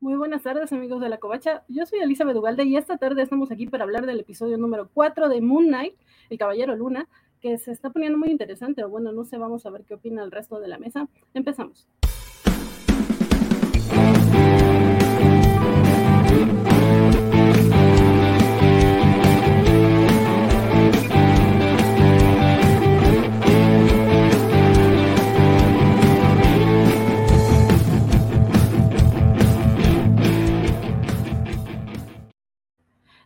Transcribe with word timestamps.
Muy 0.00 0.14
buenas 0.14 0.44
tardes, 0.44 0.72
amigos 0.72 1.00
de 1.00 1.08
la 1.08 1.18
Covacha. 1.18 1.64
Yo 1.66 1.84
soy 1.84 1.98
Elizabeth 1.98 2.36
Ugalde 2.36 2.62
y 2.62 2.76
esta 2.76 2.98
tarde 2.98 3.20
estamos 3.22 3.50
aquí 3.50 3.66
para 3.66 3.82
hablar 3.82 4.06
del 4.06 4.20
episodio 4.20 4.56
número 4.56 4.88
4 4.94 5.28
de 5.28 5.40
Moon 5.40 5.66
Knight, 5.66 5.94
El 6.30 6.38
Caballero 6.38 6.76
Luna, 6.76 7.08
que 7.40 7.58
se 7.58 7.72
está 7.72 7.90
poniendo 7.90 8.16
muy 8.16 8.30
interesante. 8.30 8.84
O 8.84 8.88
bueno, 8.88 9.10
no 9.10 9.24
sé, 9.24 9.38
vamos 9.38 9.66
a 9.66 9.70
ver 9.70 9.82
qué 9.82 9.94
opina 9.94 10.22
el 10.22 10.30
resto 10.30 10.60
de 10.60 10.68
la 10.68 10.78
mesa. 10.78 11.08
Empezamos. 11.34 11.88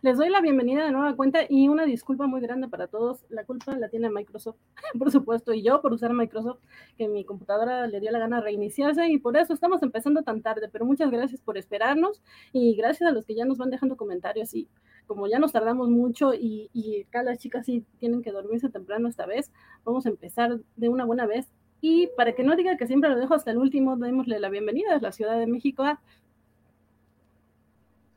Les 0.02 0.18
doy 0.18 0.30
la 0.30 0.40
bienvenida 0.40 0.84
de 0.84 0.90
nueva 0.90 1.14
cuenta 1.14 1.42
y 1.48 1.68
una 1.68 1.84
disculpa 1.84 2.26
muy 2.26 2.40
grande 2.40 2.66
para 2.66 2.88
todos. 2.88 3.24
La 3.28 3.44
culpa 3.44 3.76
la 3.76 3.88
tiene 3.88 4.10
Microsoft, 4.10 4.56
por 4.98 5.12
supuesto, 5.12 5.54
y 5.54 5.62
yo 5.62 5.80
por 5.80 5.92
usar 5.92 6.12
Microsoft, 6.12 6.58
que 6.98 7.06
mi 7.06 7.24
computadora 7.24 7.86
le 7.86 8.00
dio 8.00 8.10
la 8.10 8.18
gana 8.18 8.40
reiniciarse 8.40 9.06
y 9.06 9.18
por 9.18 9.36
eso 9.36 9.54
estamos 9.54 9.80
empezando 9.80 10.24
tan 10.24 10.42
tarde. 10.42 10.68
Pero 10.72 10.86
muchas 10.86 11.08
gracias 11.12 11.40
por 11.40 11.56
esperarnos 11.56 12.20
y 12.52 12.74
gracias 12.74 13.08
a 13.08 13.12
los 13.12 13.24
que 13.24 13.36
ya 13.36 13.44
nos 13.44 13.58
van 13.58 13.70
dejando 13.70 13.96
comentarios. 13.96 14.52
Y 14.54 14.68
como 15.06 15.28
ya 15.28 15.38
nos 15.38 15.52
tardamos 15.52 15.88
mucho 15.88 16.34
y, 16.34 16.68
y 16.72 17.02
acá 17.02 17.22
las 17.22 17.38
chicas 17.38 17.64
sí 17.64 17.86
tienen 17.98 18.22
que 18.22 18.32
dormirse 18.32 18.70
temprano 18.70 19.06
esta 19.06 19.24
vez, 19.24 19.52
vamos 19.84 20.04
a 20.06 20.08
empezar 20.08 20.58
de 20.74 20.88
una 20.88 21.04
buena 21.04 21.26
vez. 21.26 21.48
Y 21.80 22.08
para 22.16 22.32
que 22.32 22.42
no 22.42 22.56
diga 22.56 22.76
que 22.76 22.88
siempre 22.88 23.08
lo 23.08 23.16
dejo 23.16 23.34
hasta 23.34 23.52
el 23.52 23.58
último, 23.58 23.96
démosle 23.96 24.40
la 24.40 24.48
bienvenida 24.48 24.96
a 24.96 25.00
la 25.00 25.12
Ciudad 25.12 25.38
de 25.38 25.46
México 25.46 25.84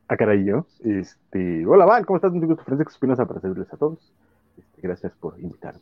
Ah, 0.07 0.17
caray, 0.17 0.45
yo. 0.45 0.67
Este, 0.83 1.65
hola, 1.65 1.85
Val, 1.85 2.05
¿cómo 2.05 2.17
estás? 2.17 2.31
Un 2.31 2.45
gusto, 2.45 2.63
Francisco 2.63 2.91
Espinosa, 2.91 3.25
para 3.25 3.41
servirles 3.41 3.73
a 3.73 3.77
todos. 3.77 4.13
Este, 4.55 4.81
gracias 4.81 5.11
por 5.13 5.39
invitarme. 5.39 5.81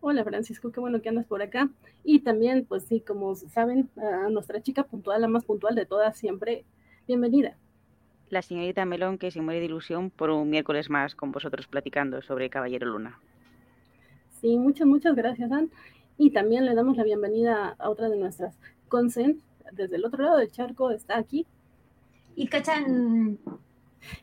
Hola, 0.00 0.24
Francisco, 0.24 0.72
qué 0.72 0.80
bueno 0.80 1.00
que 1.00 1.10
andas 1.10 1.26
por 1.26 1.40
acá. 1.40 1.68
Y 2.02 2.20
también, 2.20 2.64
pues 2.68 2.84
sí, 2.84 3.00
como 3.00 3.36
saben, 3.36 3.88
a 3.96 4.28
nuestra 4.30 4.60
chica 4.60 4.82
puntual, 4.82 5.20
la 5.20 5.28
más 5.28 5.44
puntual 5.44 5.76
de 5.76 5.86
todas 5.86 6.16
siempre, 6.16 6.64
bienvenida. 7.06 7.56
La 8.30 8.42
señorita 8.42 8.84
Melón, 8.84 9.16
que 9.16 9.30
se 9.30 9.40
muere 9.40 9.60
de 9.60 9.66
ilusión 9.66 10.10
por 10.10 10.30
un 10.30 10.50
miércoles 10.50 10.90
más 10.90 11.14
con 11.14 11.30
vosotros 11.30 11.68
platicando 11.68 12.22
sobre 12.22 12.50
Caballero 12.50 12.88
Luna. 12.88 13.20
Sí, 14.40 14.58
muchas, 14.58 14.88
muchas 14.88 15.14
gracias, 15.14 15.52
Ann. 15.52 15.70
Y 16.18 16.32
también 16.32 16.66
le 16.66 16.74
damos 16.74 16.96
la 16.96 17.04
bienvenida 17.04 17.76
a 17.78 17.90
otra 17.90 18.08
de 18.08 18.16
nuestras 18.16 18.58
consent. 18.88 19.40
Desde 19.70 19.94
el 19.94 20.04
otro 20.04 20.24
lado 20.24 20.38
del 20.38 20.50
charco 20.50 20.90
está 20.90 21.16
aquí 21.16 21.46
y 22.36 22.48
cachan. 22.48 23.38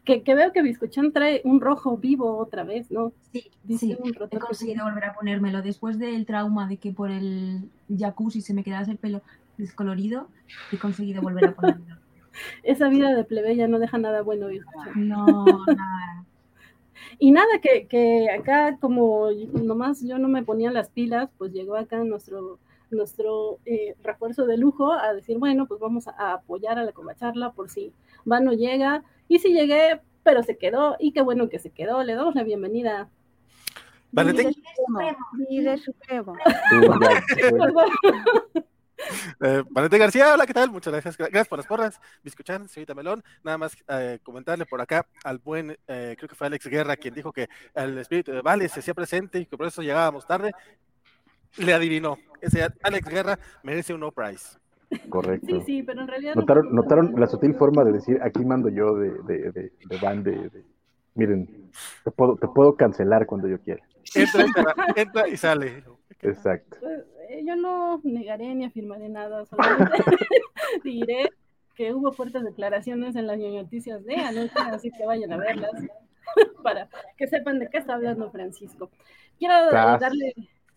Que, 0.03 0.23
que, 0.23 0.33
veo 0.33 0.52
que 0.52 0.63
Biscochan 0.63 1.11
trae 1.11 1.41
un 1.44 1.61
rojo 1.61 1.97
vivo 1.97 2.38
otra 2.38 2.63
vez, 2.63 2.89
¿no? 2.89 3.13
Sí, 3.31 3.52
sí. 3.77 3.95
he 4.31 4.39
conseguido 4.39 4.86
volver 4.86 5.05
a 5.05 5.13
ponérmelo. 5.13 5.61
Después 5.61 6.00
del 6.00 6.25
trauma 6.25 6.67
de 6.67 6.78
que 6.78 6.91
por 6.91 7.11
el 7.11 7.69
jacuzzi 7.95 8.41
se 8.41 8.55
me 8.55 8.63
quedase 8.63 8.91
el 8.91 8.97
pelo 8.97 9.22
descolorido, 9.58 10.30
he 10.72 10.78
conseguido 10.78 11.22
volver 11.22 11.45
a 11.45 11.53
ponérmelo. 11.53 11.97
Esa 12.63 12.89
vida 12.89 13.13
de 13.13 13.23
plebeya 13.23 13.67
no 13.67 13.80
deja 13.80 13.97
nada 13.97 14.23
bueno, 14.23 14.47
Biscochan. 14.47 15.08
No, 15.08 15.45
nada. 15.67 16.25
Y 17.19 17.31
nada, 17.31 17.59
que, 17.61 17.88
que 17.88 18.30
acá 18.30 18.78
como 18.80 19.30
nomás 19.53 20.03
yo 20.03 20.19
no 20.19 20.28
me 20.28 20.44
ponía 20.44 20.72
las 20.72 20.89
pilas, 20.89 21.30
pues 21.38 21.52
llegó 21.52 21.75
acá 21.75 22.03
nuestro 22.03 22.59
nuestro 22.91 23.59
eh, 23.66 23.95
refuerzo 24.03 24.45
de 24.45 24.57
lujo 24.57 24.91
a 24.91 25.13
decir, 25.13 25.38
bueno, 25.38 25.67
pues 25.67 25.80
vamos 25.80 26.07
a, 26.07 26.33
apoyar 26.33 26.77
a 26.77 26.83
la 26.83 26.91
comacharla 26.91 27.52
por 27.52 27.69
si 27.69 27.94
va 28.29 28.39
no 28.39 28.53
llega. 28.53 29.03
Y 29.27 29.39
si 29.39 29.53
llegué, 29.53 30.02
pero 30.23 30.44
se 30.44 30.57
quedó, 30.57 30.95
y 30.99 31.11
qué 31.11 31.21
bueno 31.21 31.49
que 31.49 31.59
se 31.59 31.69
quedó. 31.69 32.03
Le 32.03 32.16
damos 32.16 32.35
la 32.35 32.44
bienvenida. 32.44 33.09
Valentín. 34.11 34.55
Líder 35.50 35.79
supremo. 35.79 36.35
Eh, 39.41 39.63
García, 39.91 40.33
hola, 40.33 40.45
¿qué 40.45 40.53
tal? 40.53 40.72
Muchas 40.72 40.91
gracias. 40.91 41.17
Gracias 41.17 41.47
por 41.47 41.59
las 41.59 41.67
porras. 41.67 42.00
Me 42.23 42.29
escuchan, 42.29 42.67
señorita 42.67 42.95
Melón. 42.95 43.23
Nada 43.44 43.57
más 43.57 43.78
eh, 43.88 44.19
comentarle 44.23 44.66
por 44.66 44.81
acá 44.81 45.07
al 45.23 45.38
buen, 45.38 45.78
eh, 45.88 46.16
creo 46.17 46.28
que 46.28 46.35
fue 46.35 46.47
Alex 46.47 46.66
Guerra, 46.67 46.97
quien 46.97 47.13
dijo 47.13 47.31
que 47.31 47.47
el 47.75 47.97
espíritu 47.97 48.31
de 48.31 48.41
Vale 48.41 48.67
se 48.69 48.79
hacía 48.79 48.94
presente 48.94 49.39
y 49.39 49.45
que 49.45 49.57
por 49.57 49.67
eso 49.67 49.81
llegábamos 49.81 50.25
tarde 50.25 50.51
le 51.58 51.74
adivinó. 51.74 52.18
Ese 52.41 52.68
Alex 52.84 53.09
Guerra 53.09 53.40
merece 53.63 53.94
un 53.94 54.02
no 54.02 54.12
prize. 54.12 54.58
Correcto. 55.09 55.47
Sí, 55.47 55.62
sí, 55.66 55.84
pero 55.84 56.02
en 56.02 56.08
realidad. 56.08 56.35
Notaron, 56.35 56.74
notaron 56.74 57.19
la 57.19 57.28
sutil 57.28 57.56
forma 57.56 57.84
de 57.84 57.94
decir: 57.94 58.19
aquí 58.22 58.46
mando 58.46 58.69
yo 58.69 58.96
de, 58.96 59.12
de, 59.24 59.52
de, 59.52 59.72
de 59.86 59.97
van 60.02 60.24
de, 60.24 60.50
Miren, 61.16 61.72
te 62.03 62.12
puedo, 62.12 62.36
te 62.38 62.47
puedo 62.47 62.75
cancelar 62.75 63.25
cuando 63.25 63.47
yo 63.47 63.59
quiera. 63.59 63.84
Entra, 64.16 64.46
entra, 64.96 65.28
y 65.28 65.36
sale. 65.36 65.84
Exacto. 66.22 66.78
Pues, 66.80 67.03
eh, 67.30 67.44
yo 67.46 67.56
no 67.56 68.00
negaré 68.03 68.53
ni 68.56 68.66
afirmaré 68.66 69.09
nada, 69.09 69.46
solamente 69.46 69.97
diré 70.84 71.30
que 71.75 71.94
hubo 71.94 72.12
fuertes 72.12 72.44
declaraciones 72.44 73.16
en 73.16 73.28
las 73.28 73.38
noticias 73.38 74.03
de 74.06 74.16
anoche, 74.16 74.53
así 74.56 74.91
que 74.91 75.06
vayan 75.06 75.34
a 75.34 75.38
verlas 75.38 75.72
para 76.63 76.88
que 77.18 77.28
sepan 77.28 77.59
de 77.59 77.69
qué 77.69 77.78
está 77.78 77.96
hablando 77.96 78.31
Francisco. 78.31 78.90
Quiero 79.38 79.53
darle 79.72 80.34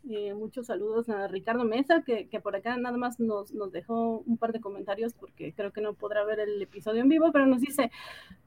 eh, 0.08 0.32
muchos 0.32 0.66
saludos 0.66 1.10
a 1.10 1.28
Ricardo 1.28 1.64
Mesa, 1.64 2.02
que, 2.02 2.26
que 2.28 2.40
por 2.40 2.56
acá 2.56 2.76
nada 2.78 2.96
más 2.96 3.20
nos, 3.20 3.52
nos, 3.52 3.70
dejó 3.70 4.22
un 4.26 4.38
par 4.38 4.52
de 4.52 4.60
comentarios 4.60 5.12
porque 5.12 5.52
creo 5.52 5.72
que 5.72 5.82
no 5.82 5.92
podrá 5.92 6.24
ver 6.24 6.40
el 6.40 6.60
episodio 6.62 7.02
en 7.02 7.08
vivo, 7.08 7.30
pero 7.32 7.46
nos 7.46 7.60
dice, 7.60 7.90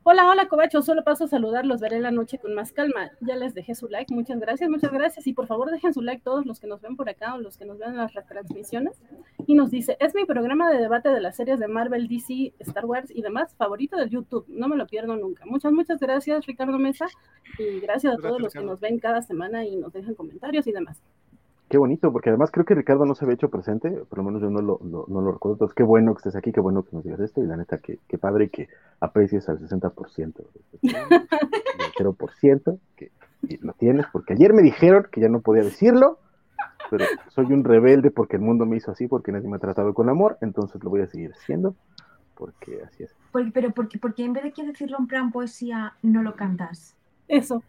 hola, 0.01 0.27
hola 0.27 0.47
Covacho, 0.47 0.81
solo 0.81 1.03
paso 1.03 1.25
a 1.25 1.27
saludarlos, 1.27 1.79
veré 1.79 1.99
la 1.99 2.09
noche 2.09 2.39
con 2.39 2.55
más 2.55 2.71
calma. 2.71 3.11
Ya 3.21 3.35
les 3.35 3.53
dejé 3.53 3.75
su 3.75 3.87
like, 3.87 4.13
muchas 4.13 4.39
gracias, 4.39 4.69
muchas 4.69 4.91
gracias. 4.91 5.27
Y 5.27 5.33
por 5.33 5.45
favor 5.45 5.69
dejen 5.69 5.93
su 5.93 6.01
like 6.01 6.23
todos 6.23 6.45
los 6.45 6.59
que 6.59 6.67
nos 6.67 6.81
ven 6.81 6.95
por 6.95 7.07
acá 7.07 7.35
o 7.35 7.37
los 7.37 7.57
que 7.57 7.65
nos 7.65 7.77
ven 7.77 7.91
en 7.91 7.97
las 7.97 8.13
retransmisiones. 8.13 8.99
Y 9.45 9.53
nos 9.53 9.69
dice, 9.69 9.95
es 9.99 10.15
mi 10.15 10.25
programa 10.25 10.71
de 10.71 10.79
debate 10.79 11.09
de 11.09 11.21
las 11.21 11.35
series 11.35 11.59
de 11.59 11.67
Marvel, 11.67 12.07
DC, 12.07 12.53
Star 12.59 12.85
Wars 12.85 13.11
y 13.11 13.21
demás 13.21 13.53
favorito 13.55 13.95
de 13.97 14.09
YouTube, 14.09 14.45
no 14.47 14.67
me 14.67 14.75
lo 14.75 14.87
pierdo 14.87 15.15
nunca. 15.15 15.45
Muchas, 15.45 15.71
muchas 15.71 15.99
gracias 15.99 16.45
Ricardo 16.45 16.79
Mesa 16.79 17.05
y 17.59 17.79
gracias 17.79 18.15
a 18.15 18.17
todos 18.17 18.41
los 18.41 18.53
que 18.53 18.61
nos 18.61 18.79
ven 18.79 18.99
cada 18.99 19.21
semana 19.21 19.65
y 19.65 19.75
nos 19.75 19.93
dejan 19.93 20.15
comentarios 20.15 20.65
y 20.67 20.71
demás. 20.71 21.01
Qué 21.73 21.79
bonito, 21.79 22.11
porque 22.11 22.29
además 22.29 22.51
creo 22.51 22.67
que 22.67 22.75
Ricardo 22.75 23.03
no 23.03 23.16
se 23.16 23.25
había 23.25 23.34
hecho 23.34 23.50
presente, 23.50 23.89
por 23.89 24.19
lo 24.19 24.23
menos 24.23 24.44
yo 24.44 24.51
no 24.51 24.61
lo, 24.61 24.79
no, 24.84 25.06
no 25.07 25.22
lo 25.22 25.31
recuerdo. 25.31 25.56
Entonces, 25.56 25.73
qué 25.73 25.81
bueno 25.81 26.13
que 26.13 26.19
estés 26.19 26.35
aquí, 26.35 26.51
qué 26.51 26.61
bueno 26.61 26.84
que 26.84 26.95
nos 26.95 27.03
digas 27.03 27.19
esto, 27.19 27.41
y 27.41 27.47
la 27.47 27.57
neta, 27.57 27.79
qué, 27.79 27.97
qué 28.07 28.19
padre 28.19 28.50
que 28.50 28.69
aprecies 29.00 29.50
al 29.50 29.57
60%, 29.57 29.89
al 29.89 29.94
0%, 31.97 32.79
que 32.95 33.09
lo 33.62 33.73
tienes, 33.73 34.06
porque 34.13 34.33
ayer 34.33 34.53
me 34.53 34.62
dijeron 34.62 35.07
que 35.12 35.19
ya 35.19 35.29
no 35.29 35.41
podía 35.41 35.63
decirlo, 35.63 36.19
pero 36.91 37.06
soy 37.29 37.45
un 37.45 37.63
rebelde 37.63 38.12
porque 38.12 38.35
el 38.35 38.44
mundo 38.44 38.67
me 38.67 38.78
hizo 38.78 38.91
así, 38.91 39.07
porque 39.07 39.31
nadie 39.31 39.50
me 39.50 39.56
ha 39.56 39.59
tratado 39.59 39.95
con 39.95 40.09
amor, 40.09 40.38
entonces 40.41 40.83
lo 40.83 40.91
voy 40.91 41.01
a 41.01 41.07
seguir 41.07 41.31
haciendo, 41.31 41.73
porque 42.35 42.83
así 42.83 43.01
es. 43.01 43.16
Porque, 43.31 43.50
pero 43.51 43.72
porque, 43.72 43.97
porque 43.97 44.23
en 44.23 44.33
vez 44.33 44.44
de 44.44 44.51
que 44.51 44.63
decirlo 44.63 44.97
en 45.00 45.07
plan 45.07 45.31
poesía, 45.31 45.95
no 46.03 46.22
lo 46.22 46.35
cantas. 46.35 46.95
Eso. 47.28 47.63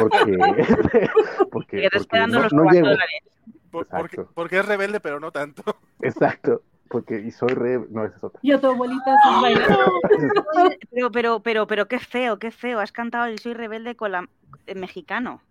Porque, 0.00 0.38
porque, 1.50 1.88
porque 1.92 2.26
no, 2.26 2.48
no 2.48 2.70
llego. 2.70 2.88
Por, 3.70 3.86
porque, 3.86 4.22
porque, 4.34 4.58
es 4.58 4.66
rebelde, 4.66 5.00
pero 5.00 5.20
no 5.20 5.32
tanto. 5.32 5.62
Exacto. 6.00 6.62
Porque 6.88 7.18
y 7.18 7.30
soy 7.30 7.48
re, 7.48 7.80
no, 7.90 8.04
esa 8.04 8.16
es 8.16 8.24
otra. 8.24 8.38
Y 8.42 8.52
a 8.52 8.60
tu 8.60 8.68
abuelita 8.68 9.16
pero, 10.90 11.10
pero, 11.10 11.40
pero, 11.40 11.66
pero 11.66 11.88
qué 11.88 11.98
feo, 11.98 12.38
qué 12.38 12.50
feo. 12.50 12.78
Has 12.78 12.92
cantado 12.92 13.26
el 13.26 13.38
soy 13.38 13.54
rebelde 13.54 13.96
con 13.96 14.12
la 14.12 14.28
el 14.66 14.78
mexicano. 14.78 15.42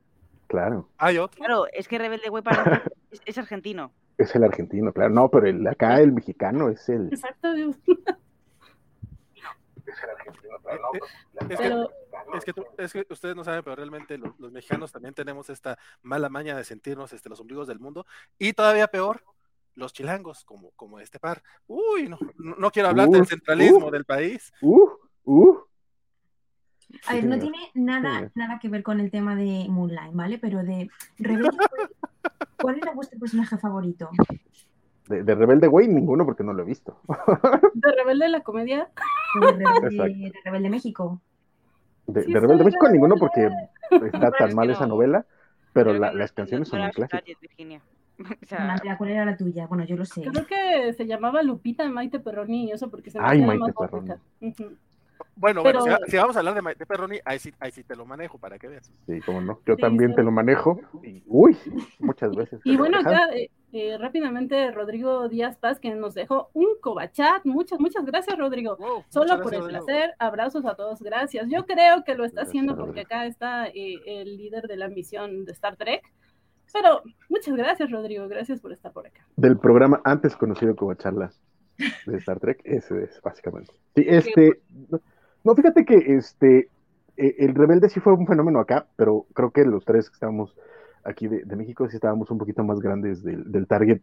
Claro. 0.47 0.87
¿Hay 0.97 1.17
otro? 1.17 1.37
Claro, 1.37 1.65
es 1.73 1.87
que 1.87 1.97
rebelde 1.97 2.29
güey 2.29 2.43
para 2.43 2.83
es, 3.11 3.21
es, 3.25 3.37
argentino. 3.37 3.91
Es 4.17 4.35
el 4.35 4.43
argentino, 4.43 4.93
claro. 4.93 5.09
No, 5.09 5.29
pero 5.29 5.47
el, 5.47 5.67
acá 5.67 5.99
el 5.99 6.13
mexicano 6.13 6.69
es 6.69 6.87
el. 6.89 7.07
Exacto. 7.07 7.49
Argentino, 10.01 10.57
claro. 10.61 10.81
No, 11.33 11.49
es, 11.49 11.57
que, 11.57 11.63
es, 12.37 12.45
que 12.45 12.53
tú, 12.53 12.65
es, 12.77 12.93
que, 12.93 13.05
ustedes 13.09 13.35
no 13.35 13.43
saben, 13.43 13.63
pero 13.63 13.75
realmente 13.75 14.17
los, 14.17 14.37
los, 14.39 14.51
mexicanos 14.51 14.91
también 14.91 15.13
tenemos 15.13 15.49
esta 15.49 15.77
mala 16.01 16.29
maña 16.29 16.55
de 16.55 16.63
sentirnos 16.63 17.13
este, 17.13 17.29
los 17.29 17.39
ombligos 17.39 17.67
del 17.67 17.79
mundo. 17.79 18.05
Y 18.37 18.53
todavía 18.53 18.87
peor, 18.87 19.23
los 19.75 19.93
chilangos, 19.93 20.43
como, 20.45 20.71
como 20.71 20.99
este 20.99 21.19
par. 21.19 21.43
Uy, 21.67 22.09
no, 22.37 22.71
quiero 22.71 22.89
hablar 22.89 23.09
uh, 23.09 23.11
del 23.11 23.27
centralismo 23.27 23.87
uh, 23.87 23.91
del 23.91 24.05
país. 24.05 24.51
Uh, 24.61 24.89
uh. 25.25 25.57
A 27.07 27.13
ver, 27.15 27.25
no 27.25 27.39
tiene 27.39 27.57
nada, 27.73 28.31
nada 28.35 28.59
que 28.59 28.69
ver 28.69 28.83
con 28.83 28.99
el 28.99 29.09
tema 29.09 29.35
de 29.35 29.65
Moonlight, 29.67 30.13
¿vale? 30.13 30.37
Pero 30.37 30.63
de 30.63 30.89
Rebelde, 31.17 31.57
¿cuál 32.61 32.77
era 32.77 32.93
vuestro 32.93 33.19
personaje 33.19 33.57
favorito? 33.57 34.11
De, 35.07 35.23
de, 35.23 35.35
Rebelde 35.35 35.67
Güey, 35.67 35.87
ninguno 35.87 36.25
porque 36.25 36.43
no 36.43 36.53
lo 36.53 36.63
he 36.63 36.65
visto. 36.65 36.97
¿De 37.73 37.91
Rebelde 37.91 38.29
la 38.29 38.41
comedia? 38.41 38.89
De 39.41 39.51
Rebelde, 39.51 40.29
de 40.29 40.39
Rebelde 40.45 40.69
México. 40.69 41.21
De, 42.07 42.23
sí, 42.23 42.33
de 42.33 42.39
Rebelde 42.39 42.63
México 42.65 42.89
ninguno 42.89 43.15
porque 43.17 43.49
está 43.91 44.31
tan 44.31 44.55
mal 44.55 44.69
esa 44.69 44.87
novela, 44.87 45.25
pero, 45.73 45.93
la, 45.93 46.13
las 46.13 46.31
canciones 46.31 46.67
son 46.67 46.81
muy 46.81 46.91
clásicas. 46.91 47.23
O 48.15 48.45
sea, 48.45 48.73
Andrea, 48.73 48.95
¿cuál 48.95 49.09
era 49.09 49.25
la 49.25 49.35
tuya? 49.35 49.65
Bueno, 49.65 49.85
yo 49.85 49.95
lo 49.95 50.05
sé. 50.05 50.21
Creo 50.21 50.45
que 50.45 50.93
se 50.93 51.07
llamaba 51.07 51.41
Lupita 51.41 51.89
Maite 51.89 52.19
Perroni 52.19 52.65
y 52.65 52.71
eso 52.71 52.91
porque 52.91 53.09
se 53.09 53.19
me 53.19 53.25
Ay, 53.27 53.41
Maite 53.41 53.73
más 53.75 53.91
bonita. 53.91 54.19
Ujú. 54.39 54.77
Bueno, 55.35 55.63
Pero- 55.63 55.79
bueno, 55.81 55.97
si, 56.05 56.11
si 56.11 56.17
vamos 56.17 56.35
a 56.35 56.39
hablar 56.39 56.61
de, 56.61 56.75
de 56.75 56.85
Perroni, 56.85 57.19
ahí 57.25 57.39
sí, 57.39 57.53
ahí 57.59 57.71
sí 57.71 57.83
te 57.83 57.95
lo 57.95 58.05
manejo 58.05 58.37
para 58.37 58.57
que 58.59 58.67
veas. 58.67 58.91
Sí, 59.07 59.19
cómo 59.25 59.41
no. 59.41 59.59
Yo 59.65 59.75
Sí, 59.75 59.81
también 59.81 60.11
sí. 60.11 60.15
te 60.17 60.23
lo 60.23 60.31
manejo. 60.31 60.79
Y, 61.03 61.23
uy, 61.27 61.57
muchas 61.99 62.35
veces. 62.35 62.61
Y 62.63 62.77
bueno, 62.77 62.99
acá 62.99 63.29
eh, 63.33 63.49
eh, 63.71 63.97
rápidamente 63.97 64.71
Rodrigo 64.71 65.27
Díaz 65.29 65.57
Paz 65.57 65.79
que 65.79 65.93
nos 65.95 66.13
dejó 66.13 66.49
un 66.53 66.67
cobachat. 66.81 67.43
Muchas, 67.45 67.79
muchas 67.79 68.05
gracias, 68.05 68.37
Rodrigo. 68.37 68.77
Wow, 68.77 69.03
Solo 69.09 69.41
por 69.41 69.53
el 69.53 69.61
Rodrigo. 69.61 69.85
placer, 69.85 70.13
abrazos 70.19 70.65
a 70.65 70.75
todos, 70.75 71.01
gracias. 71.01 71.47
Yo 71.49 71.65
creo 71.65 72.03
que 72.03 72.15
lo 72.15 72.25
está 72.25 72.41
Gracias, 72.41 72.49
haciendo 72.49 72.75
porque 72.75 73.01
Rodrigo. 73.03 73.07
acá 73.07 73.25
está 73.25 73.67
eh, 73.67 73.99
el 74.05 74.37
líder 74.37 74.67
de 74.67 74.77
la 74.77 74.87
misión 74.89 75.45
de 75.45 75.51
Star 75.53 75.75
Trek. 75.75 76.03
Pero 76.71 77.03
muchas 77.29 77.55
gracias, 77.55 77.91
Rodrigo, 77.91 78.27
gracias 78.27 78.59
por 78.59 78.71
estar 78.71 78.91
por 78.91 79.05
acá. 79.05 79.25
Del 79.35 79.57
programa 79.59 80.01
antes 80.03 80.35
conocido 80.35 80.75
como 80.75 80.93
Charla 80.95 81.31
de 82.05 82.17
Star 82.17 82.39
Trek, 82.39 82.61
ese 82.63 83.03
es 83.03 83.21
básicamente. 83.21 83.71
Sí, 83.95 84.05
este. 84.07 84.61
No, 85.43 85.55
fíjate 85.55 85.85
que 85.85 85.95
este. 86.15 86.69
eh, 87.17 87.35
El 87.39 87.55
Rebelde 87.55 87.89
sí 87.89 87.99
fue 87.99 88.13
un 88.13 88.27
fenómeno 88.27 88.59
acá, 88.59 88.87
pero 88.95 89.25
creo 89.33 89.51
que 89.51 89.65
los 89.65 89.85
tres 89.85 90.09
que 90.09 90.13
estábamos 90.15 90.55
aquí 91.03 91.27
de, 91.27 91.43
de 91.43 91.55
México 91.55 91.87
sí 91.89 91.95
estábamos 91.97 92.31
un 92.31 92.37
poquito 92.37 92.63
más 92.63 92.79
grandes 92.79 93.23
del, 93.23 93.51
del 93.51 93.67
target 93.67 94.01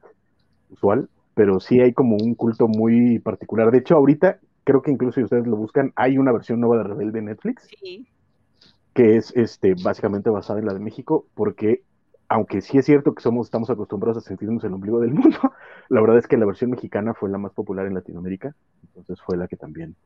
usual, 0.71 1.09
pero 1.35 1.61
sí 1.61 1.81
hay 1.81 1.93
como 1.95 2.17
un 2.17 2.35
culto 2.35 2.69
muy 2.69 3.19
particular. 3.21 3.71
De 3.71 3.79
hecho, 3.79 3.97
ahorita 3.97 4.41
creo 4.65 4.83
que 4.83 4.91
incluso 4.93 5.17
si 5.21 5.25
ustedes 5.25 5.47
lo 5.47 5.57
buscan, 5.57 5.93
hay 5.97 6.19
una 6.19 6.33
versión 6.33 6.61
nueva 6.61 6.79
de 6.79 6.85
Rebelde 6.85 7.21
en 7.21 7.27
Netflix. 7.27 7.73
sí. 7.81 8.07
que 8.95 9.17
es 9.17 9.33
este, 9.37 9.75
básicamente 9.83 10.31
basada 10.31 10.59
en 10.61 10.67
la 10.67 10.75
de 10.75 10.81
México, 10.81 11.27
porque 11.35 11.83
aunque 12.29 12.61
sí 12.61 12.79
es 12.79 12.87
cierto 12.87 13.15
que 13.15 13.23
somos, 13.23 13.47
estamos 13.47 13.71
acostumbrados 13.71 14.19
a 14.25 14.29
sentirnos 14.29 14.63
el 14.65 14.73
ombligo 14.75 15.01
del 15.01 15.13
mundo, 15.15 15.39
la 15.89 16.01
verdad 16.01 16.19
es 16.19 16.27
que 16.27 16.37
la 16.37 16.47
versión 16.47 16.71
mexicana 16.71 17.15
fue 17.15 17.31
la 17.31 17.39
más 17.39 17.53
popular 17.53 17.87
en 17.87 17.95
Latinoamérica, 17.95 18.55
entonces 18.85 19.21
fue 19.25 19.37
la 19.37 19.49
que 19.49 19.57
también 19.57 19.97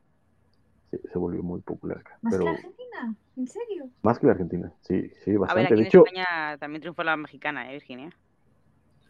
se, 1.12 1.18
volvió 1.18 1.42
muy 1.42 1.60
popular 1.60 1.98
acá. 1.98 2.18
¿Más 2.22 2.32
Pero 2.34 2.44
que 2.44 2.50
la 2.52 2.56
Argentina? 2.58 3.14
¿En 3.36 3.46
serio? 3.48 3.88
más 4.02 4.18
que 4.18 4.26
la 4.26 4.32
Argentina, 4.32 4.72
sí, 4.82 5.10
sí, 5.24 5.30
A 5.30 5.32
ver, 5.32 5.38
bastante. 5.40 5.64
aquí 5.66 5.74
de 5.74 5.80
en 5.80 5.86
hecho, 5.86 6.04
España 6.06 6.58
también 6.58 6.80
triunfó 6.80 7.02
la 7.04 7.16
mexicana, 7.16 7.68
¿eh, 7.70 7.72
Virginia? 7.72 8.10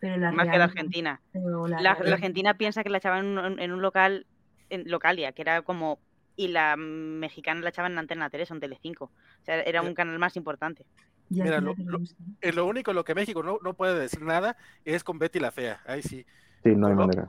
Pero 0.01 0.17
la 0.19 0.33
Más 0.33 0.49
que 0.49 0.59
la 0.59 0.65
argentina. 0.65 1.21
Pero 1.33 1.67
la 1.69 1.81
La, 1.81 1.95
real- 1.95 2.11
la 2.11 2.15
argentina 2.17 2.55
piensa 2.55 2.83
que 2.83 2.91
la 2.91 2.99
echaban 2.99 3.27
en 3.27 3.39
un, 3.39 3.61
en 3.61 3.73
un 3.73 3.81
local, 3.83 4.27
en 4.71 4.91
Localia, 4.91 5.33
que 5.33 5.43
era 5.43 5.63
como... 5.63 5.99
Y 6.37 6.49
la 6.49 6.75
mexicana 6.77 7.61
la 7.61 7.69
echaban 7.69 7.93
en 7.93 7.99
Antena 7.99 8.29
3 8.29 8.51
o 8.51 8.55
en 8.55 8.61
Telecinco. 8.61 9.05
O 9.05 9.45
sea, 9.45 9.61
era 9.63 9.83
un 9.83 9.95
canal 9.95 10.19
más 10.19 10.37
importante. 10.37 10.85
Mira, 11.29 11.61
lo- 11.61 11.75
lo. 11.79 12.01
Eh, 12.41 12.61
único 12.61 12.93
lo 12.93 13.05
que 13.05 13.15
México 13.15 13.43
no, 13.45 13.59
no 13.63 13.75
puede 13.75 13.97
decir 13.99 14.21
nada 14.23 14.57
es 14.85 15.05
con 15.05 15.19
Betty 15.21 15.39
la 15.39 15.53
Fea. 15.53 15.81
Ahí 15.87 16.03
sí. 16.03 16.27
Sí, 16.65 16.75
no 16.75 16.89
hay 16.89 16.95
manera, 16.95 17.27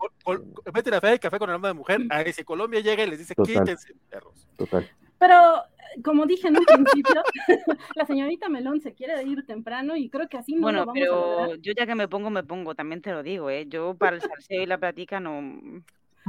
Betty 0.74 0.90
la 0.90 1.02
Fea 1.02 1.16
y 1.16 1.20
Café 1.20 1.38
con 1.38 1.50
el 1.50 1.56
alma 1.56 1.68
de 1.68 1.74
mujer. 1.76 2.02
Ahí 2.10 2.34
sí. 2.34 2.44
Colombia 2.44 2.80
llega 2.80 3.04
y 3.04 3.10
les 3.10 3.20
dice, 3.20 3.36
Total. 3.36 3.64
quítense, 3.64 3.94
perros. 4.10 4.48
total. 4.58 4.90
Pero, 5.20 5.62
como 6.04 6.26
dije 6.26 6.48
en 6.48 6.58
un 6.58 6.66
principio, 6.66 7.22
la 7.96 8.06
señorita 8.06 8.50
Melón 8.50 8.82
se 8.82 8.94
quiere 8.94 9.22
ir 9.24 9.46
temprano 9.46 9.96
y 9.96 10.10
creo 10.10 10.28
que 10.28 10.38
así 10.38 10.56
no 10.56 10.62
bueno, 10.64 10.80
lo 10.80 10.86
vamos 10.88 11.02
a 11.02 11.06
pero 11.06 11.16
lograr. 11.16 11.60
yo 11.62 11.74
ya 11.78 11.86
que 11.86 11.96
me 11.96 12.08
pongo, 12.08 12.30
me 12.30 12.44
pongo, 12.44 12.76
también 12.76 13.02
te 13.02 13.12
lo 13.12 13.24
digo, 13.24 13.50
¿eh? 13.50 13.66
Yo 13.68 13.96
para 13.96 14.16
el 14.16 14.22
salseo 14.22 14.64
y 14.64 14.66
la 14.66 14.78
platica 14.78 15.20
no... 15.20 15.84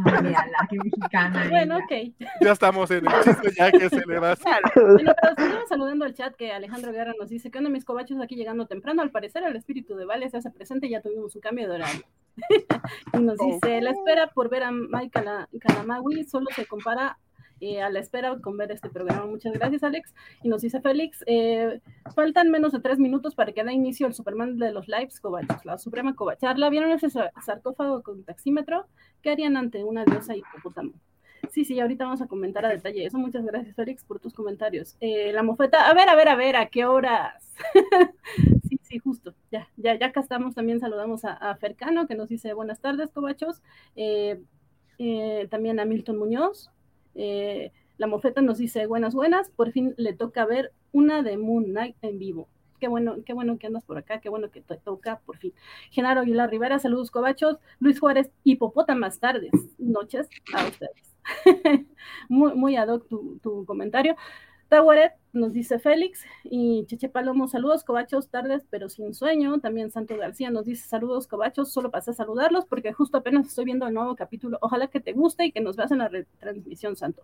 Ah, 0.05 0.21
véala, 0.21 0.59
qué 0.69 0.77
mexicana. 0.77 1.47
Bueno, 1.51 1.79
ok. 1.79 2.13
Ya 2.43 2.53
estamos 2.53 2.91
en 2.91 3.07
el 3.07 3.13
chiste 3.23 3.51
ya 3.57 3.71
que 3.73 3.89
se 3.89 4.05
le 4.07 4.19
va 4.19 4.31
a 4.31 4.33
hacer. 4.33 4.61
Bueno, 4.75 5.13
pero 5.21 5.35
seguimos 5.37 5.69
saludando 5.69 6.05
al 6.05 6.15
chat 6.15 6.35
que 6.37 6.53
Alejandro 6.53 6.93
Guerra 6.93 7.13
nos 7.19 7.29
dice 7.31 7.51
que 7.51 7.59
onda 7.59 7.71
mis 7.71 7.85
cobachos 7.85 8.21
aquí 8.21 8.35
llegando 8.37 8.67
temprano. 8.67 9.03
Al 9.03 9.11
parecer 9.11 9.43
el 9.45 9.57
espíritu 9.57 9.97
de 9.97 10.05
Vale 10.05 10.29
se 10.29 10.37
hace 10.37 10.51
presente 10.51 10.87
y 10.87 10.91
ya 10.91 11.01
tuvimos 11.01 11.35
un 11.35 11.41
cambio 11.41 11.69
de 11.69 11.75
horario. 11.77 12.03
y 13.15 13.19
nos 13.19 13.39
dice, 13.39 13.81
la 13.81 13.91
espera 13.91 14.27
por 14.29 14.51
ver 14.51 14.65
a 14.65 14.71
Mike 14.71 15.11
Cala- 15.11 15.49
Kalamawi 15.61 16.25
solo 16.25 16.47
se 16.55 16.67
compara 16.67 17.19
eh, 17.61 17.81
a 17.83 17.91
la 17.91 18.01
espera 18.01 18.37
con 18.41 18.57
ver 18.57 18.73
este 18.73 18.91
programa. 18.91 19.27
Muchas 19.27 19.53
gracias, 19.53 19.83
Alex. 19.83 20.15
Y 20.43 20.49
nos 20.49 20.63
dice 20.63 20.81
Félix, 20.81 21.23
eh, 21.27 21.81
faltan 22.15 22.51
menos 22.51 22.73
de 22.73 22.81
tres 22.81 22.99
minutos 22.99 23.35
para 23.35 23.53
que 23.53 23.65
dé 23.65 23.73
inicio 23.73 24.07
el 24.07 24.15
Superman 24.15 24.59
de 24.59 24.73
los 24.73 24.89
lives 24.89 25.21
cobachos, 25.21 25.65
la 25.65 25.79
suprema 25.79 26.15
cobacharla. 26.15 26.71
¿Vieron 26.71 26.91
ese 26.93 27.11
sa- 27.11 27.33
sarcófago 27.45 28.03
con 28.03 28.25
taxímetro? 28.25 28.87
¿Qué 29.23 29.31
harían 29.31 29.57
ante 29.57 29.85
una 29.85 30.05
diosa 30.05 30.37
hipopótamo? 30.37 30.93
Sí, 31.51 31.65
sí, 31.65 31.79
ahorita 31.81 32.05
vamos 32.05 32.21
a 32.23 32.27
comentar 32.27 32.65
a 32.67 32.71
detalle 32.71 33.07
eso. 33.07 33.19
Muchas 33.19 33.45
gracias, 33.45 33.75
Félix, 33.77 34.05
por 34.05 34.19
tus 34.21 34.35
comentarios. 34.35 34.97
Eh, 35.01 35.33
la 35.33 35.43
mofeta, 35.43 35.89
a 35.89 35.95
ver, 35.95 36.09
a 36.09 36.17
ver, 36.17 36.29
a 36.29 36.35
ver, 36.35 36.57
¿a 36.57 36.67
qué 36.67 36.85
horas? 36.85 37.55
sí, 38.69 38.79
sí, 38.83 38.99
justo. 38.99 39.35
Ya, 39.51 39.69
ya, 39.77 39.95
ya 39.99 40.07
acá 40.07 40.21
estamos. 40.21 40.55
También 40.55 40.81
saludamos 40.81 41.25
a, 41.25 41.33
a 41.33 41.57
Fercano, 41.57 42.07
que 42.07 42.15
nos 42.15 42.29
dice 42.29 42.53
buenas 42.53 42.81
tardes, 42.81 43.11
cobachos. 43.11 43.63
Eh, 43.95 44.41
eh, 44.99 45.47
también 45.51 45.79
a 45.81 45.85
Milton 45.85 46.19
Muñoz. 46.19 46.71
Eh, 47.17 47.73
la 47.99 48.07
mofeta 48.07 48.43
nos 48.43 48.59
dice 48.59 48.87
buenas, 48.87 49.15
buenas. 49.15 49.51
Por 49.51 49.73
fin 49.73 49.95
le 49.97 50.13
toca 50.13 50.45
ver 50.45 50.73
una 50.93 51.23
de 51.23 51.37
Moon 51.37 51.65
Knight 51.65 51.97
en 52.03 52.19
vivo. 52.19 52.49
Qué 52.79 52.89
bueno, 52.89 53.17
qué 53.25 53.33
bueno 53.33 53.59
que 53.59 53.67
andas 53.67 53.85
por 53.85 53.97
acá, 53.97 54.21
qué 54.21 54.29
bueno 54.29 54.51
que 54.51 54.61
te 54.61 54.77
toca 54.77 55.21
por 55.25 55.39
fin. 55.39 55.55
Genaro 55.91 56.21
Aguilar 56.21 56.51
Rivera, 56.51 56.79
saludos 56.79 57.11
cobachos. 57.11 57.59
Luis 57.81 57.99
Juárez, 57.99 58.31
hipopótamas 58.45 59.19
tardes, 59.19 59.51
noches 59.79 60.29
a 60.55 60.67
ustedes. 60.67 61.17
muy, 62.29 62.55
muy 62.55 62.77
ad 62.77 62.89
hoc 62.89 63.09
tu, 63.09 63.39
tu 63.43 63.65
comentario. 63.65 64.15
Tawaret 64.69 65.13
nos 65.37 65.53
dice 65.53 65.79
Félix 65.79 66.25
y 66.45 66.85
Cheche 66.87 67.09
Palomo, 67.09 67.47
saludos 67.47 67.85
cobachos, 67.85 68.29
tardes 68.29 68.67
pero 68.71 68.89
sin 68.89 69.15
sueño. 69.15 69.61
También 69.61 69.91
Santo 69.91 70.17
García 70.17 70.51
nos 70.51 70.65
dice 70.65 70.89
saludos 70.89 71.29
cobachos, 71.29 71.73
solo 71.73 71.91
pasé 71.91 72.11
a 72.11 72.15
saludarlos 72.15 72.65
porque 72.65 72.93
justo 72.93 73.19
apenas 73.19 73.47
estoy 73.47 73.67
viendo 73.67 73.87
el 73.87 73.95
nuevo 73.95 74.17
capítulo. 74.17 74.59
Ojalá 74.61 74.89
que 74.89 75.01
te 75.01 75.13
guste 75.13 75.45
y 75.45 75.53
que 75.53 75.61
nos 75.61 75.77
veas 75.77 75.93
en 75.93 75.99
la 75.99 76.09
retransmisión, 76.09 76.97
Santo. 76.97 77.23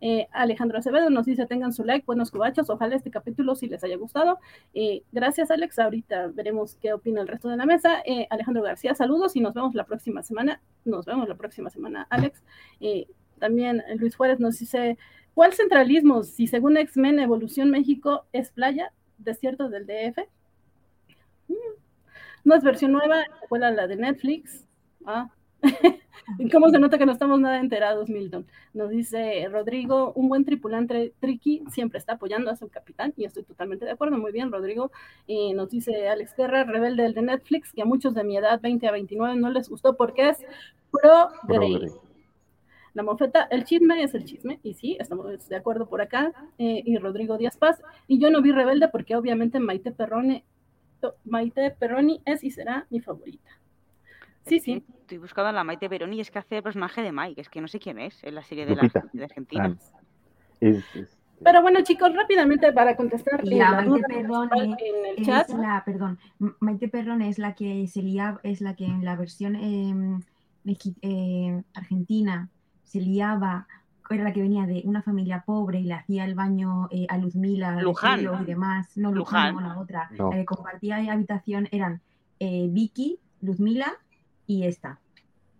Eh, 0.00 0.28
Alejandro 0.30 0.78
Acevedo 0.78 1.10
nos 1.10 1.26
dice 1.26 1.46
tengan 1.46 1.72
su 1.72 1.84
like, 1.84 2.06
buenos 2.06 2.30
cobachos, 2.30 2.70
ojalá 2.70 2.96
este 2.96 3.10
capítulo 3.10 3.54
sí 3.54 3.66
les 3.66 3.82
haya 3.82 3.96
gustado. 3.96 4.38
Eh, 4.74 5.02
gracias 5.10 5.50
Alex, 5.50 5.78
ahorita 5.78 6.28
veremos 6.28 6.76
qué 6.76 6.92
opina 6.92 7.20
el 7.20 7.28
resto 7.28 7.48
de 7.48 7.56
la 7.56 7.66
mesa. 7.66 8.02
Eh, 8.04 8.26
Alejandro 8.30 8.62
García, 8.62 8.94
saludos 8.94 9.34
y 9.36 9.40
nos 9.40 9.54
vemos 9.54 9.74
la 9.74 9.84
próxima 9.84 10.22
semana. 10.22 10.60
Nos 10.84 11.06
vemos 11.06 11.28
la 11.28 11.34
próxima 11.34 11.70
semana, 11.70 12.06
Alex. 12.10 12.42
También 13.38 13.82
Luis 13.96 14.16
Juárez 14.16 14.40
nos 14.40 14.58
dice, 14.58 14.96
¿cuál 15.34 15.52
centralismo? 15.52 16.22
Si 16.22 16.46
según 16.46 16.76
X-Men 16.76 17.18
Evolución 17.18 17.70
México 17.70 18.24
es 18.32 18.50
playa, 18.50 18.92
desierto 19.18 19.68
del 19.68 19.86
DF. 19.86 20.18
Mm. 21.48 21.54
No 22.44 22.54
es 22.54 22.62
versión 22.62 22.92
nueva, 22.92 23.24
fue 23.48 23.58
la, 23.58 23.86
de 23.86 23.96
Netflix. 23.96 24.66
Ah. 25.06 25.30
¿Cómo 26.52 26.68
se 26.68 26.78
nota 26.78 26.98
que 26.98 27.06
no 27.06 27.12
estamos 27.12 27.40
nada 27.40 27.58
enterados, 27.58 28.08
Milton? 28.08 28.46
Nos 28.72 28.90
dice 28.90 29.46
Rodrigo, 29.50 30.12
un 30.14 30.28
buen 30.28 30.44
tripulante 30.44 31.12
tricky 31.20 31.62
siempre 31.70 31.98
está 31.98 32.14
apoyando 32.14 32.50
a 32.50 32.56
su 32.56 32.68
capitán 32.68 33.12
y 33.16 33.24
estoy 33.24 33.44
totalmente 33.44 33.84
de 33.84 33.92
acuerdo. 33.92 34.18
Muy 34.18 34.32
bien, 34.32 34.52
Rodrigo. 34.52 34.90
Y 35.26 35.54
nos 35.54 35.70
dice 35.70 36.08
Alex 36.08 36.36
Guerra, 36.36 36.64
rebelde 36.64 37.06
el 37.06 37.14
de 37.14 37.22
Netflix, 37.22 37.72
que 37.72 37.82
a 37.82 37.86
muchos 37.86 38.14
de 38.14 38.24
mi 38.24 38.36
edad, 38.36 38.60
20 38.60 38.86
a 38.86 38.92
29, 38.92 39.36
no 39.36 39.50
les 39.50 39.68
gustó 39.68 39.96
porque 39.96 40.30
es. 40.30 40.38
Progre. 40.90 41.90
La 42.94 43.02
mofeta, 43.02 43.48
el 43.50 43.64
chisme 43.64 44.02
es 44.02 44.14
el 44.14 44.24
chisme, 44.24 44.60
y 44.62 44.74
sí, 44.74 44.96
estamos 45.00 45.48
de 45.48 45.56
acuerdo 45.56 45.88
por 45.88 46.00
acá, 46.00 46.32
eh, 46.58 46.80
y 46.84 46.96
Rodrigo 46.98 47.36
Díaz 47.36 47.56
Paz, 47.56 47.82
y 48.06 48.18
yo 48.20 48.30
no 48.30 48.40
vi 48.40 48.52
Rebelde 48.52 48.88
porque 48.88 49.16
obviamente 49.16 49.58
Maite 49.58 49.90
Perrone, 49.90 50.44
Maite 51.24 51.70
Perroni 51.72 52.22
es 52.24 52.44
y 52.44 52.50
será 52.50 52.86
mi 52.90 53.00
favorita. 53.00 53.50
Sí, 54.46 54.60
sí, 54.60 54.84
Estoy 55.00 55.18
buscando 55.18 55.48
a 55.48 55.52
la 55.52 55.64
Maite 55.64 55.88
Peroni 55.88 56.16
y 56.16 56.20
es 56.20 56.30
que 56.30 56.38
hace 56.38 56.58
el 56.58 56.62
personaje 56.62 57.02
de 57.02 57.12
Mike, 57.12 57.40
es 57.40 57.48
que 57.48 57.60
no 57.60 57.68
sé 57.68 57.78
quién 57.78 57.98
es 57.98 58.22
en 58.24 58.34
la 58.36 58.42
serie 58.42 58.64
de, 58.64 58.76
la, 58.76 58.90
de 59.12 59.24
Argentina. 59.24 59.76
Ah, 59.76 60.00
es- 60.60 60.84
es- 60.94 61.18
pero 61.42 61.60
bueno 61.62 61.80
chicos, 61.82 62.14
rápidamente 62.14 62.72
para 62.72 62.96
contestar 62.96 63.44
la 63.44 63.70
la 63.70 63.82
Maite 63.82 64.06
principal 64.06 64.50
en 64.78 65.06
el 65.06 65.18
Es 65.18 65.26
chat, 65.26 65.48
la, 65.50 65.82
perdón, 65.84 66.18
Maite 66.60 66.88
Perrón 66.88 67.22
es 67.22 67.38
la 67.38 67.54
que 67.54 67.86
se 67.88 68.00
es 68.44 68.60
la 68.60 68.74
que 68.76 68.84
en 68.86 69.04
la 69.04 69.16
versión 69.16 69.56
eh, 69.56 70.20
mexi- 70.64 70.96
eh, 71.02 71.62
argentina 71.74 72.48
se 72.84 73.00
liaba, 73.00 73.66
era 74.10 74.22
la 74.24 74.32
que 74.32 74.42
venía 74.42 74.66
de 74.66 74.82
una 74.84 75.02
familia 75.02 75.42
pobre 75.46 75.80
y 75.80 75.84
le 75.84 75.94
hacía 75.94 76.24
el 76.24 76.34
baño 76.34 76.88
eh, 76.90 77.06
a 77.08 77.18
Luzmila 77.18 77.80
Luján. 77.82 78.20
y 78.20 78.44
demás. 78.44 78.96
No, 78.96 79.10
Luján, 79.12 79.52
Luján. 79.52 79.66
no, 79.68 79.74
la 79.74 79.80
otra. 79.80 80.08
No. 80.18 80.30
La 80.30 80.36
que 80.36 80.44
compartía 80.44 80.96
habitación 81.12 81.68
eran 81.72 82.00
eh, 82.38 82.68
Vicky, 82.70 83.18
Luzmila 83.40 83.92
y 84.46 84.64
esta. 84.64 85.00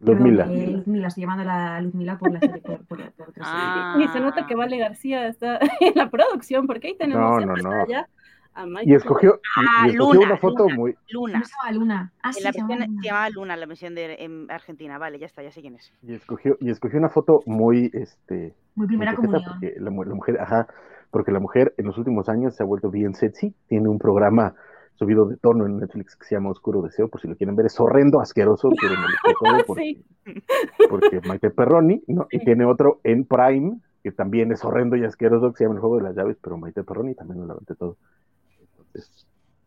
Luzmila. 0.00 0.44
Perdón, 0.44 0.60
eh, 0.60 0.70
Luzmila, 0.72 1.08
estoy 1.08 1.22
llamando 1.22 1.42
a 1.42 1.46
la 1.46 1.80
Luzmila 1.80 2.18
por 2.18 2.32
la 2.32 2.40
serie, 2.40 2.60
por, 2.60 2.84
por- 2.84 3.12
por 3.12 3.28
otra 3.30 3.44
serie. 3.44 3.60
Ah. 3.64 3.96
y 4.04 4.08
se 4.08 4.20
nota 4.20 4.46
que 4.46 4.54
Vale 4.54 4.76
García 4.76 5.26
está 5.26 5.58
en 5.80 5.92
la 5.94 6.10
producción, 6.10 6.66
porque 6.66 6.88
ahí 6.88 6.96
tenemos 6.98 7.44
No, 7.44 7.56
no. 7.56 7.82
allá 7.82 8.06
a 8.54 8.66
Y 8.84 8.94
escogió, 8.94 9.34
y- 9.36 9.64
Ah, 9.68 9.86
y 9.86 9.90
escogió 9.90 10.14
Luna, 10.20 10.26
una 10.26 10.36
foto 10.38 10.62
Luna. 10.64 10.74
muy, 10.76 10.94
Luna. 11.10 11.32
¿Cómo 11.34 11.44
se 11.44 11.52
llama 11.62 11.72
Luna? 11.78 12.12
Ah, 12.22 12.28
En 12.28 12.32
sí, 12.34 12.42
la 12.44 12.52
se 12.52 12.58
llama 12.58 12.68
versión 12.68 12.88
Luna. 12.90 13.02
se 13.02 13.08
llamaba 13.08 13.30
Luna, 13.30 13.56
la 13.56 13.66
versión 13.66 13.94
de 13.94 14.14
en 14.20 14.50
Argentina. 14.50 14.98
Vale, 14.98 15.18
ya 15.18 15.26
está, 15.26 15.42
ya 15.42 15.50
sé 15.50 15.60
quién 15.60 15.74
es. 15.74 15.92
y 16.02 16.14
escogió, 16.14 16.56
y 16.60 16.70
escogió 16.70 16.98
una 16.98 17.08
foto 17.10 17.40
muy, 17.46 17.90
este, 17.92 18.54
Muy 18.74 18.86
muy 18.86 18.86
primera 18.88 19.14
comunión. 19.14 19.42
porque 19.44 19.74
la, 19.78 19.90
la 19.90 20.14
mujer, 20.14 20.40
ajá, 20.40 20.66
porque 21.10 21.32
la 21.32 21.40
mujer 21.40 21.74
en 21.78 21.86
los 21.86 21.98
últimos 21.98 22.28
años 22.28 22.54
se 22.56 22.62
ha 22.62 22.66
vuelto 22.66 22.90
bien 22.90 23.14
sexy, 23.14 23.54
tiene 23.68 23.88
un 23.88 23.98
programa 23.98 24.54
subido 24.96 25.26
de 25.26 25.36
tono 25.36 25.66
en 25.66 25.78
Netflix 25.78 26.14
que 26.14 26.24
se 26.24 26.36
llama 26.36 26.50
Oscuro 26.50 26.80
Deseo, 26.80 27.08
por 27.08 27.20
si 27.20 27.26
lo 27.26 27.34
quieren 27.34 27.56
ver, 27.56 27.66
es 27.66 27.80
horrendo, 27.80 28.20
asqueroso, 28.20 28.68
pero 28.80 28.92
me 28.94 29.02
lo 29.08 29.08
todo 29.40 29.64
porque, 29.66 29.82
Sí. 30.24 30.42
porque 30.88 31.20
Maite 31.26 31.50
Perroni, 31.50 32.02
¿no? 32.06 32.26
Y 32.30 32.38
tiene 32.44 32.64
otro 32.64 33.00
en 33.02 33.24
Prime, 33.24 33.78
que 34.04 34.12
también 34.12 34.52
es 34.52 34.64
horrendo 34.64 34.94
y 34.96 35.04
asqueroso, 35.04 35.50
que 35.50 35.58
se 35.58 35.64
llama 35.64 35.74
El 35.76 35.80
Juego 35.80 35.96
de 35.96 36.02
las 36.04 36.14
Llaves, 36.14 36.36
pero 36.42 36.56
Maite 36.58 36.84
Perroni 36.84 37.14
también 37.14 37.44
lo 37.46 37.52
aventé 37.54 37.74
todo. 37.74 37.96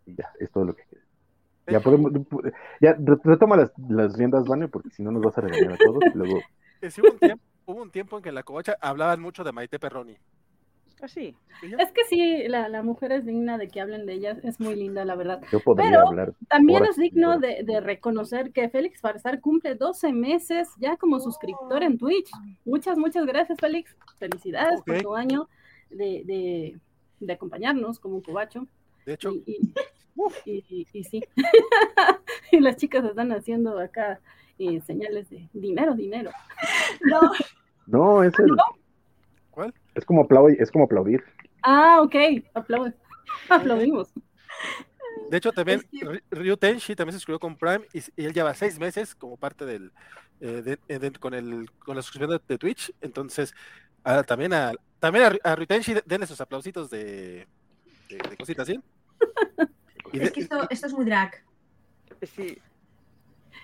Y 0.05 0.15
ya, 0.15 0.29
es 0.39 0.51
todo 0.51 0.65
lo 0.65 0.75
que 0.75 0.83
queda. 0.89 1.01
Ya 1.69 1.81
podemos, 1.81 2.13
ya 2.79 2.93
re- 2.93 3.17
retoma 3.23 3.57
las, 3.57 3.73
las 3.89 4.17
riendas, 4.17 4.45
Vane, 4.47 4.69
porque 4.69 4.89
si 4.89 5.03
no 5.03 5.11
nos 5.11 5.21
vas 5.21 5.37
a 5.37 5.41
regañar 5.41 5.73
a 5.73 5.77
todos. 5.77 6.03
y 6.13 6.17
Luego, 6.17 6.41
Eh, 6.81 6.89
sí, 6.89 7.01
hubo, 7.01 7.11
un 7.11 7.19
tiempo, 7.19 7.43
hubo 7.65 7.81
un 7.81 7.91
tiempo 7.91 8.17
en 8.17 8.23
que 8.23 8.29
en 8.29 8.35
la 8.35 8.43
covacha 8.43 8.77
hablaban 8.79 9.19
mucho 9.19 9.43
de 9.43 9.51
Maite 9.51 9.77
Perroni. 9.79 10.15
Ah, 11.01 11.07
sí. 11.07 11.35
Es 11.77 11.91
que 11.91 12.05
sí, 12.05 12.47
la, 12.47 12.69
la 12.69 12.81
mujer 12.83 13.11
es 13.11 13.25
digna 13.25 13.57
de 13.57 13.67
que 13.67 13.81
hablen 13.81 14.05
de 14.07 14.13
ella, 14.13 14.37
es 14.43 14.59
muy 14.59 14.75
linda, 14.75 15.05
la 15.05 15.15
verdad. 15.15 15.41
yo 15.51 15.59
podría 15.59 15.89
Pero 15.91 16.07
hablar. 16.07 16.33
También 16.47 16.81
Horas 16.83 16.91
es 16.91 16.97
digno 16.97 17.37
de, 17.37 17.63
de 17.63 17.81
reconocer 17.81 18.51
que 18.51 18.69
Félix 18.69 18.99
Farsar 19.01 19.39
cumple 19.41 19.75
12 19.75 20.11
meses 20.13 20.69
ya 20.79 20.97
como 20.97 21.19
suscriptor 21.19 21.83
en 21.83 21.97
Twitch. 21.99 22.31
Muchas, 22.65 22.97
muchas 22.97 23.25
gracias, 23.27 23.59
Félix. 23.59 23.95
Felicidades 24.17 24.81
por 24.81 25.01
tu 25.01 25.15
año 25.15 25.49
de, 25.91 26.23
de, 26.25 26.79
de 27.19 27.33
acompañarnos 27.33 27.99
como 27.99 28.15
un 28.15 28.21
cobacho. 28.21 28.65
De 29.07 29.13
hecho, 29.13 29.31
Y, 29.31 29.43
y, 30.45 30.51
y- 30.51 30.65
y- 30.69 30.87
y 30.91 31.03
sí. 31.05 31.23
y 32.51 32.59
las 32.59 32.75
chicas 32.75 33.05
están 33.05 33.31
haciendo 33.31 33.79
acá 33.79 34.19
eh, 34.59 34.81
señales 34.81 35.29
de 35.29 35.47
dinero, 35.53 35.93
dinero. 35.95 36.29
No, 37.01 37.21
No, 37.85 38.23
es 38.23 38.37
el. 38.39 38.47
¿Cuál? 39.51 39.73
Es 39.95 40.03
como, 40.03 40.23
aplaudir, 40.23 40.61
es 40.61 40.69
como 40.71 40.83
aplaudir. 40.83 41.23
Ah, 41.63 42.01
ok. 42.01 42.15
Aplaude. 42.53 42.93
Aplaudimos. 43.49 44.09
de 45.29 45.37
hecho 45.37 45.51
también 45.53 45.79
Es 45.79 45.85
que- 45.85 46.05
Ry- 46.05 46.23
Ryu 46.31 46.57
Tenshi 46.57 46.95
también 46.95 47.13
se 47.13 47.19
suscribió 47.19 47.39
con 47.39 47.55
Prime 47.55 47.85
y, 47.93 47.99
y 48.21 48.25
él 48.25 48.33
lleva 48.33 48.53
seis 48.53 48.77
meses 48.79 49.15
como 49.15 49.37
parte 49.37 49.65
del 49.65 49.91
eh, 50.41 50.61
de- 50.63 50.79
eh, 50.89 50.99
de- 50.99 51.11
con 51.13 51.33
el 51.33 51.69
con 51.79 51.95
la 51.95 52.01
suscripción 52.01 52.31
de, 52.31 52.41
de 52.45 52.57
Twitch. 52.57 52.93
Entonces, 52.99 53.53
ah, 54.03 54.23
también 54.23 54.51
a 54.53 54.73
también 54.99 55.25
a, 55.43 55.49
a 55.51 55.55
Ryu 55.55 55.65
Tenshi 55.65 55.93
denle 56.05 56.27
sus 56.27 56.41
aplausitos 56.41 56.89
de, 56.89 57.47
de, 58.09 58.17
de 58.29 58.37
cositas, 58.37 58.67
¿sí? 58.67 58.79
Es 60.13 60.31
que 60.31 60.39
esto, 60.41 60.67
esto 60.69 60.87
es 60.87 60.93
muy 60.93 61.05
drag. 61.05 61.43
Sí. 62.23 62.57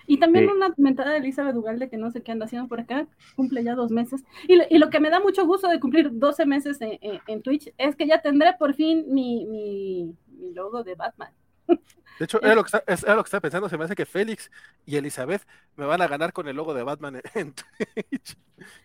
Y 0.06 0.18
también 0.18 0.46
Sí. 0.46 0.52
una 0.54 0.74
mentada 0.76 1.12
de 1.12 1.18
Elizabeth 1.18 1.56
Ugalde 1.56 1.88
que 1.88 1.96
no 1.96 2.10
sé 2.10 2.22
qué 2.22 2.30
anda 2.32 2.44
haciendo 2.44 2.68
por 2.68 2.80
acá, 2.80 3.06
cumple 3.36 3.64
ya 3.64 3.74
dos 3.74 3.90
meses. 3.90 4.22
Y, 4.46 4.56
lo- 4.56 4.64
y 4.68 4.78
lo 4.78 4.90
que 4.90 5.00
me 5.00 5.08
da 5.10 5.18
mucho 5.20 5.46
gusto 5.46 5.68
de 5.68 5.80
cumplir 5.80 6.10
12 6.12 6.44
meses 6.44 6.80
en, 6.82 6.98
en- 7.00 7.20
en 7.26 7.42
Twitch 7.42 7.72
es 7.78 7.96
que 7.96 8.06
ya 8.06 8.20
tendré 8.20 8.52
por 8.58 8.74
fin 8.74 9.06
mi, 9.08 9.46
mi, 9.46 10.14
mi 10.28 10.52
logo 10.52 10.84
de 10.84 10.94
Batman. 10.94 11.30
De 11.66 12.26
hecho, 12.26 12.40
era 12.42 12.54
lo, 12.54 12.62
que 12.62 12.68
está- 12.68 12.84
es- 12.86 13.02
era 13.02 13.16
lo 13.16 13.22
que 13.24 13.28
estaba 13.28 13.40
pensando. 13.40 13.68
Se 13.70 13.78
me 13.78 13.84
hace 13.84 13.94
que 13.94 14.04
Félix 14.04 14.50
y 14.84 14.96
Elizabeth 14.96 15.42
me 15.76 15.86
van 15.86 16.02
a 16.02 16.06
ganar 16.06 16.32
con 16.34 16.46
el 16.48 16.56
logo 16.56 16.74
de 16.74 16.82
Batman 16.82 17.16
en, 17.16 17.22
en 17.34 17.54
Twitch. 18.10 18.36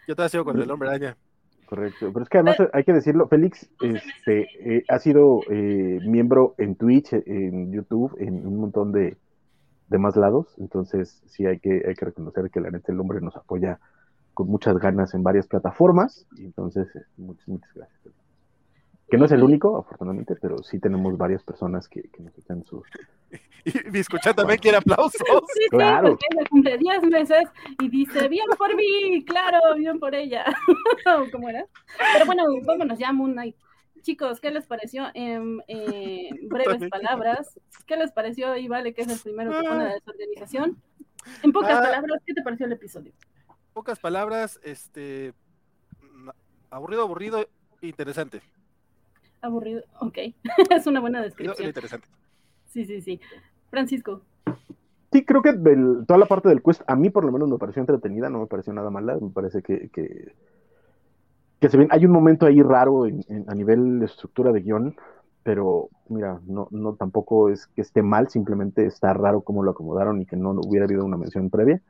Yo 0.08 0.16
todavía 0.16 0.30
sigo 0.30 0.46
con 0.46 0.60
el 0.62 0.72
hombre 0.72 0.88
araña. 0.88 1.18
Correcto, 1.70 2.12
pero 2.12 2.24
es 2.24 2.30
que 2.30 2.40
además 2.40 2.58
hay 2.74 2.84
que 2.84 2.94
decirlo, 2.94 3.28
Félix 3.28 3.70
este, 3.80 4.78
eh, 4.78 4.84
ha 4.88 4.98
sido 4.98 5.42
eh, 5.52 6.00
miembro 6.04 6.56
en 6.58 6.74
Twitch, 6.76 7.14
en 7.14 7.72
YouTube, 7.72 8.16
en 8.18 8.44
un 8.48 8.60
montón 8.60 8.92
de, 8.92 9.18
de 9.88 9.98
más 10.00 10.16
lados, 10.16 10.48
entonces 10.58 11.22
sí 11.28 11.46
hay 11.46 11.60
que, 11.60 11.84
hay 11.88 11.94
que 11.94 12.06
reconocer 12.06 12.50
que 12.50 12.60
la 12.60 12.72
neta 12.72 12.92
el 12.92 13.00
hombre 13.00 13.22
nos 13.22 13.36
apoya 13.36 13.80
con 14.34 14.48
muchas 14.48 14.80
ganas 14.80 15.14
en 15.14 15.22
varias 15.22 15.46
plataformas, 15.46 16.26
entonces 16.40 16.88
eh, 16.96 17.04
muchas, 17.18 17.48
muchas 17.48 17.72
gracias. 17.76 18.19
Que 19.10 19.18
no 19.18 19.26
es 19.26 19.32
el 19.32 19.44
único, 19.44 19.78
afortunadamente, 19.78 20.36
pero 20.36 20.62
sí 20.64 20.80
tenemos 20.80 21.18
varias 21.18 21.44
personas 21.44 21.88
que, 21.88 22.04
que 22.04 22.22
nos 22.22 22.38
echan 22.38 22.64
sus... 22.66 22.84
Y 23.66 23.90
mi 23.92 24.00
escuchar 24.00 24.34
también 24.36 24.60
quiere 24.60 24.78
aplausos. 24.78 25.22
Sí, 25.54 25.68
Claro. 25.70 26.08
sí, 26.08 26.14
porque 26.14 26.26
ella 26.32 26.50
cumple 26.50 26.78
10 26.78 27.04
meses 27.04 27.44
y 27.82 27.90
dice, 27.90 28.28
bien 28.30 28.46
por 28.58 28.74
mí, 28.76 29.24
claro, 29.26 29.60
bien 29.76 30.00
por 30.00 30.16
ella. 30.16 30.46
¿Cómo 31.32 31.50
era? 31.50 31.66
Pero 32.14 32.26
bueno, 32.26 32.44
vámonos 32.66 32.98
ya, 32.98 33.12
Moon 33.12 33.34
Knight. 33.34 33.56
Chicos, 34.02 34.40
¿qué 34.40 34.50
les 34.52 34.66
pareció? 34.66 35.08
En 35.14 35.62
eh, 35.68 36.30
breves 36.44 36.90
palabras, 36.90 37.60
¿qué 37.86 37.98
les 37.98 38.12
pareció? 38.14 38.56
Y 38.56 38.68
vale, 38.70 38.94
que 38.94 39.02
es 39.02 39.10
el 39.10 39.20
primero 39.20 39.52
que 39.52 39.68
pone 39.68 39.84
la 39.84 39.94
desorganización. 39.96 40.82
En 41.44 41.52
pocas 41.52 41.78
Ah. 41.78 41.82
palabras, 41.82 42.22
¿qué 42.26 42.34
te 42.34 42.42
pareció 42.42 42.66
el 42.66 42.72
episodio? 42.72 43.12
Pocas 43.74 44.00
palabras, 44.00 44.58
este 44.64 45.34
aburrido, 46.70 47.02
aburrido, 47.04 47.46
interesante. 47.82 48.42
Aburrido, 49.42 49.84
ok. 50.02 50.18
es 50.72 50.88
una 50.88 51.00
buena 51.00 51.22
descripción. 51.22 51.68
interesante. 51.68 52.08
Sí, 52.68 52.86
sí, 52.86 53.02
sí. 53.02 53.20
Francisco, 53.70 54.22
Sí, 55.12 55.26
creo 55.26 55.42
que 55.42 55.54
del- 55.54 56.06
toda 56.08 56.20
la 56.20 56.28
parte 56.28 56.50
del 56.50 56.62
quest, 56.62 56.84
a 56.86 56.96
mí 56.96 57.10
por 57.10 57.26
lo 57.26 57.32
menos 57.32 57.50
me 57.50 57.58
pareció 57.58 57.80
entretenida, 57.82 58.30
no 58.30 58.42
me 58.42 58.46
pareció 58.46 58.74
nada 58.74 58.92
mala, 58.92 59.18
me 59.20 59.32
parece 59.32 59.64
que, 59.64 59.90
que, 59.90 60.34
que 61.60 61.70
se 61.70 61.78
ven, 61.78 61.88
hay 61.92 62.06
un 62.06 62.12
momento 62.12 62.46
ahí 62.46 62.62
raro 62.62 63.06
en- 63.08 63.22
en- 63.28 63.46
a 63.50 63.56
nivel 63.56 64.00
de 64.00 64.06
estructura 64.06 64.52
de 64.52 64.62
guion, 64.62 64.96
pero 65.42 65.90
mira, 66.10 66.40
no, 66.46 66.68
no 66.70 66.94
tampoco 66.96 67.50
es 67.50 67.66
que 67.68 67.82
esté 67.82 68.04
mal, 68.04 68.30
simplemente 68.30 68.86
está 68.86 69.14
raro 69.14 69.42
cómo 69.42 69.64
lo 69.64 69.72
acomodaron 69.72 70.22
y 70.22 70.26
que 70.28 70.36
no 70.36 70.52
hubiera 70.52 70.86
habido 70.86 71.04
una 71.04 71.18
mención 71.18 71.50
previa, 71.50 71.82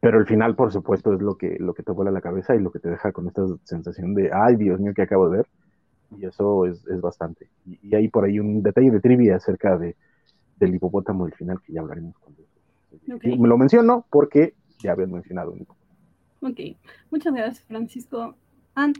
pero 0.00 0.18
el 0.20 0.26
final, 0.26 0.54
por 0.54 0.72
supuesto, 0.72 1.12
es 1.12 1.20
lo 1.20 1.36
que, 1.36 1.56
lo 1.58 1.74
que 1.74 1.82
te 1.82 1.92
vuela 1.92 2.12
la 2.12 2.20
cabeza 2.20 2.54
y 2.54 2.60
lo 2.60 2.70
que 2.70 2.78
te 2.78 2.90
deja 2.90 3.10
con 3.12 3.26
esta 3.26 3.42
sensación 3.64 4.14
de, 4.14 4.30
ay, 4.32 4.56
Dios 4.56 4.78
mío, 4.78 4.92
que 4.94 5.02
acabo 5.02 5.28
de 5.28 5.38
ver, 5.38 5.46
y 6.18 6.26
eso 6.26 6.66
es, 6.66 6.84
es 6.86 7.00
bastante. 7.00 7.50
Y, 7.66 7.78
y 7.88 7.94
hay 7.94 8.08
por 8.08 8.24
ahí 8.24 8.38
un 8.40 8.62
detalle 8.62 8.90
de 8.90 9.00
trivia 9.00 9.36
acerca 9.36 9.76
de, 9.78 9.96
del 10.56 10.74
hipopótamo 10.74 11.24
del 11.26 11.34
final 11.34 11.60
que 11.62 11.72
ya 11.72 11.80
hablaremos 11.80 12.16
cuando 12.18 12.42
me 13.22 13.48
lo 13.48 13.58
menciono 13.58 14.06
porque 14.10 14.54
ya 14.78 14.92
habían 14.92 15.12
mencionado 15.12 15.52
un 15.52 15.60
hipopótamo. 15.62 15.98
ok. 16.40 16.60
Muchas 17.10 17.34
gracias, 17.34 17.66
Francisco. 17.66 18.36
Ann, 18.74 18.94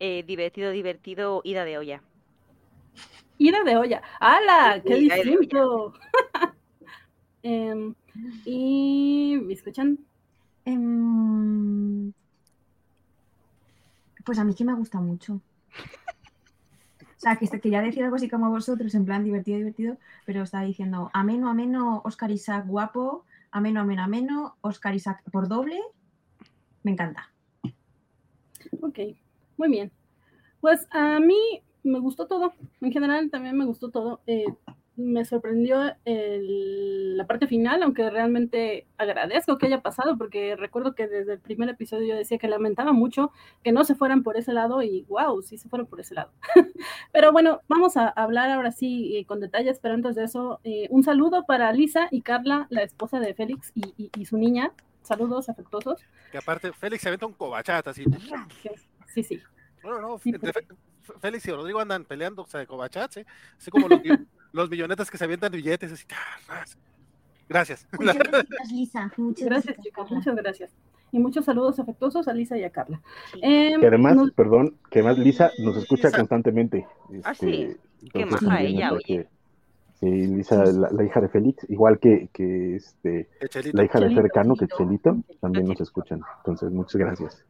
Eh, 0.00 0.24
divertido, 0.26 0.70
divertido, 0.70 1.40
ida 1.44 1.64
de 1.64 1.78
olla. 1.78 2.02
ida 3.38 3.62
de 3.64 3.76
olla. 3.76 4.02
¡Hala! 4.20 4.82
¡Qué 4.84 4.94
Sí, 4.96 5.00
distinto! 5.08 5.92
Em, 7.44 7.94
y 8.44 9.36
¿me 9.42 9.52
escuchan? 9.54 9.98
Em, 10.64 12.12
pues 14.24 14.38
a 14.38 14.44
mí 14.44 14.54
que 14.54 14.64
me 14.64 14.74
gusta 14.74 15.00
mucho. 15.00 15.40
O 17.22 17.24
sea, 17.24 17.36
que 17.36 17.46
quería 17.60 17.80
decir 17.80 18.02
algo 18.02 18.16
así 18.16 18.28
como 18.28 18.50
vosotros, 18.50 18.92
en 18.96 19.04
plan 19.04 19.22
divertido, 19.22 19.58
divertido, 19.58 19.96
pero 20.26 20.42
estaba 20.42 20.64
diciendo 20.64 21.08
ameno, 21.12 21.48
ameno, 21.48 22.02
Oscar 22.04 22.32
Isaac 22.32 22.66
guapo, 22.66 23.24
ameno, 23.52 23.82
ameno, 23.82 24.02
ameno, 24.02 24.56
Oscar 24.60 24.92
Isaac 24.92 25.22
por 25.30 25.46
doble. 25.46 25.78
Me 26.82 26.90
encanta. 26.90 27.30
Ok, 28.80 28.98
muy 29.56 29.68
bien. 29.68 29.92
Pues 30.60 30.88
a 30.90 31.20
mí 31.20 31.62
me 31.84 32.00
gustó 32.00 32.26
todo. 32.26 32.54
En 32.80 32.90
general 32.90 33.30
también 33.30 33.56
me 33.56 33.66
gustó 33.66 33.92
todo. 33.92 34.20
Eh, 34.26 34.46
me 34.96 35.24
sorprendió 35.24 35.94
el- 36.04 37.16
la 37.16 37.26
parte 37.26 37.46
final, 37.46 37.82
aunque 37.82 38.10
realmente 38.10 38.86
agradezco 38.98 39.56
que 39.58 39.66
haya 39.66 39.80
pasado, 39.80 40.18
porque 40.18 40.54
recuerdo 40.56 40.94
que 40.94 41.08
desde 41.08 41.34
el 41.34 41.38
primer 41.40 41.68
episodio 41.70 42.08
yo 42.08 42.14
decía 42.16 42.38
que 42.38 42.48
lamentaba 42.48 42.92
mucho 42.92 43.32
que 43.64 43.72
no 43.72 43.84
se 43.84 43.94
fueran 43.94 44.22
por 44.22 44.36
ese 44.36 44.52
lado 44.52 44.82
y 44.82 45.02
wow, 45.08 45.40
sí 45.42 45.56
se 45.58 45.68
fueron 45.68 45.86
por 45.86 46.00
ese 46.00 46.14
lado. 46.14 46.30
pero 47.12 47.32
bueno, 47.32 47.60
vamos 47.68 47.96
a 47.96 48.08
hablar 48.08 48.50
ahora 48.50 48.70
sí 48.72 49.16
eh, 49.16 49.24
con 49.24 49.40
detalles, 49.40 49.78
pero 49.80 49.94
antes 49.94 50.14
de 50.14 50.24
eso, 50.24 50.60
eh, 50.64 50.88
un 50.90 51.02
saludo 51.02 51.44
para 51.46 51.72
Lisa 51.72 52.08
y 52.10 52.22
Carla, 52.22 52.66
la 52.70 52.82
esposa 52.82 53.18
de 53.20 53.34
Félix 53.34 53.72
y, 53.74 53.94
y- 53.96 54.10
y 54.16 54.24
su 54.26 54.36
niña. 54.36 54.72
Saludos 55.02 55.48
afectuosos. 55.48 56.00
Que 56.30 56.38
aparte, 56.38 56.72
Félix 56.72 57.02
se 57.02 57.08
aventa 57.08 57.26
un 57.26 57.32
cobachata 57.32 57.90
así. 57.90 58.04
Sí, 59.08 59.22
sí. 59.24 59.40
No, 59.82 60.00
no. 60.00 60.18
Sí, 60.18 60.30
entre 60.30 60.50
F- 60.50 60.64
Félix 61.20 61.46
y 61.46 61.50
Rodrigo 61.50 61.80
andan 61.80 62.04
peleando, 62.04 62.42
o 62.42 62.46
sea, 62.46 62.60
de 62.60 62.66
cobachats, 62.68 63.16
¿eh? 63.16 63.26
Así 63.58 63.70
como 63.70 63.88
los, 63.88 64.00
mi- 64.04 64.10
los 64.52 64.70
millonetas 64.70 65.10
que 65.10 65.18
se 65.18 65.24
avientan 65.24 65.52
billetes, 65.52 65.92
así. 65.92 66.04
¡carras! 66.06 66.78
Gracias. 67.48 67.86
Muchas 67.98 68.16
gracias, 68.18 68.46
Lisa. 68.72 69.12
Muchas 69.16 69.46
Gracias, 69.46 69.66
gracias, 69.66 69.84
chicos, 69.84 70.10
muchas 70.10 70.36
gracias. 70.36 70.70
Y 71.10 71.18
muchos 71.18 71.44
saludos 71.44 71.78
afectuosos 71.78 72.26
a 72.28 72.32
Lisa 72.32 72.56
y 72.56 72.64
a 72.64 72.70
Carla. 72.70 73.00
Sí. 73.32 73.40
Em, 73.42 73.80
Que 73.80 73.86
además, 73.88 74.16
nos- 74.16 74.32
perdón, 74.32 74.76
que 74.90 75.00
además 75.00 75.18
Lisa 75.18 75.50
nos 75.58 75.76
escucha 75.76 76.08
Lisa. 76.08 76.18
constantemente. 76.18 76.86
Ah, 77.24 77.32
Este, 77.32 77.46
sí. 77.46 77.76
Qué 78.12 78.22
entonces 78.22 78.42
maja 78.42 78.56
también 78.56 78.76
ella, 78.76 78.92
oye. 78.92 79.02
que- 79.04 79.28
Sí, 80.00 80.06
Lisa, 80.10 80.64
la, 80.64 80.90
la 80.90 81.04
hija 81.04 81.20
de 81.20 81.28
Félix, 81.28 81.64
igual 81.70 82.00
que, 82.00 82.28
que 82.32 82.74
este, 82.74 83.28
la 83.72 83.84
hija 83.84 84.00
de 84.00 84.06
Chelito, 84.06 84.20
Cercano, 84.22 84.54
que 84.56 84.66
Chelito. 84.66 85.10
Chelito, 85.12 85.36
también 85.40 85.66
nos 85.68 85.80
escuchan. 85.80 86.22
Entonces, 86.38 86.72
muchas 86.72 86.96
gracias. 86.96 87.44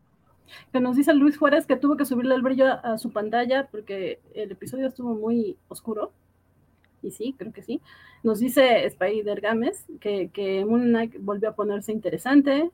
que 0.71 0.80
nos 0.80 0.97
dice 0.97 1.14
Luis 1.14 1.38
Juárez 1.38 1.64
que 1.64 1.76
tuvo 1.76 1.97
que 1.97 2.04
subirle 2.04 2.35
el 2.35 2.42
brillo 2.42 2.66
a, 2.66 2.73
a 2.75 2.99
su 2.99 3.11
pantalla 3.11 3.68
porque 3.71 4.21
el 4.35 4.50
episodio 4.52 4.87
estuvo 4.88 5.14
muy 5.14 5.56
oscuro. 5.68 6.12
Y 7.02 7.11
sí, 7.11 7.35
creo 7.37 7.52
que 7.52 7.62
sí. 7.62 7.80
Nos 8.23 8.38
dice 8.38 8.85
Spider 8.87 9.40
Games 9.40 9.85
que, 10.00 10.28
que 10.32 10.64
Moon 10.64 10.85
Knight 10.85 11.16
volvió 11.21 11.49
a 11.50 11.54
ponerse 11.54 11.92
interesante. 11.92 12.71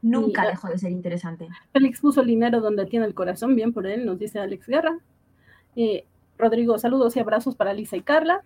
Nunca 0.00 0.44
Y- 0.44 0.48
dejó 0.48 0.68
de 0.68 0.78
ser 0.78 0.90
interesante. 0.90 1.48
Félix 1.72 2.00
puso 2.00 2.20
el 2.22 2.28
dinero 2.28 2.60
donde 2.60 2.86
tiene 2.86 3.06
el 3.06 3.14
corazón, 3.14 3.54
bien 3.56 3.72
por 3.72 3.86
él, 3.86 4.06
nos 4.06 4.18
dice 4.18 4.38
Alex 4.38 4.66
Guerra. 4.66 4.98
Eh, 5.76 6.04
Rodrigo, 6.38 6.78
saludos 6.78 7.16
y 7.16 7.20
abrazos 7.20 7.56
para 7.56 7.72
Lisa 7.74 7.96
y 7.96 8.02
Carla. 8.02 8.42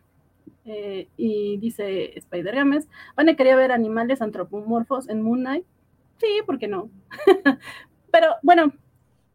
Eh, 0.64 1.08
y 1.16 1.56
dice 1.58 2.16
Spider 2.18 2.54
Games, 2.54 2.88
Vane 3.16 3.36
quería 3.36 3.56
ver 3.56 3.72
animales 3.72 4.22
antropomorfos 4.22 5.08
en 5.08 5.22
Moon 5.22 5.40
Knight. 5.40 5.64
Sí, 6.18 6.26
¿por 6.46 6.58
qué 6.58 6.68
no? 6.68 6.88
pero 8.12 8.28
bueno, 8.42 8.72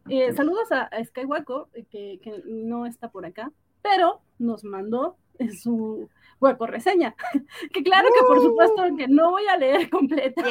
eh, 0.10 0.32
saludos 0.34 0.72
a, 0.72 0.84
a 0.84 1.03
Skywalker, 1.03 1.63
que, 1.91 2.20
que, 2.22 2.41
no 2.46 2.86
está 2.86 3.10
por 3.10 3.25
acá, 3.25 3.51
pero 3.82 4.22
nos 4.39 4.63
mandó 4.63 5.17
su 5.62 6.10
hueco 6.39 6.67
reseña. 6.67 7.15
que 7.74 7.84
claro 7.84 8.10
que 8.13 8.25
por 8.25 8.41
supuesto 8.41 8.84
que 8.98 9.08
no 9.08 9.32
voy 9.32 9.48
a 9.48 9.58
leer 9.58 9.89
completa, 9.89 10.44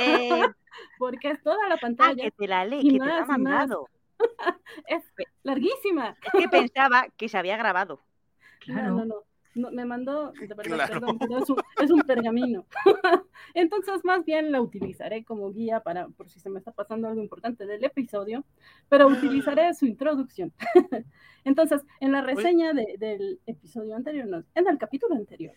porque 0.99 1.31
es 1.31 1.43
toda 1.43 1.69
la 1.69 1.77
pantalla. 1.77 2.23
Ah, 2.23 2.25
que 2.25 2.31
te 2.31 2.49
la 2.49 2.65
lee, 2.65 2.93
que 2.93 2.99
más, 2.99 3.09
te 3.09 3.15
la 3.15 3.23
ha 3.23 3.27
mandado. 3.27 3.89
es 4.87 5.03
larguísima. 5.43 6.17
Es 6.23 6.41
que 6.41 6.49
pensaba 6.49 7.09
que 7.17 7.29
se 7.29 7.39
había 7.39 7.57
grabado. 7.57 8.01
Claro. 8.61 8.91
No, 8.91 9.05
no, 9.05 9.05
no 9.05 9.36
me 9.57 9.85
mandó, 9.85 10.33
de 10.33 10.47
verdad, 10.49 10.65
claro. 10.65 10.93
perdón, 10.95 11.19
pero 11.19 11.39
es 11.39 11.51
un, 11.51 11.57
es 11.83 11.91
un 11.91 12.01
pergamino. 12.03 12.67
Entonces, 13.55 14.05
más 14.05 14.25
bien 14.25 14.53
la 14.53 14.61
utilizaré 14.61 15.25
como 15.25 15.51
guía 15.53 15.81
para, 15.81 16.09
por 16.09 16.29
si 16.29 16.41
se 16.41 16.51
me 16.51 16.59
está 16.59 16.73
pasando 16.73 17.09
algo 17.09 17.21
importante 17.21 17.67
del 17.67 17.85
episodio, 17.85 18.45
pero 18.89 19.09
utilizaré 19.09 19.73
su 19.75 19.87
introducción. 19.87 20.53
Entonces, 21.45 21.83
en 22.01 22.13
la 22.13 22.23
reseña 22.23 22.73
de, 22.73 22.97
del 22.99 23.41
episodio 23.47 23.97
anterior, 23.97 24.27
no, 24.27 24.45
en 24.55 24.69
el 24.69 24.79
capítulo 24.79 25.15
anterior, 25.15 25.55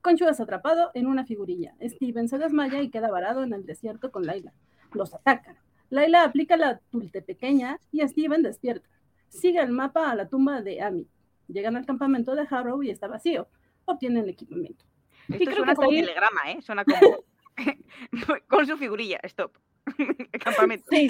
Conchu 0.00 0.28
es 0.28 0.40
atrapado 0.40 0.90
en 0.94 1.06
una 1.06 1.24
figurilla. 1.24 1.74
Steven 1.80 2.28
se 2.28 2.38
desmaya 2.38 2.80
y 2.80 2.90
queda 2.90 3.10
varado 3.10 3.42
en 3.42 3.52
el 3.52 3.66
desierto 3.66 4.10
con 4.12 4.24
Laila. 4.24 4.52
Los 4.92 5.14
atacan. 5.14 5.56
Laila 5.90 6.24
aplica 6.24 6.56
la 6.56 6.80
tulte 6.90 7.22
pequeña 7.22 7.78
y 7.90 8.06
Steven 8.06 8.42
despierta. 8.42 8.88
Sigue 9.28 9.60
el 9.60 9.72
mapa 9.72 10.10
a 10.10 10.14
la 10.14 10.28
tumba 10.28 10.62
de 10.62 10.80
Amy 10.80 11.08
Llegan 11.48 11.76
al 11.76 11.86
campamento 11.86 12.34
de 12.34 12.46
Harrow 12.50 12.82
y 12.82 12.90
está 12.90 13.08
vacío. 13.08 13.48
Obtienen 13.84 14.24
el 14.24 14.30
equipamiento. 14.30 14.84
Esto 15.28 15.42
y 15.42 15.46
creo 15.46 15.56
suena 15.58 15.72
que 15.72 15.76
como 15.76 15.90
ahí... 15.90 16.00
telegrama, 16.00 16.40
¿eh? 16.50 16.62
Suena 16.62 16.84
como... 16.84 17.24
con 18.48 18.66
su 18.66 18.76
figurilla, 18.76 19.18
stop. 19.24 19.56
campamento. 20.44 20.86
Sí. 20.90 21.08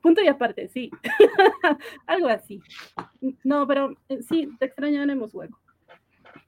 Punto 0.00 0.22
y 0.22 0.28
aparte, 0.28 0.68
sí. 0.68 0.90
Algo 2.06 2.28
así. 2.28 2.60
No, 3.44 3.66
pero 3.66 3.94
eh, 4.08 4.22
sí, 4.22 4.48
te 4.58 4.66
extrañaremos 4.66 5.34
hueco. 5.34 5.60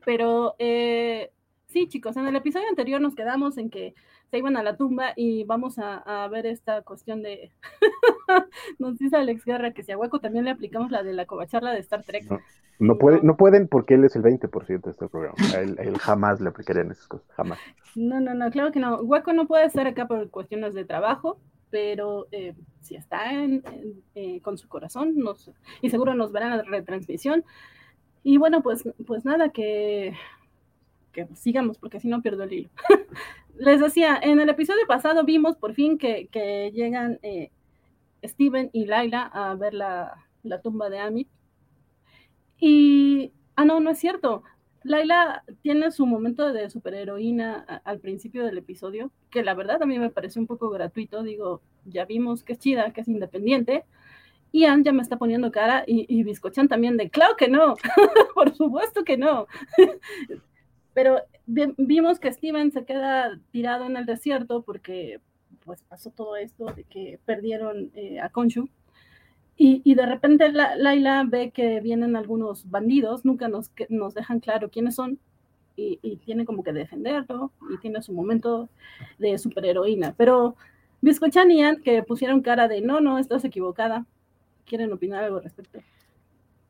Pero 0.04 0.54
eh, 0.58 1.30
sí, 1.66 1.88
chicos, 1.88 2.16
en 2.16 2.26
el 2.26 2.37
episodio 2.37 2.68
anterior 2.68 3.00
nos 3.00 3.14
quedamos 3.14 3.58
en 3.58 3.70
que 3.70 3.94
se 4.30 4.38
iban 4.38 4.56
a 4.56 4.62
la 4.62 4.76
tumba 4.76 5.12
y 5.16 5.44
vamos 5.44 5.78
a, 5.78 6.25
a 6.25 6.28
ver 6.28 6.47
esta 6.47 6.82
cuestión 6.82 7.23
de. 7.23 7.50
Nos 8.78 8.99
dice 8.99 9.16
Alex 9.16 9.44
Guerra 9.44 9.73
que 9.73 9.82
si 9.82 9.92
a 9.92 9.99
Hueco 9.99 10.20
también 10.20 10.44
le 10.44 10.50
aplicamos 10.50 10.90
la 10.90 11.02
de 11.02 11.14
la 11.14 11.26
covacharla 11.26 11.73
de 11.73 11.80
Star 11.80 12.02
Trek. 12.04 12.30
No, 12.30 12.40
no, 12.78 12.99
puede, 12.99 13.23
no 13.23 13.37
pueden 13.37 13.68
porque 13.68 13.94
él 13.94 14.04
es 14.04 14.16
el 14.16 14.23
20% 14.23 14.82
de 14.82 14.90
este 14.90 15.08
programa. 15.08 15.37
A 15.54 15.61
él, 15.61 15.76
a 15.78 15.82
él, 15.82 15.99
jamás 15.99 16.40
le 16.40 16.50
aplicarían 16.50 16.90
esas 16.90 17.08
cosas, 17.08 17.26
jamás. 17.35 17.58
No, 17.94 18.20
no, 18.20 18.35
no, 18.35 18.50
claro 18.50 18.70
que 18.70 18.80
no. 18.80 19.00
Hueco 19.00 19.32
no 19.32 19.47
puede 19.47 19.64
estar 19.64 19.87
acá 19.87 20.06
por 20.06 20.28
cuestiones 20.30 20.75
de 20.75 20.85
trabajo, 20.85 21.40
pero 21.70 22.26
eh, 22.30 22.54
si 22.80 22.97
está 22.97 23.32
en, 23.32 23.62
en, 23.73 24.02
eh, 24.14 24.40
con 24.42 24.58
su 24.58 24.68
corazón, 24.68 25.16
nos, 25.16 25.50
y 25.80 25.90
seguro 25.90 26.14
nos 26.14 26.32
verán 26.32 26.56
la 26.56 26.62
retransmisión. 26.62 27.44
Y 28.23 28.37
bueno, 28.37 28.62
pues, 28.62 28.87
pues 29.06 29.25
nada, 29.25 29.50
que, 29.50 30.14
que 31.12 31.26
sigamos, 31.35 31.78
porque 31.78 32.00
si 32.00 32.08
no 32.08 32.20
pierdo 32.20 32.42
el 32.42 32.52
hilo. 32.52 32.70
Les 33.58 33.80
decía, 33.80 34.18
en 34.22 34.40
el 34.40 34.48
episodio 34.48 34.86
pasado 34.86 35.24
vimos 35.24 35.56
por 35.56 35.74
fin 35.74 35.98
que, 35.98 36.28
llegan 36.72 37.18
eh, 37.22 37.50
Steven 38.24 38.70
y 38.72 38.86
Laila 38.86 39.22
a 39.32 39.54
ver 39.54 39.74
la, 39.74 40.14
tumba 40.62 40.88
de 40.90 41.00
Amit. 41.00 41.28
Y, 42.60 43.32
ah, 43.56 43.64
no, 43.64 43.80
no 43.80 43.90
es 43.90 43.98
cierto. 43.98 44.44
Laila 44.84 45.44
tiene 45.62 45.90
su 45.90 46.06
momento 46.06 46.52
de 46.52 46.70
superheroína 46.70 47.82
al 47.84 47.98
principio 47.98 48.44
del 48.44 48.58
episodio, 48.58 49.10
que 49.30 49.42
la 49.42 49.54
verdad 49.54 49.82
a 49.82 49.86
mí 49.86 49.98
me 49.98 50.10
pareció 50.10 50.40
un 50.40 50.46
poco 50.46 50.70
gratuito. 50.70 51.24
Digo, 51.24 51.60
ya 51.84 52.04
vimos 52.04 52.44
que 52.44 52.52
es 52.52 52.60
chida, 52.60 52.92
que 52.92 53.00
es 53.00 53.08
independiente. 53.08 53.84
Ian 54.52 54.84
ya 54.84 54.92
me 54.92 55.02
está 55.02 55.18
poniendo 55.18 55.50
cara 55.50 55.84
y, 55.86 56.06
y 56.08 56.24
también 56.68 56.96
de, 56.96 57.10
claro 57.10 57.36
que 57.36 57.48
no, 57.48 57.76
por 58.34 58.54
supuesto 58.54 59.04
que 59.04 59.18
no. 59.18 59.46
Pero 60.99 61.21
vimos 61.47 62.19
que 62.19 62.32
Steven 62.32 62.73
se 62.73 62.84
queda 62.84 63.39
tirado 63.52 63.84
en 63.84 63.97
el 63.97 64.04
desierto 64.04 64.63
porque 64.63 65.21
pues 65.65 65.80
pasó 65.84 66.11
todo 66.11 66.34
esto 66.34 66.65
de 66.75 66.82
que 66.82 67.21
perdieron 67.25 67.93
eh, 67.95 68.19
a 68.19 68.30
Conchu. 68.30 68.69
Y, 69.56 69.95
de 69.95 70.06
repente 70.06 70.50
la, 70.50 70.75
Laila 70.75 71.25
ve 71.25 71.52
que 71.52 71.78
vienen 71.80 72.17
algunos 72.17 72.69
bandidos, 72.69 73.25
nunca 73.25 73.47
nos, 73.47 73.71
nos 73.89 74.15
dejan 74.15 74.41
claro 74.41 74.71
quiénes 74.71 74.97
son, 74.97 75.21
y, 75.76 76.00
y, 76.02 76.17
tiene 76.17 76.45
como 76.45 76.65
que 76.65 76.73
defenderlo, 76.73 77.52
y 77.73 77.78
tiene 77.78 78.02
su 78.02 78.13
momento 78.13 78.69
de 79.19 79.39
superheroína. 79.39 80.15
Pero 80.17 80.56
Biscochan 81.00 81.52
y 81.52 81.58
Ian, 81.58 81.80
que 81.80 82.02
pusieron 82.02 82.43
cara 82.43 82.67
de 82.67 82.80
no, 82.80 83.00
no, 83.00 83.19
estás 83.19 83.45
equivocada, 83.45 84.04
¿quieren 84.67 84.93
opinar 84.93 85.23
algo 85.23 85.37
al 85.37 85.45
respecto? 85.45 85.78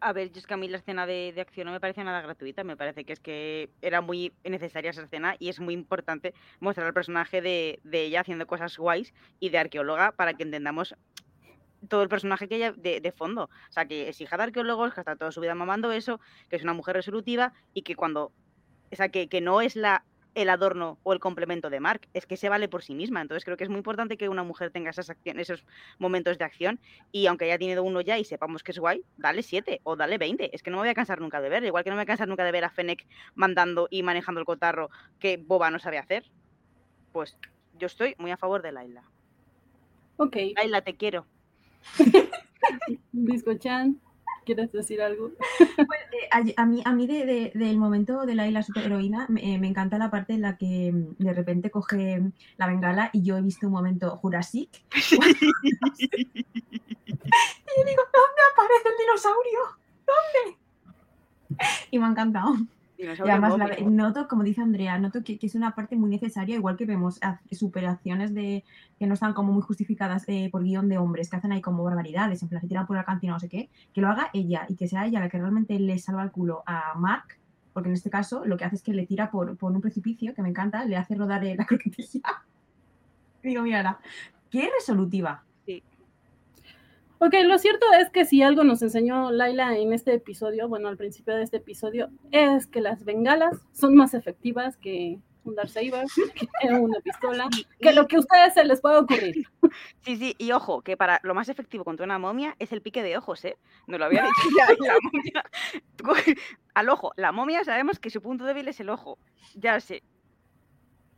A 0.00 0.12
ver, 0.12 0.30
yo 0.30 0.38
es 0.38 0.46
que 0.46 0.54
a 0.54 0.56
mí 0.56 0.68
la 0.68 0.78
escena 0.78 1.06
de, 1.06 1.32
de, 1.34 1.40
acción 1.40 1.66
no 1.66 1.72
me 1.72 1.80
parece 1.80 2.04
nada 2.04 2.20
gratuita, 2.20 2.62
me 2.62 2.76
parece 2.76 3.04
que 3.04 3.12
es 3.12 3.20
que 3.20 3.68
era 3.82 4.00
muy 4.00 4.32
necesaria 4.44 4.90
esa 4.90 5.02
escena 5.02 5.34
y 5.40 5.48
es 5.48 5.58
muy 5.58 5.74
importante 5.74 6.34
mostrar 6.60 6.86
al 6.86 6.94
personaje 6.94 7.42
de, 7.42 7.80
de 7.82 8.04
ella 8.04 8.20
haciendo 8.20 8.46
cosas 8.46 8.78
guays 8.78 9.12
y 9.40 9.48
de 9.48 9.58
arqueóloga 9.58 10.12
para 10.12 10.34
que 10.34 10.44
entendamos 10.44 10.94
todo 11.88 12.02
el 12.02 12.08
personaje 12.08 12.48
que 12.48 12.56
ella 12.56 12.72
de, 12.72 13.00
de, 13.00 13.12
fondo. 13.12 13.44
O 13.44 13.72
sea, 13.72 13.86
que 13.86 14.08
es 14.08 14.20
hija 14.20 14.36
de 14.36 14.44
arqueólogos, 14.44 14.94
que 14.94 15.00
está 15.00 15.16
toda 15.16 15.32
su 15.32 15.40
vida 15.40 15.56
mamando 15.56 15.90
eso, 15.90 16.20
que 16.48 16.56
es 16.56 16.62
una 16.62 16.74
mujer 16.74 16.94
resolutiva 16.94 17.52
y 17.74 17.82
que 17.82 17.96
cuando. 17.96 18.32
O 18.90 18.96
sea, 18.96 19.08
que, 19.08 19.28
que 19.28 19.40
no 19.40 19.60
es 19.60 19.76
la 19.76 20.04
el 20.42 20.50
adorno 20.50 20.98
o 21.02 21.12
el 21.12 21.20
complemento 21.20 21.70
de 21.70 21.80
Mark, 21.80 22.08
es 22.14 22.26
que 22.26 22.36
se 22.36 22.48
vale 22.48 22.68
por 22.68 22.82
sí 22.82 22.94
misma. 22.94 23.20
Entonces 23.20 23.44
creo 23.44 23.56
que 23.56 23.64
es 23.64 23.70
muy 23.70 23.78
importante 23.78 24.16
que 24.16 24.28
una 24.28 24.44
mujer 24.44 24.70
tenga 24.70 24.90
esas 24.90 25.10
acciones, 25.10 25.50
esos 25.50 25.66
momentos 25.98 26.38
de 26.38 26.44
acción 26.44 26.80
y 27.12 27.26
aunque 27.26 27.44
haya 27.46 27.58
tenido 27.58 27.82
uno 27.82 28.00
ya 28.00 28.18
y 28.18 28.24
sepamos 28.24 28.62
que 28.62 28.72
es 28.72 28.78
guay, 28.78 29.04
dale 29.16 29.42
siete 29.42 29.80
o 29.82 29.96
dale 29.96 30.18
veinte. 30.18 30.54
Es 30.54 30.62
que 30.62 30.70
no 30.70 30.76
me 30.76 30.82
voy 30.82 30.90
a 30.90 30.94
cansar 30.94 31.20
nunca 31.20 31.40
de 31.40 31.48
ver, 31.48 31.64
igual 31.64 31.84
que 31.84 31.90
no 31.90 31.96
me 31.96 32.00
voy 32.00 32.04
a 32.04 32.06
cansar 32.06 32.28
nunca 32.28 32.44
de 32.44 32.52
ver 32.52 32.64
a 32.64 32.70
Fennec 32.70 33.04
mandando 33.34 33.88
y 33.90 34.02
manejando 34.02 34.40
el 34.40 34.46
cotarro 34.46 34.90
que 35.18 35.36
Boba 35.36 35.70
no 35.70 35.78
sabe 35.78 35.98
hacer. 35.98 36.24
Pues 37.12 37.36
yo 37.78 37.86
estoy 37.86 38.14
muy 38.18 38.30
a 38.30 38.36
favor 38.36 38.62
de 38.62 38.72
Laila. 38.72 39.02
Ok. 40.16 40.36
Laila, 40.56 40.82
te 40.82 40.96
quiero. 40.96 41.26
Biscochan. 43.12 44.00
¿Quieres 44.48 44.72
decir 44.72 45.00
algo? 45.02 45.32
Pues, 45.58 46.00
eh, 46.12 46.28
a, 46.56 46.62
a, 46.62 46.64
mí, 46.64 46.80
a 46.82 46.94
mí 46.94 47.06
de, 47.06 47.26
de, 47.26 47.52
del 47.54 47.76
momento 47.76 48.24
de 48.24 48.34
Laila 48.34 48.62
superheroína 48.62 49.26
me, 49.28 49.42
eh, 49.42 49.58
me, 49.58 49.68
encanta 49.68 49.98
la 49.98 50.10
parte 50.10 50.32
en 50.32 50.40
la 50.40 50.56
que 50.56 50.90
mm, 50.90 51.16
de 51.22 51.34
repente 51.34 51.70
coge 51.70 52.22
la 52.56 52.66
bengala 52.66 53.10
y 53.12 53.22
yo 53.22 53.36
he 53.36 53.42
visto 53.42 53.66
un 53.66 53.74
momento 53.74 54.16
Jurassic. 54.16 54.70
y 54.90 54.94
yo 55.12 55.20
digo, 57.84 58.02
¿dónde 58.10 58.40
aparece 58.54 58.88
el 58.88 58.96
dinosaurio? 58.98 59.60
¿Dónde? 60.06 60.56
Y 61.90 61.98
me 61.98 62.06
ha 62.06 62.08
encantado. 62.08 62.54
Y 62.98 63.06
además 63.06 63.56
la, 63.56 63.76
noto, 63.88 64.26
como 64.26 64.42
dice 64.42 64.60
Andrea, 64.60 64.98
noto 64.98 65.22
que, 65.22 65.38
que, 65.38 65.46
es 65.46 65.54
una 65.54 65.76
parte 65.76 65.94
muy 65.94 66.10
necesaria, 66.10 66.56
igual 66.56 66.76
que 66.76 66.84
vemos 66.84 67.20
superaciones 67.52 68.34
de 68.34 68.64
que 68.98 69.06
no 69.06 69.14
están 69.14 69.34
como 69.34 69.52
muy 69.52 69.62
justificadas 69.62 70.24
eh, 70.26 70.48
por 70.50 70.64
guion 70.64 70.88
de 70.88 70.98
hombres, 70.98 71.30
que 71.30 71.36
hacen 71.36 71.52
ahí 71.52 71.60
como 71.60 71.84
barbaridades, 71.84 72.42
en 72.42 72.48
plan, 72.48 72.60
se 72.60 72.66
tiran 72.66 72.88
por 72.88 72.96
la 72.96 73.04
cantina 73.04 73.34
no 73.34 73.40
sé 73.40 73.48
qué, 73.48 73.70
que 73.94 74.00
lo 74.00 74.08
haga 74.08 74.30
ella 74.32 74.66
y 74.68 74.74
que 74.74 74.88
sea 74.88 75.06
ella 75.06 75.20
la 75.20 75.28
que 75.28 75.38
realmente 75.38 75.78
le 75.78 75.96
salva 76.00 76.24
el 76.24 76.32
culo 76.32 76.64
a 76.66 76.94
Mark, 76.96 77.38
porque 77.72 77.88
en 77.88 77.94
este 77.94 78.10
caso 78.10 78.44
lo 78.44 78.56
que 78.56 78.64
hace 78.64 78.74
es 78.74 78.82
que 78.82 78.92
le 78.92 79.06
tira 79.06 79.30
por, 79.30 79.56
por 79.56 79.70
un 79.70 79.80
precipicio, 79.80 80.34
que 80.34 80.42
me 80.42 80.48
encanta, 80.48 80.84
le 80.84 80.96
hace 80.96 81.14
rodar 81.14 81.44
eh, 81.44 81.54
la 81.56 81.66
croquetilla. 81.66 82.42
Digo, 83.44 83.62
mira, 83.62 84.00
qué 84.50 84.68
resolutiva. 84.76 85.44
Ok, 87.20 87.34
lo 87.44 87.58
cierto 87.58 87.86
es 88.00 88.10
que 88.10 88.24
si 88.24 88.42
algo 88.42 88.62
nos 88.62 88.80
enseñó 88.80 89.32
Laila 89.32 89.76
en 89.76 89.92
este 89.92 90.14
episodio, 90.14 90.68
bueno, 90.68 90.88
al 90.88 90.96
principio 90.96 91.34
de 91.34 91.42
este 91.42 91.56
episodio, 91.56 92.10
es 92.30 92.68
que 92.68 92.80
las 92.80 93.04
bengalas 93.04 93.56
son 93.72 93.96
más 93.96 94.14
efectivas 94.14 94.76
que 94.76 95.18
un 95.42 95.56
Darksaber, 95.56 96.04
que 96.60 96.68
una 96.68 97.00
pistola, 97.00 97.48
que 97.80 97.92
lo 97.92 98.06
que 98.06 98.16
a 98.16 98.18
ustedes 98.20 98.54
se 98.54 98.64
les 98.64 98.80
pueda 98.80 99.00
ocurrir. 99.00 99.34
Sí, 100.00 100.16
sí, 100.16 100.34
y 100.38 100.52
ojo, 100.52 100.80
que 100.80 100.96
para 100.96 101.20
lo 101.22 101.34
más 101.34 101.48
efectivo 101.50 101.84
contra 101.84 102.04
una 102.04 102.18
momia 102.18 102.56
es 102.58 102.72
el 102.72 102.80
pique 102.80 103.02
de 103.02 103.18
ojos, 103.18 103.44
¿eh? 103.44 103.58
No 103.86 103.98
lo 103.98 104.06
había 104.06 104.22
dicho 104.22 104.48
ya, 104.56 104.66
la 104.78 104.94
momia. 105.02 105.44
Al 106.74 106.88
ojo, 106.88 107.12
la 107.16 107.32
momia 107.32 107.62
sabemos 107.64 107.98
que 107.98 108.08
su 108.08 108.22
punto 108.22 108.44
débil 108.44 108.68
es 108.68 108.80
el 108.80 108.88
ojo, 108.88 109.18
ya 109.54 109.78
sé. 109.80 110.02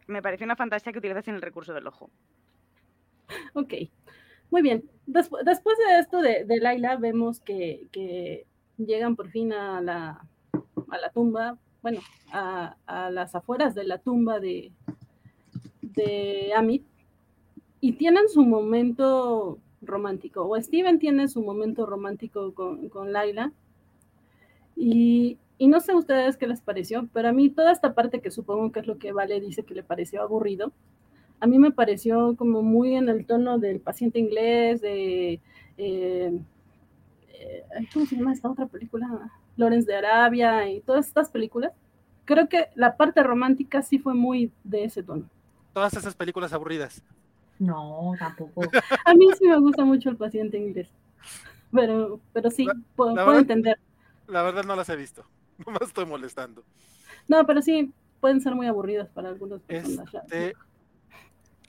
Me 0.08 0.20
pareció 0.20 0.44
una 0.44 0.56
fantasía 0.56 0.92
que 0.92 0.98
utilizasen 0.98 1.36
el 1.36 1.42
recurso 1.42 1.72
del 1.72 1.86
ojo. 1.86 2.10
Ok. 3.54 3.74
Muy 4.50 4.62
bien. 4.62 4.82
Después, 5.12 5.44
de 5.44 5.98
esto 5.98 6.20
de, 6.20 6.44
de 6.44 6.60
Laila, 6.60 6.96
vemos 6.96 7.40
que, 7.40 7.86
que, 7.92 8.46
llegan 8.78 9.16
por 9.16 9.28
fin 9.30 9.52
a 9.52 9.80
la, 9.80 10.26
a 10.52 10.98
la 10.98 11.10
tumba, 11.10 11.58
bueno, 11.82 12.00
a, 12.32 12.76
a, 12.86 13.10
las 13.10 13.34
afueras 13.34 13.74
de 13.74 13.84
la 13.84 13.98
tumba 13.98 14.40
de, 14.40 14.72
de 15.82 16.52
Amit 16.56 16.84
y 17.80 17.92
tienen 17.92 18.28
su 18.28 18.42
momento 18.42 19.58
romántico, 19.82 20.46
o 20.46 20.60
Steven 20.60 20.98
tiene 20.98 21.28
su 21.28 21.42
momento 21.42 21.86
romántico 21.86 22.54
con, 22.54 22.88
con 22.88 23.12
Laila. 23.12 23.52
Y 24.76 25.38
y 25.60 25.68
no 25.68 25.80
sé 25.80 25.94
ustedes 25.94 26.38
qué 26.38 26.46
les 26.46 26.62
pareció, 26.62 27.06
pero 27.12 27.28
a 27.28 27.32
mí 27.32 27.50
toda 27.50 27.70
esta 27.70 27.92
parte 27.92 28.22
que 28.22 28.30
supongo 28.30 28.72
que 28.72 28.80
es 28.80 28.86
lo 28.86 28.96
que 28.96 29.12
Vale 29.12 29.42
dice 29.42 29.62
que 29.62 29.74
le 29.74 29.82
pareció 29.82 30.22
aburrido, 30.22 30.72
a 31.40 31.46
mí 31.46 31.58
me 31.58 31.70
pareció 31.72 32.36
como 32.36 32.62
muy 32.62 32.94
en 32.96 33.08
el 33.08 33.24
tono 33.26 33.58
del 33.58 33.80
paciente 33.80 34.18
inglés, 34.18 34.80
de... 34.80 35.40
Eh, 35.78 36.40
eh, 37.32 37.64
¿Cómo 37.92 38.06
se 38.06 38.16
llama 38.16 38.32
esta 38.32 38.50
otra 38.50 38.66
película? 38.66 39.30
Lawrence 39.56 39.86
de 39.90 39.96
Arabia 39.96 40.68
y 40.68 40.80
todas 40.80 41.06
estas 41.06 41.30
películas. 41.30 41.72
Creo 42.24 42.48
que 42.48 42.68
la 42.74 42.96
parte 42.96 43.22
romántica 43.22 43.82
sí 43.82 43.98
fue 43.98 44.14
muy 44.14 44.52
de 44.64 44.84
ese 44.84 45.02
tono. 45.02 45.24
Todas 45.72 45.94
esas 45.94 46.14
películas 46.14 46.52
aburridas. 46.52 47.02
No, 47.58 48.12
tampoco. 48.18 48.62
A 49.04 49.14
mí 49.14 49.26
sí 49.38 49.46
me 49.48 49.58
gusta 49.58 49.84
mucho 49.84 50.10
el 50.10 50.16
paciente 50.16 50.58
inglés. 50.58 50.88
Pero, 51.72 52.20
pero 52.32 52.50
sí, 52.50 52.64
La- 52.64 52.74
puedo, 52.96 53.10
la 53.10 53.24
puedo 53.24 53.36
verdad- 53.38 53.40
entender. 53.42 53.78
La 54.26 54.42
verdad 54.42 54.64
no 54.64 54.76
las 54.76 54.88
he 54.88 54.96
visto. 54.96 55.24
No 55.66 55.72
me 55.72 55.78
estoy 55.84 56.06
molestando. 56.06 56.62
No, 57.28 57.44
pero 57.46 57.60
sí, 57.60 57.92
pueden 58.20 58.40
ser 58.40 58.54
muy 58.54 58.66
aburridas 58.66 59.08
para 59.10 59.28
algunas 59.28 59.60
personas. 59.60 60.08
Este, 60.14 60.54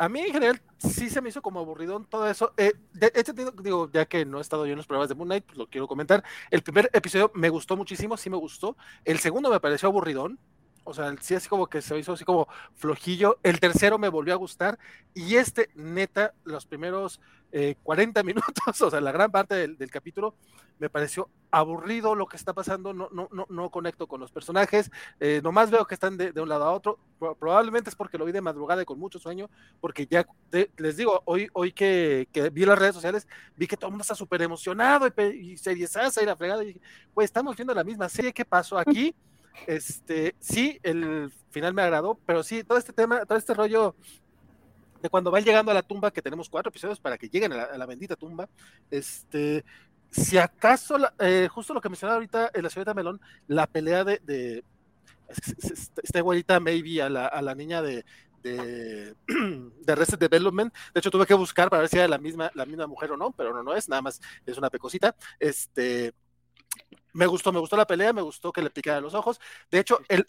a 0.01 0.09
mí 0.09 0.19
en 0.19 0.33
general 0.33 0.59
sí 0.79 1.11
se 1.11 1.21
me 1.21 1.29
hizo 1.29 1.43
como 1.43 1.59
aburridón 1.59 2.05
todo 2.05 2.27
eso. 2.27 2.53
Eh, 2.57 2.73
de 2.91 3.11
hecho, 3.13 3.33
digo, 3.33 3.87
ya 3.93 4.07
que 4.07 4.25
no 4.25 4.39
he 4.39 4.41
estado 4.41 4.65
yo 4.65 4.71
en 4.71 4.77
los 4.77 4.87
programas 4.87 5.09
de 5.09 5.13
Moon 5.13 5.27
Knight, 5.27 5.45
pues 5.45 5.59
lo 5.59 5.67
quiero 5.67 5.87
comentar. 5.87 6.23
El 6.49 6.63
primer 6.63 6.89
episodio 6.91 7.31
me 7.35 7.49
gustó 7.49 7.77
muchísimo, 7.77 8.17
sí 8.17 8.27
me 8.27 8.37
gustó. 8.37 8.75
El 9.05 9.19
segundo 9.19 9.51
me 9.51 9.59
pareció 9.59 9.89
aburridón. 9.89 10.39
O 10.83 10.93
sea, 10.93 11.13
sí 11.21 11.35
así 11.35 11.47
como 11.47 11.67
que 11.67 11.81
se 11.81 11.97
hizo 11.97 12.13
así 12.13 12.25
como 12.25 12.47
flojillo. 12.75 13.39
El 13.43 13.59
tercero 13.59 13.97
me 13.97 14.09
volvió 14.09 14.33
a 14.33 14.37
gustar. 14.37 14.79
Y 15.13 15.35
este, 15.35 15.69
neta, 15.75 16.33
los 16.43 16.65
primeros 16.65 17.19
eh, 17.51 17.75
40 17.83 18.23
minutos, 18.23 18.81
o 18.81 18.89
sea, 18.89 19.01
la 19.01 19.11
gran 19.11 19.31
parte 19.31 19.55
del, 19.55 19.77
del 19.77 19.91
capítulo, 19.91 20.35
me 20.79 20.89
pareció 20.89 21.29
aburrido 21.51 22.15
lo 22.15 22.25
que 22.25 22.37
está 22.37 22.53
pasando. 22.53 22.93
No, 22.93 23.09
no, 23.11 23.29
no, 23.31 23.45
no 23.49 23.69
conecto 23.69 24.07
con 24.07 24.19
los 24.19 24.31
personajes. 24.31 24.89
Eh, 25.19 25.41
nomás 25.43 25.69
veo 25.69 25.85
que 25.85 25.93
están 25.93 26.17
de, 26.17 26.31
de 26.31 26.41
un 26.41 26.49
lado 26.49 26.63
a 26.65 26.71
otro. 26.73 26.97
Pro- 27.19 27.35
Probablemente 27.35 27.89
es 27.89 27.95
porque 27.95 28.17
lo 28.17 28.25
vi 28.25 28.31
de 28.31 28.41
madrugada 28.41 28.81
y 28.81 28.85
con 28.85 28.97
mucho 28.99 29.19
sueño, 29.19 29.49
porque 29.79 30.07
ya 30.09 30.25
de- 30.49 30.71
les 30.77 30.97
digo, 30.97 31.21
hoy, 31.25 31.47
hoy 31.53 31.71
que, 31.71 32.27
que 32.31 32.49
vi 32.49 32.65
las 32.65 32.79
redes 32.79 32.95
sociales, 32.95 33.27
vi 33.55 33.67
que 33.67 33.77
todo 33.77 33.87
el 33.87 33.91
mundo 33.91 34.01
está 34.01 34.15
súper 34.15 34.41
emocionado 34.41 35.07
y, 35.07 35.21
y 35.51 35.57
series 35.57 35.95
y 36.21 36.25
la 36.25 36.35
fregada. 36.35 36.63
Y 36.63 36.67
dije, 36.67 36.81
pues 37.13 37.25
estamos 37.25 37.55
viendo 37.55 37.73
la 37.73 37.83
misma 37.83 38.09
serie, 38.09 38.33
¿qué 38.33 38.45
pasó 38.45 38.77
aquí? 38.79 39.13
Este, 39.67 40.35
sí, 40.39 40.79
el 40.83 41.31
final 41.51 41.73
me 41.73 41.81
agradó, 41.83 42.19
pero 42.25 42.43
sí, 42.43 42.63
todo 42.63 42.77
este 42.77 42.93
tema, 42.93 43.25
todo 43.25 43.37
este 43.37 43.53
rollo 43.53 43.95
de 45.01 45.09
cuando 45.09 45.31
van 45.31 45.43
llegando 45.43 45.71
a 45.71 45.73
la 45.73 45.81
tumba, 45.81 46.11
que 46.11 46.21
tenemos 46.21 46.49
cuatro 46.49 46.69
episodios 46.69 46.99
para 46.99 47.17
que 47.17 47.27
lleguen 47.27 47.53
a 47.53 47.77
la, 47.77 47.85
bendita 47.85 48.15
tumba, 48.15 48.47
este, 48.91 49.65
si 50.11 50.37
acaso, 50.37 50.97
eh, 51.19 51.47
justo 51.51 51.73
lo 51.73 51.81
que 51.81 51.89
mencionaba 51.89 52.15
ahorita 52.15 52.51
en 52.53 52.63
la 52.63 52.69
señorita 52.69 52.93
Melón, 52.93 53.19
la 53.47 53.65
pelea 53.67 54.03
de, 54.03 54.19
de 54.23 54.63
es- 55.27 55.55
es- 55.57 55.71
es- 55.71 55.91
esta 56.03 56.19
igualita 56.19 56.59
maybe 56.59 57.01
a 57.01 57.09
la, 57.09 57.27
a 57.27 57.41
la 57.41 57.55
niña 57.55 57.81
de, 57.81 58.05
de, 58.43 59.15
de 59.27 59.93
Arrested 59.93 60.19
Development. 60.19 60.73
De 60.93 60.99
hecho, 60.99 61.11
tuve 61.11 61.25
que 61.25 61.33
buscar 61.35 61.69
para 61.69 61.81
ver 61.81 61.89
si 61.89 61.97
era 61.97 62.07
la 62.07 62.17
misma, 62.17 62.51
la 62.55 62.65
misma 62.65 62.87
mujer 62.87 63.11
o 63.11 63.17
no, 63.17 63.31
pero 63.31 63.53
no, 63.53 63.63
no 63.63 63.75
es, 63.75 63.89
nada 63.89 64.01
más 64.01 64.21
es 64.45 64.57
una 64.57 64.69
pecosita. 64.69 65.15
Este, 65.39 66.13
me 67.13 67.25
gustó, 67.27 67.51
me 67.51 67.60
gustó 67.60 67.75
la 67.77 67.86
pelea, 67.88 68.13
me 68.13 68.21
gustó 68.21 68.51
que 68.53 68.62
le 68.62 68.69
picara 68.69 69.01
los 69.01 69.13
ojos. 69.13 69.39
De 69.69 69.79
hecho, 69.79 69.99
el, 70.07 70.25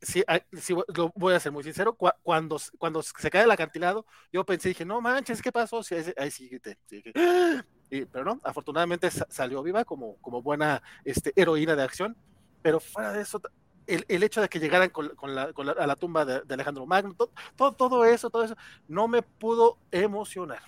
sí, 0.00 0.22
sí, 0.60 0.74
lo 0.94 1.12
voy 1.14 1.34
a 1.34 1.40
ser 1.40 1.52
muy 1.52 1.62
sincero, 1.64 1.96
cua- 1.96 2.16
cuando, 2.22 2.58
cuando 2.78 3.02
se 3.02 3.30
cae 3.30 3.44
el 3.44 3.50
acantilado, 3.50 4.06
yo 4.32 4.44
pensé, 4.44 4.68
dije, 4.70 4.84
no 4.84 5.00
manches, 5.00 5.40
¿qué 5.42 5.52
pasó? 5.52 5.82
Sí, 5.82 5.94
ahí, 5.94 6.12
ahí 6.16 6.30
sí 6.30 6.48
grité, 6.48 6.78
sí, 6.86 6.96
dije, 6.96 7.12
"Ah". 7.16 7.64
Pero 7.90 8.24
no, 8.24 8.40
afortunadamente 8.42 9.10
sa- 9.10 9.26
salió 9.30 9.62
viva 9.62 9.84
como, 9.84 10.16
como 10.20 10.42
buena 10.42 10.82
este, 11.04 11.32
heroína 11.36 11.76
de 11.76 11.82
acción, 11.84 12.16
pero 12.60 12.80
fuera 12.80 13.12
de 13.12 13.22
eso, 13.22 13.40
el, 13.86 14.04
el 14.08 14.22
hecho 14.24 14.40
de 14.40 14.48
que 14.48 14.58
llegaran 14.58 14.90
con, 14.90 15.10
con 15.10 15.34
la, 15.34 15.52
con 15.52 15.66
la- 15.66 15.72
a 15.72 15.86
la 15.86 15.94
tumba 15.96 16.24
de, 16.24 16.40
de 16.42 16.54
Alejandro 16.54 16.86
Magno, 16.86 17.14
to- 17.14 17.32
todo, 17.56 17.72
todo 17.72 18.04
eso, 18.04 18.30
todo 18.30 18.44
eso, 18.44 18.56
no 18.88 19.06
me 19.06 19.22
pudo 19.22 19.78
emocionar. 19.92 20.60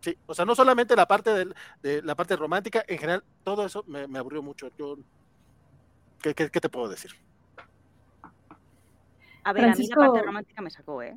Sí, 0.00 0.16
o 0.26 0.34
sea, 0.34 0.44
no 0.44 0.54
solamente 0.54 0.94
la 0.94 1.06
parte 1.06 1.30
del- 1.34 1.54
de 1.82 2.02
la 2.02 2.14
parte 2.14 2.36
romántica, 2.36 2.84
en 2.86 2.98
general, 2.98 3.24
todo 3.42 3.66
eso 3.66 3.84
me, 3.88 4.06
me 4.06 4.18
aburrió 4.18 4.42
mucho. 4.42 4.70
Yo, 4.78 4.96
¿qué, 6.22 6.34
qué, 6.34 6.50
qué 6.50 6.60
te 6.60 6.68
puedo 6.68 6.88
decir? 6.88 7.10
A 9.44 9.52
ver, 9.52 9.64
a 9.64 9.74
mí 9.74 9.86
la 9.88 9.96
parte 9.96 10.22
romántica 10.22 10.62
me 10.62 10.70
sacó, 10.70 11.02
¿eh? 11.02 11.16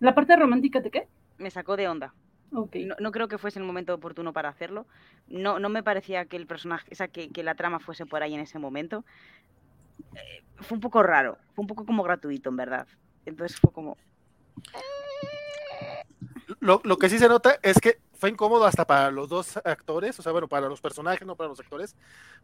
¿La 0.00 0.14
parte 0.14 0.36
romántica 0.36 0.80
de 0.80 0.90
qué? 0.90 1.08
Me 1.38 1.50
sacó 1.50 1.76
de 1.76 1.88
onda. 1.88 2.14
Ok. 2.52 2.76
No, 2.86 2.94
no 3.00 3.10
creo 3.12 3.28
que 3.28 3.38
fuese 3.38 3.58
el 3.58 3.64
momento 3.64 3.94
oportuno 3.94 4.32
para 4.32 4.48
hacerlo. 4.48 4.86
No, 5.26 5.58
no 5.58 5.68
me 5.68 5.82
parecía 5.82 6.26
que 6.26 6.36
el 6.36 6.46
personaje, 6.46 6.88
o 6.92 6.94
sea, 6.94 7.08
que, 7.08 7.30
que 7.30 7.42
la 7.42 7.54
trama 7.54 7.80
fuese 7.80 8.06
por 8.06 8.22
ahí 8.22 8.34
en 8.34 8.40
ese 8.40 8.58
momento. 8.58 9.04
Eh, 10.14 10.42
fue 10.56 10.76
un 10.76 10.80
poco 10.80 11.02
raro, 11.02 11.38
fue 11.54 11.62
un 11.62 11.66
poco 11.68 11.86
como 11.86 12.02
gratuito, 12.02 12.50
en 12.50 12.56
verdad. 12.56 12.86
Entonces 13.24 13.58
fue 13.58 13.72
como, 13.72 13.96
Lo, 16.60 16.80
lo 16.84 16.96
que 16.96 17.08
sí 17.08 17.18
se 17.18 17.28
nota 17.28 17.58
es 17.62 17.78
que 17.80 17.98
fue 18.14 18.30
incómodo 18.30 18.64
hasta 18.64 18.86
para 18.86 19.10
los 19.10 19.28
dos 19.28 19.56
actores, 19.58 20.18
o 20.18 20.22
sea, 20.22 20.32
bueno, 20.32 20.48
para 20.48 20.68
los 20.68 20.80
personajes, 20.80 21.26
no 21.26 21.36
para 21.36 21.50
los 21.50 21.60
actores, 21.60 21.94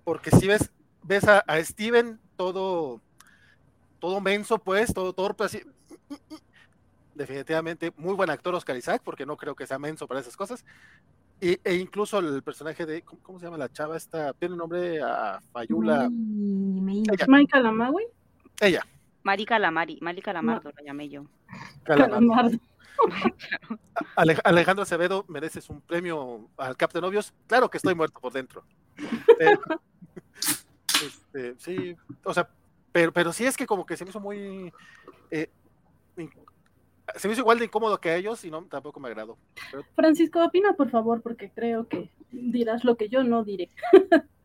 porque 0.05 0.31
si 0.31 0.47
ves, 0.47 0.71
ves 1.03 1.25
a, 1.27 1.39
a 1.41 1.63
Steven 1.65 2.21
todo, 2.37 3.01
todo 3.99 4.21
menso, 4.21 4.59
pues, 4.59 4.93
todo 4.93 5.13
torpe, 5.13 5.45
así. 5.45 5.63
Definitivamente 7.15 7.93
muy 7.97 8.15
buen 8.15 8.31
actor 8.31 8.55
Oscar 8.55 8.77
Isaac, 8.77 9.03
porque 9.05 9.27
no 9.27 9.37
creo 9.37 9.55
que 9.55 9.67
sea 9.67 9.79
menso 9.79 10.07
para 10.07 10.21
esas 10.21 10.37
cosas. 10.37 10.65
Y, 11.41 11.59
e 11.65 11.75
incluso 11.75 12.19
el 12.21 12.43
personaje 12.43 12.87
de, 12.87 13.03
¿cómo, 13.03 13.23
cómo 13.23 13.39
se 13.39 13.47
llama 13.47 13.59
la 13.59 13.69
chava 13.71 13.97
esta? 13.97 14.33
Tiene 14.35 14.57
nombre 14.57 15.03
a 15.03 15.41
Fayula. 15.53 16.09
May- 16.11 17.03
May- 17.27 17.47
Ella. 18.61 18.87
Mari 19.25 19.45
Calamari, 19.45 19.99
Mari 20.01 20.23
Calamardo 20.23 20.71
la 20.71 20.83
llamé 20.83 21.09
yo. 21.09 21.25
Calamar. 21.83 22.11
Calamardo. 22.11 22.59
Ale- 24.17 24.39
Alejandro 24.45 24.83
Acevedo, 24.83 25.25
mereces 25.29 25.69
un 25.71 25.81
premio 25.81 26.49
al 26.57 26.77
Cap 26.77 26.93
de 26.93 27.01
Novios. 27.01 27.33
Claro 27.47 27.69
que 27.71 27.79
estoy 27.79 27.95
muerto 27.95 28.21
por 28.21 28.33
dentro. 28.33 28.65
Pero, 29.39 29.61
este, 31.05 31.55
sí, 31.59 31.97
o 32.25 32.35
sea, 32.35 32.49
pero, 32.93 33.13
pero 33.13 33.33
sí 33.33 33.45
es 33.45 33.57
que 33.57 33.67
como 33.67 33.87
que 33.87 33.97
se 33.97 34.05
me 34.05 34.11
hizo 34.11 34.21
muy. 34.21 34.73
eh, 35.31 35.51
se 37.17 37.29
me 37.29 37.33
hizo 37.33 37.43
igual 37.43 37.59
de 37.59 37.67
incómodo 37.67 38.01
que 38.01 38.11
a 38.11 38.17
ellos 38.17 38.45
y 38.45 38.51
no, 38.51 38.65
tampoco 38.65 39.01
me 39.01 39.09
agradó. 39.09 39.37
Francisco, 39.95 40.45
opina 40.45 40.75
por 40.75 40.91
favor, 40.91 41.23
porque 41.23 41.51
creo 41.51 41.89
que 41.89 42.11
dirás 42.31 42.85
lo 42.85 42.97
que 42.97 43.09
yo 43.09 43.25
no 43.25 43.45
diré. 43.45 43.71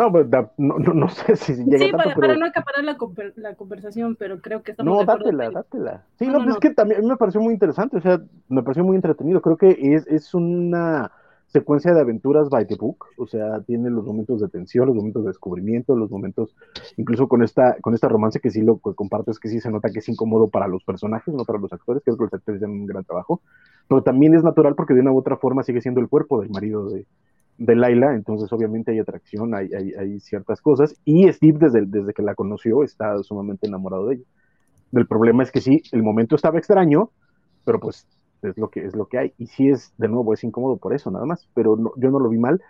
No, 0.00 0.10
da- 0.24 0.50
no, 0.56 0.78
no, 0.78 0.94
no 0.94 1.08
sé 1.10 1.36
si 1.36 1.54
llega 1.54 1.78
Sí, 1.78 1.90
tanto, 1.90 1.96
para, 1.98 2.14
pero... 2.14 2.20
para 2.20 2.36
no 2.36 2.46
acaparar 2.46 2.84
la, 2.84 2.96
la 3.36 3.54
conversación, 3.54 4.16
pero 4.16 4.40
creo 4.40 4.62
que 4.62 4.70
estamos 4.72 4.94
No, 4.94 5.00
de 5.00 5.06
dátela, 5.06 5.48
que- 5.48 5.54
dátela. 5.54 6.06
Sí, 6.18 6.26
No, 6.26 6.32
no, 6.32 6.44
pues 6.44 6.54
es 6.54 6.60
que 6.60 6.70
también 6.70 7.00
a 7.00 7.02
mí 7.02 7.08
me 7.08 7.16
pareció 7.16 7.40
muy 7.40 7.52
interesante, 7.52 7.98
o 7.98 8.00
sea, 8.00 8.20
me 8.48 8.62
pareció 8.62 8.82
muy 8.84 8.96
entretenido. 8.96 9.42
Creo 9.42 9.56
que 9.58 9.76
es, 9.94 10.06
es 10.06 10.32
una 10.34 11.12
secuencia 11.48 11.92
de 11.92 12.00
aventuras 12.00 12.48
by 12.48 12.66
the 12.66 12.76
book, 12.76 13.06
o 13.18 13.26
sea, 13.26 13.60
tiene 13.62 13.90
los 13.90 14.04
momentos 14.06 14.40
de 14.40 14.48
tensión, 14.48 14.86
los 14.86 14.94
momentos 14.96 15.24
de 15.24 15.30
descubrimiento, 15.30 15.96
los 15.96 16.08
momentos, 16.10 16.54
incluso 16.96 17.26
con 17.28 17.42
esta, 17.42 17.76
con 17.80 17.92
esta 17.92 18.08
romance 18.08 18.38
que 18.40 18.50
sí 18.50 18.62
lo 18.62 18.78
que 18.78 18.94
comparto 18.94 19.32
es 19.32 19.40
que 19.40 19.48
sí 19.48 19.60
se 19.60 19.70
nota 19.70 19.90
que 19.90 19.98
es 19.98 20.08
incómodo 20.08 20.48
para 20.48 20.68
los 20.68 20.84
personajes, 20.84 21.34
no 21.34 21.44
para 21.44 21.58
los 21.58 21.72
actores, 21.72 22.02
creo 22.04 22.16
que 22.16 22.22
los 22.24 22.32
actores 22.34 22.62
hacen 22.62 22.70
un 22.70 22.86
gran 22.86 23.04
trabajo, 23.04 23.42
pero 23.88 24.02
también 24.02 24.34
es 24.34 24.44
natural 24.44 24.76
porque 24.76 24.94
de 24.94 25.00
una 25.00 25.12
u 25.12 25.18
otra 25.18 25.36
forma 25.36 25.64
sigue 25.64 25.80
siendo 25.80 26.00
el 26.00 26.08
cuerpo 26.08 26.40
del 26.40 26.50
marido 26.50 26.88
de, 26.88 27.06
de 27.60 27.76
Laila, 27.76 28.14
entonces 28.14 28.50
obviamente 28.52 28.90
hay 28.90 28.98
atracción, 28.98 29.54
hay, 29.54 29.70
hay, 29.72 30.18
ciertas 30.18 30.62
cosas, 30.62 30.94
y 31.04 31.30
Steve 31.30 31.58
desde, 31.60 31.84
desde 31.84 32.14
que 32.14 32.22
la 32.22 32.34
conoció 32.34 32.82
está 32.82 33.22
sumamente 33.22 33.66
enamorado 33.66 34.06
de 34.06 34.14
ella. 34.16 34.24
El 34.92 35.06
problema 35.06 35.42
es 35.42 35.52
que 35.52 35.60
sí, 35.60 35.82
el 35.92 36.02
momento 36.02 36.34
estaba 36.34 36.58
extraño, 36.58 37.10
pero 37.64 37.78
pues 37.78 38.06
es 38.42 38.56
lo 38.56 38.70
que 38.70 38.84
es 38.84 38.96
lo 38.96 39.06
que 39.06 39.18
hay. 39.18 39.34
Y 39.36 39.46
sí 39.46 39.68
es, 39.68 39.92
de 39.98 40.08
nuevo, 40.08 40.32
es 40.32 40.42
incómodo 40.42 40.78
por 40.78 40.94
eso, 40.94 41.10
nada 41.10 41.26
más. 41.26 41.48
Pero 41.54 41.76
yo 41.96 42.10
no 42.10 42.18
lo 42.18 42.30
vi 42.30 42.38
mal. 42.38 42.62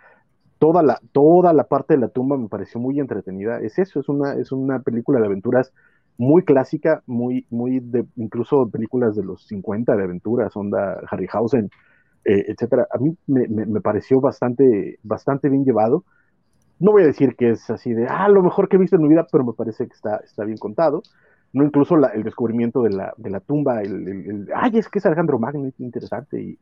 Toda 0.59 0.83
la, 0.83 0.99
toda 1.13 1.53
la 1.53 1.63
parte 1.63 1.95
de 1.95 2.01
la 2.01 2.09
tumba 2.09 2.37
me 2.37 2.49
pareció 2.49 2.79
muy 2.79 2.99
entretenida. 2.99 3.59
Es 3.61 3.79
eso, 3.79 3.99
es 4.01 4.09
una, 4.09 4.33
es 4.35 4.51
una 4.51 4.79
película 4.79 5.19
de 5.19 5.25
aventuras 5.25 5.73
muy 6.17 6.43
clásica, 6.43 7.01
muy, 7.07 7.47
muy 7.49 7.79
de, 7.79 8.05
incluso 8.17 8.69
películas 8.69 9.15
de 9.15 9.23
los 9.23 9.47
50 9.47 9.95
de 9.95 10.03
aventuras, 10.03 10.55
onda 10.55 11.01
Harryhausen, 11.09 11.71
eh, 12.25 12.45
etcétera. 12.49 12.87
A 12.91 12.97
mí 12.99 13.15
me, 13.27 13.47
me- 13.47 13.81
pareció 13.81 14.21
bastante, 14.21 14.99
bastante 15.03 15.49
bien 15.49 15.65
llevado. 15.65 16.05
No 16.79 16.91
voy 16.91 17.03
a 17.03 17.07
decir 17.07 17.35
que 17.35 17.51
es 17.51 17.69
así 17.69 17.93
de, 17.93 18.07
ah, 18.09 18.27
lo 18.29 18.41
mejor 18.43 18.67
que 18.67 18.75
he 18.77 18.79
visto 18.79 18.95
en 18.95 19.03
mi 19.03 19.09
vida, 19.09 19.27
pero 19.31 19.43
me 19.45 19.53
parece 19.53 19.87
que 19.87 19.93
está, 19.93 20.17
está 20.17 20.43
bien 20.45 20.57
contado 20.57 21.03
no 21.53 21.65
incluso 21.65 21.95
el 21.97 22.23
descubrimiento 22.23 22.81
de 22.83 22.91
la, 22.91 23.13
de 23.17 23.29
la 23.29 23.41
tumba, 23.41 23.81
el, 23.81 24.07
el- 24.07 24.29
el- 24.29 24.49
ay, 24.55 24.71
es 24.77 24.87
que 24.89 24.99
es 24.99 25.05
Alejandro 25.05 25.37
Magno, 25.39 25.69
interesante, 25.79 26.41
y 26.41 26.59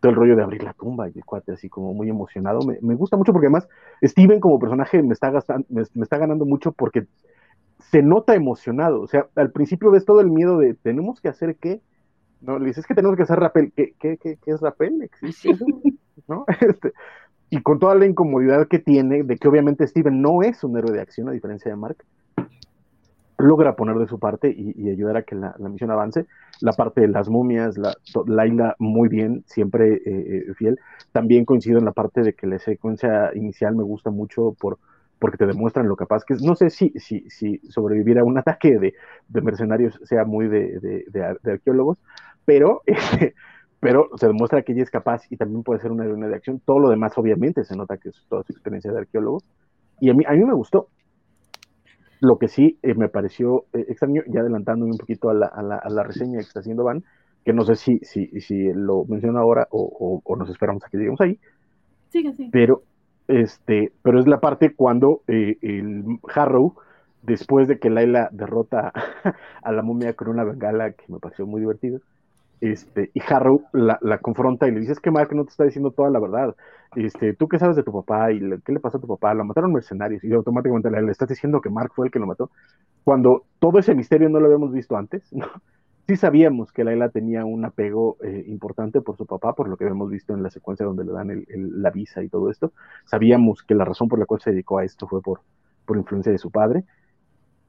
todo 0.00 0.10
el 0.10 0.16
rollo 0.16 0.36
de 0.36 0.42
abrir 0.42 0.62
la 0.64 0.74
tumba, 0.74 1.08
y 1.08 1.12
el 1.18 1.24
cuate 1.24 1.52
así 1.52 1.68
como 1.70 1.94
muy 1.94 2.10
emocionado, 2.10 2.60
me, 2.62 2.78
me 2.82 2.94
gusta 2.96 3.16
mucho 3.16 3.32
porque 3.32 3.46
además 3.48 3.68
Steven 4.02 4.40
como 4.40 4.58
personaje 4.58 5.02
me 5.02 5.14
está, 5.14 5.30
gastan- 5.32 5.66
me, 5.70 5.84
me 5.94 6.04
está 6.04 6.18
ganando 6.18 6.46
mucho 6.46 6.72
porque 6.72 7.06
se 7.90 8.02
nota 8.02 8.34
emocionado, 8.34 9.00
o 9.02 9.06
sea, 9.06 9.28
al 9.36 9.52
principio 9.52 9.90
ves 9.90 10.04
todo 10.04 10.20
el 10.20 10.30
miedo 10.30 10.58
de, 10.58 10.74
¿tenemos 10.74 11.20
que 11.20 11.28
hacer 11.28 11.56
qué? 11.58 11.82
No, 12.46 12.58
le 12.58 12.66
dices, 12.66 12.84
es 12.84 12.86
que 12.86 12.94
tenemos 12.94 13.16
que 13.16 13.24
hacer 13.24 13.38
rappel, 13.38 13.72
¿qué, 13.74 13.94
qué, 13.98 14.16
qué, 14.18 14.38
qué 14.42 14.50
es 14.50 14.60
rappel? 14.60 15.02
¿Existe 15.02 15.50
eso? 15.50 15.66
¿No? 16.28 16.44
Este, 16.60 16.92
y 17.50 17.60
con 17.62 17.78
toda 17.78 17.94
la 17.94 18.06
incomodidad 18.06 18.66
que 18.68 18.78
tiene 18.78 19.22
de 19.22 19.36
que 19.36 19.48
obviamente 19.48 19.86
Steven 19.86 20.20
no 20.20 20.42
es 20.42 20.64
un 20.64 20.76
héroe 20.76 20.92
de 20.92 21.00
acción, 21.00 21.28
a 21.28 21.32
diferencia 21.32 21.70
de 21.70 21.76
Mark, 21.76 21.98
logra 23.38 23.76
poner 23.76 23.96
de 23.96 24.06
su 24.06 24.18
parte 24.18 24.52
y, 24.56 24.88
ayudar 24.88 25.16
a 25.16 25.22
que 25.22 25.34
la, 25.34 25.54
misión 25.58 25.90
avance. 25.90 26.26
La 26.60 26.72
parte 26.72 27.02
de 27.02 27.08
las 27.08 27.28
momias, 27.28 27.76
la, 27.76 27.94
Laila 28.26 28.76
muy 28.78 29.08
bien, 29.08 29.44
siempre 29.46 29.94
eh, 29.94 30.00
eh, 30.06 30.54
fiel. 30.54 30.80
También 31.12 31.44
coincido 31.44 31.78
en 31.78 31.84
la 31.84 31.92
parte 31.92 32.22
de 32.22 32.32
que 32.32 32.46
la 32.46 32.58
secuencia 32.58 33.30
inicial 33.34 33.76
me 33.76 33.82
gusta 33.82 34.10
mucho 34.10 34.54
por, 34.58 34.78
porque 35.18 35.36
te 35.36 35.46
demuestran 35.46 35.88
lo 35.88 35.96
capaz 35.96 36.24
que 36.24 36.34
es. 36.34 36.42
No 36.42 36.54
sé 36.54 36.70
si, 36.70 36.90
si, 36.96 37.28
si 37.28 37.58
sobrevivir 37.68 38.18
a 38.18 38.24
un 38.24 38.38
ataque 38.38 38.78
de, 38.78 38.94
de 39.28 39.40
mercenarios 39.40 40.00
sea 40.04 40.24
muy 40.24 40.48
de, 40.48 41.04
de, 41.08 41.24
arqueólogos, 41.52 41.98
pero, 42.46 42.82
pero 43.80 44.08
se 44.16 44.28
demuestra 44.28 44.62
que 44.62 44.72
ella 44.72 44.84
es 44.84 44.90
capaz 44.90 45.24
y 45.30 45.36
también 45.36 45.62
puede 45.62 45.80
ser 45.80 45.92
una 45.92 46.04
heroína 46.04 46.28
de 46.28 46.36
acción. 46.36 46.62
Todo 46.64 46.78
lo 46.78 46.88
demás, 46.88 47.12
obviamente, 47.18 47.64
se 47.64 47.76
nota 47.76 47.98
que 47.98 48.08
es 48.08 48.24
toda 48.30 48.42
su 48.44 48.52
experiencia 48.52 48.90
de 48.90 48.98
arqueólogo. 49.00 49.42
Y 50.00 50.08
a 50.08 50.14
mí, 50.14 50.24
a 50.26 50.32
mí 50.32 50.44
me 50.44 50.54
gustó. 50.54 50.88
Lo 52.20 52.38
que 52.38 52.48
sí 52.48 52.78
eh, 52.82 52.94
me 52.94 53.08
pareció 53.08 53.66
eh, 53.74 53.84
extraño, 53.88 54.22
ya 54.28 54.40
adelantándome 54.40 54.92
un 54.92 54.98
poquito 54.98 55.28
a 55.28 55.34
la, 55.34 55.46
a, 55.46 55.62
la, 55.62 55.76
a 55.76 55.90
la, 55.90 56.02
reseña 56.02 56.38
que 56.38 56.46
está 56.46 56.60
haciendo 56.60 56.84
Van, 56.84 57.04
que 57.44 57.52
no 57.52 57.64
sé 57.64 57.76
si, 57.76 57.98
si, 57.98 58.28
si 58.40 58.72
lo 58.72 59.04
menciona 59.04 59.40
ahora 59.40 59.68
o, 59.70 60.22
o, 60.24 60.36
nos 60.36 60.48
esperamos 60.48 60.82
a 60.84 60.88
que 60.88 60.96
lleguemos 60.96 61.20
ahí. 61.20 61.38
Sí, 62.08 62.32
sí. 62.32 62.48
Pero, 62.50 62.82
este, 63.28 63.92
pero 64.02 64.18
es 64.18 64.26
la 64.26 64.40
parte 64.40 64.74
cuando 64.74 65.22
eh, 65.28 65.58
el 65.60 66.04
Harrow, 66.34 66.74
después 67.22 67.68
de 67.68 67.78
que 67.78 67.90
Laila 67.90 68.30
derrota 68.32 68.92
a 69.62 69.72
la 69.72 69.82
momia 69.82 70.14
con 70.14 70.28
una 70.28 70.44
bengala, 70.44 70.92
que 70.92 71.04
me 71.08 71.18
pareció 71.18 71.46
muy 71.46 71.60
divertido, 71.60 72.00
este, 72.60 73.10
y 73.12 73.20
Harrow 73.20 73.64
la, 73.72 73.98
la, 74.00 74.18
confronta 74.18 74.66
y 74.66 74.70
le 74.72 74.80
dice, 74.80 74.92
es 74.92 75.00
que 75.00 75.10
Mark 75.10 75.34
no 75.34 75.44
te 75.44 75.50
está 75.50 75.64
diciendo 75.64 75.90
toda 75.90 76.10
la 76.10 76.20
verdad. 76.20 76.56
Este, 76.94 77.34
¿Tú 77.34 77.48
qué 77.48 77.58
sabes 77.58 77.76
de 77.76 77.82
tu 77.82 77.92
papá? 77.92 78.32
¿Y 78.32 78.40
qué 78.64 78.72
le 78.72 78.80
pasó 78.80 78.96
a 78.98 79.00
tu 79.00 79.06
papá? 79.06 79.34
Lo 79.34 79.44
mataron 79.44 79.72
mercenarios. 79.72 80.24
Y 80.24 80.32
automáticamente 80.32 80.90
le, 80.90 81.02
le, 81.02 81.12
estás 81.12 81.28
diciendo 81.28 81.60
que 81.60 81.68
Mark 81.68 81.92
fue 81.94 82.06
el 82.06 82.12
que 82.12 82.18
lo 82.18 82.26
mató. 82.26 82.50
Cuando 83.04 83.44
todo 83.58 83.78
ese 83.78 83.94
misterio 83.94 84.28
no 84.28 84.40
lo 84.40 84.46
habíamos 84.46 84.72
visto 84.72 84.96
antes, 84.96 85.22
¿no? 85.32 85.46
Sí 86.08 86.14
sabíamos 86.14 86.70
que 86.72 86.84
Laila 86.84 87.08
tenía 87.08 87.44
un 87.44 87.64
apego 87.64 88.16
eh, 88.22 88.44
importante 88.46 89.00
por 89.00 89.16
su 89.16 89.26
papá, 89.26 89.54
por 89.54 89.68
lo 89.68 89.76
que 89.76 89.84
habíamos 89.84 90.08
visto 90.08 90.34
en 90.34 90.42
la 90.42 90.50
secuencia 90.50 90.86
donde 90.86 91.04
le 91.04 91.10
dan 91.10 91.30
el, 91.30 91.44
el, 91.48 91.82
la 91.82 91.90
visa 91.90 92.22
y 92.22 92.28
todo 92.28 92.48
esto. 92.48 92.72
Sabíamos 93.06 93.64
que 93.64 93.74
la 93.74 93.84
razón 93.84 94.08
por 94.08 94.20
la 94.20 94.24
cual 94.24 94.40
se 94.40 94.52
dedicó 94.52 94.78
a 94.78 94.84
esto 94.84 95.08
fue 95.08 95.20
por, 95.20 95.40
por 95.84 95.96
influencia 95.96 96.30
de 96.30 96.38
su 96.38 96.52
padre 96.52 96.84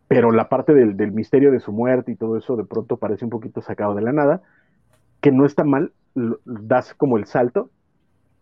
pero 0.08 0.32
la 0.32 0.50
parte 0.50 0.74
del, 0.74 0.96
del, 0.96 1.12
misterio 1.12 1.52
de 1.52 1.60
su 1.60 1.72
muerte 1.72 2.12
y 2.12 2.16
todo 2.16 2.38
eso 2.38 2.56
de 2.56 2.64
pronto 2.64 2.98
parece 2.98 3.26
un 3.26 3.32
poquito 3.32 3.62
sacado 3.62 3.94
de 3.94 4.02
la 4.02 4.14
nada, 4.14 4.42
que 5.22 5.32
no 5.32 5.46
está 5.46 5.64
mal, 5.64 5.92
das 6.46 6.94
como 6.94 7.18
el 7.18 7.26
salto, 7.26 7.70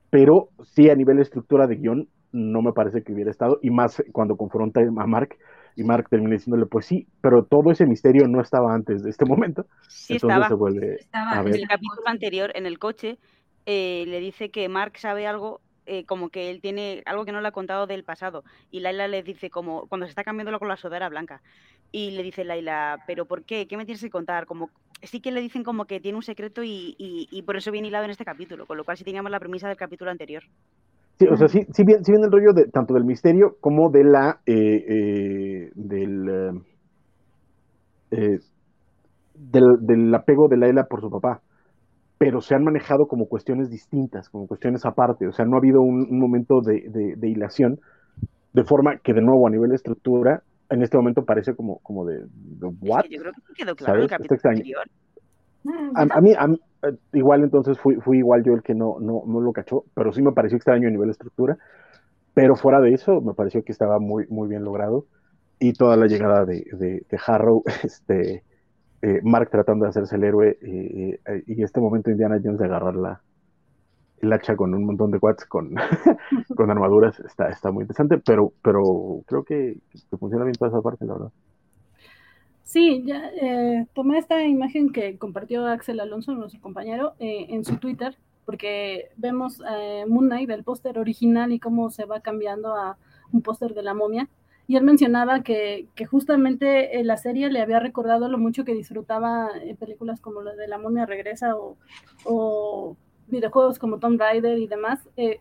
pero 0.09 0.49
sí 0.63 0.89
a 0.89 0.95
nivel 0.95 1.17
de 1.17 1.23
estructura 1.23 1.67
de 1.67 1.75
guion 1.75 2.07
no 2.31 2.61
me 2.61 2.73
parece 2.73 3.01
que 3.03 3.13
hubiera 3.13 3.31
estado, 3.31 3.59
y 3.61 3.69
más 3.69 4.03
cuando 4.11 4.35
confronta 4.35 4.81
a 4.81 5.07
Mark, 5.07 5.38
y 5.77 5.83
Mark 5.83 6.07
termina 6.09 6.33
diciéndole, 6.33 6.65
pues 6.65 6.85
sí, 6.85 7.07
pero 7.21 7.43
todo 7.43 7.71
ese 7.71 7.85
misterio 7.85 8.27
no 8.27 8.41
estaba 8.41 8.73
antes 8.73 9.03
de 9.03 9.09
este 9.09 9.25
momento. 9.25 9.65
Sí 9.88 10.15
estaba. 10.15 10.47
En 10.47 11.53
el 11.53 11.67
capítulo 11.67 12.07
anterior, 12.07 12.51
en 12.55 12.65
el 12.65 12.79
coche, 12.79 13.17
eh, 13.65 14.05
le 14.07 14.19
dice 14.19 14.51
que 14.51 14.69
Mark 14.69 14.97
sabe 14.97 15.27
algo 15.27 15.61
eh, 15.88 16.03
como 16.05 16.29
que 16.29 16.49
él 16.49 16.61
tiene 16.61 17.03
algo 17.05 17.25
que 17.25 17.31
no 17.31 17.41
le 17.41 17.47
ha 17.47 17.51
contado 17.51 17.85
del 17.88 18.03
pasado. 18.03 18.43
Y 18.71 18.79
Laila 18.79 19.07
le 19.07 19.21
dice 19.21 19.49
como, 19.49 19.88
cuando 19.88 20.05
se 20.05 20.09
está 20.09 20.23
cambiando 20.23 20.57
con 20.57 20.67
la 20.67 20.77
sudadera 20.77 21.09
blanca. 21.09 21.41
Y 21.91 22.11
le 22.11 22.23
dice 22.23 22.43
Laila, 22.43 23.03
¿pero 23.05 23.25
por 23.25 23.43
qué? 23.43 23.67
¿Qué 23.67 23.77
me 23.77 23.85
tienes 23.85 24.01
que 24.01 24.09
contar? 24.09 24.45
Como, 24.45 24.71
sí 25.01 25.19
que 25.21 25.31
le 25.31 25.41
dicen 25.41 25.63
como 25.63 25.86
que 25.86 25.99
tiene 25.99 26.17
un 26.17 26.23
secreto 26.23 26.63
y, 26.63 26.95
y, 26.97 27.41
por 27.43 27.58
eso 27.58 27.71
viene 27.71 27.88
hilado 27.88 28.05
en 28.05 28.12
este 28.12 28.25
capítulo, 28.25 28.65
con 28.65 28.77
lo 28.77 28.84
cual 28.84 28.97
sí 28.97 29.03
teníamos 29.03 29.31
la 29.31 29.39
premisa 29.39 29.67
del 29.67 29.77
capítulo 29.77 30.12
anterior. 30.12 30.43
Sí, 31.19 31.27
o 31.31 31.36
sea, 31.36 31.47
sí, 31.47 31.62
sí, 31.71 31.84
viene, 31.86 32.25
el 32.25 32.31
rollo 32.31 32.53
de, 32.53 32.65
tanto 32.71 32.93
del 32.93 33.05
misterio 33.05 33.55
como 33.62 33.89
de 33.89 34.03
la, 34.03 34.39
eh, 34.45 34.53
eh, 34.55 35.71
del, 35.75 36.62
del, 39.34 39.77
del 39.81 40.15
apego 40.15 40.47
de 40.49 40.58
Laila 40.58 40.86
por 40.89 41.01
su 41.01 41.10
papá 41.10 41.41
pero 42.17 42.41
se 42.41 42.55
han 42.55 42.63
manejado 42.63 43.08
como 43.08 43.27
cuestiones 43.27 43.69
distintas, 43.69 44.29
como 44.29 44.47
cuestiones 44.47 44.86
aparte, 44.86 45.27
o 45.27 45.31
sea, 45.31 45.45
no 45.45 45.55
ha 45.55 45.60
habido 45.60 45.81
un, 45.81 46.17
momento 46.17 46.62
de, 46.62 47.15
de, 47.17 47.29
hilación, 47.29 47.79
de 48.53 48.63
forma 48.63 48.97
que 49.03 49.13
de 49.13 49.21
nuevo 49.21 49.47
a 49.47 49.51
nivel 49.51 49.69
de 49.69 49.75
estructura, 49.75 50.41
en 50.69 50.82
este 50.82 50.97
momento 50.97 51.25
parece 51.25 51.56
como, 51.56 51.80
como 51.80 52.06
de, 52.06 52.25
¿what? 52.82 53.06
yo 53.10 53.21
creo 53.21 53.34
que 53.34 53.54
quedó 53.56 53.75
claro 53.75 54.01
el 54.01 54.10
capítulo 54.10 54.39
anterior. 54.43 54.88
A, 55.95 56.21
mí, 56.21 56.32
eh, 56.32 56.97
igual 57.13 57.43
entonces 57.43 57.80
fui, 57.80 57.95
fui 57.95 58.19
igual 58.19 58.43
yo 58.43 58.54
el 58.54 58.62
que 58.62 58.75
no, 58.75 58.97
no, 58.99 59.23
no 59.25 59.39
lo 59.39 59.51
cachó, 59.51 59.86
pero 59.93 60.13
sí 60.13 60.21
me 60.21 60.32
pareció 60.32 60.58
extraño 60.58 60.88
a 60.88 60.91
nivel 60.91 61.08
de 61.08 61.13
estructura, 61.13 61.58
pero 62.34 62.56
fuera 62.56 62.80
de 62.82 62.93
eso 62.93 63.21
me 63.21 63.34
pareció 63.34 63.63
que 63.63 63.71
estaba 63.71 63.99
muy, 63.99 64.28
muy 64.28 64.47
bien 64.47 64.63
logrado. 64.63 65.06
Y 65.58 65.73
toda 65.73 65.95
la 65.95 66.06
llegada 66.06 66.45
de, 66.45 66.67
de, 66.73 67.06
de 67.10 67.19
Harrow, 67.25 67.63
este, 67.84 68.43
eh, 69.01 69.21
Mark 69.23 69.49
tratando 69.51 69.86
de 69.86 69.89
hacerse 69.89 70.15
el 70.15 70.23
héroe 70.23 70.58
eh, 70.62 71.19
eh, 71.28 71.43
y 71.45 71.62
este 71.62 71.80
momento 71.80 72.10
Indiana 72.10 72.39
Jones 72.43 72.58
de 72.58 72.65
agarrar 72.65 72.95
la, 72.95 73.21
el 74.25 74.33
hacha 74.33 74.55
con 74.55 74.73
un 74.73 74.85
montón 74.85 75.11
de 75.11 75.19
quads 75.19 75.45
con, 75.45 75.73
con 76.55 76.69
armaduras 76.69 77.19
está, 77.19 77.49
está 77.49 77.71
muy 77.71 77.83
interesante, 77.83 78.17
pero, 78.17 78.53
pero 78.61 79.21
creo 79.25 79.43
que, 79.43 79.77
funciona 80.19 80.43
bien 80.43 80.55
toda 80.55 80.69
esa 80.69 80.81
parte, 80.81 81.05
la 81.05 81.13
verdad. 81.13 81.31
Sí, 82.63 83.03
ya 83.05 83.31
tomé 83.93 84.17
esta 84.17 84.43
imagen 84.43 84.91
que 84.91 85.17
compartió 85.17 85.65
Axel 85.67 85.99
Alonso, 85.99 86.33
nuestro 86.33 86.59
compañero, 86.61 87.13
en 87.19 87.63
su 87.63 87.77
Twitter, 87.77 88.17
porque 88.43 89.09
vemos 89.17 89.61
Moon 90.07 90.27
Knight, 90.27 90.49
el 90.49 90.63
póster 90.63 90.97
original 90.97 91.51
y 91.51 91.59
cómo 91.59 91.91
se 91.91 92.05
va 92.05 92.21
cambiando 92.21 92.75
a 92.75 92.97
un 93.31 93.41
póster 93.41 93.75
de 93.75 93.83
la 93.83 93.93
momia 93.93 94.27
y 94.67 94.77
él 94.77 94.83
mencionaba 94.83 95.43
que, 95.43 95.88
que 95.95 96.05
justamente 96.05 97.03
la 97.03 97.17
serie 97.17 97.49
le 97.49 97.61
había 97.61 97.79
recordado 97.79 98.29
lo 98.29 98.38
mucho 98.38 98.65
que 98.65 98.73
disfrutaba 98.73 99.49
en 99.61 99.77
películas 99.77 100.19
como 100.21 100.41
la 100.41 100.55
de 100.55 100.67
La 100.67 100.79
momia 100.79 101.05
regresa 101.05 101.55
o, 101.55 101.77
o 102.23 102.97
videojuegos 103.27 103.79
como 103.79 103.99
Tomb 103.99 104.19
Raider 104.19 104.57
y 104.57 104.67
demás. 104.67 105.07
Eh, 105.17 105.39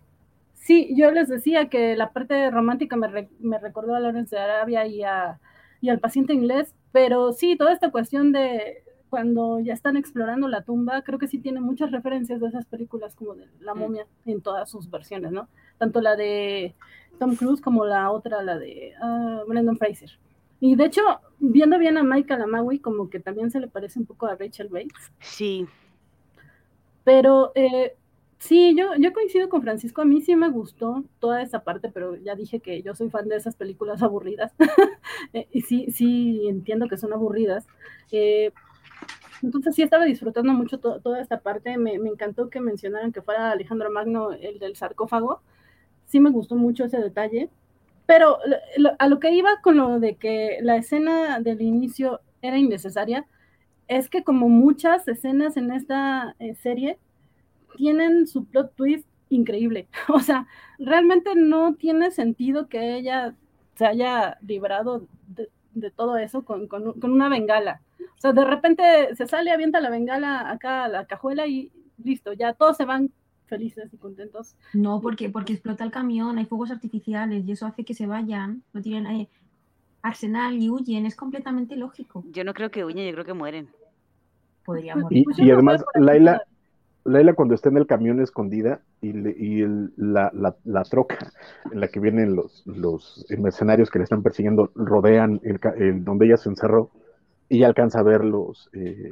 sí, 0.55 0.95
yo 0.97 1.11
les 1.11 1.29
decía 1.29 1.69
que 1.69 1.97
la 1.97 2.13
parte 2.13 2.51
romántica 2.51 2.97
me, 2.97 3.29
me 3.41 3.59
recordó 3.59 3.95
a 3.95 4.01
Lawrence 4.01 4.35
de 4.35 4.43
Arabia 4.43 4.87
y, 4.87 5.03
a, 5.03 5.41
y 5.81 5.89
al 5.91 6.01
paciente 6.01 6.33
inglés, 6.33 6.75
pero 6.93 7.33
sí, 7.33 7.57
toda 7.57 7.73
esta 7.73 7.91
cuestión 7.91 8.33
de 8.33 8.83
cuando 9.11 9.61
ya 9.61 9.75
están 9.75 9.97
explorando 9.97 10.49
la 10.49 10.63
tumba, 10.63 11.03
creo 11.03 11.21
que 11.21 11.29
sí 11.29 11.39
tiene 11.39 11.61
muchas 11.61 11.93
referencias 11.93 12.41
de 12.41 12.49
esas 12.49 12.67
películas 12.67 13.15
como 13.15 13.37
de 13.37 13.47
La 13.61 13.73
momia 13.73 14.07
en 14.27 14.41
todas 14.41 14.69
sus 14.69 14.91
versiones, 14.91 15.31
¿no? 15.31 15.47
Tanto 15.79 16.01
la 16.01 16.17
de 16.17 16.75
Tom 17.21 17.37
Cruise 17.37 17.61
como 17.61 17.85
la 17.85 18.11
otra, 18.11 18.43
la 18.43 18.59
de 18.59 18.93
uh, 19.01 19.49
Brendan 19.49 19.77
Fraser. 19.77 20.11
Y 20.59 20.75
de 20.75 20.87
hecho, 20.87 21.03
viendo 21.39 21.79
bien 21.79 21.97
a 21.97 22.03
Michael 22.03 22.43
Amawi, 22.43 22.81
como 22.81 23.09
que 23.09 23.21
también 23.21 23.53
se 23.53 23.61
le 23.61 23.69
parece 23.69 24.01
un 24.01 24.07
poco 24.07 24.27
a 24.27 24.35
Rachel 24.35 24.69
Bates. 24.69 25.13
Sí. 25.21 25.67
Pero 27.05 27.53
eh, 27.55 27.97
sí, 28.39 28.75
yo, 28.77 28.95
yo 28.99 29.13
coincido 29.13 29.49
con 29.49 29.63
Francisco, 29.63 30.03
a 30.03 30.05
mí 30.05 30.21
sí 30.23 30.37
me 30.37 30.51
gustó 30.51 31.05
toda 31.19 31.43
esa 31.43 31.65
parte, 31.65 31.91
pero 31.93 32.17
ya 32.17 32.35
dije 32.35 32.61
que 32.61 32.83
yo 32.83 32.95
soy 32.95 33.11
fan 33.11 33.29
de 33.29 33.37
esas 33.37 33.57
películas 33.57 34.03
aburridas. 34.03 34.53
Eh, 35.33 35.49
y 35.53 35.63
sí, 35.63 35.87
sí 35.91 36.47
entiendo 36.49 36.89
que 36.89 36.97
son 36.97 37.13
aburridas. 37.13 37.67
Eh, 38.13 38.53
entonces 39.43 39.75
sí 39.75 39.83
estaba 39.83 40.05
disfrutando 40.05 40.53
mucho 40.53 40.79
toda 40.79 41.21
esta 41.21 41.41
parte. 41.41 41.77
Me, 41.77 41.99
me, 41.99 42.09
encantó 42.09 42.51
que 42.51 42.61
mencionaran 42.61 43.13
que 43.13 43.23
fuera 43.23 43.51
Alejandro 43.51 43.91
Magno 43.91 44.33
el 44.33 44.59
del 44.59 44.77
sarcófago 44.77 45.41
sí 46.07 46.21
me 46.21 46.31
gustó 46.31 46.57
mucho 46.57 46.85
ese 46.85 46.99
detalle, 46.99 47.51
pero 48.07 48.39
a 48.99 49.09
lo 49.09 49.19
que 49.19 49.33
iba 49.33 49.61
con 49.63 49.77
lo 49.77 49.99
de 50.01 50.17
que 50.17 50.59
la 50.63 50.77
escena 50.77 51.41
del 51.41 51.63
inicio 51.63 52.21
era 52.43 52.59
innecesaria, 52.59 53.27
es 53.99 54.09
que 54.09 54.25
como 54.25 54.49
muchas 54.49 55.07
escenas 55.07 55.57
en 55.57 55.71
esta 55.71 56.35
eh, 56.41 56.57
serie 56.57 56.99
tienen 57.77 58.27
su 58.27 58.45
plot 58.45 58.75
twist 58.75 59.07
increíble. 59.29 59.89
O 60.09 60.19
sea, 60.19 60.49
realmente 60.79 61.35
no 61.37 61.75
tiene 61.75 62.11
sentido 62.11 62.69
que 62.69 62.97
ella 62.97 63.37
se 63.77 63.87
haya 63.87 64.37
librado 64.41 65.07
de, 65.29 65.91
todo 65.91 66.19
eso 66.19 66.45
con, 66.45 66.67
con, 66.67 66.99
con, 67.01 67.13
una 67.13 67.29
bengala. 67.29 67.83
O 68.01 68.21
sea, 68.21 68.33
de 68.33 68.45
repente 68.45 69.15
se 69.15 69.27
sale, 69.27 69.53
avienta 69.53 69.81
la 69.81 69.91
bengala 69.91 70.51
acá 70.51 70.85
a 70.85 70.89
la 70.89 71.07
cajuela 71.07 71.47
y 71.47 71.71
listo, 72.03 72.33
ya 72.33 72.53
todos 72.53 72.77
se 72.77 72.85
van 72.85 73.13
felices 73.47 73.93
y 73.93 73.97
contentos. 73.97 74.57
No, 74.73 75.01
porque, 75.01 75.31
porque 75.31 75.53
explota 75.53 75.85
el 75.85 75.93
camión, 75.93 76.39
hay 76.39 76.47
fuegos 76.47 76.73
artificiales 76.73 77.45
y 77.45 77.53
eso 77.53 77.67
hace 77.67 77.85
que 77.85 77.95
se 77.95 78.07
vayan, 78.07 78.65
no 78.73 78.83
tienen 78.83 79.07
eh, 79.07 79.29
arsenal 80.03 80.61
y 80.61 80.69
huyen, 80.69 81.07
es 81.07 81.15
completamente 81.15 81.77
lógico. 81.77 82.25
Yo 82.31 82.43
no 82.43 82.55
creo 82.55 82.71
que 82.71 82.85
huyen, 82.85 83.07
yo 83.07 83.13
creo 83.13 83.25
que 83.25 83.35
mueren. 83.35 83.69
Podría 84.65 84.97
morir. 84.97 85.25
Y, 85.37 85.51
además, 85.51 85.85
Laila, 85.95 86.43
Laila 87.05 87.35
cuando 87.35 87.55
está 87.55 87.69
en 87.69 87.77
el 87.77 87.87
camión 87.87 88.21
escondida 88.21 88.81
y, 89.01 89.09
y 89.11 89.65
la, 89.97 90.33
la, 90.65 90.83
troca 90.85 91.19
en 91.71 91.81
la 91.81 91.89
que 91.89 92.01
vienen 92.01 92.35
los, 92.35 92.63
los 92.67 93.27
mercenarios 93.39 93.91
que 93.91 93.99
le 93.99 94.05
están 94.05 94.23
persiguiendo 94.23 94.71
rodean 94.75 95.41
el, 95.43 96.05
donde 96.05 96.27
ella 96.27 96.37
se 96.37 96.49
encerró 96.49 96.91
y 97.49 97.63
alcanza 97.63 98.01
a 98.01 98.03
ver 98.03 98.25
los... 98.25 98.69
Eh, 98.73 99.11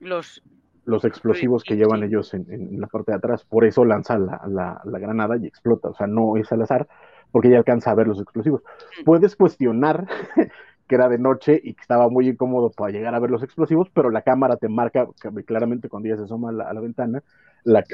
los 0.00 0.42
los 0.84 1.04
explosivos 1.04 1.62
que 1.62 1.76
llevan 1.76 2.00
sí. 2.00 2.06
ellos 2.06 2.34
en, 2.34 2.44
en 2.50 2.80
la 2.80 2.88
parte 2.88 3.12
de 3.12 3.16
atrás. 3.18 3.44
Por 3.44 3.64
eso 3.64 3.84
lanza 3.84 4.18
la, 4.18 4.42
la- 4.48 4.80
la 4.84 4.98
granada 4.98 5.36
y 5.36 5.46
explota. 5.46 5.90
O 5.90 5.94
sea, 5.94 6.08
no 6.08 6.36
es 6.36 6.50
al 6.50 6.60
azar, 6.62 6.88
porque 7.30 7.46
ella 7.46 7.58
alcanza 7.58 7.92
a 7.92 7.94
ver 7.94 8.08
los 8.08 8.20
explosivos. 8.20 8.62
Mm. 9.00 9.04
Puedes 9.04 9.36
cuestionar 9.36 10.08
era 10.94 11.08
de 11.08 11.18
noche 11.18 11.60
y 11.62 11.74
que 11.74 11.80
estaba 11.80 12.08
muy 12.08 12.28
incómodo 12.28 12.70
para 12.70 12.92
llegar 12.92 13.14
a 13.14 13.20
ver 13.20 13.30
los 13.30 13.42
explosivos, 13.42 13.88
pero 13.94 14.10
la 14.10 14.22
cámara 14.22 14.56
te 14.56 14.68
marca 14.68 15.06
claramente 15.46 15.88
cuando 15.88 16.08
ella 16.08 16.18
se 16.18 16.24
asoma 16.24 16.50
a 16.50 16.72
la, 16.72 16.80
ventana, 16.80 17.22
la, 17.64 17.84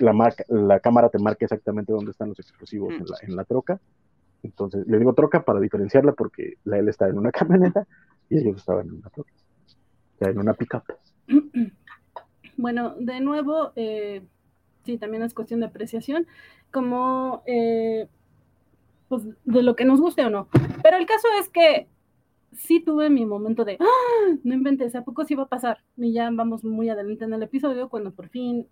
cámara 0.80 1.08
te 1.08 1.18
marca 1.18 1.44
exactamente 1.44 1.92
dónde 1.92 2.10
están 2.10 2.28
los 2.28 2.38
explosivos 2.38 2.88
Mm. 2.88 3.04
en, 3.22 3.36
la, 3.36 3.44
troca. 3.44 3.80
Entonces, 4.42 4.86
le 4.86 4.98
digo 4.98 5.14
troca 5.14 5.44
para 5.44 5.60
diferenciarla 5.60 6.12
porque 6.12 6.54
la 6.64 6.78
él 6.78 6.88
está 6.88 7.08
en 7.08 7.18
una 7.18 7.30
camioneta 7.32 7.86
y 8.28 8.38
ellos 8.38 8.56
estaban 8.56 8.86
en 8.86 8.94
una 8.94 9.10
troca, 9.10 9.32
en 10.20 10.38
una 10.38 10.54
pickup. 10.54 10.84
Bueno, 12.60 12.96
de 12.98 13.20
nuevo, 13.20 13.70
eh, 13.76 14.20
sí, 14.84 14.98
también 14.98 15.22
es 15.22 15.32
cuestión 15.32 15.60
de 15.60 15.66
apreciación, 15.66 16.26
como 16.72 17.44
eh, 17.46 18.08
pues, 19.08 19.22
de 19.44 19.62
lo 19.62 19.76
que 19.76 19.84
nos 19.84 20.00
guste 20.00 20.24
o 20.24 20.30
no. 20.30 20.48
Pero 20.82 20.96
el 20.96 21.06
caso 21.06 21.28
es 21.40 21.48
que 21.50 21.86
sí 22.52 22.80
tuve 22.80 23.10
mi 23.10 23.26
momento 23.26 23.64
de, 23.64 23.76
¡Ah! 23.80 24.36
no 24.42 24.54
inventes, 24.54 24.94
¿a 24.94 25.04
poco 25.04 25.24
sí 25.24 25.34
va 25.34 25.44
a 25.44 25.48
pasar? 25.48 25.78
Y 25.96 26.12
ya 26.12 26.30
vamos 26.32 26.64
muy 26.64 26.88
adelante 26.88 27.24
en 27.24 27.34
el 27.34 27.42
episodio 27.42 27.88
cuando 27.88 28.12
por 28.12 28.28
fin... 28.28 28.66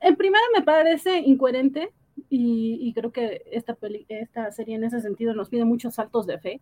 En 0.00 0.16
primera 0.16 0.44
me 0.54 0.62
parece 0.62 1.18
incoherente 1.20 1.92
y, 2.28 2.92
creo 2.94 3.10
que 3.10 3.42
esta, 3.50 3.74
peli- 3.74 4.06
esta 4.08 4.50
serie 4.52 4.76
en 4.76 4.84
ese 4.84 5.00
sentido 5.00 5.34
nos 5.34 5.48
pide 5.48 5.64
muchos 5.64 5.94
saltos 5.94 6.26
de 6.26 6.38
fe. 6.38 6.60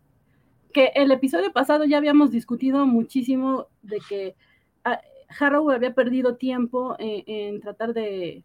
Que 0.71 0.91
el 0.95 1.11
episodio 1.11 1.51
pasado 1.51 1.83
ya 1.83 1.97
habíamos 1.97 2.31
discutido 2.31 2.85
muchísimo 2.85 3.67
de 3.81 3.99
que 4.07 4.35
ah, 4.83 5.01
Harrow 5.39 5.69
había 5.71 5.93
perdido 5.93 6.37
tiempo 6.37 6.95
en, 6.99 7.23
en 7.27 7.61
tratar 7.61 7.93
de 7.93 8.43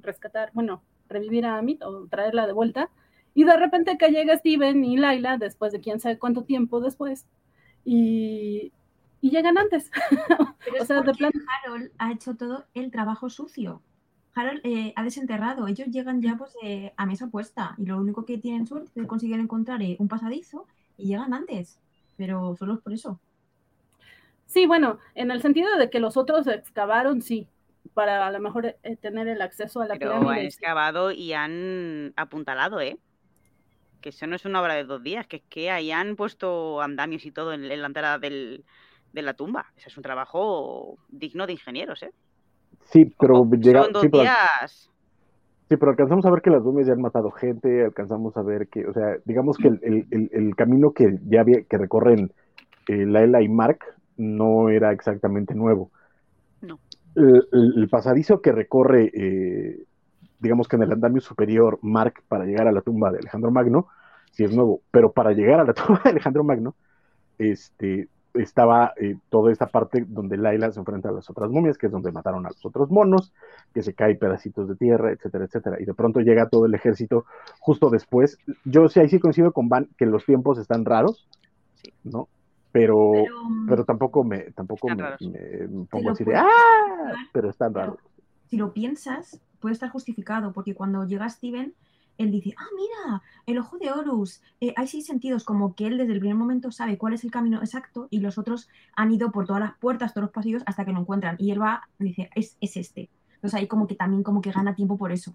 rescatar, 0.00 0.50
bueno, 0.54 0.82
revivir 1.08 1.44
a 1.44 1.58
Amit 1.58 1.82
o 1.82 2.06
traerla 2.06 2.46
de 2.46 2.52
vuelta. 2.52 2.90
Y 3.34 3.44
de 3.44 3.56
repente 3.56 3.98
que 3.98 4.10
llega 4.10 4.36
Steven 4.38 4.84
y 4.84 4.96
Laila, 4.96 5.38
después 5.38 5.72
de 5.72 5.80
quién 5.80 6.00
sabe 6.00 6.18
cuánto 6.18 6.44
tiempo 6.44 6.80
después, 6.80 7.26
y, 7.84 8.72
y 9.20 9.30
llegan 9.30 9.58
antes. 9.58 9.90
Pero 10.28 10.48
o 10.78 10.84
es 10.84 10.86
sea, 10.86 11.02
de 11.02 11.14
plan, 11.14 11.32
Harold 11.64 11.92
ha 11.98 12.12
hecho 12.12 12.36
todo 12.36 12.66
el 12.74 12.90
trabajo 12.90 13.30
sucio. 13.30 13.82
Harold 14.34 14.60
eh, 14.64 14.92
ha 14.96 15.04
desenterrado. 15.04 15.66
Ellos 15.68 15.88
llegan 15.88 16.22
ya 16.22 16.36
pues 16.36 16.56
eh, 16.62 16.92
a 16.96 17.06
mesa 17.06 17.28
puesta 17.28 17.74
y 17.78 17.86
lo 17.86 17.98
único 17.98 18.24
que 18.24 18.38
tienen 18.38 18.66
suerte 18.66 19.00
es 19.00 19.06
conseguir 19.06 19.40
encontrar 19.40 19.82
eh, 19.82 19.96
un 20.00 20.08
pasadizo 20.08 20.66
y 20.96 21.06
llegan 21.08 21.34
antes. 21.34 21.80
Pero 22.16 22.56
solo 22.56 22.74
es 22.74 22.80
por 22.80 22.92
eso. 22.92 23.20
sí, 24.46 24.66
bueno, 24.66 24.98
en 25.14 25.30
el 25.30 25.42
sentido 25.42 25.76
de 25.76 25.90
que 25.90 26.00
los 26.00 26.16
otros 26.16 26.46
excavaron, 26.46 27.22
sí, 27.22 27.48
para 27.94 28.26
a 28.26 28.32
lo 28.32 28.40
mejor 28.40 28.66
eh, 28.82 28.96
tener 28.96 29.28
el 29.28 29.42
acceso 29.42 29.80
a 29.80 29.86
la 29.86 29.96
Pero 29.98 30.14
han 30.14 30.26
pirámide. 30.26 30.46
excavado 30.46 31.10
y 31.12 31.32
han 31.32 32.12
apuntalado, 32.16 32.80
¿eh? 32.80 32.98
Que 34.00 34.10
eso 34.10 34.26
no 34.26 34.36
es 34.36 34.44
una 34.44 34.62
obra 34.62 34.74
de 34.74 34.84
dos 34.84 35.02
días, 35.02 35.26
que 35.26 35.36
es 35.38 35.42
que 35.48 35.70
ahí 35.70 35.90
han 35.90 36.16
puesto 36.16 36.80
andamios 36.80 37.24
y 37.26 37.32
todo 37.32 37.52
en, 37.52 37.64
en 37.70 37.80
la 37.80 37.86
entrada 37.88 38.18
del- 38.18 38.64
de 39.12 39.22
la 39.22 39.34
tumba. 39.34 39.66
Ese 39.76 39.88
es 39.88 39.96
un 39.96 40.02
trabajo 40.02 40.98
digno 41.08 41.46
de 41.46 41.54
ingenieros, 41.54 42.02
¿eh? 42.02 42.12
Sí, 42.90 43.04
pero 43.18 43.48
llega, 43.50 43.82
Son 43.84 43.92
dos 43.92 44.02
sí, 44.02 44.08
sí, 45.68 45.76
pero 45.76 45.90
alcanzamos 45.90 46.24
a 46.24 46.30
ver 46.30 46.42
que 46.42 46.50
las 46.50 46.62
momias 46.62 46.86
ya 46.86 46.94
han 46.94 47.00
matado 47.02 47.30
gente, 47.30 47.84
alcanzamos 47.84 48.36
a 48.36 48.42
ver 48.42 48.68
que, 48.68 48.86
o 48.86 48.92
sea, 48.92 49.16
digamos 49.24 49.58
que 49.58 49.68
el, 49.68 49.80
el- 49.82 50.06
el- 50.10 50.30
el 50.32 50.56
camino 50.56 50.92
que 50.92 51.18
ya 51.26 51.40
había, 51.42 51.62
que 51.64 51.78
recorren 51.78 52.32
eh, 52.88 53.06
Laila 53.06 53.42
y 53.42 53.48
Mark 53.48 53.80
no 54.16 54.68
era 54.70 54.92
exactamente 54.92 55.54
nuevo. 55.54 55.90
No. 56.62 56.78
El 57.14 57.88
pasadizo 57.90 58.40
que 58.40 58.52
recorre, 58.52 59.10
eh, 59.12 59.84
digamos 60.38 60.68
que 60.68 60.76
en 60.76 60.82
el 60.82 60.92
andamio 60.92 61.20
superior, 61.20 61.78
Mark 61.82 62.22
para 62.28 62.44
llegar 62.44 62.68
a 62.68 62.72
la 62.72 62.80
tumba 62.80 63.10
de 63.10 63.18
Alejandro 63.18 63.50
Magno, 63.50 63.88
sí 64.32 64.44
es 64.44 64.54
nuevo, 64.54 64.82
pero 64.90 65.12
para 65.12 65.32
llegar 65.32 65.60
a 65.60 65.64
la 65.64 65.74
tumba 65.74 66.00
de 66.04 66.10
Alejandro 66.10 66.44
Magno, 66.44 66.74
este, 67.38 68.08
estaba 68.34 68.92
eh, 69.00 69.16
toda 69.30 69.52
esta 69.52 69.66
parte 69.66 70.04
donde 70.06 70.36
Laila 70.36 70.70
se 70.70 70.80
enfrenta 70.80 71.08
a 71.08 71.12
las 71.12 71.28
otras 71.30 71.50
momias, 71.50 71.78
que 71.78 71.86
es 71.86 71.92
donde 71.92 72.12
mataron 72.12 72.46
a 72.46 72.50
los 72.50 72.64
otros 72.64 72.90
monos, 72.90 73.32
que 73.74 73.82
se 73.82 73.94
caen 73.94 74.18
pedacitos 74.18 74.68
de 74.68 74.76
tierra, 74.76 75.12
etcétera, 75.12 75.44
etcétera. 75.44 75.76
Y 75.80 75.84
de 75.84 75.94
pronto 75.94 76.20
llega 76.20 76.48
todo 76.48 76.66
el 76.66 76.74
ejército 76.74 77.24
justo 77.60 77.90
después. 77.90 78.38
Yo 78.64 78.88
sí, 78.88 79.00
ahí 79.00 79.08
sí 79.08 79.18
coincido 79.18 79.52
con 79.52 79.68
Van 79.68 79.88
que 79.96 80.06
los 80.06 80.24
tiempos 80.24 80.58
están 80.58 80.84
raros, 80.84 81.28
Sí. 81.74 81.92
¿no? 82.02 82.28
Pero, 82.72 83.12
Pero, 83.12 83.34
pero 83.68 83.84
tampoco 83.84 84.24
me, 84.24 84.50
tampoco 84.52 84.88
me, 84.88 84.96
pongo 85.88 86.10
así 86.10 86.24
de 86.24 86.36
¡ah! 86.36 86.46
Pero 87.32 87.50
están 87.50 87.72
raros. 87.72 87.98
Si 88.48 88.56
lo 88.56 88.72
piensas, 88.72 89.40
puede 89.60 89.74
estar 89.74 89.90
justificado, 89.90 90.52
porque 90.52 90.74
cuando 90.74 91.06
llega 91.06 91.28
Steven, 91.28 91.74
él 92.18 92.32
dice, 92.32 92.52
ah, 92.56 92.66
mira, 92.76 93.22
el 93.46 93.58
ojo 93.58 93.78
de 93.78 93.92
Horus, 93.92 94.42
eh, 94.60 94.74
hay 94.76 94.88
seis 94.88 95.06
sentidos, 95.06 95.44
como 95.44 95.74
que 95.74 95.86
él 95.86 95.98
desde 95.98 96.12
el 96.12 96.18
primer 96.18 96.36
momento 96.36 96.72
sabe 96.72 96.98
cuál 96.98 97.14
es 97.14 97.22
el 97.24 97.30
camino 97.30 97.58
exacto 97.58 98.08
y 98.10 98.20
los 98.20 98.38
otros 98.38 98.68
han 98.96 99.12
ido 99.12 99.30
por 99.30 99.46
todas 99.46 99.60
las 99.60 99.76
puertas, 99.78 100.12
todos 100.12 100.24
los 100.24 100.32
pasillos, 100.32 100.62
hasta 100.66 100.84
que 100.84 100.92
lo 100.92 101.00
encuentran. 101.00 101.36
Y 101.38 101.52
él 101.52 101.62
va 101.62 101.88
y 102.00 102.04
dice, 102.04 102.28
es, 102.34 102.56
es 102.60 102.76
este. 102.76 103.08
Entonces 103.34 103.54
ahí 103.54 103.68
como 103.68 103.86
que 103.86 103.94
también 103.94 104.24
como 104.24 104.40
que 104.40 104.50
gana 104.50 104.74
tiempo 104.74 104.98
por 104.98 105.12
eso. 105.12 105.32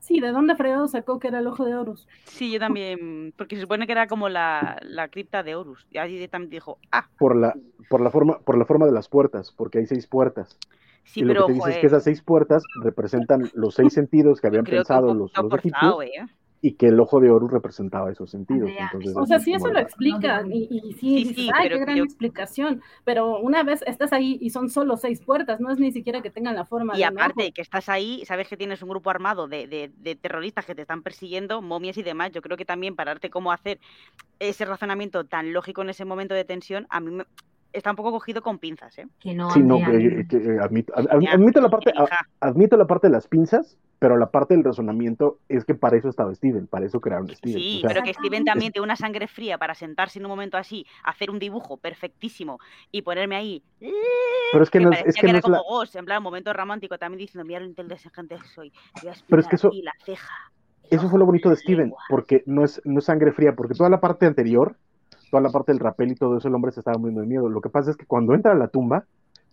Sí, 0.00 0.20
¿de 0.20 0.30
dónde 0.30 0.56
fregado 0.56 0.88
sacó 0.88 1.18
que 1.18 1.28
era 1.28 1.40
el 1.40 1.46
ojo 1.46 1.64
de 1.64 1.74
Horus? 1.74 2.08
Sí, 2.24 2.50
yo 2.50 2.58
también, 2.58 3.34
porque 3.36 3.56
se 3.56 3.62
supone 3.62 3.86
que 3.86 3.92
era 3.92 4.06
como 4.06 4.28
la, 4.28 4.78
la 4.82 5.08
cripta 5.08 5.42
de 5.42 5.54
Horus. 5.54 5.86
Y 5.90 5.98
ahí 5.98 6.26
también 6.28 6.50
dijo, 6.50 6.78
ah, 6.92 7.08
Por 7.18 7.36
la, 7.36 7.54
por 7.90 8.00
la 8.00 8.10
forma, 8.10 8.38
por 8.38 8.56
la 8.56 8.64
forma 8.64 8.86
de 8.86 8.92
las 8.92 9.08
puertas, 9.08 9.52
porque 9.52 9.78
hay 9.78 9.86
seis 9.86 10.06
puertas. 10.06 10.56
Sí, 11.04 11.20
y 11.20 11.24
lo 11.24 11.28
pero 11.34 11.46
que 11.46 11.52
te 11.52 11.54
dice 11.54 11.68
es 11.70 11.74
que 11.76 11.80
joder, 11.80 11.86
esas 11.86 12.04
seis 12.04 12.22
puertas 12.22 12.62
representan 12.82 13.50
los 13.54 13.74
seis 13.74 13.92
sentidos 13.92 14.40
que 14.40 14.46
habían 14.46 14.64
creo 14.64 14.82
que 14.82 14.86
pensado 14.88 15.14
los, 15.14 15.32
los 15.36 15.54
egipcios 15.54 16.04
¿eh? 16.04 16.26
y 16.64 16.74
que 16.74 16.86
el 16.86 17.00
ojo 17.00 17.18
de 17.18 17.28
Horus 17.28 17.50
representaba 17.50 18.12
esos 18.12 18.30
sentidos. 18.30 18.70
Entonces, 18.78 19.16
O 19.16 19.26
sea, 19.26 19.40
sí, 19.40 19.52
eso 19.52 19.66
lo 19.66 19.80
explican. 19.80 20.52
Y, 20.52 20.68
y 20.70 20.92
sí, 20.92 21.24
Sí, 21.24 21.34
sí, 21.34 21.50
ay, 21.52 21.68
qué 21.68 21.78
gran 21.80 21.96
yo- 21.96 22.04
explicación. 22.04 22.80
Pero 23.02 23.40
una 23.40 23.64
vez 23.64 23.82
estás 23.84 24.12
ahí 24.12 24.38
y 24.40 24.50
son 24.50 24.70
solo 24.70 24.96
seis 24.96 25.20
puertas, 25.20 25.58
no 25.58 25.72
es 25.72 25.80
ni 25.80 25.90
siquiera 25.90 26.22
que 26.22 26.30
tengan 26.30 26.54
la 26.54 26.64
forma 26.64 26.94
Y 26.94 26.98
de 26.98 27.04
aparte 27.06 27.50
que 27.50 27.62
estás 27.62 27.88
ahí, 27.88 28.24
sabes 28.26 28.46
que 28.46 28.56
tienes 28.56 28.80
un 28.80 28.90
grupo 28.90 29.10
armado 29.10 29.48
de, 29.48 29.66
de- 29.66 29.90
de 29.96 30.14
terroristas 30.14 30.64
que 30.64 30.76
te 30.76 30.82
están 30.82 31.02
persiguiendo, 31.02 31.62
momias 31.62 31.98
y 31.98 32.04
demás. 32.04 32.30
Yo 32.30 32.42
creo 32.42 32.56
que 32.56 32.64
también 32.64 32.94
para 32.94 33.10
darte 33.10 33.28
cómo 33.28 33.50
hacer 33.50 33.80
ese 34.38 34.64
razonamiento 34.64 35.24
tan 35.24 35.52
lógico 35.52 35.82
en 35.82 35.90
ese 35.90 36.04
momento 36.04 36.34
de 36.34 36.44
tensión, 36.44 36.86
a 36.90 37.00
mí 37.00 37.10
me, 37.10 37.24
está 37.72 37.90
un 37.90 37.96
poco 37.96 38.10
cogido 38.12 38.42
con 38.42 38.58
pinzas, 38.58 38.96
¿eh? 38.98 39.06
Que 39.20 39.34
no, 39.34 39.50
Sí, 39.50 39.62
no, 39.62 39.76
Andrea, 39.76 40.24
que- 40.28 40.40
que- 40.42 40.58
admito, 40.60 40.92
ad- 40.96 41.06
ad- 41.10 41.20
Ya, 41.20 41.32
admito 41.32 41.60
la 41.60 41.68
parte, 41.70 41.92
admito 42.40 42.76
la 42.76 42.86
parte 42.86 43.06
de 43.08 43.12
las 43.12 43.26
pinzas, 43.28 43.78
pero 43.98 44.16
la 44.16 44.30
parte 44.30 44.54
del 44.54 44.64
razonamiento 44.64 45.38
es 45.48 45.64
que 45.64 45.74
para 45.74 45.96
eso 45.96 46.08
estaba 46.08 46.34
Steven, 46.34 46.66
para 46.66 46.86
eso 46.86 47.00
crearon 47.00 47.28
Steven. 47.28 47.58
Sí, 47.58 47.76
o 47.78 47.80
sea, 47.80 47.88
pero 47.88 48.02
que 48.02 48.14
Steven 48.14 48.44
también 48.44 48.72
tiene 48.72 48.84
una 48.84 48.96
sangre 48.96 49.28
fría 49.28 49.58
para 49.58 49.74
sentarse 49.74 50.18
en 50.18 50.24
un 50.26 50.30
momento 50.30 50.56
así, 50.56 50.84
hacer 51.04 51.30
un 51.30 51.38
dibujo 51.38 51.76
perfectísimo 51.76 52.58
y 52.90 53.02
ponerme 53.02 53.36
ahí. 53.36 53.62
pero 54.52 54.64
es 54.64 54.70
que 54.70 54.78
me 54.80 54.84
no 54.86 54.90
es, 54.92 54.98
es 55.06 55.14
que 55.14 55.20
que 55.22 55.26
no 55.26 55.30
era 55.30 55.38
es 55.38 55.48
la, 55.48 55.58
como 55.58 55.68
Ghost, 55.68 55.96
en 55.96 56.04
plan, 56.04 56.22
momento 56.22 56.52
romántico, 56.52 56.98
también 56.98 57.18
diciendo, 57.20 57.44
mira 57.46 57.60
lo 57.60 57.66
inteligente 57.66 58.36
que 58.36 58.48
soy. 58.48 58.72
Voy 59.02 59.10
a 59.10 59.14
Pero 59.28 59.40
es 59.40 59.48
que 59.48 59.56
eso- 59.56 59.68
aquí 59.68 59.82
la 59.82 59.92
ceja. 60.04 60.34
eso 60.90 61.08
fue 61.08 61.18
lo 61.18 61.24
bonito 61.26 61.48
de 61.48 61.54
la 61.54 61.60
Steven, 61.60 61.78
lengua". 61.84 62.02
porque 62.08 62.42
no 62.46 62.64
es, 62.64 62.82
no 62.84 62.98
es 62.98 63.04
sangre 63.06 63.32
fría, 63.32 63.54
porque 63.54 63.74
toda 63.74 63.88
la 63.88 64.00
parte 64.00 64.26
anterior, 64.26 64.76
toda 65.32 65.42
la 65.42 65.50
parte 65.50 65.72
del 65.72 65.80
rapel 65.80 66.12
y 66.12 66.14
todo 66.14 66.36
eso, 66.36 66.48
el 66.48 66.54
hombre 66.54 66.72
se 66.72 66.80
estaba 66.80 66.98
muriendo 66.98 67.22
de 67.22 67.26
miedo. 67.26 67.48
Lo 67.48 67.62
que 67.62 67.70
pasa 67.70 67.90
es 67.90 67.96
que 67.96 68.04
cuando 68.04 68.34
entra 68.34 68.52
a 68.52 68.54
la 68.54 68.68
tumba, 68.68 69.06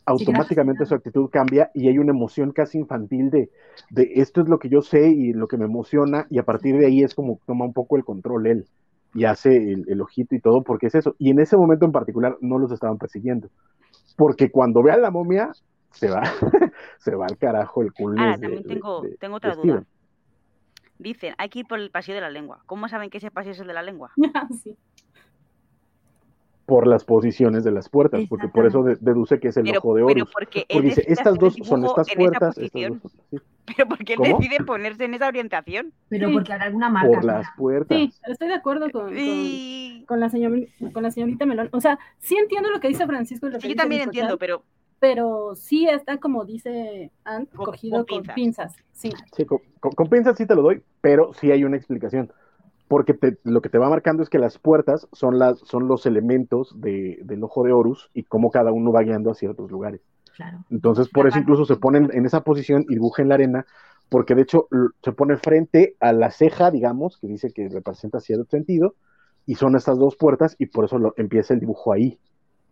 automáticamente 0.05 0.85
su 0.85 0.93
actitud 0.93 1.29
cambia 1.29 1.71
y 1.73 1.87
hay 1.87 1.97
una 1.97 2.11
emoción 2.11 2.51
casi 2.51 2.79
infantil 2.79 3.29
de, 3.29 3.49
de 3.89 4.11
esto 4.15 4.41
es 4.41 4.49
lo 4.49 4.59
que 4.59 4.67
yo 4.67 4.81
sé 4.81 5.07
y 5.09 5.31
lo 5.31 5.47
que 5.47 5.55
me 5.55 5.63
emociona 5.63 6.27
y 6.29 6.37
a 6.37 6.43
partir 6.43 6.77
de 6.77 6.85
ahí 6.85 7.01
es 7.01 7.15
como 7.15 7.39
toma 7.45 7.63
un 7.63 7.71
poco 7.71 7.95
el 7.95 8.03
control 8.03 8.47
él 8.47 8.65
y 9.13 9.23
hace 9.23 9.55
el, 9.55 9.85
el 9.87 10.01
ojito 10.01 10.35
y 10.35 10.41
todo 10.41 10.63
porque 10.63 10.87
es 10.87 10.95
eso. 10.95 11.15
Y 11.17 11.29
en 11.29 11.39
ese 11.39 11.55
momento 11.55 11.85
en 11.85 11.93
particular 11.93 12.35
no 12.41 12.57
los 12.57 12.73
estaban 12.73 12.97
persiguiendo 12.97 13.49
porque 14.17 14.51
cuando 14.51 14.83
ve 14.83 14.91
a 14.91 14.97
la 14.97 15.11
momia 15.11 15.49
se 15.91 16.09
va, 16.09 16.23
se 16.99 17.15
va 17.15 17.25
al 17.25 17.37
carajo 17.37 17.81
el 17.83 17.93
culo. 17.93 18.21
Ahora, 18.21 18.37
también 18.37 18.63
tengo, 18.65 19.01
tengo 19.17 19.37
otra 19.37 19.55
duda. 19.55 19.63
Steven. 19.63 19.87
Dicen, 20.97 21.33
hay 21.37 21.47
que 21.47 21.59
ir 21.59 21.65
por 21.65 21.79
el 21.79 21.89
pasillo 21.89 22.15
de 22.15 22.21
la 22.21 22.29
lengua. 22.29 22.61
¿Cómo 22.65 22.89
saben 22.89 23.09
que 23.09 23.19
ese 23.19 23.31
pasillo 23.31 23.53
es 23.53 23.59
el 23.61 23.67
de 23.67 23.73
la 23.73 23.83
lengua? 23.83 24.11
Sí. 24.61 24.77
Por 26.69 26.87
las 26.87 27.03
posiciones 27.03 27.63
de 27.63 27.71
las 27.71 27.89
puertas, 27.89 28.21
porque 28.29 28.47
por 28.47 28.65
eso 28.65 28.83
de- 28.83 28.95
deduce 29.01 29.39
que 29.39 29.47
es 29.49 29.57
el 29.57 29.63
Pero, 29.63 29.79
ojo 29.79 29.95
de 29.95 30.03
Horus. 30.03 30.29
porque 30.31 30.65
dice, 30.81 31.03
estas 31.07 31.37
dos 31.37 31.55
son 31.63 31.83
estas 31.83 32.07
puertas, 32.15 32.57
estas 32.57 32.69
posición. 32.71 32.99
dos 33.03 33.11
son- 33.11 33.21
sí, 33.31 33.37
Pero 33.75 33.87
porque 33.89 34.13
él 34.13 34.17
¿Cómo? 34.19 34.37
decide 34.39 34.63
ponerse 34.63 35.03
en 35.05 35.13
esa 35.15 35.27
orientación. 35.27 35.91
Pero 36.09 36.27
Sí. 36.29 36.33
porque 36.33 36.53
habrá 36.53 36.65
alguna 36.67 36.89
marca. 36.89 37.09
por 37.11 37.23
las 37.25 37.47
puertas. 37.57 37.97
Sí, 37.97 38.11
estoy 38.27 38.47
de 38.47 38.53
acuerdo 38.53 38.89
con, 38.91 39.13
con, 40.07 40.19
la, 40.19 40.29
señor, 40.29 40.53
con 40.93 41.03
la 41.03 41.11
señorita 41.11 41.45
Melón. 41.45 41.69
O 41.71 41.81
sea, 41.81 41.99
sí 42.19 42.37
entiendo 42.37 42.69
lo 42.71 42.79
que 42.79 42.87
dice 42.87 43.05
Francisco 43.05 43.47
y 43.47 43.51
lo 43.51 43.57
que 43.57 43.63
Sí, 43.63 43.69
yo 43.69 43.75
también 43.75 44.01
entiendo, 44.03 44.37
pero 44.37 44.63
pero 45.01 45.55
sí 45.55 45.87
está, 45.87 46.17
como 46.17 46.43
dice 46.43 47.09
Ann, 47.23 47.45
cogido 47.55 48.05
con 48.05 48.17
con 48.25 48.35
pinzas. 48.35 48.75
pinzas. 48.75 48.75
Sí. 48.91 49.11
Sí, 49.35 49.45
con, 49.45 49.59
con- 49.79 49.93
con 49.93 50.07
pinzas 50.09 50.35
sí 50.37 50.45
te 50.45 50.55
lo 50.55 50.61
doy, 50.61 50.81
pero 50.99 51.33
sí 51.33 51.51
hay 51.51 51.63
una 51.63 51.77
explicación. 51.77 52.31
Porque 52.89 53.13
te- 53.13 53.37
lo 53.43 53.61
que 53.61 53.69
te 53.69 53.77
va 53.77 53.89
marcando 53.89 54.21
es 54.21 54.29
que 54.29 54.39
las 54.39 54.57
puertas 54.57 55.07
son, 55.13 55.39
las, 55.39 55.59
son 55.59 55.87
los 55.87 56.05
elementos 56.05 56.73
de- 56.81 57.19
del 57.23 57.43
ojo 57.43 57.63
de 57.63 57.71
Horus 57.71 58.09
y 58.13 58.23
cómo 58.23 58.51
cada 58.51 58.73
uno 58.73 58.91
va 58.91 59.03
guiando 59.03 59.31
hacia 59.31 59.51
otros 59.51 59.71
lugares. 59.71 60.01
Claro. 60.35 60.65
Entonces, 60.69 61.07
por 61.07 61.27
eso 61.27 61.37
incluso 61.37 61.65
se 61.65 61.75
ponen 61.75 62.09
en 62.13 62.25
esa 62.25 62.43
posición 62.43 62.85
y 62.89 62.95
dibuja 62.95 63.21
en 63.21 63.29
la 63.29 63.35
arena, 63.35 63.65
porque 64.09 64.35
de 64.35 64.41
hecho 64.41 64.67
se 65.03 65.11
pone 65.11 65.37
frente 65.37 65.95
a 65.99 66.11
la 66.13 66.31
ceja, 66.31 66.71
digamos, 66.71 67.17
que 67.17 67.27
dice 67.27 67.51
que 67.51 67.69
representa 67.69 68.19
cierto 68.19 68.49
sentido, 68.49 68.95
y 69.45 69.55
son 69.55 69.75
estas 69.75 69.97
dos 69.97 70.15
puertas, 70.15 70.55
y 70.57 70.65
por 70.65 70.85
eso 70.85 70.97
lo, 70.97 71.13
empieza 71.15 71.53
el 71.53 71.59
dibujo 71.59 71.93
ahí. 71.93 72.19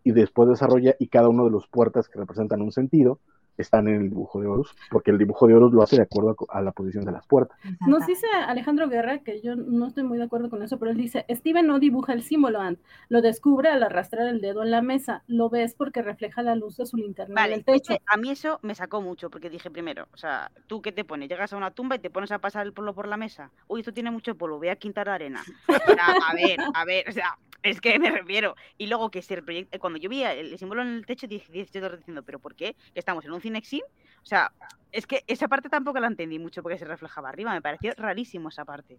Y 0.04 0.14
después 0.14 0.50
desarrolla, 0.50 0.96
y 1.00 1.10
cada 1.10 1.30
uno 1.30 1.46
de 1.46 1.52
los 1.52 1.68
puertas 1.68 2.10
que 2.10 2.20
representan 2.20 2.62
un 2.62 2.72
sentido 2.72 3.20
están 3.62 3.88
en 3.88 3.96
el 3.96 4.10
dibujo 4.10 4.40
de 4.42 4.48
Horus, 4.48 4.76
porque 4.90 5.12
el 5.12 5.18
dibujo 5.18 5.48
de 5.48 5.54
Horus 5.56 5.74
lo 5.74 5.84
hace 5.84 5.96
de 5.98 6.04
acuerdo 6.04 6.36
a, 6.50 6.58
a 6.58 6.62
la 6.62 6.72
posición 6.72 7.06
de 7.06 7.12
las 7.12 7.26
puertas. 7.26 7.58
Nos 7.88 8.06
dice 8.06 8.28
Alejandro 8.48 8.88
Guerra, 8.90 9.20
que 9.20 9.42
yo 9.42 9.56
no 9.56 9.88
estoy 9.88 10.04
muy 10.04 10.18
de 10.18 10.26
acuerdo 10.26 10.50
con 10.50 10.62
eso, 10.64 10.78
pero 10.80 10.92
él 10.92 10.98
dice, 10.98 11.26
Steven 11.30 11.66
no 11.68 11.80
dibuja 11.80 12.14
el 12.14 12.24
símbolo, 12.24 12.60
Ant, 12.60 12.80
lo 13.10 13.22
descubre 13.22 13.70
al 13.70 13.84
arrastrar 13.84 14.28
el 14.28 14.42
dedo 14.42 14.64
en 14.64 14.72
la 14.72 14.82
mesa, 14.82 15.24
lo 15.28 15.50
ves 15.50 15.74
porque 15.74 16.02
refleja 16.02 16.42
la 16.42 16.56
luz 16.56 16.78
de 16.78 16.86
su 16.86 16.98
linterna 16.98 17.36
Vale, 17.36 17.56
en 17.56 17.64
el 17.68 17.76
es 17.76 17.82
techo. 17.84 17.94
que 17.94 18.04
a 18.06 18.18
mí 18.18 18.30
eso 18.30 18.60
me 18.62 18.76
sacó 18.76 19.02
mucho, 19.02 19.30
porque 19.30 19.50
dije 19.50 19.70
primero, 19.72 20.08
o 20.14 20.18
sea, 20.18 20.52
¿tú 20.68 20.82
qué 20.82 20.92
te 20.92 21.04
pones? 21.04 21.30
Llegas 21.30 21.54
a 21.54 21.58
una 21.58 21.72
tumba 21.72 21.96
y 21.96 22.00
te 22.00 22.10
pones 22.10 22.32
a 22.32 22.40
pasar 22.40 22.66
el 22.66 22.74
polvo 22.74 22.94
por 22.94 23.08
la 23.08 23.18
mesa. 23.18 23.52
Uy, 23.68 23.82
esto 23.82 23.94
tiene 23.94 24.12
mucho 24.12 24.36
polvo, 24.36 24.58
voy 24.58 24.70
a 24.70 24.76
quitar 24.76 25.10
arena. 25.10 25.42
O 25.88 25.94
sea, 25.94 26.16
a 26.30 26.34
ver, 26.34 26.58
a 26.74 26.86
ver, 26.86 27.08
o 27.08 27.12
sea, 27.12 27.38
es 27.70 27.82
que 27.82 28.00
me 28.00 28.12
refiero. 28.12 28.56
Y 28.78 28.88
luego 28.88 29.10
que 29.12 29.22
se 29.22 29.42
proyecta, 29.42 29.80
cuando 29.80 30.00
yo 30.00 30.10
vi 30.10 30.24
el 30.24 30.58
símbolo 30.58 30.82
en 30.82 30.90
el 30.90 31.06
techo, 31.06 31.28
dije, 31.28 31.52
dije 31.52 31.70
yo 31.80 31.90
diciendo, 31.90 32.24
¿pero 32.24 32.40
por 32.40 32.56
qué? 32.56 32.76
¿Que 32.94 33.00
estamos 33.00 33.26
en 33.26 33.32
un 33.32 33.42
cinexin? 33.42 33.82
O 34.22 34.26
sea, 34.26 34.52
es 34.92 35.06
que 35.08 35.24
esa 35.28 35.48
parte 35.48 35.70
tampoco 35.70 36.00
la 36.00 36.08
entendí 36.08 36.40
mucho 36.40 36.62
porque 36.64 36.78
se 36.78 36.86
reflejaba 36.86 37.30
arriba, 37.30 37.54
me 37.54 37.62
pareció 37.62 37.94
rarísimo 37.98 38.50
esa 38.50 38.66
parte. 38.66 38.98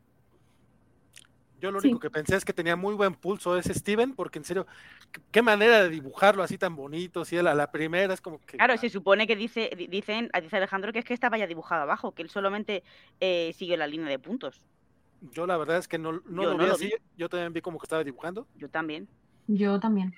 Yo 1.60 1.72
lo 1.72 1.80
Sí. 1.80 1.88
único 1.88 1.98
que 2.00 2.10
pensé 2.10 2.36
es 2.36 2.44
que 2.44 2.52
tenía 2.52 2.76
muy 2.76 2.94
buen 2.94 3.14
pulso 3.16 3.56
ese 3.58 3.74
Steven, 3.74 4.14
porque 4.14 4.38
en 4.38 4.44
serio, 4.44 4.66
qué- 5.32 5.42
manera 5.42 5.82
de 5.82 5.88
dibujarlo 5.90 6.44
así 6.44 6.56
tan 6.56 6.76
bonito, 6.76 7.24
si 7.24 7.36
a 7.36 7.42
la, 7.42 7.52
la 7.52 7.72
primera 7.72 8.14
es 8.14 8.20
como 8.20 8.38
que... 8.46 8.58
Claro, 8.58 8.76
se 8.76 8.88
supone 8.88 9.26
que 9.26 9.34
dice, 9.34 9.68
di- 9.76 9.88
dicen, 9.88 10.30
dice 10.40 10.56
Alejandro 10.56 10.92
que 10.92 11.00
es 11.00 11.04
que 11.04 11.14
estaba 11.14 11.36
ya 11.36 11.48
dibujado 11.48 11.82
abajo, 11.82 12.12
que 12.12 12.22
él 12.22 12.30
solamente 12.30 12.84
eh, 13.18 13.52
siguió 13.56 13.76
la 13.76 13.88
línea 13.88 14.08
de 14.08 14.20
puntos. 14.20 14.64
Yo 15.20 15.46
la 15.46 15.56
verdad 15.56 15.78
es 15.78 15.88
que 15.88 15.98
no, 15.98 16.12
no 16.12 16.42
Yo 16.42 16.50
lo 16.50 16.52
no 16.52 16.58
vi 16.58 16.68
lo 16.68 16.74
así, 16.74 16.92
yo 17.16 17.28
también 17.28 17.52
vi 17.52 17.60
como 17.60 17.78
que 17.78 17.84
estaba 17.84 18.04
dibujando. 18.04 18.46
Yo 18.56 18.68
también. 18.68 19.08
Yo 19.46 19.80
también. 19.80 20.14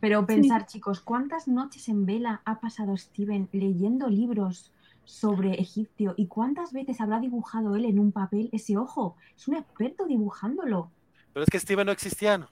Pero 0.00 0.26
pensar, 0.26 0.66
chicos, 0.66 1.00
¿cuántas 1.00 1.48
noches 1.48 1.88
en 1.88 2.06
vela 2.06 2.42
ha 2.44 2.60
pasado 2.60 2.96
Steven 2.96 3.48
leyendo 3.52 4.08
libros 4.08 4.72
sobre 5.04 5.54
egipcio 5.54 6.14
y 6.16 6.26
cuántas 6.26 6.72
veces 6.72 7.00
habrá 7.00 7.20
dibujado 7.20 7.76
él 7.76 7.84
en 7.84 7.98
un 7.98 8.12
papel 8.12 8.50
ese 8.52 8.76
ojo? 8.76 9.16
Es 9.36 9.48
un 9.48 9.56
experto 9.56 10.06
dibujándolo. 10.06 10.90
Pero 11.32 11.44
es 11.44 11.50
que 11.50 11.60
Steven 11.60 11.86
no 11.86 11.92
existía, 11.92 12.38
¿no? 12.38 12.48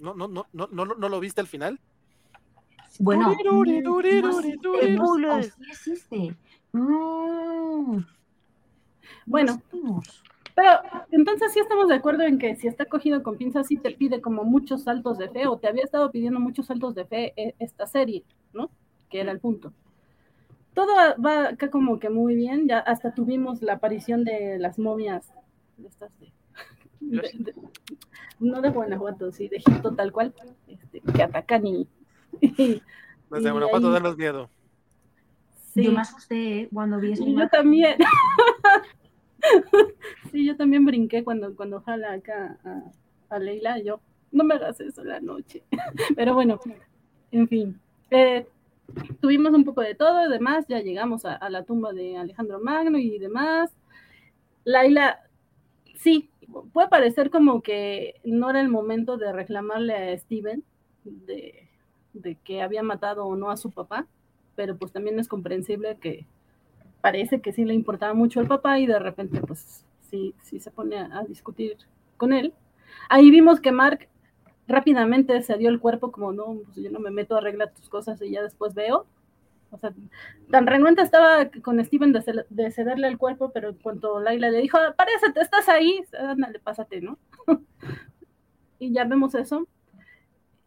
No, 0.00 0.14
no, 0.14 0.28
no, 0.28 0.46
no, 0.52 0.68
no, 0.70 0.84
no 0.84 1.08
lo 1.08 1.20
viste 1.20 1.40
al 1.40 1.46
final. 1.46 1.78
Bueno, 3.00 3.36
no 3.44 3.64
existe, 4.00 4.22
no- 4.96 5.42
sí 5.42 5.62
existe. 5.70 6.36
Mm, 6.72 7.98
Bueno. 9.26 9.62
Pero 10.58 11.04
entonces 11.12 11.52
sí 11.52 11.60
estamos 11.60 11.86
de 11.88 11.94
acuerdo 11.94 12.24
en 12.24 12.36
que 12.36 12.56
si 12.56 12.66
está 12.66 12.84
cogido 12.86 13.22
con 13.22 13.36
pinzas, 13.36 13.68
sí 13.68 13.76
te 13.76 13.92
pide 13.92 14.20
como 14.20 14.42
muchos 14.42 14.82
saltos 14.82 15.16
de 15.16 15.28
fe, 15.28 15.46
o 15.46 15.56
te 15.56 15.68
había 15.68 15.84
estado 15.84 16.10
pidiendo 16.10 16.40
muchos 16.40 16.66
saltos 16.66 16.96
de 16.96 17.04
fe 17.04 17.32
eh, 17.36 17.54
esta 17.60 17.86
serie, 17.86 18.24
¿no? 18.52 18.68
Que 19.08 19.20
era 19.20 19.30
el 19.30 19.38
punto. 19.38 19.72
Todo 20.74 20.92
va- 21.24 21.50
acá 21.50 21.70
como 21.70 22.00
que 22.00 22.10
muy 22.10 22.34
bien, 22.34 22.66
ya 22.66 22.80
hasta 22.80 23.14
tuvimos 23.14 23.62
la 23.62 23.74
aparición 23.74 24.24
de 24.24 24.58
las 24.58 24.80
momias, 24.80 25.32
de 25.76 25.86
estas 25.86 26.10
de- 26.18 26.32
de- 27.00 27.30
de- 27.38 27.54
no 28.40 28.60
de 28.60 28.70
Guanajuato, 28.70 29.30
sí, 29.30 29.46
de 29.48 29.58
Egipto 29.58 29.94
tal 29.94 30.10
cual, 30.10 30.34
este, 30.66 31.00
que 31.02 31.22
atacan 31.22 31.64
y... 31.68 31.86
y- 32.40 32.48
Y 32.72 32.82
Guanajuato 33.30 33.86
ahí- 33.86 33.92
danos 33.92 34.16
miedo. 34.16 34.50
sí. 35.72 35.84
Yo 35.84 35.92
me 35.92 36.00
asusté 36.00 36.60
¿eh? 36.62 36.68
cuando 36.72 36.98
vi 36.98 37.12
esa 37.12 37.22
Y 37.22 37.36
yo 37.36 37.48
también. 37.48 37.96
sí, 40.32 40.46
yo 40.46 40.56
también 40.56 40.84
brinqué 40.84 41.24
cuando, 41.24 41.54
cuando 41.54 41.80
jala 41.80 42.12
acá 42.12 42.58
a, 42.64 43.34
a 43.34 43.38
Leila. 43.38 43.78
Yo, 43.78 44.00
no 44.30 44.44
me 44.44 44.54
hagas 44.54 44.80
eso 44.80 45.04
la 45.04 45.20
noche. 45.20 45.62
Pero 46.16 46.34
bueno, 46.34 46.60
en 47.30 47.48
fin. 47.48 47.80
Eh, 48.10 48.46
tuvimos 49.20 49.52
un 49.52 49.64
poco 49.64 49.80
de 49.80 49.94
todo 49.94 50.26
y 50.26 50.30
demás. 50.30 50.66
Ya 50.68 50.80
llegamos 50.80 51.24
a, 51.24 51.48
la 51.50 51.64
tumba 51.64 51.92
de 51.92 52.16
Alejandro 52.16 52.60
Magno 52.60 52.98
y 52.98 53.18
demás. 53.18 53.70
Laila, 54.64 55.20
sí, 55.96 56.30
puede 56.72 56.88
parecer 56.88 57.30
como 57.30 57.62
que 57.62 58.20
no 58.24 58.50
era 58.50 58.60
el 58.60 58.68
momento 58.68 59.16
de 59.16 59.32
reclamarle 59.32 59.94
a 59.94 60.18
Steven 60.18 60.62
de, 61.04 61.68
de 62.12 62.34
que 62.36 62.60
había 62.60 62.82
matado 62.82 63.26
o 63.26 63.36
no 63.36 63.50
a 63.50 63.56
su 63.56 63.70
papá, 63.70 64.06
pero 64.56 64.76
pues 64.76 64.92
también 64.92 65.18
es 65.18 65.28
comprensible 65.28 65.96
que 65.98 66.26
parece 67.00 67.40
que 67.40 67.52
sí 67.52 67.64
le 67.64 67.74
importaba 67.74 68.14
mucho 68.14 68.40
al 68.40 68.48
papá 68.48 68.78
y 68.78 68.86
de 68.86 68.98
repente 68.98 69.40
pues 69.40 69.84
sí, 70.10 70.34
sí 70.42 70.60
se 70.60 70.70
pone 70.70 70.98
a, 70.98 71.24
discutir 71.24 71.76
con 72.16 72.32
él. 72.32 72.54
Ahí 73.08 73.30
vimos 73.30 73.60
que 73.60 73.72
Mark 73.72 74.08
rápidamente 74.66 75.40
se 75.42 75.56
dio 75.56 75.68
el 75.70 75.80
cuerpo 75.80 76.12
como 76.12 76.32
no, 76.32 76.58
pues 76.64 76.76
yo 76.76 76.90
no 76.90 77.00
me 77.00 77.10
meto 77.10 77.34
a 77.34 77.38
arreglar 77.38 77.72
tus 77.72 77.88
cosas 77.88 78.20
y 78.22 78.30
ya 78.30 78.42
después 78.42 78.74
veo. 78.74 79.06
O 79.70 79.76
sea, 79.76 79.92
tan 80.50 80.66
renuente 80.66 81.02
estaba 81.02 81.50
con 81.62 81.84
Steven 81.84 82.12
de 82.12 82.70
cederle 82.70 83.06
el 83.06 83.18
cuerpo, 83.18 83.50
pero 83.52 83.68
en 83.68 83.76
cuanto 83.76 84.18
Laila 84.18 84.50
le 84.50 84.62
dijo, 84.62 84.78
párate, 84.96 85.40
estás 85.40 85.68
ahí, 85.68 86.02
ándale, 86.18 86.58
pásate, 86.58 87.02
¿no? 87.02 87.18
y 88.78 88.92
ya 88.92 89.04
vemos 89.04 89.34
eso. 89.34 89.68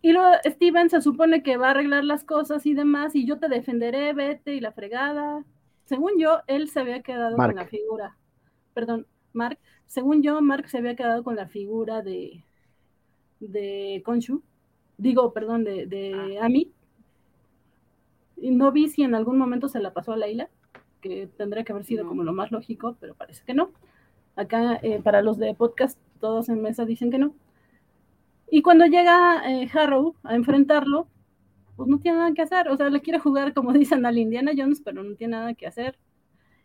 Y 0.03 0.13
luego 0.13 0.31
Steven 0.45 0.89
se 0.89 1.01
supone 1.01 1.43
que 1.43 1.57
va 1.57 1.67
a 1.67 1.71
arreglar 1.71 2.03
las 2.03 2.23
cosas 2.23 2.65
y 2.65 2.73
demás, 2.73 3.15
y 3.15 3.25
yo 3.25 3.39
te 3.39 3.49
defenderé, 3.49 4.13
vete, 4.13 4.53
y 4.53 4.59
la 4.59 4.71
fregada. 4.71 5.43
Según 5.91 6.11
yo, 6.17 6.39
él 6.47 6.69
se 6.69 6.79
había 6.79 7.01
quedado 7.01 7.35
Mark. 7.35 7.51
con 7.51 7.61
la 7.63 7.67
figura. 7.67 8.15
Perdón, 8.73 9.05
Mark. 9.33 9.59
Según 9.87 10.23
yo, 10.23 10.41
Mark 10.41 10.69
se 10.69 10.77
había 10.77 10.95
quedado 10.95 11.21
con 11.21 11.35
la 11.35 11.47
figura 11.47 12.01
de, 12.01 12.45
de 13.41 14.01
Konshu. 14.05 14.41
Digo, 14.97 15.33
perdón, 15.33 15.65
de, 15.65 15.87
de 15.87 16.39
Ami. 16.41 16.71
Y 18.37 18.51
no 18.51 18.71
vi 18.71 18.87
si 18.87 19.03
en 19.03 19.15
algún 19.15 19.37
momento 19.37 19.67
se 19.67 19.81
la 19.81 19.91
pasó 19.93 20.13
a 20.13 20.17
Laila, 20.17 20.49
que 21.01 21.27
tendría 21.35 21.65
que 21.65 21.73
haber 21.73 21.83
sido 21.83 22.03
No. 22.03 22.09
como 22.09 22.23
lo 22.23 22.31
más 22.31 22.53
lógico, 22.53 22.95
pero 23.01 23.13
parece 23.13 23.43
que 23.43 23.53
no. 23.53 23.71
Acá, 24.37 24.79
eh, 24.81 25.01
para 25.03 25.21
los 25.21 25.37
de 25.39 25.53
podcast, 25.55 25.99
todos 26.21 26.47
en 26.47 26.61
mesa 26.61 26.85
dicen 26.85 27.11
que 27.11 27.17
no. 27.19 27.33
Y 28.49 28.61
cuando 28.61 28.85
llega 28.85 29.41
eh, 29.51 29.69
Harrow 29.73 30.15
a 30.23 30.35
enfrentarlo, 30.35 31.07
pues 31.75 31.89
no 31.89 31.99
tiene 31.99 32.17
nada 32.19 32.33
que 32.33 32.41
hacer. 32.41 32.67
O 32.69 32.77
sea, 32.77 32.89
le 32.89 33.01
quiere 33.01 33.19
jugar, 33.19 33.53
como 33.53 33.73
dicen, 33.73 34.05
al 34.05 34.17
Indiana 34.17 34.51
Jones, 34.55 34.81
pero 34.83 35.03
no 35.03 35.15
tiene 35.15 35.31
nada 35.37 35.53
que 35.53 35.67
hacer. 35.67 35.97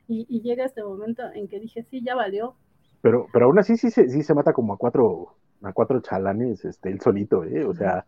Y, 0.08 0.26
y 0.28 0.40
llega 0.42 0.64
este 0.64 0.84
momento 0.84 1.22
en 1.34 1.48
que 1.48 1.58
dije, 1.60 1.82
sí, 1.82 2.00
ya 2.02 2.14
valió. 2.14 2.54
Pero, 3.02 3.26
pero 3.32 3.46
aún 3.46 3.58
así 3.58 3.76
sí 3.76 3.90
se, 3.90 4.08
sí 4.08 4.22
se 4.22 4.34
mata 4.34 4.52
como 4.52 4.72
a 4.72 4.76
cuatro, 4.78 5.34
a 5.62 5.72
cuatro 5.72 6.00
chalanes, 6.00 6.64
este, 6.64 6.90
él 6.90 7.00
solito, 7.00 7.44
¿eh? 7.44 7.64
O 7.64 7.74
sea, 7.74 8.04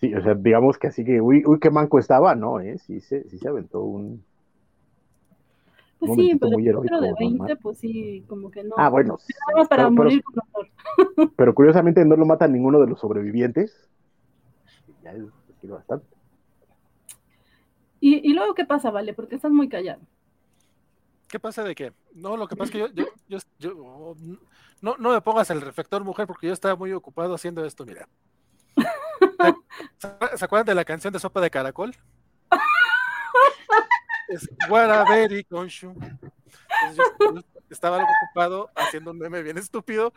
sí, 0.00 0.14
o 0.14 0.22
sea, 0.22 0.34
digamos 0.34 0.78
que 0.78 0.88
así 0.88 1.04
que, 1.04 1.20
uy, 1.20 1.42
uy, 1.46 1.58
qué 1.60 1.70
manco 1.70 1.98
estaba, 1.98 2.34
¿no? 2.34 2.60
¿Eh? 2.60 2.78
Sí 2.78 3.00
se, 3.00 3.28
sí 3.28 3.38
se 3.38 3.48
aventó 3.48 3.82
un... 3.82 4.24
Pues 5.98 6.14
sí, 6.14 6.36
pero 6.38 6.52
muy 6.52 6.62
número 6.64 7.00
de 7.00 7.08
heroico, 7.08 7.18
20, 7.18 7.38
normal. 7.38 7.58
pues 7.60 7.78
sí, 7.78 8.24
como 8.28 8.50
que 8.52 8.62
no. 8.62 8.74
Ah, 8.78 8.88
bueno, 8.88 9.18
sí, 9.18 9.32
para 9.48 9.66
pero, 9.68 9.68
pero- 9.68 9.90
morir 9.90 10.22
con 10.22 10.34
honor. 10.52 11.32
pero 11.36 11.54
curiosamente 11.54 12.04
no 12.04 12.14
lo 12.16 12.24
mata 12.24 12.46
ninguno 12.46 12.78
de 12.80 12.86
los 12.86 13.00
sobrevivientes. 13.00 13.88
Ya 15.02 15.10
es 15.12 15.24
bastante. 15.68 16.06
Y, 18.00 18.30
y 18.30 18.34
luego, 18.34 18.54
¿qué 18.54 18.64
pasa, 18.64 18.90
Vale? 18.90 19.14
Porque 19.14 19.36
estás 19.36 19.50
muy 19.50 19.68
callado. 19.68 20.00
¿Qué 21.28 21.38
pasa 21.38 21.62
de 21.62 21.74
qué? 21.74 21.92
No, 22.14 22.36
lo 22.36 22.48
que 22.48 22.56
pasa 22.56 22.68
es 22.68 22.70
que 22.72 22.78
yo, 22.78 22.88
yo, 22.88 23.06
yo, 23.28 23.38
yo- 23.58 24.14
no, 24.80 24.96
no 24.98 25.10
me 25.10 25.20
pongas 25.20 25.50
el 25.50 25.60
reflector, 25.60 26.02
mujer, 26.04 26.26
porque 26.26 26.46
yo 26.46 26.52
estaba 26.52 26.76
muy 26.76 26.92
ocupado 26.92 27.34
haciendo 27.34 27.64
esto, 27.64 27.84
mira. 27.84 28.08
¿Se, 29.98 30.44
acuerdan 30.44 30.66
de 30.66 30.74
la 30.74 30.84
canción 30.84 31.12
de 31.12 31.18
Sopa 31.18 31.40
de 31.40 31.50
Caracol? 31.50 31.94
Es 34.28 34.46
Guaraberi 34.68 35.46
yo 35.50 35.64
estaba 37.70 37.96
algo 37.96 38.08
ocupado 38.22 38.70
haciendo 38.76 39.10
un 39.12 39.18
meme 39.18 39.42
bien 39.42 39.56
estúpido. 39.58 40.12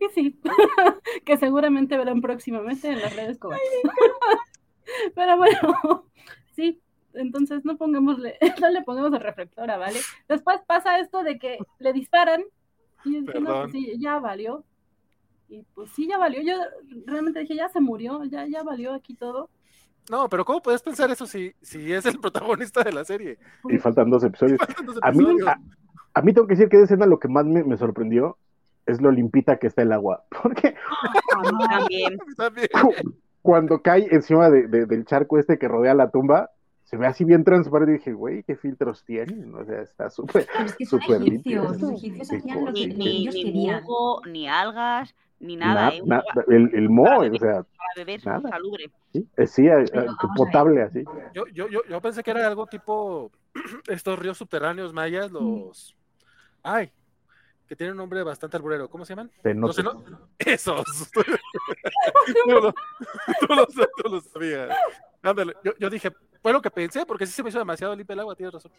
Y 0.00 0.08
sí, 0.14 0.40
que 1.24 1.36
seguramente 1.36 1.96
verán 1.96 2.20
próximamente 2.20 2.88
en 2.88 3.00
las 3.00 3.14
redes 3.14 3.38
cobardes. 3.38 3.64
Pero 5.14 5.36
bueno, 5.36 6.04
sí, 6.56 6.80
entonces 7.14 7.64
no 7.64 7.76
pongámosle, 7.76 8.36
no 8.60 8.68
le 8.70 8.82
pongamos 8.82 9.12
el 9.12 9.20
reflector 9.20 9.70
a 9.70 9.76
Vale. 9.76 9.98
Después 10.28 10.60
pasa 10.66 10.98
esto 10.98 11.22
de 11.22 11.38
que 11.38 11.58
le 11.78 11.92
disparan 11.92 12.44
y 13.04 13.14
yo 13.14 13.20
dije, 13.20 13.40
no, 13.40 13.62
pues 13.62 13.72
sí, 13.72 13.94
ya 13.98 14.18
valió. 14.18 14.64
Y 15.48 15.62
pues 15.74 15.90
sí, 15.90 16.08
ya 16.08 16.18
valió. 16.18 16.42
Yo 16.42 16.54
realmente 17.06 17.40
dije, 17.40 17.54
ya 17.54 17.68
se 17.68 17.80
murió, 17.80 18.24
ya, 18.24 18.46
ya 18.46 18.64
valió 18.64 18.94
aquí 18.94 19.14
todo. 19.14 19.48
No, 20.10 20.28
pero 20.28 20.44
¿cómo 20.44 20.60
puedes 20.60 20.82
pensar 20.82 21.10
eso 21.10 21.26
si, 21.26 21.52
si 21.60 21.92
es 21.92 22.06
el 22.06 22.18
protagonista 22.18 22.82
de 22.82 22.92
la 22.92 23.04
serie? 23.04 23.38
Y 23.68 23.78
faltan 23.78 24.10
dos 24.10 24.24
episodios. 24.24 24.58
Faltan 24.58 24.86
dos 24.86 24.98
A 25.02 25.12
mí, 25.12 25.24
a, 25.46 25.58
a 26.14 26.22
mí 26.22 26.32
tengo 26.32 26.46
que 26.46 26.54
decir 26.54 26.68
que 26.68 26.78
de 26.78 26.84
escena 26.84 27.06
lo 27.06 27.18
que 27.18 27.28
más 27.28 27.44
me, 27.44 27.62
me 27.64 27.76
sorprendió 27.76 28.38
es 28.86 29.00
lo 29.00 29.10
limpita 29.10 29.58
que 29.58 29.66
está 29.66 29.82
el 29.82 29.92
agua. 29.92 30.24
Porque 30.42 30.74
A 31.34 31.52
mí 31.52 31.66
también. 31.68 32.18
También. 32.36 32.68
Cuando 33.46 33.80
cae 33.80 34.08
encima 34.10 34.50
de- 34.50 34.66
de- 34.66 34.86
del 34.86 35.04
charco 35.06 35.38
este 35.38 35.58
que 35.58 35.68
rodea 35.68 35.94
la 35.94 36.10
tumba, 36.10 36.50
se 36.84 36.96
ve 36.96 37.06
así 37.06 37.24
bien 37.24 37.42
transparente. 37.44 37.94
Y 37.94 37.98
dije, 37.98 38.12
güey, 38.12 38.42
¿qué 38.42 38.56
filtros 38.56 39.04
tienen? 39.04 39.54
O 39.54 39.64
sea, 39.64 39.80
está 39.82 40.10
súper. 40.10 40.46
Pero 40.52 40.64
es 40.66 40.76
que 40.76 40.84
Súper. 40.86 41.20
Los 41.20 41.82
egipcios 41.82 42.32
hacían 42.32 42.64
lo 42.64 42.72
Ni, 42.72 42.88
que 42.94 43.08
ellos 43.10 43.34
ni 43.34 43.44
querían. 43.44 43.84
ni 44.30 44.48
algas, 44.48 45.14
ni 45.40 45.56
nada. 45.56 45.90
na- 45.90 45.94
¿eh? 45.96 46.02
na- 46.04 46.22
el, 46.48 46.70
el 46.74 46.88
mo, 46.88 47.04
para 47.04 47.18
o 47.18 47.20
beber, 47.22 47.40
sea, 47.40 47.52
para 47.62 47.90
beber 47.96 48.26
nada. 48.26 48.48
salubre. 48.50 48.90
sí, 49.12 49.28
eh, 49.36 49.46
sí, 49.46 49.66
eh, 49.66 49.84
Pero 49.92 50.12
potable 50.36 50.82
así. 50.82 51.04
Yo, 51.34 51.46
yo, 51.48 51.68
yo, 51.68 51.80
yo 51.88 52.00
pensé 52.00 52.22
que 52.22 52.30
era 52.30 52.46
algo 52.46 52.66
tipo 52.66 53.30
estos 53.88 54.18
ríos 54.18 54.36
subterráneos 54.38 54.92
mayas, 54.92 55.30
los. 55.32 55.96
Ay, 56.62 56.90
que 57.68 57.76
tienen 57.76 57.92
un 57.92 57.98
nombre 57.98 58.22
bastante 58.22 58.56
alburero. 58.56 58.88
¿Cómo 58.88 59.04
se 59.04 59.12
llaman? 59.12 59.30
Cenotes. 59.42 59.76
Ceno- 59.76 60.04
Esos. 60.38 60.84
tú, 61.12 61.22
lo, 62.46 62.72
tú 62.72 63.54
lo- 63.54 63.66
tú 63.66 64.08
lo 64.10 64.20
sabías. 64.20 64.76
Ándale, 65.22 65.54
yo, 65.64 65.72
yo 65.78 65.90
dije, 65.90 66.12
fue 66.42 66.52
lo 66.52 66.62
que 66.62 66.70
pensé, 66.70 67.04
porque 67.04 67.26
sí 67.26 67.32
se 67.32 67.42
me 67.42 67.48
hizo 67.48 67.58
demasiado 67.58 67.94
limpia 67.96 68.14
el 68.14 68.20
agua, 68.20 68.34
tienes 68.36 68.54
razón. 68.54 68.70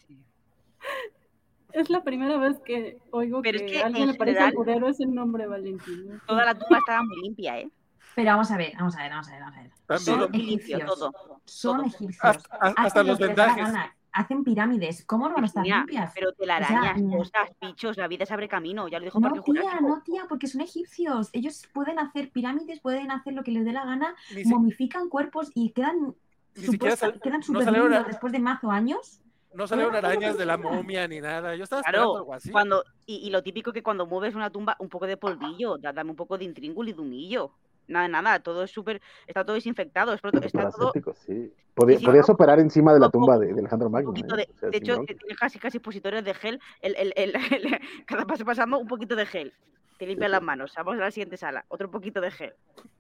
Es 1.74 1.90
la 1.90 2.04
primera 2.04 2.38
vez 2.38 2.58
que 2.66 2.98
oigo 3.12 3.42
Pero 3.42 3.58
es 3.58 3.64
que, 3.64 3.72
que, 3.74 3.84
alguien 3.84 4.04
en 4.04 4.12
le 4.14 4.18
parece 4.18 4.38
general- 4.40 4.52
alburero 4.58 4.88
ese 4.88 5.06
nombre, 5.06 5.46
Valentín. 5.48 6.08
¿no? 6.08 6.20
Toda 6.26 6.46
la 6.46 6.54
tumba 6.58 6.78
estaba 6.80 7.04
muy 7.04 7.22
limpia, 7.22 7.60
¿eh? 7.60 7.70
Pero 8.16 8.32
vamos 8.32 8.50
a 8.50 8.58
ver, 8.58 8.74
vamos 8.80 8.96
a 8.96 9.02
ver, 9.04 9.12
vamos 9.12 9.28
a 9.28 9.32
ver, 9.32 9.42
vamos 9.42 9.58
a 9.58 9.62
ver. 9.62 9.72
También. 9.86 10.06
Son 10.06 10.32
limpio, 10.32 10.78
egipcios. 10.78 10.86
todo. 11.00 11.12
Son 11.46 11.78
todo. 11.78 11.86
egipcios. 11.88 12.38
Hasta, 12.60 13.04
los 13.04 13.18
que 13.20 13.28
vendajes. 13.28 13.58
gana. 13.66 13.96
Hacen 14.18 14.44
pirámides. 14.44 15.06
¿Cómo 15.06 15.30
no 15.30 15.36
van 15.36 15.44
a 15.44 15.48
estar 15.48 15.62
Mira, 15.62 15.78
limpias? 15.78 16.12
pero 16.16 16.30
O 16.30 16.34
telarañas, 16.34 16.96
sea, 16.98 17.04
mm. 17.04 17.18
cosas, 17.18 17.50
bichos, 17.62 17.98
la 17.98 18.08
vida 18.08 18.26
se 18.26 18.34
abre 18.34 18.48
camino, 18.48 18.88
ya 18.88 18.98
lo 18.98 19.06
dijo 19.06 19.20
No, 19.20 19.32
tía, 19.32 19.42
Jurásico. 19.44 19.88
no, 19.88 20.02
tía, 20.02 20.26
porque 20.28 20.48
son 20.48 20.62
egipcios. 20.62 21.30
Ellos 21.34 21.68
pueden 21.72 22.00
hacer 22.00 22.32
pirámides, 22.32 22.80
pueden 22.80 23.12
hacer 23.12 23.34
lo 23.34 23.44
que 23.44 23.52
les 23.52 23.64
dé 23.64 23.74
la 23.74 23.86
gana, 23.86 24.16
Ni, 24.34 24.44
si- 24.44 24.50
momifican 24.50 25.08
cuerpos 25.08 25.52
y 25.54 25.70
quedan 25.70 26.16
supuesta- 26.56 26.96
sal- 27.12 27.20
quedan 27.22 27.42
no 27.42 27.46
súper 27.46 27.66
salieron 27.66 27.90
lindos 27.92 28.06
a- 28.06 28.10
después 28.10 28.34
de 28.34 28.40
mazo 28.40 28.72
años. 28.72 29.22
no 29.54 29.68
salieron 29.68 29.96
arañas 29.96 30.36
de 30.36 30.46
la 30.48 30.58
momia 30.58 31.08
ni 31.08 31.20
nada. 31.22 31.56
Yo 31.56 31.64
estaba 31.64 31.82
esperando 31.82 32.08
Claro, 32.14 32.18
algo 32.18 32.34
así. 32.34 32.50
cuando, 32.52 32.84
y, 33.06 33.18
y 33.18 33.30
lo 33.30 33.44
típico 33.44 33.72
que 33.72 33.84
cuando 33.84 34.08
mueves 34.08 34.34
una 34.34 34.50
tumba, 34.50 34.76
un 34.80 34.90
poco 34.90 35.06
de 35.06 35.18
polvillo, 35.18 35.78
da- 35.78 35.94
dame 35.94 36.10
un 36.10 36.16
poco 36.16 36.40
de 36.40 36.46
intríngulo 36.46 36.90
y 36.90 36.94
de 36.94 37.02
humillo. 37.02 37.52
Nada, 37.88 38.08
nada, 38.08 38.40
todo 38.40 38.64
es 38.64 38.72
súper, 38.72 39.02
está 39.28 39.44
todo 39.46 39.56
desinfectado, 39.56 40.14
es 40.14 40.22
está 40.24 40.70
todo 40.72 40.92
sí. 41.26 41.54
Podía- 41.74 41.96
Sí, 41.98 42.00
sí, 42.02 42.06
podías 42.06 42.28
no. 42.28 42.34
operar 42.34 42.60
encima 42.60 42.94
de 42.94 43.00
la 43.00 43.10
tumba 43.10 43.38
de, 43.38 43.54
de 43.54 43.60
Alejandro 43.60 43.88
un 43.88 43.94
Magno. 43.94 44.12
¿eh? 44.12 44.24
de, 44.36 44.48
O 44.52 44.58
sea, 44.60 44.70
de 44.70 44.78
hecho, 44.78 44.98
tiene 45.06 45.36
casi 45.40 45.60
casi 45.60 45.78
expositores 45.78 46.24
de 46.26 46.34
gel, 46.34 46.60
el, 46.82 46.96
el, 46.98 47.14
el- 47.16 47.34
el- 47.54 47.80
cada 48.06 48.26
paso 48.26 48.44
pasando 48.46 48.80
un 48.80 48.88
poquito 48.88 49.16
de 49.16 49.26
gel. 49.26 49.54
Te 50.00 50.06
limpian 50.06 50.32
las 50.32 50.42
manos, 50.44 50.74
vamos 50.76 50.96
a 50.96 51.06
la 51.06 51.12
siguiente 51.12 51.38
sala, 51.38 51.66
otro 51.70 51.90
poquito 51.90 52.20
de 52.22 52.32
gel. 52.32 52.54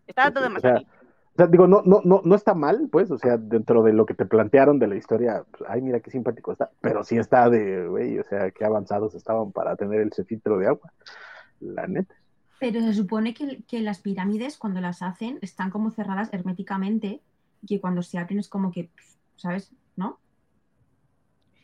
Estaba 0.08 0.32
todo 0.32 0.46
O 0.46 0.48
demasiado 0.48 0.78
sea, 0.78 0.80
limpio. 0.80 1.00
o 1.34 1.36
sea, 1.38 1.48
digo, 1.48 1.68
no, 1.68 1.82
no, 1.86 2.02
no, 2.04 2.22
no 2.24 2.36
está 2.36 2.54
mal, 2.54 2.88
pues, 2.92 3.12
o 3.12 3.18
sea, 3.18 3.38
dentro 3.38 3.84
de 3.84 3.94
lo 3.94 4.06
que 4.06 4.14
te 4.14 4.26
plantearon 4.26 4.80
de 4.80 4.88
la 4.88 4.96
historia, 4.96 5.44
pues, 5.52 5.70
ay, 5.70 5.82
mira 5.82 6.00
qué 6.00 6.10
simpático 6.12 6.52
está, 6.52 6.70
pero 6.82 7.04
sí 7.04 7.18
está 7.18 7.50
de, 7.50 7.88
güey, 7.88 8.18
o 8.20 8.24
sea, 8.24 8.50
qué 8.52 8.64
avanzados 8.66 9.14
estaban 9.16 9.52
para 9.52 9.76
tener 9.76 10.02
ese 10.08 10.24
filtro 10.24 10.58
de 10.58 10.68
agua, 10.68 10.92
la 11.60 11.86
neta. 11.88 12.16
Pero 12.60 12.82
se 12.82 12.94
supone 12.94 13.34
que, 13.34 13.62
que 13.68 13.82
las 13.82 14.00
pirámides, 14.02 14.58
cuando 14.58 14.82
las 14.82 15.02
hacen, 15.02 15.38
están 15.42 15.70
como 15.70 15.92
cerradas 15.92 16.30
herméticamente 16.34 17.22
y 17.62 17.68
que 17.68 17.80
cuando 17.82 18.02
se 18.02 18.18
abren 18.18 18.40
es 18.40 18.50
como 18.50 18.72
que, 18.72 18.90
¿sabes? 19.36 19.72
¿No? 19.96 20.20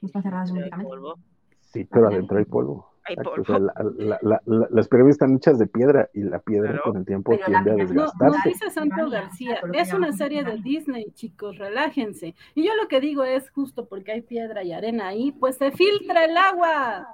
No 0.01 0.05
están 0.07 0.21
cerradas 0.23 0.49
herméticamente. 0.49 0.91
Sí, 1.61 1.85
pero 1.85 2.07
adentro 2.07 2.37
hay 2.37 2.45
polvo. 2.45 2.89
hay 3.05 3.15
polvo. 3.15 3.41
o 3.41 3.45
sea, 3.45 3.59
la- 3.59 3.73
la- 3.97 4.19
la- 4.21 4.41
la- 4.45 4.67
las 4.69 4.87
pirámides 4.87 5.15
están 5.15 5.35
hechas 5.35 5.57
de 5.59 5.67
piedra 5.67 6.09
y 6.13 6.21
la 6.21 6.39
piedra 6.39 6.69
Claro. 6.69 6.83
con 6.83 6.97
el 6.97 7.05
tiempo 7.05 7.31
Pero 7.31 7.41
la 7.41 7.45
tiende 7.63 7.71
a 7.71 7.73
pirámide- 7.85 7.93
No, 7.95 8.01
desgastarse. 8.03 8.49
dice 8.49 8.69
Santo 8.69 9.09
García, 9.09 9.59
que 9.71 9.79
es 9.81 9.93
una 9.93 10.11
serie 10.13 10.43
de. 10.43 10.57
Disney, 10.57 11.11
chicos, 11.13 11.57
relájense. 11.57 12.35
Y 12.55 12.63
yo 12.65 12.73
lo 12.81 12.87
que 12.87 13.01
digo 13.01 13.23
es 13.25 13.49
justo 13.49 13.87
porque 13.87 14.11
hay 14.13 14.21
piedra 14.21 14.63
y 14.63 14.71
arena 14.71 15.07
ahí, 15.07 15.31
pues 15.33 15.57
se 15.57 15.71
filtra 15.71 16.23
el 16.25 16.37
agua. 16.37 17.07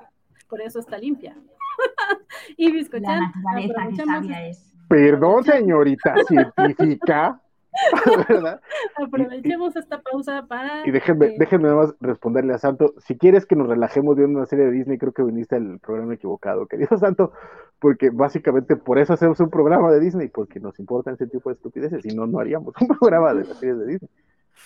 Por 0.47 0.61
eso 0.61 0.79
está 0.79 0.97
limpia. 0.97 1.35
y 2.57 2.71
La 2.99 3.19
naturaleza 3.19 3.87
que 3.89 3.95
sabia 3.95 4.47
es. 4.47 4.73
Perdón, 4.87 5.43
señorita 5.43 6.15
científica, 6.27 7.39
¿verdad? 8.27 8.59
aprovechemos 8.95 9.75
esta 9.75 10.01
pausa 10.01 10.45
para... 10.47 10.87
Y 10.87 10.91
déjenme, 10.91 11.27
eh, 11.27 11.35
déjenme 11.37 11.65
nada 11.65 11.75
más 11.75 11.95
responderle 11.99 12.53
a 12.53 12.57
Santo. 12.57 12.95
Si 12.97 13.17
quieres 13.17 13.45
que 13.45 13.55
nos 13.55 13.67
relajemos 13.67 14.15
viendo 14.15 14.39
una 14.39 14.47
serie 14.47 14.65
de 14.65 14.71
Disney, 14.71 14.97
creo 14.97 15.13
que 15.13 15.23
viniste 15.23 15.55
al 15.55 15.79
programa 15.79 16.15
equivocado, 16.15 16.65
querido 16.65 16.97
Santo, 16.97 17.33
porque 17.79 18.09
básicamente 18.09 18.75
por 18.75 18.97
eso 18.97 19.13
hacemos 19.13 19.39
un 19.39 19.51
programa 19.51 19.91
de 19.91 19.99
Disney, 19.99 20.27
porque 20.29 20.59
nos 20.59 20.79
importan 20.79 21.13
ese 21.13 21.27
tipo 21.27 21.49
de 21.49 21.55
estupideces, 21.55 22.01
si 22.01 22.09
no, 22.09 22.25
no 22.25 22.39
haríamos 22.39 22.73
un 22.81 22.87
programa 22.99 23.33
de 23.35 23.45
las 23.45 23.59
series 23.59 23.77
de 23.77 23.85
Disney. 23.85 24.09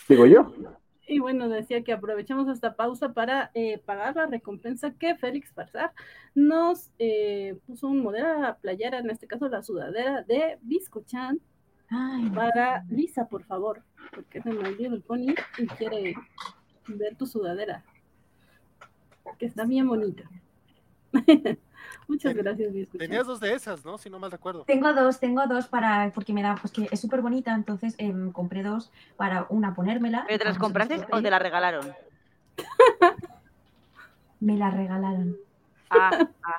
Digo 0.08 0.26
yo. 0.26 0.52
Y 1.08 1.20
bueno, 1.20 1.50
decía 1.50 1.84
que 1.84 1.92
aprovechamos 1.92 2.48
esta 2.48 2.76
pausa 2.76 3.14
para 3.14 3.52
eh, 3.54 3.78
pagar 3.80 4.16
la 4.16 4.26
recompensa 4.26 4.92
que 4.92 5.16
Félix 5.16 5.52
Farsar 5.52 5.92
nos 6.34 6.92
eh, 6.98 7.58
puso 7.68 7.88
un 7.88 8.02
modelo 8.02 8.58
playera, 8.62 9.00
en 9.00 9.10
este 9.10 9.28
caso 9.28 9.50
la 9.50 9.64
sudadera 9.64 10.24
de 10.24 10.58
Biscochan, 10.62 11.42
Ay, 11.90 12.30
para 12.32 12.84
Lisa, 12.90 13.28
por 13.28 13.44
favor, 13.44 13.84
porque 14.16 14.40
es 14.40 14.44
de 14.46 14.54
My 14.54 14.76
Little 14.76 15.02
Pony 15.02 15.36
y 15.60 15.68
quiere 15.78 16.16
ver 16.88 17.16
tu 17.16 17.28
sudadera, 17.28 17.84
que 19.38 19.46
está 19.46 19.66
bien 19.66 19.88
bonita. 19.88 20.24
Muchas 22.14 22.34
Ten- 22.34 22.44
gracias. 22.44 22.90
Tenías 22.98 23.28
dos 23.28 23.40
de 23.40 23.54
esas, 23.54 23.84
¿no? 23.84 23.98
Si 23.98 24.10
no 24.10 24.20
mal 24.20 24.32
recuerdo. 24.32 24.64
Tengo 24.66 24.94
dos, 24.94 25.20
tengo 25.20 25.46
dos 25.48 25.68
para, 25.68 26.12
porque 26.14 26.32
me 26.34 26.42
da, 26.42 26.56
pues 26.56 26.72
que 26.72 26.88
es 26.92 27.00
súper 27.00 27.22
bonita, 27.22 27.54
entonces 27.54 27.96
em, 27.98 28.32
compré 28.32 28.64
dos 28.64 28.92
para 29.18 29.46
una 29.50 29.74
ponérmela. 29.76 30.24
¿Pero 30.28 30.40
te 30.40 30.46
las 30.46 30.58
compraste 30.58 31.06
o 31.12 31.22
te 31.22 31.30
las 31.30 31.42
regalaron? 31.42 31.86
Me 34.40 34.58
la 34.58 34.70
regalaron. 34.72 35.38
Ah, 35.90 36.28
ah. 36.44 36.58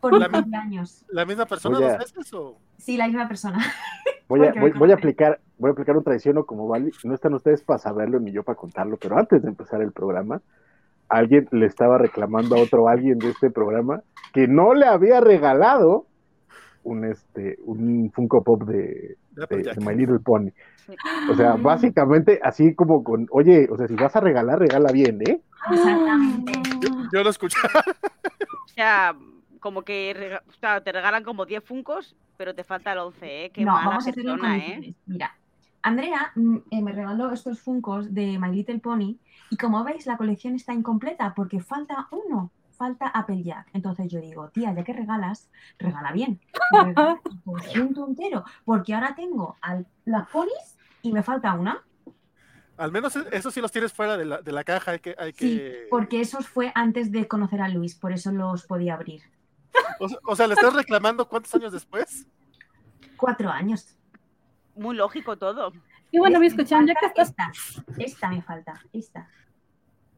Por 0.00 0.18
La 0.18 0.28
cumpleaños. 0.28 1.04
¿La 1.08 1.24
misma 1.24 1.46
persona 1.46 1.78
a- 1.78 1.80
dos 1.80 1.98
veces 1.98 2.32
o...? 2.34 2.58
Sí, 2.78 2.96
la 2.96 3.06
misma 3.06 3.26
persona. 3.26 3.58
Voy 4.28 4.44
a, 4.44 4.52
voy, 4.52 4.72
voy 4.72 4.90
aplicar, 4.90 5.40
voy 5.56 5.68
a 5.68 5.72
aplicar 5.72 5.96
un 5.96 6.02
traiciono 6.02 6.44
como 6.46 6.66
Vali. 6.66 6.90
No 7.04 7.14
están 7.14 7.32
ustedes 7.34 7.62
para 7.62 7.78
saberlo 7.78 8.18
ni 8.18 8.32
yo 8.32 8.42
para 8.42 8.56
contarlo, 8.56 8.96
pero 8.96 9.16
antes 9.16 9.40
de 9.40 9.48
empezar 9.48 9.80
el 9.80 9.92
programa, 9.92 10.42
alguien 11.08 11.48
le 11.52 11.66
estaba 11.66 11.98
reclamando 11.98 12.56
a 12.56 12.60
otro 12.60 12.88
alguien 12.88 13.18
de 13.18 13.30
este 13.30 13.50
programa 13.50 14.02
que 14.32 14.46
no 14.48 14.74
le 14.74 14.86
había 14.86 15.20
regalado 15.20 16.06
un 16.82 17.04
este 17.04 17.56
un 17.64 18.10
Funko 18.14 18.42
Pop 18.44 18.64
de, 18.64 18.76
de 18.76 19.16
de, 19.30 19.42
Applejack? 19.44 19.76
de 19.76 19.84
My 19.84 19.94
Little 19.94 20.20
Pony. 20.20 20.50
O 21.30 21.34
sea, 21.34 21.54
básicamente 21.54 22.38
así 22.42 22.74
como 22.74 23.02
con, 23.02 23.26
oye, 23.30 23.66
o 23.70 23.76
sea, 23.76 23.88
si 23.88 23.94
vas 23.96 24.14
a 24.14 24.20
regalar, 24.20 24.58
regala 24.60 24.92
bien, 24.92 25.20
¿eh? 25.26 25.40
Exactamente. 25.72 26.52
Yo, 26.80 26.88
yo 27.12 27.24
lo 27.24 27.30
escuché. 27.30 27.58
O 28.64 28.68
sea, 28.68 29.16
como 29.58 29.82
que 29.82 30.14
rega- 30.14 30.42
o 30.48 30.52
sea, 30.52 30.80
te 30.80 30.92
regalan 30.92 31.24
como 31.24 31.44
10 31.44 31.64
funcos, 31.64 32.14
pero 32.36 32.54
te 32.54 32.62
falta 32.62 32.92
el 32.92 32.98
11, 32.98 33.44
¿eh? 33.46 33.50
Qué 33.50 33.64
no, 33.64 33.72
mala 33.72 33.88
vamos 33.88 34.06
a 34.06 34.10
hacerlo 34.10 34.34
en 34.34 34.38
persona, 34.40 34.58
¿eh? 34.58 34.94
Mira, 35.06 35.34
Andrea 35.86 36.32
mm, 36.34 36.56
eh, 36.72 36.82
me 36.82 36.92
regaló 36.92 37.32
estos 37.32 37.60
funcos 37.60 38.12
de 38.12 38.38
My 38.40 38.50
Little 38.54 38.80
Pony 38.80 39.18
y 39.50 39.56
como 39.56 39.84
veis 39.84 40.06
la 40.06 40.16
colección 40.16 40.56
está 40.56 40.72
incompleta 40.74 41.32
porque 41.34 41.60
falta 41.60 42.08
uno, 42.10 42.50
falta 42.76 43.06
Applejack. 43.06 43.68
Entonces 43.72 44.10
yo 44.10 44.20
digo, 44.20 44.48
tía, 44.48 44.74
ya 44.74 44.82
que 44.82 44.92
regalas, 44.92 45.48
regala 45.78 46.10
bien. 46.10 46.40
Regala 46.72 47.20
conjunto 47.44 48.06
entero, 48.08 48.44
porque 48.64 48.94
ahora 48.94 49.14
tengo 49.14 49.56
al- 49.60 49.86
las 50.04 50.28
ponis 50.28 50.76
y 51.02 51.12
me 51.12 51.22
falta 51.22 51.54
una. 51.54 51.82
Al 52.76 52.90
menos 52.90 53.14
e- 53.14 53.24
eso 53.30 53.52
sí 53.52 53.60
los 53.60 53.70
tienes 53.70 53.92
fuera 53.92 54.16
de 54.16 54.24
la, 54.24 54.42
de 54.42 54.52
la 54.52 54.64
caja. 54.64 54.90
Hay 54.90 54.98
que, 54.98 55.14
hay 55.16 55.32
Sí, 55.32 55.36
que... 55.38 55.86
porque 55.88 56.20
esos 56.20 56.48
fue 56.48 56.72
antes 56.74 57.12
de 57.12 57.28
conocer 57.28 57.62
a 57.62 57.68
Luis, 57.68 57.94
por 57.94 58.12
eso 58.12 58.32
los 58.32 58.66
podía 58.66 58.94
abrir. 58.94 59.22
O 60.26 60.34
sea, 60.34 60.46
¿le 60.48 60.54
estás 60.54 60.74
reclamando 60.74 61.28
cuántos 61.28 61.54
años 61.54 61.72
después? 61.72 62.26
Cuatro 63.16 63.50
años. 63.50 63.96
Muy 64.76 64.96
lógico 64.96 65.36
todo. 65.36 65.72
Y 66.10 66.18
bueno. 66.18 66.38
Me 66.38 66.46
Biscochan, 66.46 66.86
ya 66.86 66.94
que 66.94 67.06
falta 67.06 67.22
estás 67.22 67.76
Esta, 67.78 68.02
esta 68.02 68.30
me 68.30 68.42
falta, 68.42 68.80
esta. 68.92 69.28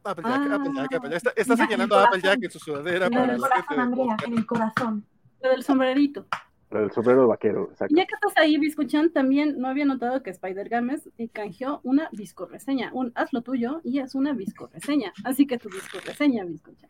Applejack, 0.03 0.41
Ah. 0.49 0.55
Applejack, 0.55 0.93
Applejack. 0.93 1.17
Está, 1.17 1.29
está 1.35 1.53
Mira, 1.55 1.65
señalando 1.65 1.95
el 1.95 2.01
a. 2.01 2.05
Applejack 2.07 2.43
en 2.43 2.51
su 2.51 2.59
sudadera 2.59 3.05
En 3.07 3.11
para 3.13 3.33
el 3.33 3.41
la 3.41 3.47
corazón, 3.49 3.79
Andrea, 3.79 4.17
en 4.25 4.33
el 4.37 4.45
corazón. 4.45 5.05
lo 5.41 5.49
del 5.49 5.63
sombrerito. 5.63 6.25
Lo 6.71 6.81
del 6.81 6.91
sombrero 6.91 7.27
vaquero, 7.27 7.69
exacto. 7.71 7.95
Ya 7.95 8.05
que 8.05 8.13
estás 8.13 8.37
ahí, 8.37 8.57
Biscochan, 8.59 9.09
también 9.11 9.59
no 9.59 9.67
había 9.67 9.85
notado 9.85 10.21
que 10.21 10.29
Spider 10.29 10.69
Games 10.69 11.09
canjeó 11.33 11.79
una 11.83 12.09
biscorreseña, 12.11 12.91
un 12.93 13.11
haz 13.15 13.33
lo 13.33 13.41
tuyo 13.41 13.81
y 13.83 13.99
es 13.99 14.13
una 14.13 14.33
biscorreseña. 14.33 15.11
Así 15.23 15.47
que 15.47 15.57
tu 15.57 15.67
biscorreseña, 15.69 16.43
Biscochan. 16.45 16.89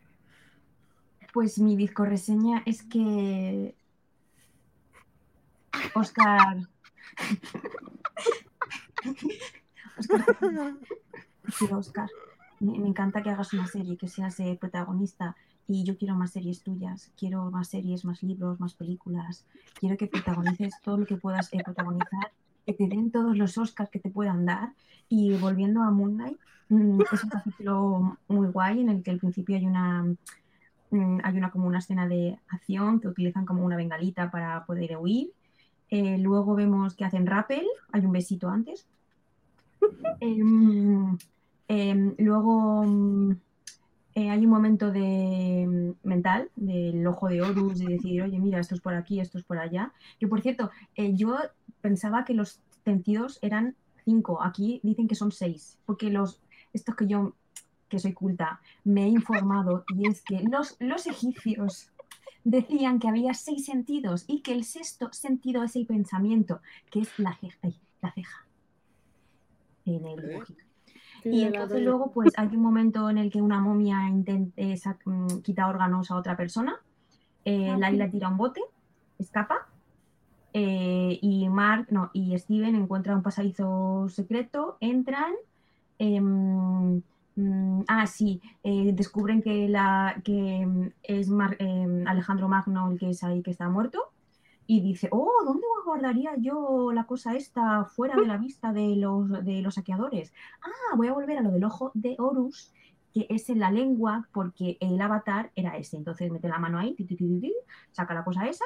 Pues 1.32 1.58
mi 1.58 1.76
bizcorreseña 1.76 2.62
es 2.66 2.82
que 2.82 3.74
Oscar. 5.94 6.58
Oscar, 9.98 11.72
Oscar. 11.72 12.10
Me, 12.60 12.78
me 12.78 12.88
encanta 12.88 13.22
que 13.22 13.30
hagas 13.30 13.52
una 13.52 13.66
serie, 13.66 13.96
que 13.96 14.08
seas 14.08 14.38
eh, 14.40 14.56
protagonista. 14.60 15.36
Y 15.66 15.84
yo 15.84 15.96
quiero 15.96 16.16
más 16.16 16.32
series 16.32 16.62
tuyas. 16.62 17.12
Quiero 17.16 17.50
más 17.50 17.68
series, 17.68 18.04
más 18.04 18.22
libros, 18.22 18.58
más 18.60 18.74
películas. 18.74 19.46
Quiero 19.78 19.96
que 19.96 20.08
protagonices 20.08 20.74
todo 20.82 20.98
lo 20.98 21.06
que 21.06 21.16
puedas 21.16 21.52
eh, 21.52 21.62
protagonizar 21.64 22.32
que 22.66 22.74
te 22.74 22.88
den 22.88 23.10
todos 23.10 23.36
los 23.36 23.58
Oscars 23.58 23.90
que 23.90 23.98
te 23.98 24.10
puedan 24.10 24.46
dar. 24.46 24.72
Y 25.08 25.36
volviendo 25.38 25.82
a 25.82 25.90
Moon 25.90 26.14
Knight, 26.14 26.38
mm, 26.68 27.00
es 27.12 27.24
un 27.24 27.30
capítulo 27.30 28.18
muy 28.28 28.48
guay 28.48 28.80
en 28.80 28.88
el 28.88 29.02
que 29.02 29.10
al 29.10 29.18
principio 29.18 29.56
hay 29.56 29.66
una, 29.66 30.04
mm, 30.90 31.18
hay 31.24 31.36
una 31.36 31.50
como 31.50 31.66
una 31.66 31.78
escena 31.78 32.06
de 32.06 32.38
acción 32.48 33.00
que 33.00 33.08
utilizan 33.08 33.44
como 33.44 33.64
una 33.64 33.76
bengalita 33.76 34.30
para 34.30 34.64
poder 34.66 34.96
huir. 34.96 35.32
Eh, 35.90 36.18
luego 36.18 36.54
vemos 36.54 36.94
que 36.94 37.04
hacen 37.04 37.26
rappel, 37.26 37.66
hay 37.92 38.04
un 38.04 38.12
besito 38.12 38.48
antes. 38.48 38.86
Em, 40.20 41.16
em, 41.68 42.14
luego 42.18 42.84
mm, 42.84 43.32
eh, 44.14 44.28
hay 44.30 44.44
un 44.44 44.50
momento 44.50 44.90
de 44.90 45.94
mental 46.02 46.50
del 46.56 47.06
ojo 47.06 47.28
de 47.28 47.42
Horus 47.42 47.78
de 47.78 47.86
decir, 47.86 48.22
oye, 48.22 48.38
mira, 48.38 48.60
esto 48.60 48.74
es 48.74 48.80
por 48.80 48.94
aquí, 48.94 49.20
esto 49.20 49.38
es 49.38 49.44
por 49.44 49.58
allá. 49.58 49.92
Que 50.18 50.28
por 50.28 50.42
cierto, 50.42 50.70
eh, 50.96 51.14
yo 51.14 51.38
pensaba 51.80 52.24
que 52.24 52.34
los 52.34 52.60
sentidos 52.84 53.38
eran 53.40 53.76
cinco, 54.04 54.42
aquí 54.42 54.80
dicen 54.82 55.08
que 55.08 55.14
son 55.14 55.32
seis, 55.32 55.78
porque 55.86 56.10
los, 56.10 56.40
estos 56.72 56.94
que 56.96 57.06
yo, 57.06 57.34
que 57.88 57.98
soy 57.98 58.12
culta, 58.12 58.60
me 58.84 59.04
he 59.04 59.08
informado 59.08 59.84
y 59.96 60.08
es 60.08 60.22
que 60.22 60.40
los, 60.40 60.76
los 60.80 61.06
egipcios 61.06 61.90
decían 62.44 62.98
que 62.98 63.08
había 63.08 63.34
seis 63.34 63.66
sentidos 63.66 64.24
y 64.26 64.40
que 64.40 64.52
el 64.52 64.64
sexto 64.64 65.12
sentido 65.12 65.62
es 65.62 65.76
el 65.76 65.86
pensamiento, 65.86 66.60
que 66.90 67.00
es 67.00 67.18
la 67.18 67.34
ceja. 67.34 67.68
La 68.02 68.12
ceja 68.12 68.46
en 69.96 70.06
el 70.06 70.28
dibujito. 70.28 70.62
Y 71.24 71.42
entonces 71.42 71.82
luego 71.82 72.10
pues 72.12 72.32
hay 72.36 72.48
un 72.48 72.62
momento 72.62 73.10
en 73.10 73.18
el 73.18 73.30
que 73.30 73.42
una 73.42 73.60
momia 73.60 74.08
intenta 74.08 74.54
eh, 74.56 74.78
mm, 75.04 75.40
quita 75.40 75.68
órganos 75.68 76.10
a 76.10 76.16
otra 76.16 76.36
persona, 76.36 76.80
eh, 77.44 77.74
Laila 77.78 78.10
tira 78.10 78.28
un 78.28 78.38
bote, 78.38 78.62
escapa, 79.18 79.68
eh, 80.52 81.18
y 81.20 81.48
Mark, 81.48 81.88
no, 81.90 82.10
y 82.12 82.36
Steven 82.38 82.74
encuentra 82.74 83.14
un 83.14 83.22
pasadizo 83.22 84.08
secreto, 84.08 84.78
entran, 84.80 85.32
em, 85.98 87.02
mm, 87.40 87.84
ah, 87.88 88.06
sí, 88.06 88.40
eh, 88.62 88.92
descubren 88.94 89.42
que, 89.42 89.68
la, 89.68 90.20
que 90.24 90.66
mm, 90.66 90.92
es 91.02 91.28
em, 91.58 92.06
Alejandro 92.06 92.48
Magno 92.48 92.90
el 92.90 92.98
que 92.98 93.10
es 93.10 93.22
ahí 93.24 93.42
que 93.42 93.50
está 93.50 93.68
muerto, 93.68 94.12
y 94.66 94.80
dice, 94.80 95.08
oh, 95.10 95.32
¿dónde 95.44 95.66
guardaría 95.84 96.36
yo 96.38 96.92
la 96.92 97.04
cosa 97.04 97.34
esta 97.34 97.84
fuera 97.86 98.14
de 98.14 98.26
la 98.28 98.36
vista 98.36 98.72
de 98.72 98.94
los, 98.94 99.28
de 99.44 99.62
los 99.62 99.74
saqueadores? 99.74 100.32
Ah, 100.62 100.94
voy 100.96 101.08
a 101.08 101.12
volver 101.12 101.38
a 101.38 101.42
lo 101.42 101.50
del 101.50 101.64
ojo 101.64 101.90
de 101.94 102.14
Horus, 102.16 102.72
que 103.12 103.26
es 103.28 103.50
en 103.50 103.58
la 103.58 103.72
lengua, 103.72 104.28
porque 104.32 104.78
el 104.80 105.00
avatar 105.00 105.50
era 105.56 105.76
ese. 105.76 105.96
Entonces 105.96 106.30
mete 106.30 106.48
la 106.48 106.60
mano 106.60 106.78
ahí, 106.78 106.96
saca 107.90 108.14
la 108.14 108.22
cosa 108.22 108.46
esa, 108.48 108.64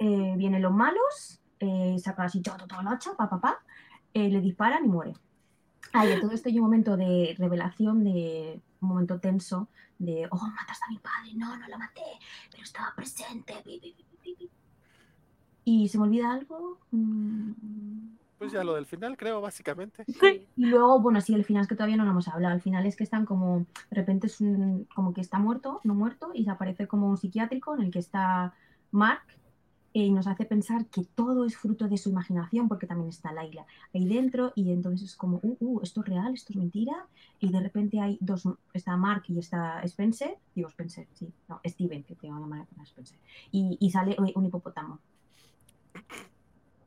eh, 0.00 0.34
vienen 0.36 0.60
los 0.60 0.72
malos, 0.72 1.40
eh, 1.60 1.96
saca 2.00 2.24
así 2.24 2.42
todo, 2.42 2.66
todo 2.66 2.80
el 2.80 2.88
hacha, 2.88 3.14
pa, 3.16 3.30
pa, 3.30 3.40
pa, 3.40 3.58
eh, 4.12 4.28
le 4.28 4.40
disparan 4.40 4.84
y 4.84 4.88
muere. 4.88 5.14
De 5.92 6.20
todo 6.20 6.30
esto 6.32 6.48
hay 6.48 6.58
un 6.58 6.64
momento 6.64 6.96
de 6.96 7.34
revelación, 7.38 8.02
de 8.02 8.60
un 8.80 8.88
momento 8.88 9.20
tenso, 9.20 9.68
de, 9.98 10.26
oh, 10.30 10.36
mataste 10.36 10.84
a 10.86 10.90
mi 10.90 10.98
padre, 10.98 11.34
no, 11.34 11.56
no 11.56 11.68
lo 11.68 11.78
maté, 11.78 12.02
pero 12.50 12.62
estaba 12.62 12.92
presente, 12.94 13.54
¿Y 15.64 15.88
se 15.88 15.98
me 15.98 16.04
olvida 16.04 16.32
algo? 16.32 16.78
Mm. 16.90 17.52
Pues 18.38 18.50
ya 18.50 18.64
lo 18.64 18.74
del 18.74 18.86
final, 18.86 19.16
creo, 19.16 19.40
básicamente. 19.40 20.04
Sí. 20.08 20.48
Y 20.56 20.66
luego, 20.66 20.98
bueno, 20.98 21.20
sí, 21.20 21.32
el 21.32 21.44
final 21.44 21.62
es 21.62 21.68
que 21.68 21.76
todavía 21.76 21.96
no 21.96 22.04
lo 22.04 22.10
hemos 22.10 22.26
hablado. 22.26 22.52
El 22.52 22.60
final 22.60 22.84
es 22.86 22.96
que 22.96 23.04
están 23.04 23.24
como, 23.24 23.66
de 23.90 23.96
repente 23.96 24.26
es 24.26 24.40
un, 24.40 24.88
como 24.92 25.14
que 25.14 25.20
está 25.20 25.38
muerto, 25.38 25.80
no 25.84 25.94
muerto, 25.94 26.32
y 26.34 26.42
se 26.42 26.50
aparece 26.50 26.88
como 26.88 27.08
un 27.08 27.16
psiquiátrico 27.16 27.76
en 27.76 27.82
el 27.82 27.90
que 27.92 28.00
está 28.00 28.54
Mark 28.90 29.22
y 29.92 30.10
nos 30.10 30.26
hace 30.26 30.44
pensar 30.44 30.86
que 30.86 31.04
todo 31.14 31.44
es 31.44 31.56
fruto 31.56 31.88
de 31.88 31.98
su 31.98 32.10
imaginación, 32.10 32.68
porque 32.68 32.86
también 32.86 33.08
está 33.08 33.32
Laila 33.32 33.66
ahí 33.94 34.06
dentro, 34.06 34.52
y 34.54 34.70
entonces 34.70 35.10
es 35.10 35.16
como, 35.16 35.38
uh, 35.42 35.56
uh, 35.60 35.80
esto 35.82 36.00
es 36.00 36.08
real, 36.08 36.34
esto 36.34 36.52
es 36.52 36.56
mentira, 36.56 37.06
y 37.40 37.50
de 37.50 37.60
repente 37.60 38.00
hay 38.00 38.18
dos, 38.20 38.48
está 38.72 38.96
Mark 38.96 39.24
y 39.28 39.38
está 39.38 39.82
Spencer, 39.82 40.36
digo 40.54 40.68
Spencer, 40.68 41.06
sí, 41.14 41.32
no, 41.48 41.60
Steven, 41.64 42.02
que 42.04 42.14
tengo 42.14 42.36
que 42.36 42.40
llamar 42.40 42.66
a 42.78 42.82
Spencer, 42.82 43.18
y, 43.50 43.76
y 43.80 43.90
sale 43.90 44.16
un 44.18 44.46
hipopótamo. 44.46 44.98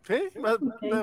Sí, 0.07 0.15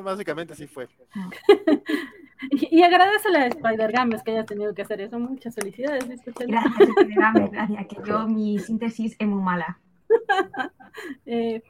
básicamente 0.03 0.53
así 0.53 0.66
fue. 0.66 0.88
y, 2.50 2.78
y 2.78 2.82
agradecele 2.82 3.38
a 3.38 3.46
Spider 3.48 3.90
Games 3.90 4.22
que 4.22 4.30
hayas 4.30 4.46
tenido 4.46 4.72
que 4.74 4.82
hacer 4.82 5.00
eso. 5.00 5.18
Muchas 5.18 5.55
felicidades. 5.55 6.07
Gracias, 6.07 6.28
Spider 6.28 7.18
Games, 7.18 7.50
gracias. 7.53 7.86
Que 7.88 7.96
yo 8.07 8.28
mi 8.28 8.61
síntesis 8.61 9.16
es 9.18 9.26
muy 9.26 9.42
mala. 9.42 9.80
eh, 11.26 11.62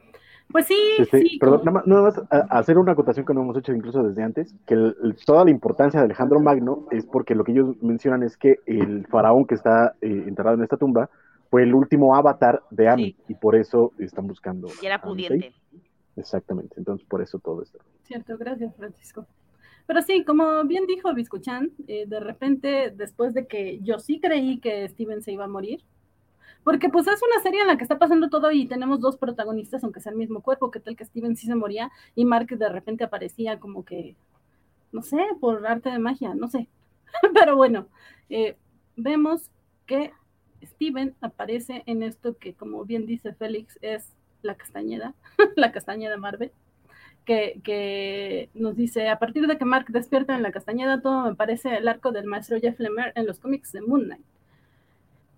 pues 0.53 0.67
sí, 0.67 0.77
sí. 1.11 1.37
Perdón, 1.39 1.83
nada 1.85 2.01
más, 2.01 2.21
hacer 2.49 2.77
una 2.77 2.93
acotación 2.93 3.25
que 3.25 3.33
no 3.33 3.41
hemos 3.41 3.57
hecho 3.57 3.73
incluso 3.73 4.03
desde 4.03 4.23
antes, 4.23 4.55
que 4.65 4.93
toda 5.25 5.43
la 5.43 5.51
importancia 5.51 5.99
de 5.99 6.05
Alejandro 6.05 6.39
Magno 6.39 6.85
es 6.91 7.05
porque 7.05 7.35
lo 7.35 7.43
que 7.43 7.51
ellos 7.51 7.75
mencionan 7.81 8.23
es 8.23 8.37
que 8.37 8.59
el 8.67 9.05
faraón 9.07 9.45
que 9.45 9.55
está 9.55 9.95
eh, 9.99 10.23
enterrado 10.27 10.55
en 10.55 10.63
esta 10.63 10.77
tumba 10.77 11.09
fue 11.49 11.63
el 11.63 11.73
último 11.73 12.15
avatar 12.15 12.63
de 12.69 12.87
Ami 12.87 13.15
y 13.27 13.33
por 13.33 13.55
eso 13.55 13.91
están 13.97 14.27
buscando. 14.27 14.69
Y 14.81 14.85
era 14.85 15.01
pudiente. 15.01 15.53
Exactamente, 16.15 16.75
entonces 16.77 17.05
por 17.07 17.21
eso 17.21 17.39
todo 17.39 17.63
esto. 17.63 17.79
Cierto, 18.03 18.37
gracias 18.37 18.75
Francisco. 18.75 19.25
Pero 19.87 20.01
sí, 20.01 20.23
como 20.23 20.63
bien 20.65 20.85
dijo 20.85 21.13
Biscuchan, 21.13 21.71
eh, 21.87 22.05
de 22.07 22.19
repente, 22.19 22.93
después 22.95 23.33
de 23.33 23.47
que 23.47 23.79
yo 23.81 23.99
sí 23.99 24.19
creí 24.19 24.59
que 24.59 24.87
Steven 24.87 25.21
se 25.21 25.31
iba 25.31 25.45
a 25.45 25.47
morir, 25.49 25.83
porque 26.63 26.89
pues 26.89 27.07
es 27.07 27.21
una 27.21 27.41
serie 27.41 27.61
en 27.61 27.67
la 27.67 27.77
que 27.77 27.83
está 27.83 27.99
pasando 27.99 28.29
todo 28.29 28.51
y 28.51 28.67
tenemos 28.67 28.99
dos 28.99 29.17
protagonistas, 29.17 29.83
aunque 29.83 29.99
sea 29.99 30.11
el 30.11 30.17
mismo 30.17 30.41
cuerpo, 30.41 30.71
que 30.71 30.79
tal 30.79 30.95
que 30.95 31.05
Steven 31.05 31.35
sí 31.35 31.47
se 31.47 31.55
moría 31.55 31.91
y 32.15 32.25
Mark 32.25 32.47
de 32.47 32.69
repente 32.69 33.03
aparecía 33.03 33.59
como 33.59 33.83
que, 33.83 34.15
no 34.91 35.01
sé, 35.01 35.17
por 35.39 35.65
arte 35.67 35.89
de 35.89 35.99
magia, 35.99 36.33
no 36.35 36.47
sé. 36.47 36.69
Pero 37.33 37.55
bueno, 37.55 37.87
eh, 38.29 38.55
vemos 38.95 39.49
que 39.85 40.13
Steven 40.63 41.15
aparece 41.21 41.83
en 41.85 42.03
esto 42.03 42.37
que, 42.37 42.53
como 42.53 42.85
bien 42.85 43.05
dice 43.05 43.33
Félix, 43.33 43.77
es 43.81 44.13
la 44.41 44.55
Castañeda, 44.55 45.13
la 45.55 45.71
Castañeda 45.71 46.17
Marvel, 46.17 46.51
que, 47.25 47.61
que, 47.63 48.49
nos 48.53 48.75
dice, 48.75 49.09
a 49.09 49.19
partir 49.19 49.47
de 49.47 49.57
que 49.57 49.65
Mark 49.65 49.87
despierta 49.89 50.35
en 50.35 50.43
la 50.43 50.51
Castañeda, 50.51 51.01
todo 51.01 51.29
me 51.29 51.35
parece 51.35 51.75
el 51.75 51.87
arco 51.87 52.11
del 52.11 52.25
maestro 52.25 52.59
Jeff 52.59 52.79
Lemire 52.79 53.13
en 53.15 53.25
los 53.25 53.39
cómics 53.39 53.71
de 53.71 53.81
Moon 53.81 54.03
Knight. 54.03 54.25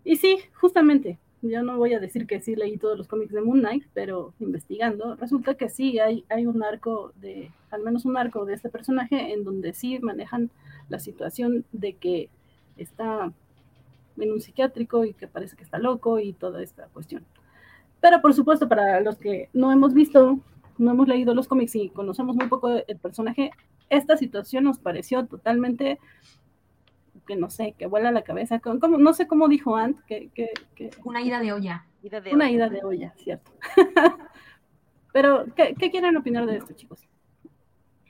Y 0.05 0.17
sí, 0.17 0.37
justamente, 0.53 1.17
yo 1.41 1.63
no 1.63 1.77
voy 1.77 1.93
a 1.95 1.99
decir 1.99 2.27
que 2.27 2.39
sí 2.39 2.55
leí 2.55 2.77
todos 2.77 2.95
los 2.95 3.07
cómics 3.07 3.33
de 3.33 3.41
Moon 3.41 3.59
Knight, 3.59 3.85
pero 3.93 4.33
investigando, 4.39 5.15
resulta 5.15 5.55
que 5.55 5.67
sí 5.67 5.97
hay, 5.99 6.23
hay 6.29 6.45
un 6.45 6.63
arco 6.63 7.11
de, 7.15 7.51
al 7.71 7.81
menos 7.81 8.05
un 8.05 8.15
arco 8.15 8.45
de 8.45 8.53
este 8.53 8.69
personaje 8.69 9.33
en 9.33 9.43
donde 9.43 9.73
sí 9.73 9.97
manejan 9.99 10.51
la 10.89 10.99
situación 10.99 11.65
de 11.71 11.93
que 11.93 12.29
está 12.77 13.33
en 14.17 14.31
un 14.31 14.41
psiquiátrico 14.41 15.05
y 15.05 15.13
que 15.13 15.27
parece 15.27 15.55
que 15.55 15.63
está 15.63 15.79
loco 15.79 16.19
y 16.19 16.33
toda 16.33 16.61
esta 16.61 16.85
cuestión. 16.87 17.25
Pero 17.99 18.21
por 18.21 18.35
supuesto, 18.35 18.69
para 18.69 19.01
los 19.01 19.17
que 19.17 19.49
no 19.53 19.71
hemos 19.71 19.95
visto, 19.95 20.39
no 20.77 20.91
hemos 20.91 21.07
leído 21.07 21.33
los 21.33 21.47
cómics 21.47 21.75
y 21.75 21.89
conocemos 21.89 22.35
muy 22.35 22.47
poco 22.47 22.69
el 22.69 22.97
personaje, 22.99 23.49
esta 23.89 24.17
situación 24.17 24.65
nos 24.65 24.77
pareció 24.77 25.25
totalmente 25.25 25.99
que 27.25 27.35
no 27.35 27.49
sé, 27.49 27.75
que 27.77 27.87
vuela 27.87 28.11
la 28.11 28.23
cabeza, 28.23 28.59
como, 28.59 28.97
no 28.97 29.13
sé 29.13 29.27
cómo 29.27 29.47
dijo 29.47 29.75
Ant, 29.75 29.99
que, 30.01 30.31
una 31.03 31.21
ida 31.21 31.39
de 31.39 31.53
olla. 31.53 31.85
una 32.31 32.51
ida 32.51 32.69
de 32.69 32.83
olla, 32.83 33.13
cierto. 33.17 33.51
Pero, 35.13 35.45
¿qué, 35.55 35.73
quieren 35.75 36.17
opinar 36.17 36.45
de 36.45 36.57
esto, 36.57 36.73
chicos? 36.73 37.07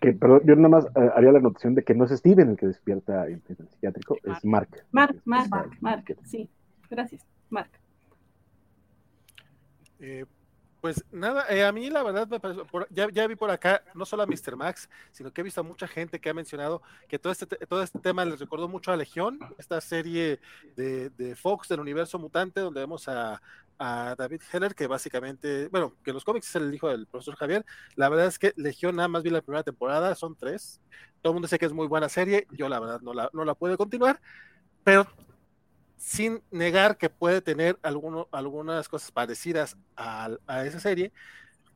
Que, 0.01 0.13
perdón, 0.13 0.41
yo 0.45 0.55
nada 0.55 0.69
más 0.69 0.85
eh, 0.85 1.11
haría 1.15 1.31
la 1.31 1.39
notación 1.39 1.75
de 1.75 1.83
que 1.83 1.93
no 1.93 2.05
es 2.05 2.11
Steven 2.11 2.49
el 2.49 2.57
que 2.57 2.67
despierta 2.67 3.27
en, 3.27 3.41
el 3.47 3.69
psiquiátrico, 3.69 4.17
es 4.23 4.43
Mark. 4.43 4.69
Mark, 4.91 5.21
Mark, 5.23 5.49
Mark, 5.49 5.71
Mark, 5.81 6.17
sí, 6.23 6.49
gracias, 6.89 7.25
Mark. 7.49 7.69
Eh, 9.99 10.25
pues 10.85 11.03
nada, 11.11 11.47
eh, 11.49 11.65
a 11.65 11.71
mí 11.71 11.89
la 11.89 12.03
verdad 12.03 12.27
me 12.27 12.39
parece, 12.39 12.61
ya, 12.91 13.07
ya, 13.11 13.25
vi 13.25 13.35
por 13.35 13.49
acá 13.49 13.83
no 13.95 14.05
solo 14.05 14.21
a 14.21 14.27
Mr. 14.27 14.55
Max, 14.55 14.87
sino 15.11 15.33
que 15.33 15.41
he 15.41 15.43
visto 15.43 15.61
a 15.61 15.63
mucha 15.63 15.87
gente 15.87 16.19
que 16.19 16.29
ha 16.29 16.33
mencionado 16.35 16.83
que 17.07 17.17
todo 17.17 17.33
este, 17.33 17.47
todo 17.47 17.81
este 17.81 17.97
tema 17.97 18.23
les 18.23 18.39
recordó 18.39 18.67
mucho 18.67 18.91
a 18.91 18.95
Legión, 18.95 19.39
esta 19.57 19.81
serie 19.81 20.39
de, 20.75 21.09
de 21.09 21.35
Fox 21.35 21.69
del 21.69 21.79
universo 21.79 22.19
mutante, 22.19 22.59
donde 22.59 22.81
vemos 22.81 23.07
a, 23.07 23.41
a 23.79 24.13
David 24.15 24.43
Heller, 24.53 24.75
que 24.75 24.85
básicamente, 24.85 25.69
bueno, 25.69 25.95
que 26.03 26.13
los 26.13 26.23
cómics 26.23 26.49
es 26.49 26.55
el 26.57 26.71
hijo 26.71 26.87
del 26.87 27.07
profesor 27.07 27.35
Javier. 27.35 27.65
La 27.95 28.07
verdad 28.07 28.27
es 28.27 28.37
que 28.37 28.53
Legión 28.55 28.95
nada 28.95 29.07
más 29.07 29.23
vi 29.23 29.31
la 29.31 29.41
primera 29.41 29.63
temporada, 29.63 30.13
son 30.13 30.35
tres. 30.35 30.81
Todo 31.23 31.31
el 31.31 31.33
mundo 31.33 31.47
dice 31.47 31.57
que 31.57 31.65
es 31.65 31.73
muy 31.73 31.87
buena 31.87 32.09
serie, 32.09 32.45
yo 32.51 32.69
la 32.69 32.79
verdad 32.79 33.01
no 33.01 33.11
la, 33.11 33.27
no 33.33 33.43
la 33.43 33.55
puedo 33.55 33.75
continuar, 33.75 34.21
pero 34.83 35.07
sin 36.05 36.43
negar 36.51 36.99
que 36.99 37.09
puede 37.09 37.41
tener 37.41 37.79
alguno, 37.81 38.29
algunas 38.31 38.87
cosas 38.87 39.11
parecidas 39.11 39.75
a, 39.97 40.29
esa 40.63 40.79
serie. 40.79 41.11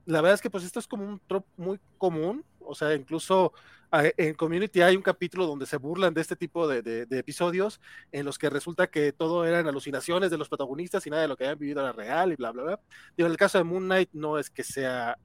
La 0.05 0.21
verdad 0.21 0.35
es 0.35 0.41
que 0.41 0.51
pues 0.51 0.63
esto 0.63 0.77
es 0.77 0.85
como 0.85 1.03
un 1.03 1.19
trope 1.25 1.49
muy 1.57 1.79
común, 1.97 2.45
o 2.59 2.75
sea, 2.75 2.93
incluso 2.93 3.53
en 3.91 4.35
Community 4.35 4.81
hay 4.81 4.95
un 4.95 5.01
capítulo 5.01 5.47
donde 5.47 5.65
se 5.65 5.77
burlan 5.77 6.13
de 6.13 6.21
este 6.21 6.35
tipo 6.35 6.67
de, 6.67 6.83
de, 6.83 7.17
episodios 7.17 7.81
en 8.11 8.23
los 8.23 8.37
que 8.37 8.51
resulta 8.51 8.85
que 8.85 9.11
todo 9.13 9.47
eran 9.47 9.67
alucinaciones 9.67 10.29
de 10.29 10.37
los 10.37 10.47
protagonistas 10.47 11.07
y 11.07 11.09
nada 11.09 11.23
de 11.23 11.27
lo 11.27 11.35
que 11.35 11.45
habían 11.45 11.57
vivido 11.57 11.81
era 11.81 11.91
real 11.91 12.31
y 12.31 12.35
bla, 12.35 12.51
bla, 12.51 12.63
bla. 12.63 12.79
Digo, 13.17 13.25
en 13.25 13.31
el 13.31 13.37
caso 13.37 13.57
de 13.57 13.63
Moon 13.63 13.85
Knight 13.85 14.11
no 14.13 14.37
es 14.37 14.51
que 14.51 14.63
sea 14.63 15.17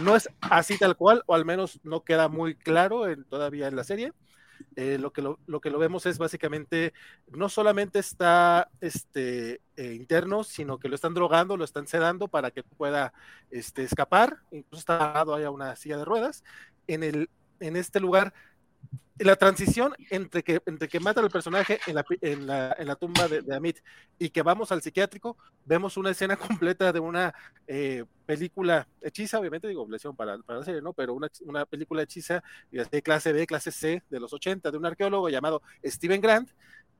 no 0.00 0.16
es 0.16 0.28
así 0.40 0.76
tal 0.78 0.96
cual, 0.96 1.22
o 1.26 1.34
al 1.36 1.44
menos 1.44 1.78
no 1.84 2.02
queda 2.02 2.26
muy 2.26 2.56
claro 2.56 3.08
en, 3.08 3.22
todavía 3.22 3.68
en 3.68 3.76
la 3.76 3.84
serie. 3.84 4.12
Eh, 4.76 4.98
lo, 4.98 5.12
que 5.12 5.22
lo, 5.22 5.60
que 5.60 5.70
lo 5.70 5.78
vemos 5.78 6.06
es 6.06 6.18
básicamente, 6.18 6.92
no 7.28 7.48
solamente 7.48 7.98
está 7.98 8.70
este, 8.80 9.60
eh, 9.76 9.94
interno, 9.94 10.44
sino 10.44 10.78
que 10.78 10.88
lo 10.88 10.94
están 10.94 11.14
drogando, 11.14 11.56
lo 11.56 11.64
están 11.64 11.86
sedando 11.86 12.28
para 12.28 12.50
que 12.50 12.62
pueda 12.62 13.12
este, 13.50 13.82
escapar, 13.84 14.38
incluso 14.50 14.80
está 14.80 14.98
dado 14.98 15.34
a 15.34 15.50
una 15.50 15.76
silla 15.76 15.98
de 15.98 16.04
ruedas. 16.04 16.44
En, 16.86 17.02
el, 17.02 17.28
en 17.60 17.76
este 17.76 18.00
lugar 18.00 18.32
la 19.18 19.36
transición 19.36 19.94
entre 20.10 20.42
que, 20.42 20.60
entre 20.66 20.88
que 20.88 21.00
matan 21.00 21.24
al 21.24 21.30
personaje 21.30 21.80
en 21.86 21.94
la, 21.94 22.04
en 22.20 22.46
la, 22.46 22.76
en 22.78 22.86
la 22.86 22.96
tumba 22.96 23.28
de, 23.28 23.54
Amit 23.54 23.78
y 24.18 24.30
que 24.30 24.42
vamos 24.42 24.70
al 24.70 24.82
psiquiátrico, 24.82 25.36
vemos 25.64 25.96
una 25.96 26.10
escena 26.10 26.36
completa 26.36 26.92
de 26.92 27.00
una 27.00 27.34
eh, 27.66 28.04
película 28.26 28.86
hechiza, 29.00 29.38
obviamente 29.38 29.68
digo, 29.68 29.86
lesión 29.88 30.14
para, 30.14 30.38
para 30.38 30.60
la 30.60 30.64
serie, 30.64 30.82
¿no? 30.82 30.92
Pero 30.92 31.14
una, 31.14 31.28
una 31.44 31.66
película 31.66 32.02
hechiza 32.02 32.42
de 32.70 33.02
clase 33.02 33.32
B, 33.32 33.46
clase 33.46 33.72
C 33.72 34.02
de 34.08 34.20
los 34.20 34.32
80 34.32 34.70
de 34.70 34.76
un 34.76 34.86
arqueólogo 34.86 35.28
llamado 35.28 35.62
Steven 35.84 36.20
Grant 36.20 36.50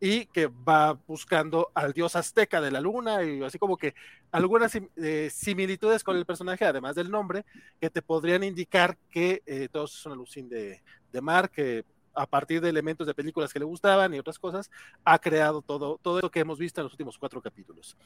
y 0.01 0.27
que 0.27 0.47
va 0.47 0.93
buscando 0.93 1.71
al 1.75 1.93
dios 1.93 2.15
azteca 2.17 2.61
de 2.61 2.71
la 2.71 2.81
luna 2.81 3.25
y 3.25 3.43
así 3.43 3.59
como 3.59 3.77
que 3.77 3.95
algunas 4.31 4.79
eh, 4.97 5.29
similitudes 5.33 6.05
con 6.05 6.17
el 6.17 6.25
personaje, 6.25 6.65
además 6.65 6.95
del 6.95 7.11
nombre, 7.11 7.45
que 7.81 7.91
te 7.91 8.03
podrían 8.03 8.45
indicar 8.45 8.97
que 9.11 9.43
eh, 9.47 9.69
todos 9.71 9.93
son 9.93 10.13
alucin 10.13 10.49
de, 10.49 10.83
de 11.13 11.21
Mark, 11.21 11.51
que 11.51 11.85
a 12.15 12.27
partir 12.27 12.61
de 12.61 12.69
elementos 12.69 13.07
de 13.07 13.15
películas 13.15 13.53
que 13.53 13.59
le 13.59 13.65
gustaban 13.65 14.15
y 14.15 14.19
otras 14.19 14.39
cosas, 14.39 14.71
ha 15.05 15.19
creado 15.19 15.63
todo, 15.63 15.99
todo 16.03 16.21
lo 16.21 16.31
que 16.31 16.41
hemos 16.41 16.59
visto 16.59 16.81
en 16.81 16.85
los 16.85 16.93
últimos 16.93 17.19
cuatro 17.19 17.41
capítulos. 17.41 17.97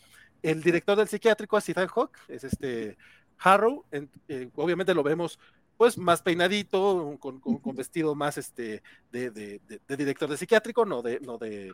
El 0.42 0.62
director 0.62 0.96
del 0.96 1.08
psiquiátrico 1.08 1.56
es 1.58 1.68
Ethan 1.68 1.88
Hawke, 1.88 2.18
es 2.28 2.44
este 2.44 2.96
Harrow, 3.38 3.84
eh, 3.90 4.50
obviamente 4.54 4.94
lo 4.94 5.02
vemos 5.02 5.38
pues 5.76 5.98
más 5.98 6.22
peinadito, 6.22 7.16
con, 7.18 7.40
con, 7.40 7.74
vestido 7.74 8.14
más 8.14 8.38
este 8.38 8.82
de, 9.10 9.30
de, 9.30 9.60
de, 9.88 9.96
director 9.96 10.28
de 10.28 10.36
psiquiátrico, 10.36 10.84
no 10.84 11.02
de, 11.02 11.18
no 11.20 11.38
de 11.38 11.72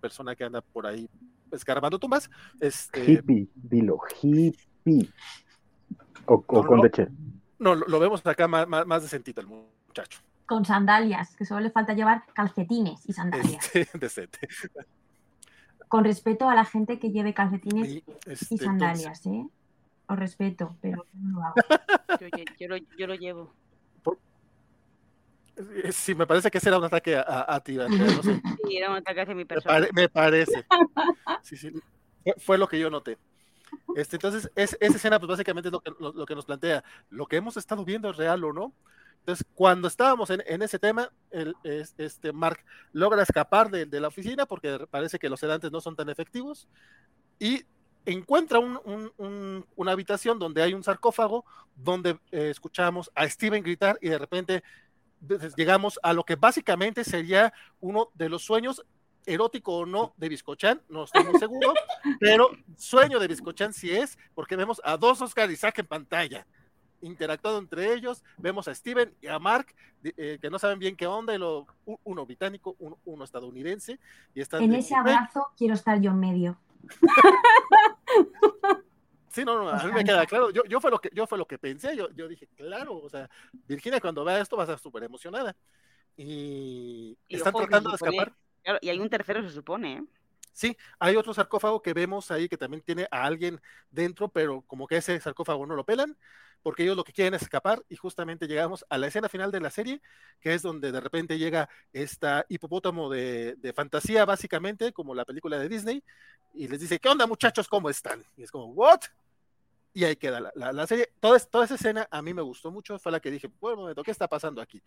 persona 0.00 0.36
que 0.36 0.44
anda 0.44 0.60
por 0.60 0.86
ahí 0.86 1.08
escarbando 1.50 1.98
tumbas. 1.98 2.30
Este... 2.60 3.10
Hippie, 3.10 3.48
dilo, 3.54 3.98
hippie. 4.22 5.08
O, 6.26 6.42
con 6.42 6.76
no, 6.76 6.84
leche. 6.84 7.08
No, 7.58 7.74
lo, 7.74 7.98
vemos 7.98 8.24
acá 8.24 8.46
más, 8.46 8.68
más, 8.68 8.86
más 8.86 9.02
decentito 9.02 9.40
el 9.40 9.48
muchacho 9.48 10.20
con 10.50 10.64
sandalias, 10.64 11.36
que 11.36 11.44
solo 11.44 11.60
le 11.60 11.70
falta 11.70 11.92
llevar 11.92 12.24
calcetines 12.32 13.08
y 13.08 13.12
sandalias. 13.12 13.70
Este, 13.72 14.28
con 15.88 16.02
respeto 16.02 16.50
a 16.50 16.56
la 16.56 16.64
gente 16.64 16.98
que 16.98 17.12
lleve 17.12 17.32
calcetines 17.34 17.88
y, 17.88 18.04
este, 18.26 18.56
sandalias, 18.58 19.24
¿eh? 19.26 19.46
Os 20.08 20.18
respeto, 20.18 20.76
pero 20.80 21.06
no 21.12 21.38
lo 21.38 21.44
hago. 21.44 21.54
Yo, 22.58 22.66
lo, 22.66 22.76
yo 22.98 23.06
lo, 23.06 23.14
llevo. 23.14 23.54
Eh, 25.56 25.92
sí, 25.92 26.16
me 26.16 26.26
parece 26.26 26.50
que 26.50 26.58
ese 26.58 26.68
era 26.68 26.78
un 26.78 26.84
ataque 26.84 27.16
a, 27.16 27.46
a, 27.46 27.60
ti, 27.60 27.74
no 27.76 27.88
sé. 28.20 28.42
Sí, 28.66 28.76
era 28.76 28.90
un 28.90 28.96
ataque 28.96 29.20
hacia 29.20 29.34
mi 29.36 29.44
persona. 29.44 29.78
Me, 29.78 29.88
me 29.92 30.08
parece. 30.08 30.66
Sí, 31.42 31.56
sí. 31.56 31.72
Fue, 32.38 32.58
lo 32.58 32.66
que 32.66 32.80
yo 32.80 32.90
noté. 32.90 33.18
Este, 33.94 34.16
entonces, 34.16 34.50
es, 34.56 34.76
esa 34.80 34.96
escena, 34.96 35.20
pues 35.20 35.28
básicamente 35.28 35.68
es 35.68 35.72
lo 35.72 35.78
que, 35.78 35.92
lo, 36.00 36.12
lo 36.12 36.26
que 36.26 36.34
nos 36.34 36.44
plantea. 36.44 36.82
Lo 37.08 37.26
que 37.26 37.36
hemos 37.36 37.56
estado 37.56 37.84
viendo 37.84 38.10
es 38.10 38.16
real 38.16 38.42
o 38.42 38.52
no. 38.52 38.74
Entonces, 39.20 39.46
cuando 39.54 39.86
estábamos 39.86 40.30
en, 40.30 40.62
ese 40.62 40.78
tema, 40.78 41.10
el, 41.30 41.54
este 41.62 42.32
Mark 42.32 42.64
logra 42.92 43.22
escapar 43.22 43.70
de, 43.70 44.00
la 44.00 44.08
oficina 44.08 44.46
porque 44.46 44.86
parece 44.90 45.18
que 45.18 45.28
los 45.28 45.40
sedantes 45.40 45.70
no 45.70 45.80
son 45.80 45.94
tan 45.94 46.08
efectivos 46.08 46.68
y 47.38 47.64
encuentra 48.06 48.58
una 48.58 49.92
habitación 49.92 50.38
donde 50.38 50.62
hay 50.62 50.72
un 50.72 50.82
sarcófago, 50.82 51.44
donde 51.76 52.18
eh, 52.32 52.48
escuchamos 52.50 53.10
a 53.14 53.28
Steven 53.28 53.62
gritar 53.62 53.98
y 54.00 54.08
de 54.08 54.18
repente 54.18 54.62
pues, 55.26 55.54
llegamos 55.54 56.00
a 56.02 56.14
lo 56.14 56.24
que 56.24 56.36
básicamente 56.36 57.04
sería 57.04 57.52
uno 57.80 58.10
de 58.14 58.30
los 58.30 58.42
sueños 58.42 58.84
erótico 59.26 59.76
o 59.76 59.86
no 59.86 60.14
de 60.16 60.30
Biscochan, 60.30 60.80
no 60.88 61.04
estoy 61.04 61.24
muy 61.24 61.38
seguro, 61.38 61.74
pero 62.18 62.50
sueño 62.78 63.18
de 63.18 63.28
Biscochan 63.28 63.74
sí 63.74 63.90
es, 63.90 64.18
porque 64.34 64.56
vemos 64.56 64.80
a 64.82 64.96
dos 64.96 65.20
Oscar 65.20 65.50
Isaac 65.50 65.78
en 65.78 65.86
pantalla 65.86 66.46
interactuado 67.02 67.58
entre 67.58 67.92
ellos. 67.92 68.22
Vemos 68.38 68.68
a 68.68 68.74
Steven 68.74 69.14
y 69.20 69.26
a 69.26 69.38
Mark, 69.38 69.74
eh, 70.02 70.38
que 70.40 70.50
no 70.50 70.58
saben 70.58 70.78
bien 70.78 70.96
qué 70.96 71.06
onda, 71.06 71.34
y 71.34 71.38
lo, 71.38 71.66
uno 72.04 72.26
británico, 72.26 72.76
uno, 72.78 73.24
estadounidense. 73.24 73.98
Y 74.34 74.40
están 74.40 74.62
en 74.62 74.74
ese 74.74 74.94
abrazo 74.94 75.48
quiero 75.56 75.74
estar 75.74 76.00
yo 76.00 76.10
en 76.10 76.20
medio. 76.20 76.58
Sí, 79.30 79.44
no, 79.44 79.62
no, 79.62 79.70
a 79.70 79.84
mí 79.84 79.92
me 79.92 80.02
queda 80.02 80.26
claro. 80.26 80.50
Yo, 80.50 80.64
yo, 80.64 80.80
fue, 80.80 80.90
lo 80.90 81.00
que, 81.00 81.08
yo 81.14 81.24
fue 81.24 81.38
lo 81.38 81.46
que 81.46 81.56
pensé. 81.56 81.96
Yo, 81.96 82.10
yo 82.10 82.26
dije, 82.26 82.48
claro, 82.56 82.96
o 82.96 83.08
sea, 83.08 83.30
Virginia 83.68 84.00
cuando 84.00 84.24
vea 84.24 84.40
esto 84.40 84.56
va 84.56 84.64
a 84.64 84.66
estar 84.66 84.80
súper 84.80 85.04
emocionada. 85.04 85.54
Y, 86.16 87.16
están 87.28 87.54
tratando 87.54 87.90
de 87.90 87.94
escapar. 87.94 88.34
y 88.80 88.88
hay 88.88 88.98
un 88.98 89.08
tercero, 89.08 89.40
se 89.42 89.54
supone, 89.54 89.98
¿eh? 89.98 90.04
Sí, 90.52 90.76
hay 90.98 91.16
otro 91.16 91.32
sarcófago 91.32 91.80
que 91.80 91.94
vemos 91.94 92.30
ahí 92.30 92.48
que 92.48 92.56
también 92.56 92.82
tiene 92.82 93.06
a 93.10 93.24
alguien 93.24 93.60
dentro, 93.90 94.28
pero 94.28 94.62
como 94.62 94.86
que 94.86 94.96
ese 94.96 95.20
sarcófago 95.20 95.64
no 95.64 95.76
lo 95.76 95.84
pelan 95.84 96.16
porque 96.62 96.82
ellos 96.82 96.96
lo 96.96 97.04
que 97.04 97.12
quieren 97.12 97.34
es 97.34 97.42
escapar 97.42 97.82
y 97.88 97.96
justamente 97.96 98.46
llegamos 98.46 98.84
a 98.88 98.98
la 98.98 99.06
escena 99.06 99.28
final 99.28 99.50
de 99.50 99.60
la 99.60 99.70
serie, 99.70 100.00
que 100.40 100.54
es 100.54 100.62
donde 100.62 100.92
de 100.92 101.00
repente 101.00 101.38
llega 101.38 101.68
esta 101.92 102.44
hipopótamo 102.48 103.08
de, 103.08 103.72
fantasía, 103.74 104.24
básicamente, 104.24 104.92
como 104.92 105.14
la 105.14 105.24
película 105.24 105.58
de 105.58 105.68
Disney, 105.68 106.02
y 106.54 106.68
les 106.68 106.80
dice, 106.80 106.98
¿qué 106.98 107.08
onda 107.08 107.26
muchachos? 107.26 107.68
¿Cómo 107.68 107.88
están? 107.88 108.24
Y 108.36 108.42
es 108.42 108.50
como, 108.50 108.66
¿what? 108.66 109.00
Y 109.92 110.04
ahí 110.04 110.16
queda 110.16 110.52
la, 110.54 110.86
serie. 110.86 111.12
Toda, 111.18 111.38
toda, 111.40 111.64
esa 111.64 111.74
escena 111.74 112.06
a 112.10 112.22
mí 112.22 112.32
me 112.32 112.42
gustó 112.42 112.70
mucho, 112.70 112.98
fue 112.98 113.10
la 113.10 113.20
que 113.20 113.30
dije, 113.30 113.50
bueno, 113.60 113.92
¿qué 114.04 114.10
está 114.10 114.28
pasando 114.28 114.60
aquí? 114.60 114.82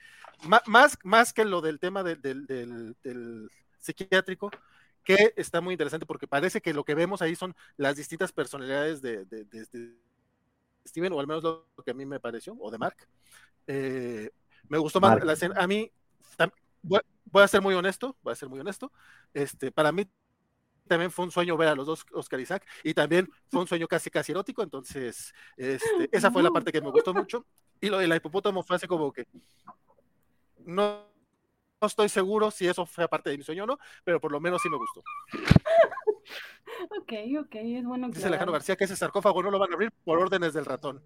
más, 0.65 0.97
más 1.03 1.34
que 1.34 1.43
lo 1.43 1.61
del 1.61 1.80
tema 1.80 2.03
del, 2.03 2.21
del, 2.21 3.49
psiquiátrico, 3.80 4.49
que 5.03 5.34
está 5.36 5.59
muy 5.59 5.74
interesante 5.74 6.05
porque 6.05 6.28
parece 6.28 6.61
que 6.61 6.74
lo 6.74 6.86
que 6.86 6.95
vemos 6.95 7.21
ahí 7.21 7.36
son 7.36 7.53
las 7.76 7.97
distintas 7.97 8.32
personalidades 8.32 9.01
de, 9.01 9.26
de, 9.26 9.43
Steven, 10.86 11.13
o 11.13 11.19
al 11.19 11.27
menos 11.27 11.43
lo 11.43 11.67
que 11.84 11.91
a 11.91 11.93
mí 11.93 12.05
me 12.05 12.19
pareció, 12.19 12.55
o 12.59 12.71
de 12.71 12.77
Mark. 12.77 12.97
Eh, 13.67 14.29
me 14.67 14.77
gustó 14.77 14.99
más 14.99 15.23
la 15.23 15.34
escena. 15.34 15.55
A 15.57 15.67
mí, 15.67 15.91
voy, 16.81 17.01
a 17.43 17.47
ser 17.47 17.61
muy 17.61 17.73
honesto, 17.75 18.17
voy 18.21 18.34
a 18.34 18.36
ser 18.36 18.49
muy 18.49 18.59
honesto. 18.59 18.91
Este, 19.34 19.71
para 19.71 19.91
mí 19.91 20.09
también 20.88 21.11
fue 21.11 21.25
un 21.25 21.31
sueño 21.31 21.55
ver 21.57 21.69
a 21.69 21.75
los 21.75 21.88
dos 21.88 22.05
Oscar 22.11 22.39
Isaac 22.39 22.67
y 22.84 22.93
también 22.93 23.29
fue 23.49 23.61
un 23.61 23.67
sueño 23.67 23.88
casi 23.88 24.09
casi 24.09 24.34
erótico, 24.34 24.61
entonces 24.63 25.34
este, 25.55 26.09
esa 26.11 26.29
fue 26.29 26.43
la 26.43 26.51
parte 26.51 26.71
que 26.71 26.81
me 26.81 26.91
gustó 26.91 27.13
mucho. 27.13 27.45
Y 27.79 27.89
lo 27.89 27.97
de 27.99 28.07
la 28.07 28.15
hipopótamo 28.15 28.63
fue 28.63 28.75
así 28.75 28.88
como 28.88 29.11
que 29.11 29.25
no, 30.65 31.05
no 31.81 31.88
estoy 31.88 32.09
seguro 32.09 32.51
si 32.51 32.67
eso 32.67 32.86
fue 32.86 33.07
parte 33.07 33.29
de 33.29 33.38
mi 33.38 33.43
sueño 33.43 33.63
o 33.63 33.67
no, 33.67 33.79
pero 34.03 34.19
por 34.19 34.31
lo 34.31 34.39
menos 34.39 34.61
sí 34.61 34.69
me 34.69 34.77
gustó. 34.77 35.03
Ok, 36.99 37.13
ok, 37.39 37.55
es 37.55 37.86
bueno. 37.86 38.09
Dice 38.09 38.28
Alejandro 38.28 38.53
García 38.53 38.76
que 38.76 38.86
ese 38.86 38.95
sarcófago 38.95 39.43
no 39.43 39.51
lo 39.51 39.59
van 39.59 39.71
a 39.71 39.74
abrir 39.74 39.91
por 40.03 40.19
órdenes 40.19 40.53
del 40.53 40.65
ratón. 40.65 41.01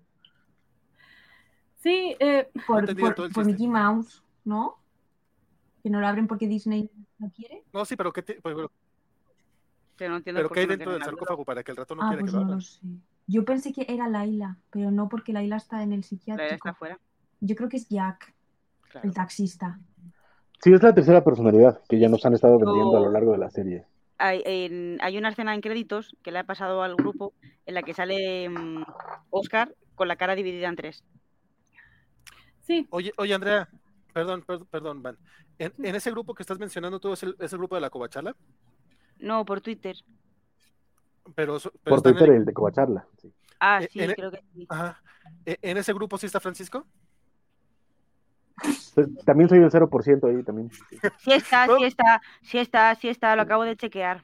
Sí, 1.78 2.16
eh, 2.20 2.50
por, 2.66 3.46
Mickey 3.46 3.68
Mouse, 3.68 4.24
¿no? 4.44 4.78
Que 5.84 5.90
no 5.90 6.00
lo 6.00 6.08
abren 6.08 6.28
porque 6.28 6.48
Disney 6.48 6.90
no 7.20 7.32
quiere. 7.32 7.64
No, 7.74 7.86
sí, 7.86 7.96
pero 7.96 8.12
¿qué 8.12 8.24
pero, 8.24 8.72
pero 9.96 10.50
¿qué 10.50 10.60
hay 10.60 10.66
dentro 10.66 10.94
del 10.94 11.04
sarcófago 11.04 11.46
para 11.46 11.64
que 11.64 11.72
el 11.72 11.78
ratón 11.78 12.00
no 12.00 12.06
ah, 12.06 12.10
quiera 12.10 12.22
pues 12.22 12.32
que 12.32 12.38
lo 12.38 12.44
abran? 12.44 12.60
Yo 13.28 13.46
pensé 13.46 13.74
que 13.74 13.86
era 13.88 14.08
Laila, 14.08 14.58
pero 14.70 14.90
no 14.90 15.10
porque 15.10 15.34
Laila 15.34 15.58
está 15.58 15.84
en 15.84 15.94
el 15.94 16.04
psiquiátrico. 16.04 16.56
está 16.56 16.70
afuera. 16.72 17.00
Yo 17.40 17.56
creo 17.56 17.70
que 17.70 17.78
es 17.78 17.88
Jack, 17.90 18.34
el 19.04 19.14
taxista. 19.14 19.80
Sí, 20.62 20.74
es 20.74 20.82
la 20.82 20.94
tercera 20.94 21.24
personalidad 21.24 21.82
que 21.88 22.00
ya 22.00 22.10
nos 22.10 22.26
han 22.26 22.34
estado 22.34 22.58
vendiendo 22.58 22.98
a 22.98 23.02
lo 23.02 23.12
largo 23.12 23.34
de 23.34 23.38
la 23.38 23.50
serie 23.50 23.86
hay, 24.18 25.18
una 25.18 25.30
escena 25.30 25.54
en 25.54 25.62
créditos 25.62 26.16
que 26.24 26.32
le 26.32 26.40
ha 26.40 26.46
pasado 26.46 26.82
al 26.82 26.96
grupo 26.96 27.34
en 27.66 27.76
la 27.76 27.84
que 27.84 27.94
sale 27.94 28.50
Oscar 29.30 29.70
mm, 29.70 29.96
con 29.96 30.08
la 30.08 30.16
cara 30.16 30.36
dividida 30.36 30.68
en 30.68 30.76
tres. 30.76 31.04
Sí. 32.62 32.88
Oye, 32.90 33.14
oye 33.18 33.34
Andrea, 33.34 33.70
perdón, 34.14 34.44
perdón, 34.70 35.02
Van. 35.02 35.18
¿En, 35.60 35.96
ese 35.96 36.12
grupo 36.12 36.36
que 36.36 36.44
estás 36.44 36.60
mencionando 36.60 37.00
tú 37.00 37.14
es 37.14 37.24
el, 37.24 37.36
grupo 37.52 37.76
de 37.76 37.82
la 37.82 37.90
Covacharla? 37.90 38.36
No, 39.20 39.46
por 39.46 39.62
Twitter. 39.62 39.96
Pero, 41.34 41.58
por 41.84 42.02
Twitter 42.02 42.30
el... 42.30 42.46
de 42.46 42.54
Covacharla. 42.54 43.08
Ah, 43.60 43.82
sí, 43.90 44.00
e 44.00 44.14
creo 44.14 44.32
que 44.32 44.44
sí. 44.54 44.68
Ajá. 44.70 45.02
¿E, 45.46 45.58
¿En 45.62 45.78
ese 45.78 45.94
grupo 45.94 46.18
sí 46.18 46.28
está 46.28 46.40
Francisco? 46.40 46.86
Pues, 48.96 49.08
también 49.26 49.50
soy 49.50 49.60
el 49.60 49.70
0% 49.72 50.28
ahí 50.28 50.44
también. 50.44 50.72
Sí 51.20 51.32
está, 51.32 51.68
sí 51.68 51.84
está, 51.84 52.22
sí 52.42 52.58
está, 52.58 52.96
sí 52.96 53.10
está, 53.10 53.36
lo 53.36 53.44
acabo 53.44 53.64
de 53.64 53.76
chequear. 53.76 54.24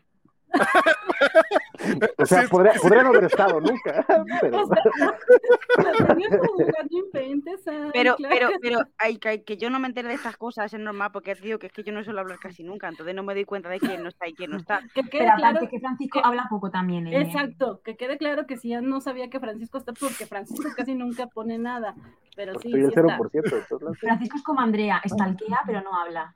O 2.18 2.26
sea, 2.26 2.42
Sí, 2.44 2.48
podría, 2.50 2.74
podría 2.82 3.04
no 3.04 3.10
haber 3.10 3.24
estado 3.26 3.60
nunca, 3.60 4.06
pero 4.42 4.64
O 4.64 4.68
sea, 4.68 6.08
tenía 6.08 6.30
como 6.30 6.54
jugar, 6.54 6.88
no 6.90 6.98
inventes, 7.00 7.68
ay, 7.68 7.90
Pero, 7.94 8.16
claro 8.16 8.36
pero, 8.36 8.50
que 8.50 8.58
pero, 8.62 8.80
ay, 8.98 9.18
que, 9.18 9.44
que 9.44 9.58
yo 9.58 9.70
no 9.70 9.80
me 9.80 9.88
entere 9.88 10.08
de 10.10 10.16
estas 10.16 10.38
cosas 10.38 10.74
es 10.74 10.80
normal, 10.80 11.10
porque 11.12 11.36
te 11.36 11.42
digo 11.42 11.60
que 11.60 11.68
es 11.68 11.74
que 11.74 11.84
yo 11.84 11.92
no 11.94 12.04
suelo 12.04 12.22
hablar 12.22 12.40
casi 12.40 12.64
nunca, 12.64 12.88
entonces 12.88 13.16
no 13.16 13.24
me 13.24 13.34
doy 13.34 13.46
cuenta 13.46 13.70
de 13.70 13.80
quién 13.80 14.04
no 14.04 14.10
está 14.10 14.28
y 14.28 14.34
quién 14.34 14.52
no 14.52 14.58
está. 14.58 14.82
Que 14.94 15.04
quede 15.04 15.24
Pero 15.26 15.36
claro, 15.38 15.68
que 15.70 15.80
Francisco 15.80 16.20
que- 16.22 16.28
habla 16.28 16.48
poco 16.50 16.70
también. 16.72 17.08
¿eh? 17.08 17.22
exacto, 17.22 17.82
que 17.84 17.96
quede 17.98 18.18
claro 18.18 18.46
que 18.48 18.58
si 18.58 18.70
ya 18.70 18.82
no 18.82 19.02
sabía 19.02 19.30
que 19.30 19.40
Francisco 19.40 19.78
está, 19.78 19.94
porque 19.94 20.26
Francisco 20.26 20.70
casi 20.76 20.96
nunca 20.96 21.28
pone 21.28 21.58
nada, 21.58 21.96
pero 22.36 22.54
sí, 22.60 22.72
soy 22.72 22.82
sí 22.82 22.86
el 22.88 22.92
0% 22.94 23.30
está, 23.44 23.56
de 23.56 23.62
todos 23.64 23.82
lados. 23.82 23.98
Francisco 24.00 24.38
es 24.38 24.44
como 24.44 24.62
Andrea, 24.62 25.02
estalquea 25.04 25.62
pero 25.66 25.82
no 25.82 25.96
habla. 25.96 26.36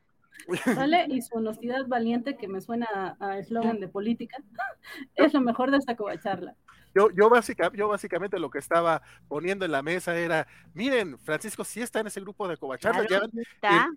¿Vale? 0.75 1.05
Y 1.09 1.21
su 1.21 1.35
honestidad 1.37 1.87
valiente, 1.87 2.37
que 2.37 2.47
me 2.47 2.61
suena 2.61 3.17
a 3.19 3.37
eslogan 3.37 3.79
de 3.79 3.87
política, 3.87 4.37
es 5.15 5.33
lo 5.33 5.41
mejor 5.41 5.71
de 5.71 5.77
esta 5.77 5.95
covacharla. 5.95 6.55
Yo, 6.95 7.11
yo, 7.11 7.29
básica, 7.29 7.71
yo 7.73 7.87
básicamente 7.87 8.39
lo 8.39 8.49
que 8.49 8.57
estaba 8.57 9.03
poniendo 9.27 9.65
en 9.65 9.71
la 9.71 9.83
mesa 9.83 10.17
era, 10.17 10.47
miren, 10.73 11.19
Francisco 11.19 11.63
sí 11.63 11.81
está 11.81 11.99
en 11.99 12.07
ese 12.07 12.21
grupo 12.21 12.47
de 12.47 12.57
Covacharla, 12.57 13.05
Claro, 13.05 13.27
ya 13.61 13.87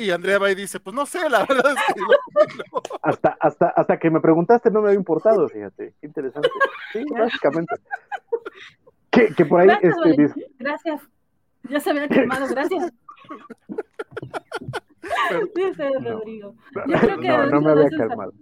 y 0.00 0.10
Andrea 0.10 0.38
va 0.38 0.50
y 0.50 0.54
dice, 0.54 0.80
pues 0.80 0.96
no 0.96 1.04
sé, 1.04 1.28
la 1.28 1.44
verdad 1.44 1.74
es 1.76 1.94
que 1.94 2.00
no, 2.00 2.06
no. 2.06 2.82
Hasta, 3.02 3.36
hasta, 3.38 3.68
hasta 3.68 3.98
que 3.98 4.10
me 4.10 4.20
preguntaste 4.20 4.70
no 4.70 4.80
me 4.80 4.88
había 4.88 4.98
importado, 4.98 5.46
fíjate, 5.46 5.92
qué 6.00 6.06
interesante. 6.06 6.48
Sí, 6.92 7.04
básicamente. 7.10 7.74
Que, 9.10 9.34
que 9.34 9.44
por 9.44 9.60
ahí, 9.60 9.66
Gracias, 9.66 9.94
este, 10.06 10.46
Gracias. 10.58 11.02
Ya 11.68 11.80
se 11.80 11.90
había 11.90 12.08
quemado, 12.08 12.46
gracias. 12.48 12.92
Dice 15.54 15.90
No. 16.00 16.10
Rodrigo. 16.10 16.54
Yo 16.86 16.98
creo 16.98 17.18
que 17.20 17.28
no, 17.28 17.46
no 17.46 17.60
me 17.60 17.70
había 17.70 17.88
calmado. 17.90 18.32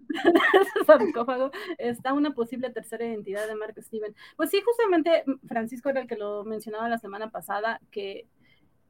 sarcófago 0.87 1.51
está 1.79 2.13
una 2.13 2.33
posible 2.33 2.71
tercera 2.71 3.07
identidad 3.07 3.47
de 3.47 3.55
Mark 3.55 3.75
Steven. 3.79 4.15
Pues 4.37 4.51
sí, 4.51 4.61
justamente 4.65 5.25
mm, 5.27 5.47
Francisco 5.47 5.89
era 5.91 6.01
el 6.01 6.07
que 6.07 6.17
lo 6.17 6.45
mencionaba 6.45 6.89
la 6.89 6.99
semana 6.99 7.31
pasada, 7.31 7.81
que 7.91 8.27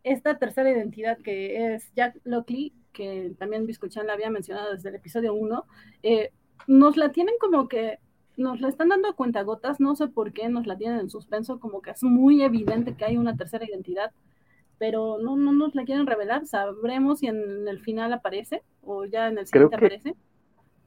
esta 0.05 0.39
tercera 0.39 0.71
identidad 0.71 1.19
que 1.19 1.75
es 1.75 1.93
Jack 1.95 2.19
Lockley, 2.25 2.73
que 2.93 3.35
también 3.39 3.67
Biscochan 3.67 4.07
la 4.07 4.15
había 4.15 4.31
mencionado 4.31 4.73
desde 4.73 4.89
el 4.89 4.95
episodio 4.97 5.35
1, 5.35 5.65
eh, 6.03 6.33
nos 6.67 6.97
la 6.97 7.13
tienen 7.13 7.35
como 7.41 7.69
que 7.69 7.99
nos 8.37 8.61
la 8.61 8.69
están 8.69 8.89
dando 8.89 9.09
a 9.09 9.15
cuentagotas, 9.15 9.81
no 9.81 9.97
sé 9.97 10.07
por 10.07 10.33
qué 10.33 10.49
nos 10.49 10.67
la 10.67 10.77
tienen 10.77 11.01
en 11.01 11.11
suspenso, 11.11 11.59
como 11.59 11.83
que 11.83 11.91
es 11.91 12.03
muy 12.05 12.43
evidente 12.43 12.95
que 12.95 13.05
hay 13.05 13.17
una 13.17 13.37
tercera 13.37 13.65
identidad, 13.65 14.13
pero 14.79 15.19
no, 15.19 15.37
no 15.37 15.53
nos 15.53 15.75
la 15.75 15.85
quieren 15.85 16.07
revelar, 16.07 16.47
sabremos 16.47 17.21
si 17.21 17.27
en 17.27 17.69
el 17.69 17.81
final 17.81 18.13
aparece 18.13 18.63
o 18.83 19.05
ya 19.05 19.29
en 19.29 19.39
el 19.39 19.49
Creo 19.51 19.69
siguiente 19.69 19.77
que- 19.79 19.87
aparece. 19.87 20.15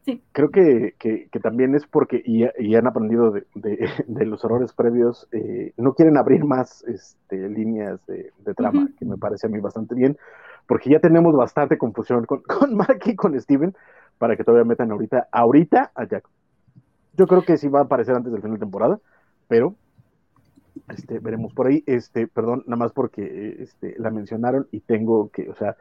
Sí, 0.04 0.20
Creo 0.32 0.50
que, 0.50 0.96
que, 0.98 1.30
que 1.32 1.40
también 1.40 1.76
es 1.76 1.86
porque, 1.86 2.24
y, 2.26 2.46
y 2.58 2.76
han 2.76 2.88
aprendido 2.88 3.30
de, 3.32 3.46
de- 3.54 3.88
de 4.08 4.26
los 4.26 4.44
errores 4.44 4.74
previos, 4.74 5.28
eh, 5.32 5.74
no 5.78 5.94
quieren 5.94 6.18
abrir 6.18 6.44
más 6.44 6.84
este, 6.86 7.48
líneas 7.50 8.04
de, 8.08 8.32
de 8.40 8.54
trama, 8.56 8.86
Ujú. 8.86 8.96
que 8.98 9.06
me 9.06 9.18
parece 9.18 9.46
a 9.46 9.50
mí 9.52 9.60
bastante 9.60 9.94
bien, 9.94 10.18
porque 10.68 10.90
ya 10.90 11.00
tenemos 11.00 11.36
bastante 11.36 11.78
confusión 11.78 12.26
con, 12.26 12.42
con 12.48 12.76
Mark 12.76 13.00
y 13.06 13.16
con 13.16 13.40
Steven, 13.40 13.76
para 14.18 14.36
que 14.36 14.44
todavía 14.44 14.66
metan 14.66 14.92
ahorita, 14.92 15.28
ahorita 15.32 15.92
a 15.94 16.06
Jack. 16.06 16.28
Yo 17.18 17.28
creo 17.28 17.44
que 17.44 17.58
sí 17.58 17.68
va 17.68 17.82
a 17.82 17.84
aparecer 17.84 18.16
antes 18.16 18.32
del 18.32 18.42
final 18.42 18.56
de 18.58 18.66
temporada, 18.66 19.00
pero 19.48 19.76
este, 20.90 21.20
veremos 21.20 21.54
por 21.54 21.68
ahí, 21.68 21.84
este, 21.86 22.28
perdón, 22.28 22.64
nada 22.68 22.78
más 22.78 22.92
porque 22.92 23.58
este, 23.60 23.96
la 23.98 24.10
mencionaron 24.10 24.68
y 24.72 24.82
tengo 24.82 25.30
que, 25.30 25.50
o 25.50 25.56
sea, 25.56 25.76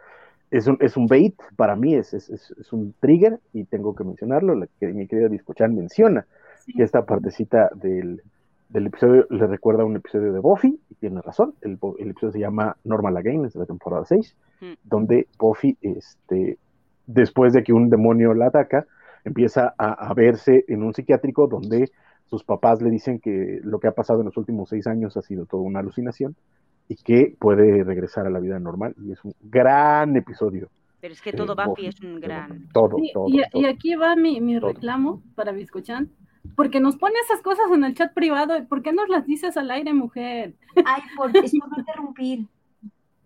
es 0.51 0.67
un, 0.67 0.77
es 0.81 0.97
un 0.97 1.07
bait 1.07 1.35
para 1.57 1.77
mí, 1.77 1.95
es, 1.95 2.13
es, 2.13 2.29
es, 2.31 2.73
un 2.73 2.95
trigger 3.01 3.39
y 3.53 3.65
tengo 3.65 3.95
que 3.95 4.05
mencionarlo, 4.05 4.55
la 4.55 4.67
que 4.79 4.89
mi 4.89 5.07
querida 5.07 5.29
Biscochan 5.29 5.75
menciona, 5.75 6.27
sí. 6.65 6.73
que 6.73 6.83
esta 6.83 7.05
partecita 7.07 7.71
del, 7.75 8.23
del 8.69 8.87
episodio 8.87 9.27
le 9.31 9.47
recuerda 9.47 9.83
a 9.83 9.87
un 9.87 9.97
episodio 9.97 10.33
de 10.33 10.41
Buffy, 10.41 10.81
y 10.91 10.95
tiene 10.97 11.23
razón, 11.23 11.55
el, 11.61 11.79
el 11.99 12.11
episodio 12.11 12.33
se 12.33 12.41
llama 12.41 12.77
Normal 12.85 13.17
Again, 13.17 13.45
es 13.45 13.53
de 13.53 13.61
la 13.61 13.67
temporada 13.67 14.05
6, 14.05 14.35
Mm. 14.61 14.75
donde 14.85 15.27
Buffy, 15.39 15.77
este, 15.81 16.59
después 17.07 17.53
de 17.53 17.63
que 17.63 17.73
un 17.73 17.89
demonio 17.89 18.35
la 18.35 18.47
ataca, 18.47 18.87
empieza 19.25 19.75
a, 19.77 19.93
a 19.93 20.15
verse 20.15 20.65
en 20.69 20.83
un 20.83 20.95
psiquiátrico 20.95 21.47
donde 21.47 21.91
sus 22.31 22.45
papás 22.45 22.81
le 22.81 22.91
dicen 22.91 23.19
que 23.19 23.61
lo 23.63 23.81
que 23.81 23.89
ha 23.89 23.93
pasado 23.93 24.21
en 24.21 24.27
los 24.27 24.37
últimos 24.37 24.69
seis 24.69 24.87
años 24.87 25.17
ha 25.17 25.23
sido 25.23 25.47
toda 25.47 25.65
una 25.65 25.81
alucinación 25.81 26.37
y 26.89 26.95
que 26.97 27.37
puede 27.39 27.83
regresar 27.85 28.27
a 28.27 28.31
la 28.31 28.39
vida 28.41 28.59
normal. 28.61 28.95
Y 29.05 29.13
es 29.13 29.25
un 29.25 29.35
gran 29.43 30.17
episodio. 30.17 30.71
Pero 31.01 31.13
es 31.15 31.21
que 31.23 31.31
eh, 31.31 31.33
todo 31.33 31.55
Buffy 31.57 31.69
Buffy. 31.69 31.87
es 31.87 32.01
un 32.01 32.21
gran. 32.21 32.69
Todo, 32.73 32.97
Sí, 32.99 33.11
todo, 33.13 33.27
y, 33.29 33.43
todo. 33.51 33.63
y 33.63 33.67
aquí 33.67 33.95
va 33.97 34.15
mi, 34.17 34.41
mi 34.41 34.59
reclamo 34.59 35.23
para 35.35 35.53
Biscochan, 35.53 36.11
porque 36.57 36.81
nos 36.81 36.97
pone 36.97 37.15
esas 37.25 37.43
cosas 37.43 37.67
en 37.73 37.85
el 37.85 37.95
chat 37.95 38.13
privado, 38.15 38.57
¿y 38.57 38.63
¿por 38.63 38.83
qué 38.83 38.93
nos 38.93 39.09
las 39.09 39.27
dices 39.27 39.57
al 39.57 39.71
aire, 39.71 39.93
mujer? 39.93 40.55
Ay, 40.85 41.03
por, 41.17 41.37
es 41.37 41.53
por 41.59 41.71
no 41.71 41.79
interrumpir. 41.79 42.47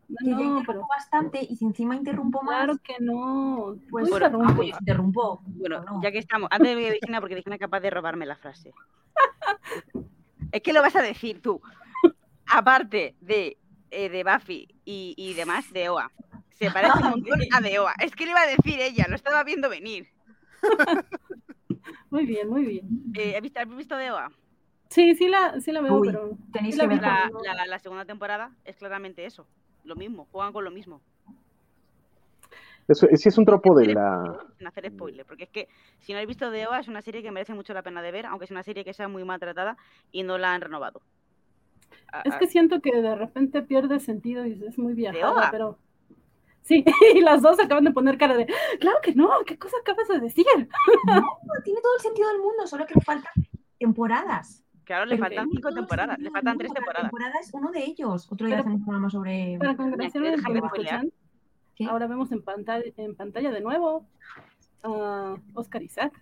Que 0.07 0.31
yo 0.31 0.37
No, 0.37 0.41
interrumpo 0.43 0.65
pero 0.67 0.87
bastante 0.89 1.41
y 1.49 1.57
si 1.57 1.65
encima 1.65 1.97
interrumpo 1.97 2.43
más, 2.43 2.57
claro 2.65 2.79
que 2.83 2.95
no. 3.01 3.77
pues 3.91 4.09
Bueno, 4.11 4.27
ah, 4.47 4.53
pues 4.55 4.69
interrumpo. 4.81 5.43
Bueno, 5.47 5.79
¿o 5.81 5.85
no? 5.85 6.03
ya 6.03 6.11
que 6.13 6.19
estamos, 6.19 6.49
antes 6.53 6.69
de 6.77 6.91
Virginia, 6.91 7.21
porque 7.21 7.35
Virginia 7.35 7.55
es 7.57 7.61
capaz 7.61 7.81
de 7.81 7.91
robarme 7.91 8.27
la 8.27 8.37
frase. 8.37 8.73
Es 10.53 10.63
que 10.63 10.73
lo 10.73 10.83
vas 10.83 10.95
a 10.97 11.03
decir 11.03 11.41
tú. 11.43 11.61
Aparte 12.47 13.17
de, 13.21 13.57
eh, 13.91 14.09
de 14.09 14.23
Buffy 14.25 14.69
y, 14.85 15.15
y 15.17 15.35
demás, 15.35 15.73
de 15.73 15.89
Oa. 15.89 16.11
Se 16.51 16.71
parece 16.71 16.99
un 17.03 17.11
montón 17.11 17.39
a 17.53 17.61
de 17.61 17.79
Oa. 17.79 17.95
Es 18.01 18.15
que 18.15 18.25
le 18.25 18.31
iba 18.33 18.41
a 18.43 18.47
decir 18.47 18.79
ella, 18.81 19.07
lo 19.09 19.17
estaba 19.17 19.43
viendo 19.45 19.69
venir. 19.69 20.07
Muy 22.11 22.27
bien, 22.27 22.49
muy 22.49 22.65
bien. 22.65 22.89
Eh, 23.15 23.35
¿has, 23.37 23.43
visto, 23.43 23.61
has 23.61 23.69
visto 23.69 23.97
de 23.97 24.11
Oa? 24.13 24.31
Sí, 24.89 25.15
sí 25.17 25.29
la, 25.29 25.61
sí 25.61 25.73
la 25.73 25.81
veo, 25.81 25.95
Uy, 25.99 26.07
pero 26.09 26.31
tenéis 26.53 26.77
sí 26.77 26.81
la 26.81 26.89
que 26.89 26.95
la- 26.97 27.67
la 27.67 27.79
segunda 27.81 28.05
temporada 28.05 28.53
es 28.65 28.77
claramente 28.77 29.25
eso. 29.27 29.47
Lo 29.85 29.97
mismo, 29.97 30.27
juegan 30.33 30.53
con 30.53 30.65
lo 30.65 30.71
mismo. 30.71 31.01
Eso, 32.87 33.07
sí 33.15 33.29
es 33.29 33.39
un 33.39 33.47
tropo 33.47 33.75
de 33.75 33.95
la... 33.95 34.39
Sin 34.59 34.67
hacer 34.67 34.91
spoiler, 34.91 35.25
porque 35.25 35.45
es 35.45 35.51
que 35.51 35.69
si 36.01 36.13
no 36.13 36.19
habéis 36.19 36.29
visto 36.29 36.51
de 36.51 36.67
Oa, 36.67 36.81
es 36.81 36.89
una 36.89 37.01
serie 37.01 37.23
que 37.23 37.31
merece 37.31 37.55
mucho 37.55 37.73
la 37.73 37.83
pena 37.83 38.03
de 38.03 38.13
ver, 38.13 38.27
aunque 38.27 38.45
es 38.45 38.51
una 38.51 38.63
serie 38.63 38.85
que 38.85 38.93
sea 38.93 39.09
muy 39.09 39.25
maltratada 39.25 39.77
y 40.13 40.23
no 40.23 40.37
la 40.37 40.53
han 40.53 40.61
renovado. 40.61 41.01
Es 42.25 42.35
que 42.37 42.47
siento 42.47 42.81
que 42.81 43.01
de 43.01 43.15
repente 43.15 43.63
pierde 43.63 44.01
sentido 44.01 44.47
y 44.47 44.63
es 44.65 44.79
muy 44.79 44.95
viajada, 44.95 45.51
pero... 45.51 45.79
Sí, 46.63 46.83
y 47.15 47.21
las 47.21 47.43
dos 47.43 47.59
acaban 47.61 47.85
de 47.85 47.91
poner 47.91 48.17
cara 48.17 48.37
de, 48.37 48.47
claro 48.81 48.99
que 49.03 49.15
no, 49.15 49.31
¿qué 49.45 49.59
cosa 49.59 49.77
acabas 49.81 50.09
de 50.09 50.21
decir? 50.21 50.47
No, 51.07 51.23
tiene 51.63 51.81
todo 51.83 51.95
el 51.97 52.03
sentido 52.03 52.29
del 52.29 52.39
mundo, 52.41 52.67
solo 52.67 52.87
que 52.87 52.95
le 52.95 53.03
faltan 53.03 53.33
temporadas. 53.79 54.64
Claro, 54.85 55.07
le 55.07 55.19
faltan 55.19 55.51
cinco 55.51 55.73
temporadas, 55.73 56.19
le 56.19 56.31
faltan 56.31 56.59
tres 56.59 56.73
temporadas. 56.73 57.11
temporada 57.11 57.41
es 57.41 57.55
uno 57.55 57.71
de 57.71 57.85
ellos. 57.85 58.31
Otro 58.31 58.47
día 58.47 58.59
hacemos 58.59 58.79
un 58.79 58.85
programa 58.85 59.11
sobre. 59.11 59.59
Para 59.59 59.77
¿Qué? 61.75 61.87
ahora 61.87 62.07
vemos 62.07 62.31
en 62.31 62.43
pantalla, 62.43 62.85
en 62.97 63.17
pantalla 63.17 63.51
de 63.51 63.61
nuevo 63.61 64.07
a 64.83 65.37
Oscar 65.55 65.83
Isaac 65.83 66.13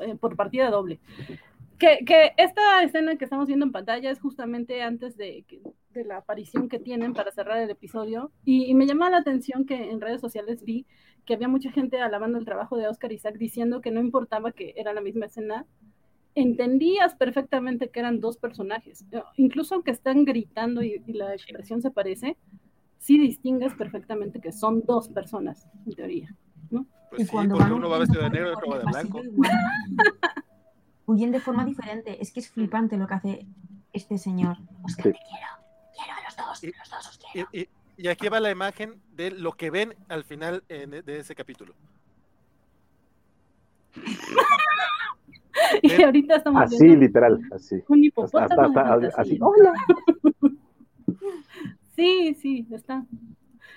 eh, 0.00 0.16
por 0.16 0.36
partida 0.36 0.70
doble. 0.70 1.00
Que, 1.78 2.04
que 2.04 2.32
esta 2.36 2.82
escena 2.82 3.16
que 3.16 3.24
estamos 3.24 3.46
viendo 3.46 3.64
en 3.64 3.72
pantalla 3.72 4.10
es 4.10 4.20
justamente 4.20 4.82
antes 4.82 5.16
de, 5.16 5.44
de 5.90 6.04
la 6.04 6.18
aparición 6.18 6.68
que 6.68 6.78
tienen 6.78 7.14
para 7.14 7.32
cerrar 7.32 7.58
el 7.58 7.70
episodio. 7.70 8.30
Y, 8.44 8.66
y 8.66 8.74
me 8.74 8.86
llama 8.86 9.10
la 9.10 9.18
atención 9.18 9.64
que 9.64 9.90
en 9.90 10.00
redes 10.00 10.20
sociales 10.20 10.64
vi 10.64 10.86
que 11.24 11.34
había 11.34 11.48
mucha 11.48 11.70
gente 11.70 12.00
alabando 12.00 12.38
el 12.38 12.44
trabajo 12.44 12.76
de 12.76 12.88
Oscar 12.88 13.12
Isaac 13.12 13.36
diciendo 13.36 13.80
que 13.80 13.90
no 13.90 14.00
importaba 14.00 14.52
que 14.52 14.74
era 14.76 14.92
la 14.92 15.00
misma 15.00 15.26
escena. 15.26 15.66
Entendías 16.34 17.14
perfectamente 17.14 17.90
que 17.90 18.00
eran 18.00 18.20
dos 18.20 18.36
personajes. 18.38 19.04
Eh, 19.12 19.22
Incluso 19.36 19.74
aunque 19.74 19.90
están 19.90 20.24
gritando 20.24 20.82
y, 20.82 21.02
y 21.06 21.12
la 21.12 21.32
expresión 21.34 21.82
se 21.82 21.90
parece, 21.90 22.36
sí 22.98 23.18
distingues 23.18 23.74
perfectamente 23.74 24.40
que 24.40 24.52
son 24.52 24.82
dos 24.86 25.08
personas, 25.08 25.66
en 25.86 25.94
teoría. 25.94 26.34
Pues 26.70 27.22
y 27.22 27.24
sí, 27.26 27.30
cuando 27.30 27.56
porque 27.58 27.72
uno 27.74 27.90
va 27.90 27.98
vestido 27.98 28.22
de 28.22 28.30
negro 28.30 28.48
y 28.50 28.52
otro 28.54 28.70
va 28.70 28.78
de 28.78 28.84
blanco. 28.86 29.20
Huyen 31.06 31.30
de 31.32 31.40
forma 31.40 31.66
diferente. 31.66 32.22
Es 32.22 32.32
que 32.32 32.40
es 32.40 32.48
flipante 32.50 32.96
lo 32.96 33.06
que 33.06 33.14
hace 33.14 33.46
este 33.92 34.16
señor. 34.16 34.56
Oscar, 34.82 35.04
Sí. 35.04 35.12
te 35.12 35.18
quiero. 35.28 35.46
Quiero 35.94 36.12
a 36.18 36.24
los 36.24 36.36
dos. 36.36 36.64
Y- 36.64 36.68
A 36.68 36.78
los 36.78 36.90
dos 36.90 37.08
os 37.08 37.16
Y, 37.16 37.32
quiero. 37.32 37.48
y- 37.52 37.68
y 37.98 38.08
aquí 38.08 38.28
va 38.30 38.40
la 38.40 38.50
imagen 38.50 39.02
de 39.14 39.30
lo 39.32 39.52
que 39.52 39.70
ven 39.70 39.94
al 40.08 40.24
final 40.24 40.64
en- 40.70 41.04
de 41.04 41.18
ese 41.18 41.34
capítulo. 41.34 41.74
Y 45.82 45.88
Ven. 45.88 46.04
ahorita 46.04 46.36
estamos 46.36 46.62
Así, 46.62 46.76
viendo 46.80 47.00
literal, 47.00 47.40
así. 47.52 47.82
un 47.88 48.04
hipopótamo 48.04 48.44
hasta, 48.44 48.56
de 48.56 48.66
hasta- 48.68 48.84
fantasía. 48.88 49.22
así. 49.22 49.38
¡Hola! 49.40 49.72
Sí, 51.94 52.34
sí, 52.40 52.66
está. 52.70 53.04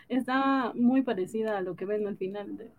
Está 0.07 0.71
muy 0.73 1.01
parecida 1.01 1.57
a 1.57 1.61
lo 1.61 1.75
que 1.75 1.85
ven 1.85 2.07
al 2.07 2.17
final. 2.17 2.57
de- 2.57 2.71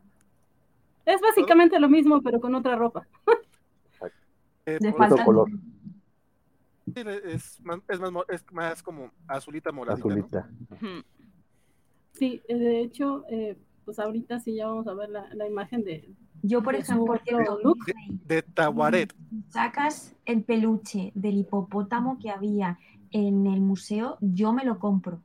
Es 1.05 1.21
básicamente 1.21 1.79
lo 1.79 1.89
mismo, 1.89 2.23
pero 2.23 2.41
con 2.41 2.55
otra 2.55 2.75
ropa. 2.77 3.07
Eh, 4.65 4.79
Otro 4.81 4.97
faltan- 4.97 5.25
color, 5.25 5.49
es 6.97 7.61
más, 7.63 7.79
es 7.89 8.01
más, 8.01 8.11
mo- 8.11 8.25
es 8.29 8.45
más 8.53 8.83
como 8.83 9.11
azulita 9.29 9.71
moradita. 9.71 10.09
azulita. 10.09 10.51
Sí, 12.15 12.43
eh, 12.49 12.57
de 12.57 12.81
hecho, 12.81 13.25
eh, 13.31 13.57
pues 13.85 13.99
ahorita 14.01 14.41
sí 14.41 14.55
ya 14.57 14.67
vamos 14.67 14.89
a 14.89 14.95
ver 14.95 15.11
la, 15.11 15.33
la 15.35 15.47
imagen 15.47 15.85
de, 15.85 16.09
Yo, 16.43 16.63
por 16.63 16.75
De 16.75 16.81
ejemplo. 16.81 17.15
Disney, 17.25 18.21
De 18.25 18.43
Tawaret. 18.43 19.13
sacas 19.49 20.15
el 20.25 20.43
peluche 20.45 21.13
del 21.15 21.39
hipopótamo 21.39 22.19
que 22.19 22.31
había 22.31 22.79
en 23.11 23.47
el 23.47 23.61
museo, 23.61 24.17
yo 24.21 24.53
me 24.53 24.65
lo 24.65 24.79
compro. 24.79 25.21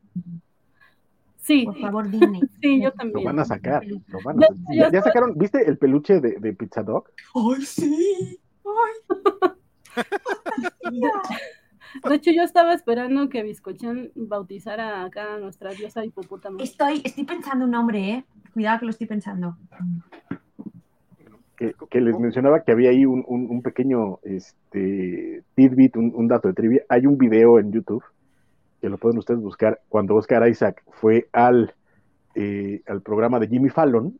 Sí, 1.37 1.65
Por 1.65 1.79
favor, 1.79 2.09
Disney. 2.09 2.41
sí, 2.61 2.77
yo 2.81 2.89
Lo 2.89 2.93
también. 2.93 3.25
van 3.25 3.39
a 3.39 3.45
sacar. 3.45 3.83
Lo 3.85 4.19
van 4.23 4.37
a 4.37 4.41
Ya- 4.41 4.47
sacar. 4.47 4.75
ya 4.75 4.83
Ya, 4.85 4.91
ya 4.91 5.01
sacaron, 5.01 5.37
¿viste 5.37 5.67
el 5.67 5.77
peluche 5.77 6.21
de, 6.21 6.39
de 6.39 6.53
Pizza 6.53 6.83
Dog? 6.83 7.09
¡Ay, 7.33 7.61
sí! 7.65 8.39
¡Ay! 8.63 9.51
De 12.05 12.15
hecho, 12.15 12.31
yo 12.31 12.43
estaba 12.43 12.73
esperando 12.73 13.27
que 13.27 13.43
Biscochan 13.43 14.11
bautizara 14.15 15.03
acá 15.03 15.33
a 15.35 15.39
nuestra 15.39 15.71
diosa 15.71 16.05
hipopótamo. 16.05 16.59
Estoy, 16.59 17.01
estoy 17.03 17.25
pensando 17.25 17.65
un 17.65 17.71
nombre, 17.71 18.09
¿eh? 18.11 18.25
Cuidado 18.53 18.79
que 18.79 18.85
lo 18.85 18.91
estoy 18.91 19.07
pensando. 19.07 19.57
Que, 21.61 21.75
que 21.91 22.01
les 22.01 22.17
mencionaba 22.17 22.63
que 22.63 22.71
había 22.71 22.89
ahí 22.89 23.05
un, 23.05 23.23
un- 23.27 23.47
un 23.51 23.61
pequeño 23.61 24.17
este, 24.23 25.43
tidbit, 25.53 25.95
un, 25.95 26.11
un 26.15 26.27
dato 26.27 26.47
de 26.47 26.55
trivia. 26.55 26.81
Hay 26.89 27.05
un 27.05 27.17
video 27.19 27.59
en 27.59 27.71
YouTube 27.71 28.03
que 28.81 28.89
lo 28.89 28.97
pueden 28.97 29.19
ustedes 29.19 29.39
buscar. 29.41 29.79
Cuando 29.87 30.15
Oscar 30.15 30.47
Isaac 30.49 30.81
fue 30.89 31.27
al, 31.31 31.75
eh, 32.33 32.81
al 32.87 33.01
programa 33.01 33.39
de 33.39 33.47
Jimmy 33.47 33.69
Fallon, 33.69 34.17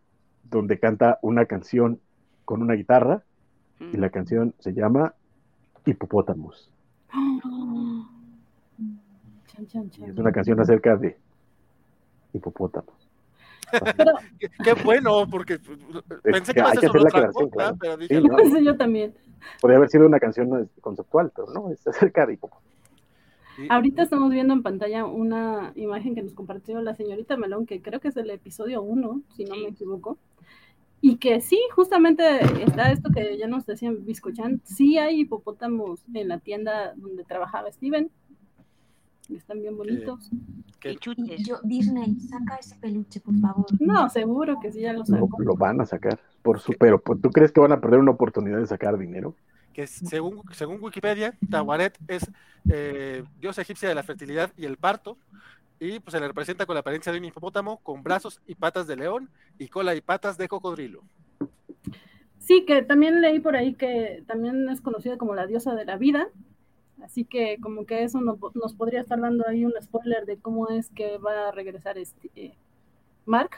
donde 0.51 0.77
canta 0.77 1.17
una 1.23 1.45
canción 1.47 1.99
con 2.45 2.61
una 2.61 2.75
guitarra, 2.75 3.23
y 3.79 3.97
la 3.97 4.11
canción 4.11 4.53
se 4.59 4.73
llama 4.73 5.15
Hipopótamos. 5.85 6.71
Chan. 9.67 9.89
es 10.07 10.17
una 10.17 10.31
canción 10.31 10.59
acerca 10.59 10.95
de 10.95 11.17
hipopótamos. 12.33 13.00
Pero 13.71 14.11
Qué, 14.39 14.49
qué 14.63 14.73
bueno, 14.83 15.25
porque 15.29 15.59
pues, 15.59 15.77
pensé 16.23 16.53
que 16.53 16.61
hay 16.61 16.67
ibas 16.73 16.79
que 16.79 16.85
a 16.85 16.89
hacer 16.89 17.01
la 17.01 17.07
otra 17.07 17.19
aclaración, 17.19 17.49
cosa, 17.49 17.55
claro. 17.55 17.77
pero 17.79 17.97
dije, 17.97 18.15
Sí, 18.21 18.27
no, 18.27 18.37
sí, 18.37 18.63
yo 18.65 18.77
también. 18.77 19.13
podría 19.61 19.77
haber 19.77 19.89
sido 19.89 20.05
una 20.05 20.19
canción 20.19 20.69
conceptual, 20.81 21.31
pero 21.35 21.47
no, 21.53 21.71
es 21.71 21.85
acerca 21.87 22.25
de 22.25 22.33
hipopótamos. 22.33 22.63
y- 23.57 23.67
Ahorita 23.69 24.03
estamos 24.03 24.31
viendo 24.31 24.53
en 24.53 24.63
pantalla 24.63 25.05
una 25.05 25.71
imagen 25.75 26.15
que 26.15 26.23
nos 26.23 26.33
compartió 26.33 26.81
la 26.81 26.95
señorita 26.95 27.37
Melón, 27.37 27.65
que 27.65 27.81
creo 27.81 27.99
que 27.99 28.07
es 28.09 28.17
el 28.17 28.29
episodio 28.29 28.81
1, 28.81 29.21
si 29.35 29.45
no 29.45 29.55
me 29.55 29.67
equivoco. 29.69 30.17
Y 31.03 31.17
que 31.17 31.41
sí, 31.41 31.59
justamente 31.75 32.23
está 32.63 32.91
esto 32.91 33.09
que 33.11 33.35
ya 33.37 33.47
nos 33.47 33.65
decían 33.65 34.05
Biscochan, 34.05 34.61
sí 34.63 34.99
hay 34.99 35.21
hipopótamos 35.21 35.99
en 36.13 36.27
la 36.27 36.37
tienda 36.37 36.93
donde 36.95 37.23
trabajaba 37.23 37.71
Steven. 37.71 38.11
Están 39.35 39.61
bien 39.61 39.77
bonitos. 39.77 40.29
chuches. 40.99 41.45
yo, 41.45 41.59
Disney, 41.63 42.19
saca 42.19 42.57
ese 42.57 42.75
peluche, 42.75 43.19
por 43.19 43.37
favor. 43.39 43.65
No, 43.79 44.09
seguro 44.09 44.59
que 44.59 44.71
sí, 44.71 44.81
ya 44.81 44.93
lo 44.93 44.99
Lo, 44.99 45.05
sacó. 45.05 45.41
lo 45.41 45.55
van 45.55 45.81
a 45.81 45.85
sacar. 45.85 46.19
Por 46.41 46.59
su, 46.59 46.73
pero 46.73 46.99
¿tú 46.99 47.29
crees 47.29 47.51
que 47.51 47.61
van 47.61 47.71
a 47.71 47.79
perder 47.79 47.99
una 47.99 48.11
oportunidad 48.11 48.59
de 48.59 48.67
sacar 48.67 48.97
dinero? 48.97 49.35
que 49.73 49.87
según, 49.87 50.41
según 50.51 50.83
Wikipedia, 50.83 51.33
Tawaret 51.49 51.97
es 52.09 52.29
eh, 52.69 53.23
diosa 53.39 53.61
egipcia 53.61 53.87
de 53.87 53.95
la 53.95 54.03
fertilidad 54.03 54.51
y 54.57 54.65
el 54.65 54.75
parto, 54.77 55.17
y 55.79 55.99
pues 55.99 56.11
se 56.11 56.19
le 56.19 56.27
representa 56.27 56.65
con 56.65 56.73
la 56.73 56.81
apariencia 56.81 57.11
de 57.11 57.19
un 57.19 57.25
hipopótamo, 57.25 57.77
con 57.77 58.03
brazos 58.03 58.41
y 58.47 58.55
patas 58.55 58.85
de 58.85 58.97
león, 58.97 59.29
y 59.57 59.69
cola 59.69 59.95
y 59.95 60.01
patas 60.01 60.37
de 60.37 60.47
cocodrilo. 60.47 61.03
Sí, 62.37 62.65
que 62.65 62.81
también 62.81 63.21
leí 63.21 63.39
por 63.39 63.55
ahí 63.55 63.73
que 63.75 64.23
también 64.27 64.67
es 64.69 64.81
conocida 64.81 65.17
como 65.17 65.35
la 65.35 65.47
diosa 65.47 65.73
de 65.75 65.85
la 65.85 65.97
vida. 65.97 66.27
Así 67.03 67.25
que 67.25 67.57
como 67.61 67.85
que 67.85 68.03
eso 68.03 68.21
no- 68.21 68.37
nos 68.53 68.73
podría 68.73 69.01
estar 69.01 69.19
dando 69.19 69.47
ahí 69.47 69.65
un 69.65 69.73
spoiler 69.81 70.25
de 70.25 70.37
cómo 70.37 70.69
es 70.69 70.89
que 70.91 71.17
va 71.17 71.49
a 71.49 71.51
regresar 71.51 71.97
este 71.97 72.29
eh, 72.35 72.53
Mark. 73.25 73.51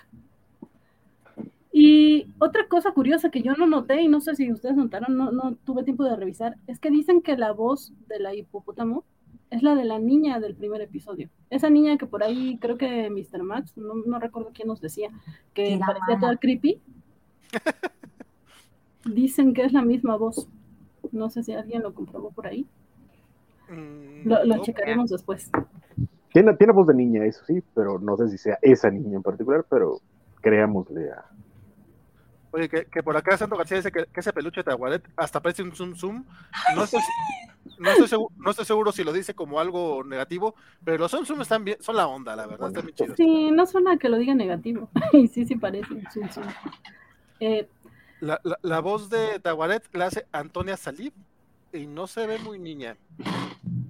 Y 1.72 2.28
otra 2.40 2.68
cosa 2.68 2.92
curiosa 2.94 3.32
que 3.32 3.42
yo 3.42 3.54
no 3.54 3.66
noté 3.66 4.02
y 4.02 4.08
no 4.08 4.22
sé 4.22 4.36
si 4.36 4.52
ustedes 4.52 4.76
notaron, 4.76 5.18
no, 5.18 5.32
no 5.32 5.56
tuve 5.66 5.84
tiempo 5.84 6.04
de 6.04 6.16
revisar, 6.16 6.56
es 6.68 6.80
que 6.80 6.92
dicen 6.92 7.22
que 7.22 7.36
la 7.36 7.52
voz 7.52 7.92
de 8.08 8.20
la 8.20 8.36
hipopótamo 8.36 9.04
es 9.50 9.64
la 9.64 9.74
de 9.76 9.84
la 9.84 9.98
niña 9.98 10.40
del 10.40 10.56
primer 10.56 10.82
episodio. 10.82 11.30
Esa 11.50 11.70
niña 11.72 11.98
que 11.98 12.06
por 12.06 12.24
ahí, 12.24 12.58
creo 12.60 12.78
que 12.78 13.10
Mr. 13.10 13.44
Max, 13.44 13.76
no, 13.76 13.96
no 13.96 14.20
recuerdo 14.20 14.52
quién 14.54 14.68
nos 14.68 14.82
decía, 14.82 15.10
que 15.56 15.80
parecía 15.80 16.20
toda 16.20 16.38
creepy. 16.38 16.80
Dicen 19.06 19.54
que 19.54 19.64
es 19.64 19.74
la 19.74 19.82
misma 19.82 20.16
voz. 20.16 20.48
No 21.12 21.30
sé 21.30 21.44
si 21.44 21.54
alguien 21.54 21.84
lo 21.84 21.94
comprobó 21.94 22.32
por 22.32 22.48
ahí. 22.48 22.66
Mm, 23.70 24.28
Lo, 24.28 24.62
checaremos 24.62 25.10
después. 25.10 25.50
Tiene, 26.32 26.54
tiene 26.56 26.74
voz 26.74 26.88
de 26.88 26.94
niña, 26.96 27.26
eso 27.26 27.44
sí, 27.46 27.62
pero 27.76 28.00
no 28.00 28.18
sé 28.18 28.30
si 28.30 28.38
sea 28.38 28.58
esa 28.62 28.90
niña 28.90 29.18
en 29.18 29.24
particular, 29.24 29.66
pero 29.70 30.00
creámosle 30.42 31.12
a... 31.12 31.26
Oye, 32.52 32.70
que, 32.70 32.86
que 32.86 33.02
por 33.02 33.18
acá 33.18 33.36
Santo 33.36 33.58
García 33.58 33.78
dice 33.78 33.92
que, 33.92 34.06
que 34.06 34.20
ese 34.20 34.32
peluche 34.34 34.60
de 34.60 34.64
Tawaret 34.66 35.04
hasta 35.16 35.42
parece 35.42 35.64
un 35.64 35.72
zoom 35.72 35.96
zoom. 35.96 36.24
No 36.76 36.84
estoy, 36.84 37.00
no, 37.80 37.90
estoy 37.92 38.08
seguro, 38.08 38.34
no 38.38 38.52
estoy 38.52 38.66
seguro 38.66 38.92
si 38.92 39.04
lo 39.04 39.12
dice 39.12 39.34
como 39.34 39.60
algo 39.60 40.04
negativo, 40.04 40.54
pero 40.84 41.00
los 41.00 41.10
zoom 41.10 41.26
zoom 41.26 41.42
están 41.42 41.66
bien, 41.66 41.78
son 41.82 41.96
la 41.96 42.08
onda, 42.08 42.36
la 42.36 42.46
verdad, 42.46 42.68
están 42.68 42.86
bien 42.86 42.96
chidos. 42.96 43.18
Sí, 43.18 43.50
no 43.52 43.66
suena 43.66 43.98
que 43.98 44.10
lo 44.10 44.18
diga 44.18 44.36
negativo. 44.36 44.90
Y 45.14 45.28
sí, 45.30 45.46
sí 45.46 45.56
parece. 45.56 45.96
Sí, 46.12 46.22
sí. 46.30 46.42
Eh, 47.40 47.68
La, 48.20 48.40
la, 48.44 48.58
la 48.62 48.80
voz 48.82 49.10
de 49.10 49.40
Tawaret 49.40 49.84
la 49.94 50.06
hace 50.06 50.28
Antonia 50.32 50.78
Salib 50.78 51.14
y 51.74 51.88
no 51.88 52.08
se 52.08 52.28
ve 52.28 52.40
muy 52.40 52.60
niña. 52.60 52.98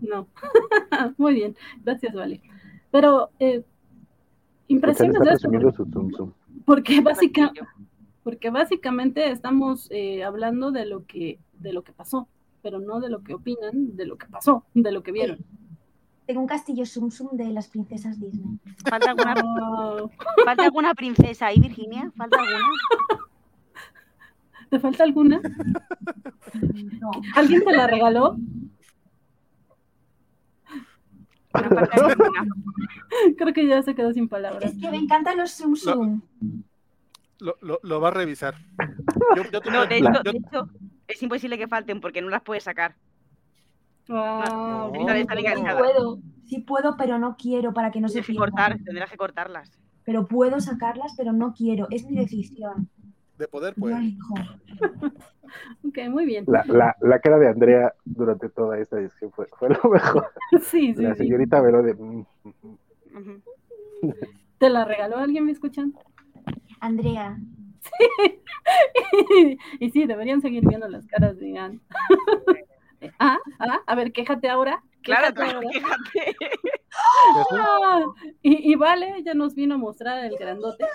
no. 0.02 0.28
Muy 1.18 1.34
bien. 1.34 1.56
Gracias, 1.84 2.14
Vale. 2.14 2.42
Pero 2.92 3.32
eh, 3.40 3.64
impresiones 4.68 5.20
de 5.20 5.32
esto, 5.32 5.50
porque 6.66 7.02
básicamente, 7.02 7.62
porque 8.24 8.50
básicamente 8.52 9.32
estamos 9.32 9.88
eh, 9.92 10.24
hablando 10.24 10.72
de 10.72 10.86
lo 10.86 11.06
que 11.06 11.40
de 11.60 11.74
lo 11.74 11.84
que 11.84 11.92
pasó, 11.92 12.28
pero 12.62 12.80
no 12.80 13.00
de 13.00 13.10
lo 13.10 13.24
que 13.24 13.34
opinan, 13.34 13.96
de 13.96 14.06
lo 14.06 14.18
que 14.18 14.28
pasó, 14.28 14.66
de 14.74 14.92
lo 14.92 15.02
que 15.02 15.12
vieron. 15.12 15.40
Tengo 16.28 16.42
un 16.42 16.48
castillo 16.48 16.86
Sum 16.86 17.10
Sum 17.10 17.30
de 17.34 17.50
las 17.50 17.68
princesas 17.68 18.20
Disney. 18.20 18.60
¿Falta 18.88 19.10
alguna, 19.10 19.36
falta 20.46 20.64
alguna 20.64 20.94
princesa 20.94 21.48
ahí, 21.48 21.60
Virginia? 21.60 22.12
¿Falta 22.16 22.38
alguna? 22.40 22.60
¿Te 24.74 24.80
falta 24.80 25.04
alguna? 25.04 25.40
No. 27.00 27.12
¿Alguien 27.36 27.64
te 27.64 27.72
la 27.78 27.86
regaló? 27.86 28.36
No. 31.54 31.62
Creo 33.38 33.54
que 33.54 33.68
ya 33.68 33.84
se 33.84 33.94
quedó 33.94 34.12
sin 34.14 34.28
palabras. 34.28 34.64
Es 34.74 34.82
que 34.82 34.90
me 34.90 34.98
encantan 34.98 35.38
los 35.38 35.52
Sum 35.52 35.76
Sum. 35.76 36.24
Lo, 37.40 37.56
lo, 37.62 37.80
lo 37.84 38.02
va 38.02 38.08
a 38.08 38.12
revisar. 38.12 38.56
Yo, 39.36 39.44
yo 39.52 39.62
tuve- 39.62 39.74
No, 39.74 39.86
de 39.86 39.98
hecho, 40.00 40.12
yo- 40.12 40.32
de 40.32 40.38
hecho, 40.40 40.68
es 41.08 41.22
imposible 41.22 41.60
que 41.60 41.68
falten 41.68 42.02
porque 42.02 42.24
no 42.24 42.30
las 42.30 42.42
puedes 42.42 42.64
sacar. 42.64 42.96
Ah, 44.10 44.90
No. 44.92 45.04
legalizada. 45.36 45.78
puedo, 45.78 46.18
sí 46.46 46.62
puedo, 46.62 46.98
pero 46.98 47.20
no 47.20 47.36
quiero 47.38 47.76
para 47.76 47.92
que 47.92 48.02
no 48.02 48.08
se 48.10 48.24
pierdan. 48.24 48.50
cortar, 48.50 48.80
tendrás 48.84 49.12
que 49.12 49.18
cortarlas. 49.18 49.72
Pero 50.04 50.26
puedo 50.28 50.60
sacarlas, 50.60 51.14
pero 51.16 51.32
no 51.32 51.54
quiero. 51.54 51.86
Es 51.92 52.06
mi 52.10 52.16
decisión. 52.16 52.90
De 53.44 53.48
poder, 53.50 53.74
pues. 53.78 53.96
Ok, 55.84 56.00
muy 56.10 56.26
bien. 56.26 56.46
La, 56.48 56.64
la, 56.66 56.96
la 57.00 57.20
cara 57.20 57.38
de 57.38 57.48
Andrea 57.48 57.94
durante 58.06 58.50
toda 58.50 58.80
esta 58.80 58.98
discusión 58.98 59.32
fue, 59.34 59.48
fue 59.60 59.70
lo 59.70 59.90
mejor. 59.92 60.32
Sí, 60.64 60.96
sí, 60.96 61.04
La 61.04 61.14
sí. 61.14 61.26
señorita 61.26 61.62
Vero 61.62 61.84
de... 61.84 61.94
mm. 61.94 62.26
¿Te 64.58 64.70
la 64.70 64.86
regaló 64.86 65.18
alguien, 65.18 65.46
me 65.46 65.52
escuchan? 65.52 65.94
Andrea, 66.80 67.38
y 69.80 69.90
sí, 69.92 70.06
deberían 70.06 70.42
seguir 70.42 70.68
viendo 70.68 70.88
las 70.88 71.06
caras 71.08 71.38
de 71.38 71.58
Anne. 71.58 71.80
ah, 73.20 73.38
ah, 73.60 73.80
a 73.86 73.96
ver, 73.96 74.12
quéjate 74.12 74.50
ahora. 74.50 74.82
Claro, 75.04 75.34
claro. 75.34 75.60
Ah, 77.52 78.02
y, 78.44 78.72
y 78.72 78.76
vale, 78.76 79.24
ya 79.26 79.34
nos 79.34 79.56
vino 79.56 79.76
a 79.76 79.78
mostrar 79.78 80.24
el 80.26 80.38
grandote. 80.38 80.86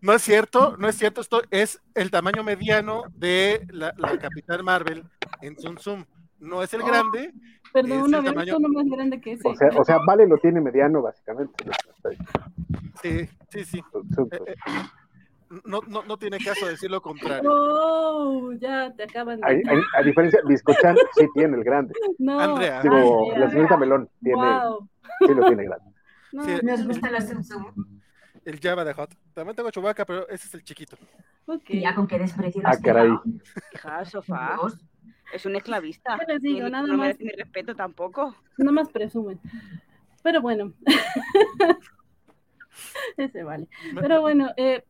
No 0.00 0.14
es 0.14 0.22
cierto, 0.22 0.76
no 0.78 0.88
es 0.88 0.96
cierto. 0.96 1.20
Esto 1.20 1.42
es 1.50 1.82
el 1.94 2.10
tamaño 2.10 2.42
mediano 2.42 3.02
de 3.14 3.66
la, 3.70 3.92
la 3.98 4.16
Capitán 4.18 4.64
Marvel 4.64 5.04
en 5.42 5.56
Zoom 5.58 5.76
Zoom. 5.76 6.04
No 6.38 6.62
es 6.62 6.72
el 6.72 6.80
Oh. 6.82 6.86
grande. 6.86 7.32
Perdón, 7.72 8.04
Es 8.04 8.08
no 8.08 8.18
el 8.20 8.24
tamaño- 8.24 8.58
más 8.60 8.86
grande 8.86 9.20
que 9.20 9.32
ese. 9.32 9.46
O 9.46 9.54
sea, 9.54 9.68
o 9.76 9.84
sea, 9.84 9.98
Vale 10.06 10.26
lo 10.26 10.38
tiene 10.38 10.60
mediano, 10.60 11.02
básicamente. 11.02 11.64
Sí, 13.02 13.28
sí, 13.50 13.64
sí. 13.64 13.78
Eh, 13.78 14.38
eh, 14.42 14.54
no, 15.64 15.80
no, 15.86 16.02
no 16.02 16.16
tiene 16.18 16.38
caso 16.38 16.66
decir 16.66 16.90
lo 16.90 17.00
contrario. 17.00 17.50
Oh, 17.52 18.52
ya 18.54 18.92
te 18.94 19.04
acaban 19.04 19.40
A, 19.44 19.48
de. 19.50 19.62
a- 19.68 19.98
a 19.98 20.02
diferencia, 20.02 20.40
Biscochan 20.44 20.96
sí 21.14 21.26
tiene 21.34 21.56
el 21.56 21.64
grande. 21.64 21.94
No, 22.18 22.38
Andrea. 22.38 22.82
Digo, 22.82 23.24
Andrea. 23.28 23.38
la 23.46 23.50
señorita 23.50 23.76
Melón 23.76 24.08
tiene, 24.22 24.36
Wow. 24.42 24.88
sí 25.26 25.34
lo 25.34 25.46
tiene 25.46 25.64
grande. 25.64 25.90
No, 26.32 26.44
Sí, 26.44 26.52
nos 26.62 26.86
gustan 26.86 27.12
los 27.12 27.24
Sum 27.24 27.42
Sum. 27.42 27.64
El 28.44 28.60
Java 28.60 28.84
de 28.84 28.92
Hot. 28.92 29.10
También 29.32 29.56
tengo 29.56 29.70
Chewbacca, 29.70 30.04
pero 30.04 30.28
ese 30.28 30.46
es 30.46 30.54
el 30.54 30.62
chiquito. 30.62 30.96
ok. 31.46 31.62
Ya 31.70 31.94
con 31.94 32.06
qué 32.06 32.18
desprecio 32.18 32.60
Ah, 32.64 32.76
caray. 32.82 33.10
Hija, 33.72 34.04
sofá. 34.04 34.56
Dios. 34.60 34.78
Es 35.32 35.46
un 35.46 35.56
esclavista. 35.56 36.18
¿Qué 36.18 36.32
les 36.34 36.42
digo? 36.42 36.60
No- 36.64 36.68
Nada 36.70 36.86
no 36.86 36.96
más. 36.98 37.18
mi 37.18 37.30
respeto 37.30 37.74
tampoco. 37.74 38.34
Nada 38.58 38.72
más 38.72 38.90
presumen. 38.90 39.40
Pero 40.22 40.42
bueno. 40.42 40.72
Ese 43.16 43.42
vale. 43.42 43.68
Pero 44.00 44.20
bueno, 44.20 44.50
eh, 44.56 44.84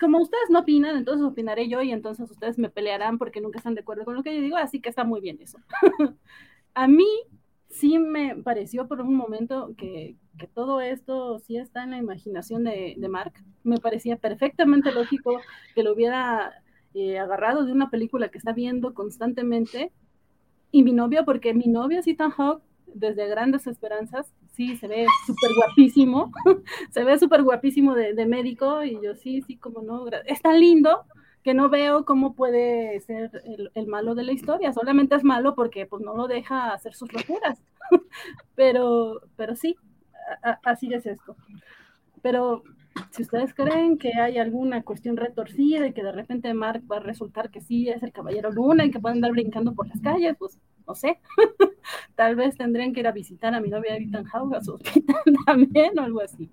como 0.00 0.18
ustedes 0.18 0.50
no 0.50 0.60
opinan, 0.60 0.96
entonces 0.96 1.26
opinaré 1.26 1.68
yo 1.68 1.82
y 1.82 1.90
entonces 1.90 2.30
ustedes 2.30 2.58
me 2.58 2.70
pelearán 2.70 3.18
porque 3.18 3.40
nunca 3.40 3.58
están 3.58 3.74
de 3.74 3.80
acuerdo 3.80 4.04
con 4.04 4.14
lo 4.14 4.22
que 4.22 4.34
yo 4.34 4.42
digo, 4.42 4.56
así 4.56 4.80
que 4.80 4.88
está 4.88 5.04
muy 5.04 5.20
bien 5.20 5.38
eso. 5.40 5.58
a 6.74 6.88
mí 6.88 7.06
sí 7.70 7.98
me 7.98 8.36
pareció 8.36 8.86
por 8.88 9.00
un 9.00 9.14
momento 9.14 9.74
que, 9.76 10.16
todo 10.54 10.80
esto 10.80 11.38
sí 11.40 11.58
está 11.58 11.84
en 11.84 11.90
la 11.90 11.98
imaginación 11.98 12.64
de, 12.64 12.96
Mark. 13.10 13.34
Me 13.62 13.76
parecía 13.76 14.16
perfectamente 14.16 14.90
lógico 14.90 15.38
que 15.74 15.82
lo 15.82 15.92
hubiera 15.92 16.62
eh, 16.94 17.18
agarrado 17.18 17.66
de 17.66 17.72
una 17.72 17.90
película 17.90 18.30
que 18.30 18.38
está 18.38 18.54
viendo 18.54 18.94
constantemente. 18.94 19.92
Y 20.72 20.82
mi 20.82 20.94
novio, 20.94 21.26
porque 21.26 21.52
mi 21.52 21.66
novio 21.66 22.00
es 22.00 22.06
Ethan 22.06 22.30
Hawke 22.30 22.62
desde 22.86 23.28
Grandes 23.28 23.66
Esperanzas, 23.66 24.32
sí, 24.52 24.76
se 24.76 24.88
ve 24.88 25.06
súper 25.26 25.50
guapísimo, 25.56 26.32
se 26.90 27.04
ve 27.04 27.18
súper 27.18 27.42
guapísimo 27.42 27.94
de, 27.94 28.26
médico 28.26 28.84
y 28.84 28.98
yo 29.02 29.14
sí, 29.14 29.42
sí, 29.42 29.56
como 29.56 29.82
no, 29.82 30.06
es 30.26 30.42
tan 30.42 30.60
lindo 30.60 31.04
que 31.42 31.54
no 31.54 31.70
veo 31.70 32.04
cómo 32.04 32.34
puede 32.34 33.00
ser 33.00 33.30
el, 33.44 33.70
el, 33.74 33.86
malo 33.86 34.14
de 34.14 34.24
la 34.24 34.32
historia, 34.32 34.72
solamente 34.72 35.14
es 35.14 35.24
malo 35.24 35.54
porque 35.54 35.86
pues 35.86 36.02
no 36.02 36.14
lo 36.14 36.28
deja 36.28 36.72
hacer 36.72 36.94
sus 36.94 37.12
locuras, 37.12 37.62
pero, 38.54 39.20
pero 39.36 39.56
sí, 39.56 39.76
así 40.64 40.92
es 40.92 41.06
esto. 41.06 41.36
Pero 42.22 42.62
si 43.10 43.22
ustedes 43.22 43.54
creen 43.54 43.98
que 43.98 44.12
hay 44.14 44.38
alguna 44.38 44.82
cuestión 44.82 45.16
retorcida 45.16 45.86
y 45.86 45.92
que 45.92 46.02
de 46.02 46.12
repente 46.12 46.52
Mark 46.54 46.82
va 46.90 46.96
a 46.96 47.00
resultar 47.00 47.50
que 47.50 47.60
sí 47.60 47.88
es 47.88 48.02
el 48.02 48.12
caballero 48.12 48.50
luna 48.50 48.84
y 48.84 48.90
que 48.90 49.00
puede 49.00 49.14
andar 49.14 49.32
brincando 49.32 49.74
por 49.74 49.88
las 49.88 50.00
calles, 50.00 50.36
pues 50.38 50.58
no 50.86 50.94
sé. 50.94 51.20
Tal 52.16 52.36
vez 52.36 52.56
tendrían 52.56 52.92
que 52.92 53.00
ir 53.00 53.06
a 53.06 53.12
visitar 53.12 53.54
a 53.54 53.60
mi 53.60 53.68
novia 53.68 53.96
Ethan 53.96 54.24
Hawke 54.24 54.56
a 54.56 54.60
su 54.60 54.74
hospital 54.74 55.22
también 55.46 55.98
o 55.98 56.02
algo 56.02 56.20
así. 56.20 56.50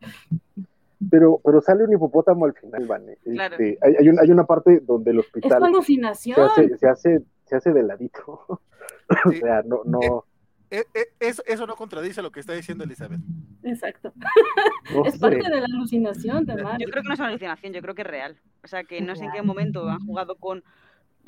Pero, 1.09 1.39
pero 1.43 1.61
sale 1.61 1.83
un 1.83 1.93
hipopótamo 1.93 2.45
al 2.45 2.53
final, 2.53 2.87
Vane. 2.87 3.17
Claro. 3.23 3.55
Este, 3.55 3.77
hay, 3.81 3.95
hay, 3.99 4.09
un, 4.09 4.19
hay, 4.19 4.31
una 4.31 4.45
parte 4.45 4.79
donde 4.79 5.11
el 5.11 5.19
hospital. 5.19 5.61
Es 5.61 5.67
alucinación. 5.67 6.35
Se 6.35 6.41
hace, 6.41 6.77
se 6.77 6.87
hace, 6.87 7.23
se 7.45 7.55
hace 7.55 7.73
de 7.73 7.83
ladito. 7.83 8.41
o 9.25 9.31
sea, 9.31 9.61
no, 9.63 9.81
no. 9.85 10.25
Eh, 10.69 10.83
eh, 10.93 11.05
eso, 11.19 11.43
eso, 11.45 11.65
no 11.65 11.75
contradice 11.75 12.21
lo 12.21 12.31
que 12.31 12.41
está 12.41 12.53
diciendo 12.53 12.83
Elizabeth. 12.83 13.21
Exacto. 13.63 14.13
Es 15.05 15.17
parte 15.17 15.49
de 15.49 15.61
la 15.61 15.65
alucinación 15.65 16.45
de. 16.45 16.55
Yo 16.55 16.89
creo 16.89 17.03
que 17.03 17.07
no 17.07 17.13
es 17.13 17.19
una 17.19 17.29
alucinación, 17.29 17.73
yo 17.73 17.81
creo 17.81 17.95
que 17.95 18.01
es 18.01 18.07
real. 18.07 18.37
O 18.63 18.67
sea, 18.67 18.83
que 18.83 19.01
no 19.01 19.15
sé 19.15 19.25
en 19.25 19.31
qué 19.31 19.41
momento 19.41 19.87
han 19.89 20.05
jugado 20.05 20.35
con 20.35 20.63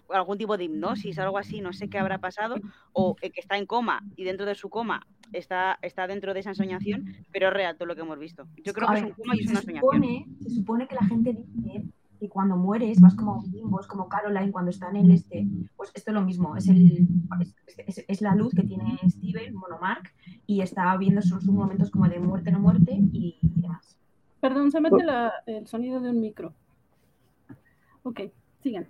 algún 0.09 0.37
tipo 0.37 0.57
de 0.57 0.65
hipnosis, 0.65 1.19
algo 1.19 1.37
así, 1.37 1.61
no 1.61 1.73
sé 1.73 1.89
qué 1.89 1.99
habrá 1.99 2.17
pasado, 2.17 2.55
o 2.93 3.15
que 3.15 3.31
está 3.35 3.57
en 3.57 3.65
coma 3.65 4.01
y 4.15 4.23
dentro 4.23 4.45
de 4.45 4.55
su 4.55 4.69
coma 4.69 5.05
está, 5.33 5.77
está 5.81 6.07
dentro 6.07 6.33
de 6.33 6.39
esa 6.39 6.49
ensoñación, 6.49 7.15
pero 7.31 7.47
es 7.47 7.53
real 7.53 7.75
todo 7.75 7.85
lo 7.87 7.95
que 7.95 8.01
hemos 8.01 8.17
visto. 8.17 8.47
Yo 8.63 8.73
creo 8.73 8.89
a 8.89 8.95
que 8.95 9.01
ver, 9.01 9.11
es 9.11 9.17
un 9.17 9.23
coma 9.23 9.35
y 9.35 9.39
es 9.43 9.51
una 9.51 9.59
se 9.59 9.65
soñación. 9.65 9.91
supone, 9.91 10.25
se 10.41 10.49
supone 10.49 10.87
que 10.87 10.95
la 10.95 11.05
gente 11.05 11.37
dice 11.53 11.83
que 12.19 12.29
cuando 12.29 12.57
mueres 12.57 12.99
vas 12.99 13.15
como 13.15 13.37
un 13.39 13.51
limbo, 13.51 13.79
es 13.79 13.87
como 13.87 14.09
Caroline 14.09 14.51
cuando 14.51 14.71
está 14.71 14.89
en 14.89 14.97
el 14.97 15.11
este. 15.11 15.47
Pues 15.75 15.91
esto 15.93 16.11
es 16.11 16.15
lo 16.15 16.21
mismo, 16.21 16.55
es, 16.57 16.67
el, 16.67 17.07
es, 17.39 17.55
es, 17.87 18.05
es 18.07 18.21
la 18.21 18.35
luz 18.35 18.53
que 18.53 18.63
tiene 18.63 18.99
Steven, 19.07 19.55
Monomark, 19.55 20.13
y 20.45 20.61
está 20.61 20.95
viendo 20.97 21.21
sus, 21.21 21.43
sus 21.43 21.53
momentos 21.53 21.89
como 21.89 22.07
de 22.09 22.19
muerte, 22.19 22.51
no 22.51 22.59
muerte 22.59 22.93
y, 22.93 23.37
y 23.41 23.61
demás. 23.61 23.97
Perdón, 24.41 24.71
se 24.71 24.81
mete 24.81 25.03
la, 25.03 25.31
el 25.45 25.67
sonido 25.67 25.99
de 25.99 26.09
un 26.09 26.19
micro. 26.19 26.53
Ok, 28.03 28.21
sigan. 28.61 28.87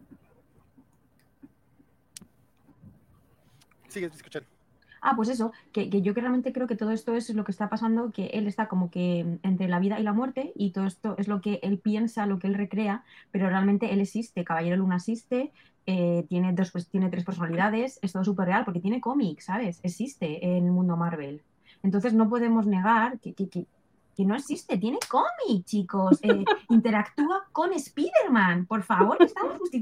Sigue 3.88 4.08
escuchando. 4.08 4.48
Ah, 5.02 5.14
pues 5.16 5.30
eso, 5.30 5.52
que, 5.72 5.90
que, 5.90 6.02
yo 6.02 6.14
que 6.14 6.22
realmente 6.22 6.54
creo 6.54 6.68
que 6.68 6.76
todo 6.76 6.92
esto 6.92 7.16
es 7.16 7.34
lo 7.34 7.44
que 7.44 7.52
está 7.52 7.70
pasando, 7.70 8.12
que 8.12 8.28
él 8.28 8.48
está 8.48 8.68
como 8.68 8.90
que 8.90 9.40
entre 9.44 9.68
la 9.68 9.80
vida 9.80 10.00
y 10.00 10.04
la 10.04 10.14
muerte 10.14 10.52
y 10.56 10.72
todo 10.72 10.86
esto 10.86 11.16
es 11.18 11.28
lo 11.28 11.42
que 11.42 11.60
él 11.64 11.80
piensa, 11.80 12.26
lo 12.26 12.40
que 12.40 12.48
él 12.48 12.56
recrea, 12.56 13.04
pero 13.32 13.48
realmente 13.50 13.94
él 13.94 14.02
existe, 14.02 14.44
Caballero 14.44 14.78
Luna 14.78 14.98
existe, 14.98 15.52
eh, 15.86 16.26
tiene, 16.30 16.54
dos, 16.54 16.72
pues, 16.72 16.88
tiene 16.88 17.10
tres 17.10 17.26
personalidades, 17.26 18.00
es 18.02 18.12
todo 18.12 18.24
súper 18.24 18.48
real 18.48 18.66
porque 18.66 18.80
tiene 18.80 19.02
cómics, 19.02 19.46
¿sabes? 19.46 19.80
Existe 19.84 20.46
en 20.46 20.66
el 20.66 20.72
mundo 20.72 20.96
Marvel. 20.98 21.42
Entonces 21.82 22.14
no 22.14 22.30
podemos 22.30 22.68
negar 22.68 23.20
que, 23.20 23.34
que, 23.34 23.50
que, 23.50 23.66
que 24.16 24.26
no 24.26 24.36
existe, 24.36 24.78
tiene 24.78 25.00
cómics, 25.10 25.66
chicos, 25.66 26.20
eh, 26.22 26.44
interactúa 26.70 27.48
con 27.52 27.74
Spider-Man, 27.74 28.66
por 28.66 28.84
favor, 28.84 29.18
¿qué 29.18 29.26
estamos, 29.26 29.58
¿qué 29.72 29.78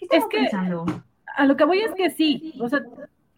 estamos 0.00 0.24
es 0.24 0.24
que, 0.28 0.38
pensando? 0.38 0.84
A 1.36 1.46
lo 1.46 1.56
que 1.56 1.64
voy 1.64 1.78
es 1.78 1.94
que 1.94 2.10
sí, 2.10 2.52
o 2.60 2.68
sea, 2.68 2.82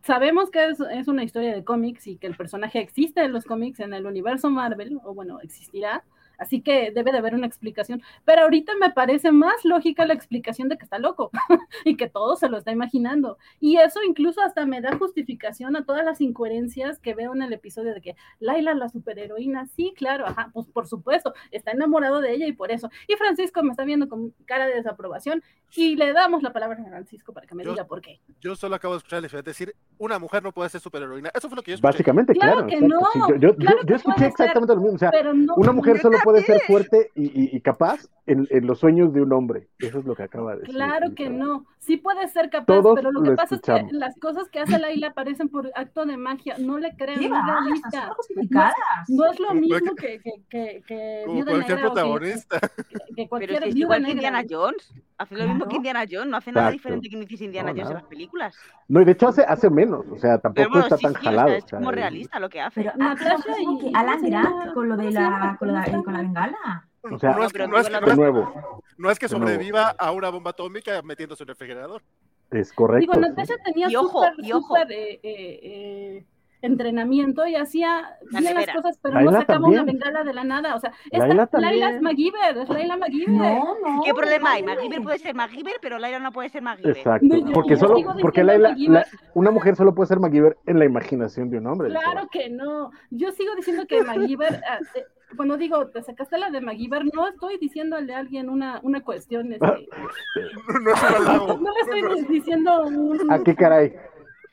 sabemos 0.05 0.51
que 0.51 0.69
es, 0.69 1.09
una 1.09 1.25
historia 1.25 1.55
de 1.55 1.65
cómics 1.65 2.07
y 2.07 2.17
que 2.17 2.27
el 2.27 2.37
personaje 2.37 2.81
existe 2.81 3.23
en 3.23 3.33
los 3.33 3.45
cómics 3.45 3.81
en 3.81 3.95
el 3.95 4.07
universo 4.07 4.51
Marvel, 4.51 4.99
o 5.05 5.15
bueno, 5.15 5.41
existirá, 5.41 6.05
así 6.39 6.61
que 6.61 6.91
debe 6.91 7.13
de 7.13 7.19
haber 7.19 7.35
una 7.35 7.47
explicación. 7.47 8.03
Pero 8.25 8.43
ahorita 8.43 8.73
me 8.81 8.91
parece 8.91 9.33
más 9.33 9.65
lógica 9.65 10.07
la 10.07 10.15
explicación 10.15 10.69
de 10.69 10.79
que 10.79 10.85
está 10.85 10.99
loco 10.99 11.31
y 11.85 11.97
que 11.97 12.09
todo 12.09 12.37
se 12.37 12.49
lo 12.49 12.59
está 12.59 12.73
imaginando. 12.73 13.39
Y 13.61 13.77
eso 13.77 14.01
incluso 14.07 14.41
hasta 14.43 14.67
me 14.67 14.81
da 14.81 14.97
justificación 14.97 15.77
a 15.77 15.85
todas 15.85 16.05
las 16.05 16.21
incoherencias 16.21 16.99
que 16.99 17.15
veo 17.15 17.35
en 17.35 17.43
el 17.43 17.53
episodio 17.53 17.95
de 17.95 18.01
que 18.01 18.17
Laila, 18.41 18.75
la 18.75 18.89
superheroína, 18.89 19.67
sí, 19.67 19.93
claro, 19.97 20.27
ajá, 20.27 20.51
pues 20.53 20.67
por 20.67 20.87
supuesto, 20.87 21.35
está 21.51 21.73
enamorado 21.73 22.21
de 22.21 22.33
ella 22.33 22.47
y 22.47 22.53
por 22.53 22.71
eso. 22.71 22.91
Y 23.09 23.15
Francisco 23.15 23.63
me 23.63 23.71
está 23.71 23.85
viendo 23.85 24.09
con 24.09 24.35
cara 24.45 24.67
de 24.67 24.75
desaprobación 24.75 25.43
y 25.77 25.97
le 25.97 26.13
damos 26.13 26.43
la 26.43 26.53
palabra 26.53 26.81
a 26.81 26.89
Francisco 26.89 27.33
para 27.33 27.47
que 27.47 27.55
me 27.55 27.65
yo, 27.65 27.71
diga 27.71 27.85
por 27.85 28.01
qué. 28.01 28.21
Yo 28.41 28.55
solo 28.55 28.77
acabo 28.77 28.95
de 28.95 28.99
escuchar 28.99 29.17
a 29.17 29.21
Elizabeth 29.21 29.45
decir, 29.45 29.75
una 29.99 30.19
mujer 30.19 30.43
no 30.43 30.53
puede 30.53 30.69
ser 30.71 30.81
superheroína. 30.81 31.31
Eso 31.35 31.49
fue 31.49 31.57
lo 31.57 31.63
que 31.63 31.73
yo 31.73 31.75
escuché. 31.77 31.93
Básicamente, 31.93 32.33
claro. 32.33 32.67
claro 32.67 32.69
que 32.69 32.81
no. 32.81 33.01
Sí, 33.13 33.19
yo, 33.29 33.37
yo, 33.37 33.57
claro 33.57 33.79
yo, 33.81 33.87
que 33.87 33.95
escuché 33.95 34.27
exactamente 34.27 34.73
ser, 34.73 34.77
lo 34.77 34.83
mismo. 34.83 34.97
O 34.97 34.99
sea, 34.99 35.11
no, 35.35 35.55
una 35.57 35.73
mujer 35.73 36.01
solo 36.01 36.19
puede 36.25 36.43
ser 36.43 36.61
fuerte 36.63 37.11
y, 37.15 37.27
y, 37.27 37.57
y 37.57 37.61
capaz 37.61 38.09
en, 38.27 38.49
en, 38.51 38.67
los 38.67 38.81
sueños 38.81 39.13
de 39.13 39.21
un 39.21 39.33
hombre. 39.33 39.69
Eso 39.79 39.99
es 39.99 40.05
lo 40.05 40.15
que 40.15 40.25
acaba 40.25 40.55
de 40.55 40.61
decir. 40.61 40.75
Claro 40.75 41.15
que 41.15 41.29
no. 41.29 41.67
Sí 41.85 41.99
puede 41.99 42.27
ser 42.29 42.49
capaz, 42.49 42.65
Todos 42.67 42.95
pero 42.95 43.13
lo 43.13 43.23
que 43.23 43.31
lo 43.31 43.37
pasa 43.37 43.57
escuchamos. 43.57 43.83
es 43.83 43.89
que 43.91 43.97
las 43.99 44.19
cosas 44.19 44.49
que 44.49 44.59
hace 44.61 44.79
Laila 44.79 45.13
parecen 45.13 45.51
por 45.51 45.71
acto 45.75 46.07
de 46.07 46.17
magia. 46.17 46.57
No 46.59 46.79
le 46.79 46.97
crean, 46.97 47.19
¿Qué 47.21 47.29
no 47.29 47.37
es 47.37 47.83
No, 48.51 48.71
no 49.09 49.27
es 49.31 49.39
lo 49.39 49.49
Como 49.49 49.61
mismo 49.61 49.79
cualquier- 49.81 50.23
que, 50.23 50.23
que, 50.23 50.43
que, 50.49 50.83
que 50.87 51.23
Como 51.27 51.35
Viuda 51.37 51.51
cualquier 51.53 51.77
Negra 51.77 51.93
protagonista. 51.93 52.61
que, 52.61 52.69
que 52.69 52.99
Pero 53.15 53.29
cualquier 53.29 53.65
es 53.65 53.77
igual 53.77 54.05
que. 54.05 54.11
Indiana 54.13 54.43
Jones. 54.49 54.95
Hace 55.19 55.37
lo 55.37 55.47
mismo 55.47 55.67
que 55.69 55.77
Indiana 55.77 56.05
Jones. 56.11 56.29
No 56.29 56.37
hace 56.39 56.53
nada 56.53 56.69
Exacto. 56.69 56.73
diferente 56.79 57.09
que 57.11 57.17
no 57.17 57.23
hiciese 57.25 57.45
Indiana 57.45 57.71
No, 57.73 57.77
Jones 57.77 57.89
en 57.91 57.95
las 57.97 58.05
películas. 58.05 58.57
No, 58.89 59.01
y 59.03 59.05
de 59.05 59.13
hecho 59.13 59.29
hace, 59.29 59.43
hace 59.45 59.69
menos. 59.69 60.07
O 60.11 60.17
sea, 60.19 60.39
tampoco 60.39 60.69
bueno, 60.71 60.85
está 60.85 60.97
sí, 60.97 61.03
tan 61.03 61.13
sí, 61.13 61.19
o 61.21 61.23
jalado. 61.23 61.49
sea, 61.49 61.59
es 61.59 61.65
o 61.65 61.69
sea, 61.69 61.79
como 61.81 61.91
realista 61.91 62.39
lo 62.41 62.49
que 62.49 62.61
hace. 62.63 62.83
Pero 62.83 62.97
Natasha 62.97 63.37
y- 63.61 63.79
que 63.79 63.91
Alan 63.95 64.15
¿cómo 64.17 64.25
se 64.25 64.31
Grant 64.31 64.73
con 64.75 64.89
lo 64.89 64.97
de 64.97 65.03
¿Cómo 65.05 65.13
se 65.13 65.21
la, 65.21 65.57
con 66.03 66.13
la 66.15 66.21
bengala. 66.23 66.89
O 67.11 67.19
sea, 67.19 67.33
no, 67.35 67.45
es, 67.45 67.53
no 67.53 67.83
que, 68.01 68.11
de 68.11 68.17
nuevo, 68.17 68.81
no 68.97 69.11
es 69.11 69.19
que 69.19 69.29
sobreviva 69.29 69.91
a 69.99 70.11
una 70.13 70.31
bomba 70.31 70.51
atómica 70.53 71.03
metiéndose 71.03 71.43
en 71.43 71.49
el 71.51 71.55
refrigerador. 71.55 72.03
es 72.51 72.73
correcto. 72.73 73.01
Digo, 73.13 73.15
sí. 73.15 73.21
Natasha 73.21 73.55
tenía 73.65 73.89
Y 73.91 73.97
ojo, 73.97 74.25
súper, 74.25 74.45
y 74.45 74.53
ojo. 74.53 74.61
súper 74.69 74.93
eh, 74.93 75.21
eh, 75.23 75.61
eh, 75.63 76.25
entrenamiento 76.63 77.47
y 77.47 77.57
hacía 77.57 78.17
La 78.31 78.41
bien 78.41 78.55
las 78.55 78.67
cosas, 78.75 78.99
pero 79.03 79.15
Laila 79.17 79.31
no 79.33 79.39
sacaba 79.41 79.61
también. 79.61 79.83
una 79.83 79.93
bengala 79.93 80.25
de 80.25 80.33
la 80.33 80.45
nada. 80.45 80.75
O 80.77 80.81
sea, 80.81 80.93
esta 81.11 81.19
Laila 81.27 81.49
Laila, 81.53 81.91
es. 81.91 82.01
MacGyver, 82.03 82.57
es 82.57 82.69
Laila 82.71 82.97
MacGyver. 82.97 83.29
No, 83.31 83.75
no. 83.81 84.03
¿Qué 84.03 84.15
problema 84.15 84.53
hay? 84.53 84.63
MacGyver 84.63 85.03
puede 85.03 85.19
ser 85.19 85.35
MacGyver, 85.35 85.75
pero 85.83 85.99
Lyra 85.99 86.19
no 86.21 86.33
puede 86.33 86.49
ser 86.49 86.63
MacGyver. 86.63 86.97
Exacto. 86.97 87.27
No, 87.27 87.37
yo- 87.37 87.53
porque 87.53 87.77
solo, 87.77 87.97
porque 88.23 88.43
Laila, 88.43 88.75
la- 88.79 89.07
una 89.35 89.51
mujer 89.51 89.77
solo 89.77 89.95
puede 89.95 90.07
ser 90.09 90.21
MacGyver 90.21 90.57
en 90.65 90.79
la 90.79 90.87
imaginación 90.87 91.51
de 91.51 91.59
un 91.59 91.67
hombre. 91.67 91.91
Claro 91.91 92.29
que 92.33 92.49
no. 92.49 92.91
Yo 93.11 93.31
sigo 93.33 93.55
diciendo 93.57 93.85
que 93.87 94.03
MacGyver, 94.03 94.63
ah, 94.69 94.79
eh, 94.95 95.05
cuando 95.37 95.57
digo, 95.57 95.87
te 95.89 96.03
sacaste 96.03 96.39
la 96.39 96.51
de 96.51 96.61
MacGyver, 96.61 97.05
no 97.15 97.29
estoy 97.29 97.59
diciéndole 97.59 98.15
a 98.15 98.19
alguien 98.19 98.49
una, 98.49 98.81
una 98.83 99.03
cuestión, 99.03 99.53
este, 99.53 99.67
No, 99.67 99.75
es 101.81 101.89
le 101.89 102.01
estoy 102.01 102.23
diciendo 102.35 102.87
un... 102.87 103.31
¿A 103.33 103.43
qué 103.43 103.55
caray? 103.55 103.95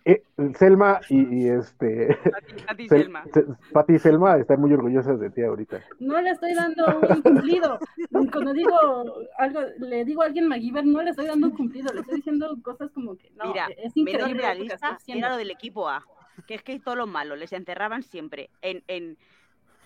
Eh, 0.03 0.23
Selma 0.55 0.99
y, 1.09 1.43
y 1.43 1.47
este. 1.49 2.11
A 2.13 2.41
ti, 2.41 2.55
a 2.69 2.75
ti, 2.75 2.87
Sel- 2.89 3.03
Selma. 3.03 3.23
Se- 3.31 3.45
Pati 3.71 3.93
y 3.93 3.99
Selma 3.99 4.35
están 4.37 4.59
muy 4.59 4.73
orgullosas 4.73 5.19
de 5.19 5.29
ti 5.29 5.43
ahorita. 5.43 5.79
No 5.99 6.19
le 6.19 6.31
estoy 6.31 6.55
dando 6.55 6.85
un 7.07 7.21
cumplido. 7.21 7.77
Cuando 8.31 8.51
digo 8.51 8.75
algo, 9.37 9.59
le 9.77 10.03
digo 10.03 10.23
a 10.23 10.25
alguien 10.25 10.47
MacGyver, 10.47 10.87
no 10.87 11.03
le 11.03 11.11
estoy 11.11 11.27
dando 11.27 11.45
un 11.47 11.55
cumplido, 11.55 11.93
le 11.93 11.99
estoy 12.01 12.15
diciendo 12.15 12.57
cosas 12.63 12.89
como 12.89 13.15
que 13.15 13.29
no, 13.35 13.45
Mira, 13.51 13.67
es 13.77 13.95
increíble. 13.95 14.23
lo 14.23 14.27
que 14.29 14.33
realista 14.41 14.97
era 15.05 15.29
lo 15.29 15.37
del 15.37 15.51
equipo 15.51 15.87
A. 15.87 16.03
Que 16.47 16.55
es 16.55 16.63
que 16.63 16.79
todos 16.79 16.97
los 16.97 17.07
malos 17.07 17.37
les 17.37 17.53
encerraban 17.53 18.01
siempre 18.01 18.49
en, 18.63 18.83
en, 18.87 19.19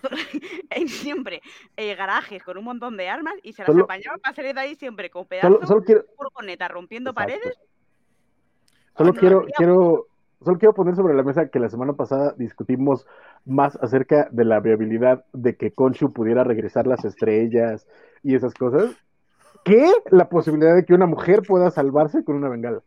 en 0.70 0.88
siempre 0.88 1.42
eh, 1.76 1.94
garajes 1.94 2.42
con 2.42 2.58
un 2.58 2.64
montón 2.64 2.96
de 2.96 3.08
armas 3.08 3.34
y 3.42 3.52
se 3.52 3.62
las 3.62 3.66
Solo- 3.66 3.84
apañaban 3.84 4.20
para 4.20 4.34
salir 4.34 4.54
de 4.54 4.60
ahí 4.60 4.74
siempre 4.74 5.10
con 5.10 5.26
pedazos 5.26 5.52
Solo, 5.54 5.66
solo 5.66 5.82
quiero. 5.82 6.02
de 6.02 6.08
furgoneta 6.16 6.68
rompiendo 6.68 7.10
Exacto. 7.10 7.32
paredes. 7.32 7.58
Solo 8.96 9.12
no 9.12 9.18
quiero, 9.20 9.44
quiero, 9.56 10.06
solo 10.42 10.58
quiero 10.58 10.74
poner 10.74 10.96
sobre 10.96 11.14
la 11.14 11.22
mesa 11.22 11.48
que 11.48 11.58
la 11.58 11.68
semana 11.68 11.92
pasada 11.92 12.34
discutimos 12.38 13.06
más 13.44 13.76
acerca 13.82 14.28
de 14.30 14.44
la 14.44 14.60
viabilidad 14.60 15.24
de 15.32 15.56
que 15.56 15.70
Khonshu 15.70 16.12
pudiera 16.12 16.44
regresar 16.44 16.86
las 16.86 17.04
estrellas 17.04 17.86
y 18.22 18.34
esas 18.34 18.54
cosas, 18.54 18.96
que 19.64 19.86
la 20.10 20.28
posibilidad 20.28 20.74
de 20.74 20.84
que 20.84 20.94
una 20.94 21.06
mujer 21.06 21.42
pueda 21.46 21.70
salvarse 21.70 22.24
con 22.24 22.36
una 22.36 22.48
bengala. 22.48 22.80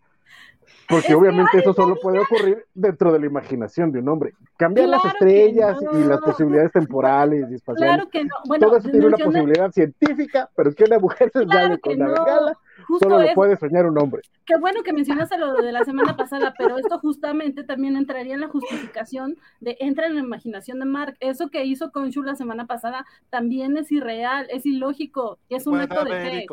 Porque 0.89 1.13
obviamente 1.13 1.59
eso 1.59 1.71
solo 1.71 1.95
puede 2.01 2.19
ocurrir 2.19 2.65
dentro 2.73 3.13
de 3.13 3.19
la 3.19 3.27
imaginación 3.27 3.91
de 3.91 3.99
un 3.99 4.09
hombre. 4.09 4.33
Cambiar 4.57 4.89
las 4.89 5.01
Claro 5.01 5.17
estrellas 5.19 5.77
y 5.93 6.03
las 6.03 6.19
posibilidades 6.19 6.71
temporales 6.71 7.45
y 7.51 7.55
espaciales. 7.55 7.93
Claro 7.93 8.09
que 8.09 8.25
no. 8.25 8.35
Bueno, 8.47 8.67
Todo 8.67 8.77
eso 8.77 8.89
tiene 8.89 9.05
una 9.05 9.17
posibilidad 9.17 9.71
científica, 9.71 10.49
pero 10.55 10.73
que 10.73 10.85
una 10.85 10.97
mujer 10.97 11.29
se 11.31 11.45
Claro 11.45 11.75
que 11.75 11.95
con 11.95 11.99
la 11.99 12.07
no. 12.07 12.53
justo 12.87 13.07
solo 13.07 13.21
lo 13.21 13.33
puede 13.33 13.55
soñar 13.57 13.85
un 13.85 13.99
hombre. 13.99 14.23
Qué 14.47 14.57
bueno 14.57 14.81
que 14.81 14.91
mencionaste 14.91 15.37
lo 15.37 15.53
de 15.53 15.71
la 15.71 15.85
semana 15.85 16.17
pasada, 16.17 16.55
pero 16.57 16.79
esto 16.79 16.97
justamente 16.97 17.63
también 17.63 17.95
entraría 17.95 18.33
en 18.33 18.41
la 18.41 18.47
justificación 18.47 19.37
de 19.59 19.77
entra 19.79 20.07
en 20.07 20.15
la 20.15 20.21
imaginación 20.21 20.79
de 20.79 20.85
Mark. 20.85 21.15
Eso 21.19 21.49
que 21.49 21.65
hizo 21.65 21.91
Conchu 21.91 22.23
la 22.23 22.35
semana 22.35 22.65
pasada 22.65 23.05
también 23.29 23.77
es 23.77 23.91
irreal, 23.91 24.47
es 24.49 24.65
ilógico, 24.65 25.37
es 25.49 25.67
un 25.67 25.79
acto 25.79 26.03
de 26.03 26.11
fe. 26.11 26.47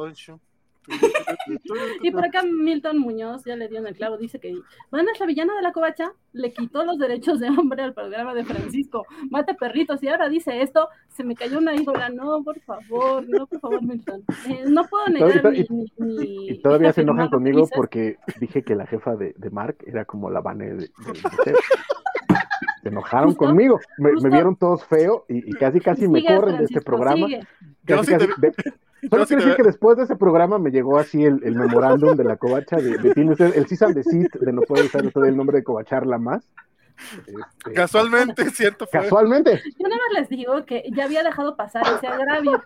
Y 2.02 2.10
por 2.10 2.24
acá 2.24 2.42
Milton 2.44 2.98
Muñoz 2.98 3.44
ya 3.44 3.56
le 3.56 3.68
dio 3.68 3.78
en 3.78 3.86
el 3.86 3.94
clavo, 3.96 4.16
dice 4.16 4.38
que 4.40 4.54
Vanessa 4.90 5.20
la 5.20 5.26
villana 5.26 5.54
de 5.56 5.62
la 5.62 5.72
covacha 5.72 6.12
le 6.32 6.52
quitó 6.52 6.84
los 6.84 6.98
derechos 6.98 7.40
de 7.40 7.48
hombre 7.48 7.82
al 7.82 7.94
programa 7.94 8.34
de 8.34 8.44
Francisco, 8.44 9.04
mata 9.30 9.54
perritos 9.54 10.02
y 10.02 10.08
ahora 10.08 10.28
dice 10.28 10.62
esto, 10.62 10.88
se 11.08 11.24
me 11.24 11.34
cayó 11.34 11.58
una 11.58 11.74
ídola, 11.74 12.08
no, 12.10 12.42
por 12.42 12.58
favor, 12.60 13.24
no, 13.28 13.46
por 13.46 13.60
favor, 13.60 13.82
Milton. 13.82 14.22
Eh, 14.48 14.64
no 14.68 14.84
puedo 14.84 15.06
Y 15.08 15.12
negar 15.12 15.40
todavía- 15.40 15.64
mi, 15.70 15.86
mi- 15.98 16.16
mi 16.16 16.48
Y 16.50 16.62
todavía 16.62 16.92
se 16.92 17.02
enojan 17.02 17.28
conmigo 17.28 17.60
dices. 17.60 17.72
porque 17.76 18.16
dije 18.40 18.62
que 18.62 18.74
la 18.74 18.86
jefa 18.86 19.16
de, 19.16 19.34
de 19.36 19.50
Mark 19.50 19.76
era 19.86 20.04
como 20.04 20.30
la 20.30 20.40
Vane 20.40 20.66
de, 20.66 20.74
de- 20.76 20.86
de 20.86 21.36
Ted. 21.44 21.54
Se 22.82 22.88
enojaron 22.90 23.30
Justo, 23.30 23.46
conmigo, 23.46 23.80
me, 23.98 24.10
vieron 24.30 24.54
todos 24.54 24.84
feo 24.84 25.24
y, 25.28 25.38
y 25.50 25.52
casi 25.54 25.80
casi 25.80 26.06
me 26.06 26.24
corren 26.24 26.58
de 26.58 26.64
este 26.64 26.80
programa. 26.80 27.26
sigue. 27.26 27.40
Yo 27.86 27.96
Casi, 27.96 28.12
sí 28.12 28.18
te 28.18 28.26
casi- 28.28 28.40
ve- 28.40 28.48
de- 28.56 28.62
yo 29.02 29.08
Solo 29.10 29.26
quiero 29.26 29.42
decir 29.42 29.56
que 29.56 29.62
después 29.62 29.96
de 29.96 30.04
ese 30.04 30.16
programa 30.16 30.58
me 30.58 30.70
llegó 30.70 30.98
así 30.98 31.24
el, 31.24 31.40
el 31.44 31.54
memorándum 31.54 32.16
de 32.16 32.24
la 32.24 32.36
covacha 32.36 32.76
de, 32.76 32.96
de 32.98 33.30
usted 33.30 33.56
el 33.56 33.66
CISAM 33.66 33.92
de 33.92 34.02
CIT 34.02 34.34
de 34.40 34.52
no 34.52 34.62
puede 34.62 34.86
usar 34.86 35.02
el 35.04 35.36
nombre 35.36 35.58
de 35.58 35.64
covacharla 35.64 36.18
más. 36.18 36.42
Este, 37.26 37.72
Casualmente, 37.74 38.50
cierto 38.50 38.86
fue. 38.86 39.00
casualmente. 39.00 39.60
Yo 39.78 39.88
nada 39.88 40.00
más 40.10 40.20
les 40.20 40.28
digo 40.28 40.64
que 40.64 40.84
ya 40.94 41.04
había 41.04 41.22
dejado 41.22 41.56
pasar 41.56 41.82
ese 41.96 42.06
agravio 42.06 42.62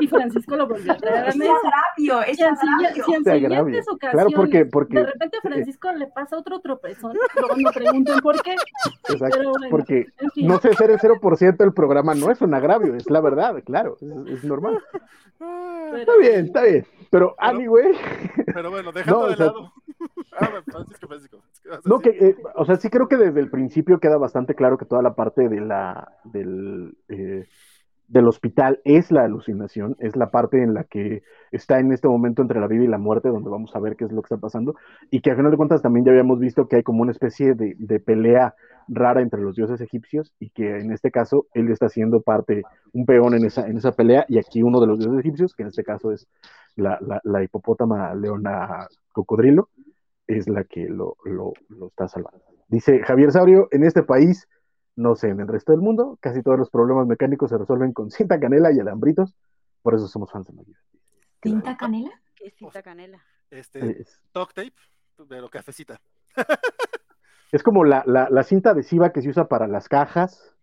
y 0.00 0.06
Francisco 0.08 0.56
lo 0.56 0.66
volvió 0.66 0.92
a 0.92 0.96
traer 0.96 1.16
a 1.16 1.20
la 1.22 1.28
Ese 1.28 1.38
mesa. 1.38 1.52
agravio, 1.64 2.22
ese 2.22 2.42
en, 2.44 2.48
agravio. 2.54 3.04
si 3.04 3.14
en 3.14 3.20
Ese 3.20 3.30
agravio. 3.32 3.64
siguientes 3.64 3.84
Claro, 3.84 3.96
ocasiones 4.28 4.34
porque- 4.36 4.66
porque- 4.66 4.98
de 4.98 5.06
repente 5.06 5.36
a 5.36 5.40
Francisco 5.40 5.92
le 5.92 6.06
pasa 6.08 6.36
otro 6.36 6.60
tropezón, 6.60 7.16
luego 7.36 7.54
no 7.56 7.70
pregunten 7.70 8.18
por 8.20 8.42
qué, 8.42 8.54
Exacto, 9.08 9.36
pero 9.38 9.50
bueno, 9.50 9.66
porque 9.70 10.06
en 10.18 10.30
fin. 10.32 10.46
no 10.48 10.58
sé 10.60 10.74
ser 10.74 10.90
el 10.90 10.98
0% 10.98 11.56
del 11.64 11.72
programa 11.72 12.14
no 12.14 12.30
es 12.30 12.40
un 12.40 12.54
agravio, 12.54 12.94
es 12.94 13.08
la 13.10 13.20
verdad, 13.20 13.62
claro, 13.64 13.96
es, 14.00 14.32
es 14.38 14.44
normal. 14.44 14.78
Ah, 15.40 15.92
Está 15.96 16.16
bien, 16.16 16.46
está 16.46 16.62
bien. 16.62 16.86
Pero, 17.10 17.34
anyway, 17.38 17.92
Pero 18.52 18.70
bueno, 18.70 18.92
dejando 18.94 19.20
No, 19.20 19.24
o 19.26 19.28
de 19.30 19.36
sea- 19.36 19.46
lado. 19.46 19.72
Ah, 20.40 20.50
bueno, 20.50 20.64
Francisco, 20.70 21.08
Francisco. 21.08 21.38
¿qué 21.64 21.68
vas 21.68 21.84
a 21.84 21.88
no 21.88 21.98
que, 21.98 22.10
eh, 22.10 22.36
o 22.54 22.64
sea, 22.64 22.76
sí 22.76 22.90
creo 22.90 23.08
que 23.08 23.16
desde 23.16 23.40
el 23.40 23.50
principio 23.50 23.98
queda 23.98 24.18
bastante 24.18 24.54
claro 24.54 24.78
que 24.78 24.84
toda 24.84 25.02
la 25.02 25.14
parte 25.16 25.48
de 25.48 25.60
la, 25.60 26.12
del, 26.22 26.96
eh, 27.08 27.44
del 28.06 28.28
hospital 28.28 28.80
es 28.84 29.10
la 29.10 29.24
alucinación, 29.24 29.96
es 29.98 30.14
la 30.14 30.30
parte 30.30 30.62
en 30.62 30.74
la 30.74 30.84
que 30.84 31.22
está 31.50 31.80
en 31.80 31.90
este 31.92 32.06
momento 32.06 32.40
entre 32.42 32.60
la 32.60 32.68
vida 32.68 32.84
y 32.84 32.86
la 32.86 32.98
muerte, 32.98 33.30
donde 33.30 33.50
vamos 33.50 33.74
a 33.74 33.80
ver 33.80 33.96
qué 33.96 34.04
es 34.04 34.12
lo 34.12 34.22
que 34.22 34.26
está 34.26 34.36
pasando, 34.36 34.76
y 35.10 35.20
que 35.22 35.32
a 35.32 35.36
final 35.36 35.50
de 35.50 35.56
cuentas 35.56 35.82
también 35.82 36.04
ya 36.06 36.12
habíamos 36.12 36.38
visto 36.38 36.68
que 36.68 36.76
hay 36.76 36.82
como 36.84 37.02
una 37.02 37.10
especie 37.12 37.54
de, 37.54 37.74
de 37.76 37.98
pelea 37.98 38.54
rara 38.88 39.20
entre 39.22 39.40
los 39.40 39.54
dioses 39.54 39.80
egipcios, 39.80 40.32
y 40.38 40.50
que 40.50 40.78
en 40.78 40.92
este 40.92 41.10
caso 41.10 41.46
él 41.54 41.70
está 41.70 41.88
siendo 41.88 42.20
parte, 42.20 42.62
un 42.92 43.06
peón 43.06 43.34
en 43.34 43.44
esa, 43.44 43.66
en 43.66 43.76
esa 43.76 43.92
pelea, 43.92 44.24
y 44.28 44.38
aquí 44.38 44.62
uno 44.62 44.80
de 44.80 44.86
los 44.86 44.98
dioses 44.98 45.20
egipcios, 45.20 45.54
que 45.54 45.62
en 45.62 45.68
este 45.68 45.84
caso 45.84 46.12
es 46.12 46.26
la, 46.76 46.98
la, 47.00 47.20
la 47.24 47.42
hipopótama 47.42 48.14
leona 48.14 48.88
cocodrilo, 49.12 49.68
es 50.26 50.48
la 50.48 50.64
que 50.64 50.88
lo, 50.88 51.16
lo, 51.24 51.52
lo 51.68 51.88
está 51.88 52.08
salvando. 52.08 52.42
Dice 52.68 53.00
Javier 53.02 53.32
Saurio, 53.32 53.68
en 53.70 53.84
este 53.84 54.02
país, 54.02 54.46
no 54.94 55.16
sé, 55.16 55.28
en 55.28 55.40
el 55.40 55.48
resto 55.48 55.72
del 55.72 55.80
mundo, 55.80 56.18
casi 56.20 56.42
todos 56.42 56.58
los 56.58 56.70
problemas 56.70 57.06
mecánicos 57.06 57.50
se 57.50 57.58
resuelven 57.58 57.92
con 57.92 58.10
cinta 58.10 58.38
canela 58.38 58.72
y 58.72 58.78
alambritos, 58.78 59.34
por 59.82 59.94
eso 59.94 60.06
somos 60.06 60.30
fans 60.30 60.46
de 60.48 60.54
Navidad. 60.54 60.80
¿Tinta 61.40 61.76
canela? 61.76 62.10
Qué 62.34 62.50
cita 62.50 62.82
canela. 62.82 63.22
Este, 63.50 64.02
Es, 64.02 64.20
talk 64.32 64.52
tape, 64.52 64.74
pero 65.28 65.48
cafecita. 65.48 66.00
es 67.52 67.62
como 67.62 67.84
la, 67.84 68.02
la, 68.06 68.28
la 68.30 68.42
cinta 68.42 68.70
adhesiva 68.70 69.12
que 69.12 69.22
se 69.22 69.28
usa 69.28 69.48
para 69.48 69.66
las 69.66 69.88
cajas, 69.88 70.54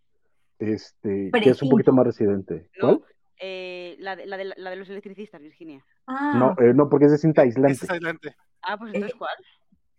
este, 0.60 1.32
que 1.34 1.50
es 1.50 1.62
un 1.62 1.70
poquito 1.70 1.92
más 1.94 2.06
residente. 2.06 2.70
No, 2.82 3.00
¿Cuál? 3.00 3.02
eh, 3.40 3.96
la, 4.00 4.16
de, 4.16 4.26
la, 4.26 4.38
de, 4.38 4.46
la 4.56 4.70
de 4.70 4.76
los 4.76 4.90
electricistas, 4.90 5.42
Virginia. 5.42 5.84
Ah, 6.08 6.34
No, 6.38 6.64
eh, 6.64 6.74
no, 6.74 6.88
porque 6.90 7.06
es 7.06 7.12
de 7.12 7.18
cinta 7.18 7.42
aislante. 7.42 7.74
Es 7.86 7.90
aislante. 7.90 8.36
Ah, 8.62 8.78
pues 8.78 8.94
entonces, 8.94 9.16
Eh, 9.16 9.20
¿cuál? 9.20 9.36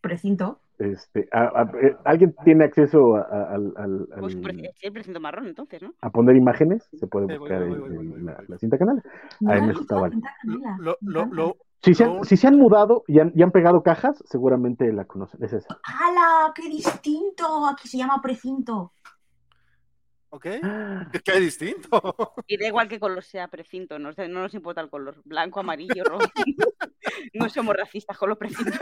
precinto. 0.00 0.60
Este, 0.78 1.26
a- 1.32 1.62
a- 1.62 1.72
¿Alguien 2.04 2.34
tiene 2.44 2.64
acceso 2.64 3.16
a, 3.16 3.20
a- 3.22 3.54
al- 3.54 3.72
al- 3.76 4.06
Pues 4.20 4.36
el 4.82 4.92
precinto 4.92 5.20
marrón, 5.20 5.46
entonces, 5.46 5.80
¿no? 5.80 5.94
a 6.02 6.10
poner 6.10 6.36
imágenes? 6.36 6.86
Se 6.98 7.06
puede 7.06 7.38
buscar 7.38 7.62
en- 7.62 8.26
la, 8.26 8.58
cinta 8.58 8.76
canela. 8.76 9.02
No 9.40 9.50
Ahí 9.50 9.62
me 9.62 9.74
canela. 9.74 10.76
Lo, 10.78 10.98
lo, 11.00 11.56
Si 11.82 11.94
se, 11.94 12.04
han, 12.04 12.24
si 12.24 12.36
se 12.36 12.46
han 12.48 12.56
mudado 12.56 13.04
y 13.06 13.20
han, 13.20 13.32
y 13.34 13.42
han 13.42 13.52
pegado 13.52 13.82
cajas, 13.82 14.22
seguramente 14.26 14.92
la 14.92 15.04
conocen. 15.04 15.42
Es 15.44 15.52
esa. 15.52 15.78
¡Hala! 15.84 16.52
¡Qué 16.54 16.68
distinto! 16.68 17.66
Aquí 17.66 17.86
se 17.88 17.98
llama 17.98 18.20
precinto. 18.20 18.92
¿Ok? 20.30 20.46
Es 21.12 21.22
hay 21.34 21.40
distinto. 21.40 22.16
Y 22.46 22.56
da 22.58 22.66
igual 22.66 22.88
que 22.88 22.98
color 22.98 23.22
sea 23.22 23.48
precinto, 23.48 23.98
no, 23.98 24.10
no 24.16 24.42
nos 24.42 24.54
importa 24.54 24.80
el 24.80 24.90
color. 24.90 25.22
Blanco, 25.24 25.60
amarillo, 25.60 26.02
rojo. 26.04 26.24
no 27.34 27.48
somos 27.48 27.76
racistas 27.76 28.18
con 28.18 28.30
los 28.30 28.38
precintos. 28.38 28.78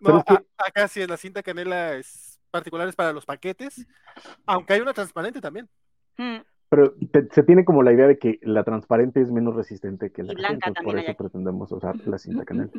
No, 0.00 0.18
es 0.18 0.24
que- 0.24 0.34
a- 0.34 0.44
acá 0.66 0.88
sí, 0.88 1.06
la 1.06 1.16
cinta 1.16 1.42
canela 1.42 1.94
es 1.94 2.40
particulares 2.50 2.94
para 2.96 3.12
los 3.12 3.24
paquetes, 3.24 3.86
aunque 4.44 4.74
hay 4.74 4.80
una 4.80 4.92
transparente 4.92 5.40
también. 5.40 5.68
Mm, 6.18 6.38
Pero 6.72 6.94
te- 7.12 7.28
se 7.30 7.42
tiene 7.42 7.66
como 7.66 7.82
la 7.82 7.92
idea 7.92 8.06
de 8.06 8.18
que 8.18 8.38
la 8.40 8.64
transparente 8.64 9.20
es 9.20 9.30
menos 9.30 9.54
resistente 9.54 10.10
que 10.10 10.22
la 10.22 10.32
Y 10.32 10.36
blanca 10.36 10.68
entonces 10.68 10.82
por 10.84 10.96
hay 10.96 11.02
eso 11.04 11.14
pretendemos 11.18 11.70
usar 11.70 11.94
la 12.06 12.16
cinta 12.16 12.46
canela. 12.46 12.70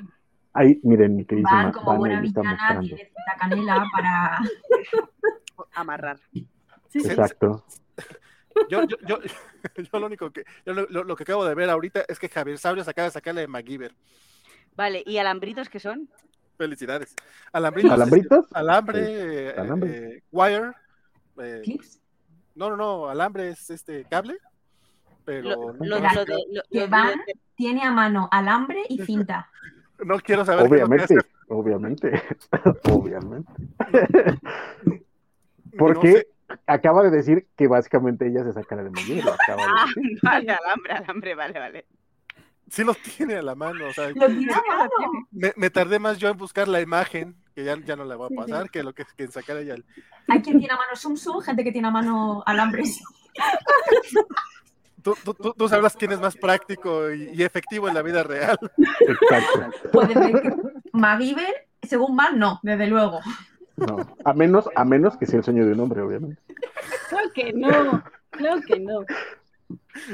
Ahí, 0.52 0.80
miren, 0.82 1.16
mi 1.16 1.26
queridísima 1.26 1.66
Van 1.66 1.72
como 1.74 1.98
buena 2.00 2.20
está 2.24 2.42
villana, 2.42 2.58
mostrando. 2.58 2.96
tiene 2.96 3.04
tinta 3.12 3.38
canela 3.40 3.86
para... 3.94 4.40
amarrar. 5.76 6.18
Sí, 6.32 6.48
Sí. 6.90 7.08
Exacto. 7.08 7.64
Yo, 8.68 8.82
yo, 8.88 8.98
yo, 9.08 9.20
yo 9.92 10.00
lo 10.00 10.08
único 10.08 10.32
que, 10.32 10.44
yo 10.66 10.74
lo, 10.74 10.88
lo- 11.04 11.16
que 11.16 11.22
acabo 11.24 11.46
de 11.46 11.54
ver 11.54 11.70
ahorita 11.70 12.04
es 12.08 12.18
que 12.18 12.30
Javier 12.30 12.58
Sabrio 12.58 12.84
se 12.84 12.90
acaba 12.90 13.10
de 13.10 13.12
sacarle 13.12 13.42
de 13.42 13.48
MacGyver. 13.48 13.94
Vale, 14.76 15.04
¿y 15.06 15.20
alambritos 15.20 15.70
qué 15.70 15.80
son? 15.80 16.10
Felicidades. 16.58 17.14
Alambritos. 17.52 17.92
¿Alambritos? 17.92 18.46
Alambre, 18.54 19.00
Pues, 19.02 19.10
eh, 19.12 19.54
alambre. 19.56 20.16
eh, 20.18 20.24
wire. 20.32 20.72
eh, 21.38 21.62
¿Clips? 21.64 22.00
No, 22.56 22.70
no, 22.70 22.76
no, 22.78 23.08
alambre 23.10 23.50
es 23.50 23.70
este 23.70 24.06
cable. 24.06 24.38
Pero 25.26 25.50
Lo, 25.50 25.74
lo- 25.74 25.86
lo 25.86 26.00
de, 26.26 26.36
lo- 26.52 26.64
que 26.70 26.88
van- 26.88 27.22
Tiene 27.56 27.84
a 27.84 27.92
mano 27.92 28.28
alambre 28.32 28.84
y 28.90 29.00
cinta. 29.06 29.50
no 30.06 30.20
quiero 30.20 30.44
saber 30.44 30.66
Obviamente, 30.66 31.16
obviamente, 31.48 32.22
obviamente. 32.92 33.52
No 35.72 35.78
Porque 35.80 36.12
sé. 36.12 36.28
acaba 36.68 37.02
de 37.02 37.10
decir 37.10 37.48
que 37.56 37.68
básicamente 37.68 38.28
ella 38.28 38.44
se 38.44 38.54
saca 38.54 38.76
de 38.76 38.84
de 38.84 39.64
Ah, 39.68 39.86
decir. 39.88 40.20
vale, 40.22 40.52
alambre, 40.52 40.94
alambre, 40.94 41.36
vale, 41.36 41.60
vale. 41.60 41.86
Sí 42.70 42.84
lo 42.84 42.94
tiene 42.94 43.36
a 43.38 43.42
la 43.42 43.56
mano. 43.56 43.88
O 43.88 43.94
sea, 43.94 44.10
Lo 44.10 44.28
tiene 44.28 44.54
a 44.54 44.62
mano. 44.68 44.92
me, 45.32 45.52
me 45.56 45.70
tardé 45.72 45.98
más 45.98 46.20
yo 46.20 46.30
en 46.30 46.38
buscar 46.38 46.68
la 46.68 46.80
imagen, 46.82 47.36
que 47.56 47.64
ya, 47.64 47.78
ya 47.86 47.96
no 47.96 48.04
la 48.06 48.16
voy 48.16 48.30
Sí, 48.30 48.36
a 48.36 48.42
pasar, 48.42 48.70
que 48.70 48.84
lo 48.84 48.94
que, 48.94 49.06
que 49.16 49.28
sacar 49.28 49.58
ella. 49.58 49.76
el- 49.76 49.86
Hay 50.28 50.42
quien 50.42 50.60
tiene 50.60 50.74
a 50.74 50.78
mano 50.78 50.96
Sum 50.96 51.16
Sum, 51.18 51.42
gente 51.42 51.64
que 51.64 51.72
tiene 51.72 51.88
a 51.88 51.92
mano 51.92 52.44
alambres. 52.46 53.00
Tú, 55.02 55.16
tú, 55.26 55.34
tú, 55.34 55.54
tú 55.58 55.68
sabrás 55.68 55.96
quién 55.98 56.14
es 56.14 56.20
más 56.22 56.36
práctico 56.38 57.12
y, 57.12 57.30
y 57.34 57.44
efectivo 57.44 57.90
en 57.90 57.94
la 57.94 58.02
vida 58.02 58.24
real. 58.24 58.58
Exacto. 59.02 59.90
Puede 59.92 60.14
ser 60.14 60.42
que 60.42 60.54
MacGyver, 60.94 61.68
según 61.82 62.16
Van, 62.16 62.40
no, 62.40 62.60
desde 62.64 62.88
luego. 62.88 63.20
No. 63.76 63.98
A 64.24 64.34
menos, 64.34 64.70
a 64.76 64.86
menos 64.86 65.18
que 65.18 65.26
sea 65.26 65.40
el 65.40 65.44
sueño 65.44 65.66
de 65.66 65.74
un 65.74 65.80
hombre, 65.82 66.02
obviamente. 66.02 66.42
Claro 67.10 67.30
que 67.34 67.52
no, 67.54 68.04
claro 68.30 68.62
que 68.66 68.80
no. 68.80 69.00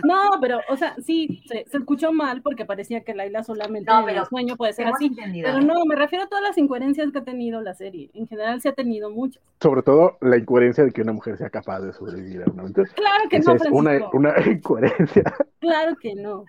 No, 0.04 0.30
pero, 0.42 0.60
o 0.70 0.78
sea, 0.78 0.96
sí, 1.04 1.42
se, 1.48 1.66
se 1.70 1.78
escuchó 1.78 2.12
mal 2.12 2.42
porque 2.42 2.66
parecía 2.66 3.04
que 3.04 3.14
Laila 3.16 3.44
solamente 3.44 3.90
No, 3.92 4.00
en 4.02 4.06
pero 4.06 4.22
el 4.22 4.28
sueño 4.28 4.56
puede 4.58 4.74
ser 4.74 4.88
así. 4.88 5.08
entendido. 5.08 5.48
Pero 5.52 5.62
no, 5.66 5.86
me 5.86 5.96
refiero 5.96 6.26
a 6.26 6.28
todas 6.28 6.44
las 6.44 6.58
incoherencias 6.58 7.12
que 7.12 7.20
ha 7.20 7.24
tenido 7.24 7.62
la 7.62 7.74
serie. 7.74 8.10
En 8.14 8.28
general 8.28 8.62
se 8.62 8.70
ha 8.70 8.74
tenido 8.74 9.10
muchas. 9.10 9.42
Sobre 9.62 9.82
todo 9.82 10.18
la 10.22 10.38
incoherencia 10.38 10.84
de 10.84 10.92
que 10.92 11.02
una 11.02 11.14
mujer 11.14 11.38
sea 11.38 11.50
capaz 11.50 11.80
de 11.82 11.94
sobrevivir 11.94 12.44
a 12.46 12.52
una 12.52 12.62
aventura. 12.64 12.90
Claro 12.96 13.30
que 13.30 13.38
Esa 13.38 13.52
no, 13.54 13.56
es 13.58 13.72
una, 13.72 13.90
Francisco. 13.92 14.18
una 14.18 14.34
incoherencia. 14.52 15.24
Claro 15.60 15.96
que 15.96 16.16
no. 16.16 16.46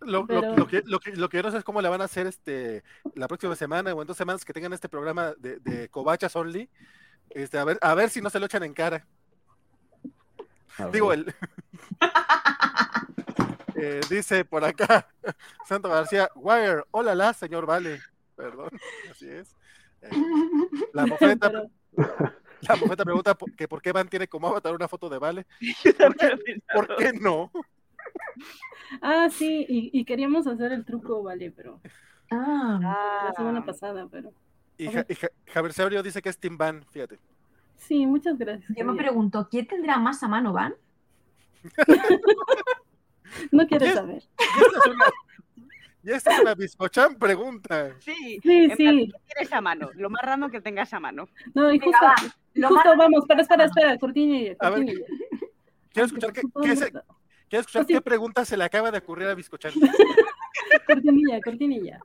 Lo, 0.00 0.20
lo- 0.20 0.26
Pero- 0.26 0.56
lo 0.56 0.66
que, 0.66 0.82
lo, 0.86 1.00
que, 1.00 1.12
lo 1.16 1.28
que 1.28 1.36
yo 1.38 1.42
no 1.42 1.50
sé 1.50 1.58
es 1.58 1.64
cómo 1.64 1.82
le 1.82 1.88
van 1.88 2.00
a 2.00 2.04
hacer 2.04 2.26
este 2.26 2.82
la 3.14 3.26
próxima 3.28 3.56
semana 3.56 3.92
o 3.94 4.00
en 4.00 4.06
dos 4.06 4.16
semanas 4.16 4.44
que 4.44 4.52
tengan 4.52 4.72
este 4.72 4.88
programa 4.88 5.34
de, 5.38 5.58
de 5.60 5.88
Covachas 5.88 6.34
Only. 6.36 6.68
Este, 7.30 7.58
a, 7.58 7.64
ver, 7.64 7.78
a 7.82 7.94
ver 7.94 8.08
si 8.08 8.20
no 8.22 8.30
se 8.30 8.38
lo 8.40 8.46
echan 8.46 8.62
en 8.62 8.72
cara. 8.74 9.06
Digo, 10.92 11.12
el. 11.12 11.34
Eh, 13.80 14.00
dice 14.10 14.44
por 14.44 14.64
acá 14.64 15.06
Santo 15.68 15.88
García, 15.88 16.28
Wire, 16.34 16.82
hola, 16.90 17.14
la, 17.14 17.32
señor 17.32 17.64
Vale. 17.64 18.00
Perdón, 18.34 18.70
así 19.12 19.28
es. 19.28 19.54
Eh, 20.02 20.10
la 20.92 21.06
mofeta, 21.06 21.48
Pero- 21.48 21.70
la 22.62 22.74
mofeta 22.74 23.04
pregunta 23.04 23.34
por- 23.36 23.54
que 23.54 23.68
por 23.68 23.80
qué 23.80 23.92
Van 23.92 24.08
tiene 24.08 24.26
como 24.26 24.48
avatar 24.48 24.74
una 24.74 24.88
foto 24.88 25.08
de 25.08 25.18
Vale. 25.18 25.46
¿Por 26.74 26.96
qué 26.96 27.12
no? 27.12 27.52
Ah, 29.00 29.28
sí, 29.30 29.64
y, 29.68 29.90
y 29.96 30.04
queríamos 30.04 30.48
hacer 30.48 30.72
el 30.72 30.84
truco, 30.84 31.22
vale, 31.22 31.52
pero 31.52 31.80
Ah, 32.32 33.24
la 33.28 33.32
semana 33.36 33.60
Ah, 33.60 33.64
pasada, 33.64 34.08
pero 34.10 34.32
Y, 34.76 34.88
A 34.88 34.90
Ja- 34.90 34.96
ver. 34.98 35.06
y 35.08 35.14
Ja- 35.14 35.28
Javier 35.52 35.72
Sabrio 35.72 36.02
dice 36.02 36.20
que 36.20 36.30
es 36.30 36.38
Team 36.38 36.58
Van, 36.58 36.84
fíjate. 36.90 37.20
Sí, 37.78 38.06
muchas 38.06 38.36
gracias. 38.38 38.70
yo 38.76 38.84
me 38.84 38.94
pregunto, 38.94 39.48
¿quién 39.50 39.66
tendrá 39.66 39.96
más 39.98 40.22
a 40.22 40.28
mano, 40.28 40.52
Van? 40.52 40.74
No 43.52 43.66
quieres 43.66 43.88
Yes. 43.88 43.94
saber. 43.96 44.22
Y 44.38 44.62
esta 44.62 44.78
es 44.80 44.86
una, 44.86 45.04
y 46.02 46.10
esta 46.12 46.34
es 46.34 46.40
una 46.40 46.54
bizcochán 46.54 47.14
pregunta. 47.16 47.90
Sí, 48.00 48.38
Sí, 48.42 48.50
en 48.52 48.76
plan, 48.76 48.76
sí. 48.98 49.12
¿qué 49.12 49.34
tienes 49.34 49.52
a 49.52 49.60
mano? 49.60 49.90
Lo 49.94 50.08
más 50.10 50.22
random 50.22 50.50
que 50.50 50.60
tengas 50.62 50.92
a 50.94 51.00
mano. 51.00 51.28
No, 51.54 51.70
y 51.72 51.78
Venga, 51.78 51.98
justo, 51.98 52.06
va, 52.06 52.34
lo 52.54 52.68
justo 52.68 52.88
más- 52.88 52.96
vamos, 52.98 53.20
espera, 53.24 53.42
espera, 53.42 53.64
espera, 53.64 53.98
cortinilla. 53.98 54.56
Quiero 55.92 56.06
escuchar, 56.06 56.32
qué, 56.32 56.40
qué 56.62 56.76
se- 56.76 56.90
quiero 57.48 57.60
escuchar 57.60 57.86
qué 57.86 58.00
pregunta 58.00 58.44
se 58.44 58.56
le 58.56 58.64
acaba 58.64 58.90
de 58.90 58.98
ocurrir 58.98 59.28
a 59.28 59.34
Bizcochán. 59.34 59.72
Cortinilla, 60.86 61.40
cortinilla. 61.42 62.00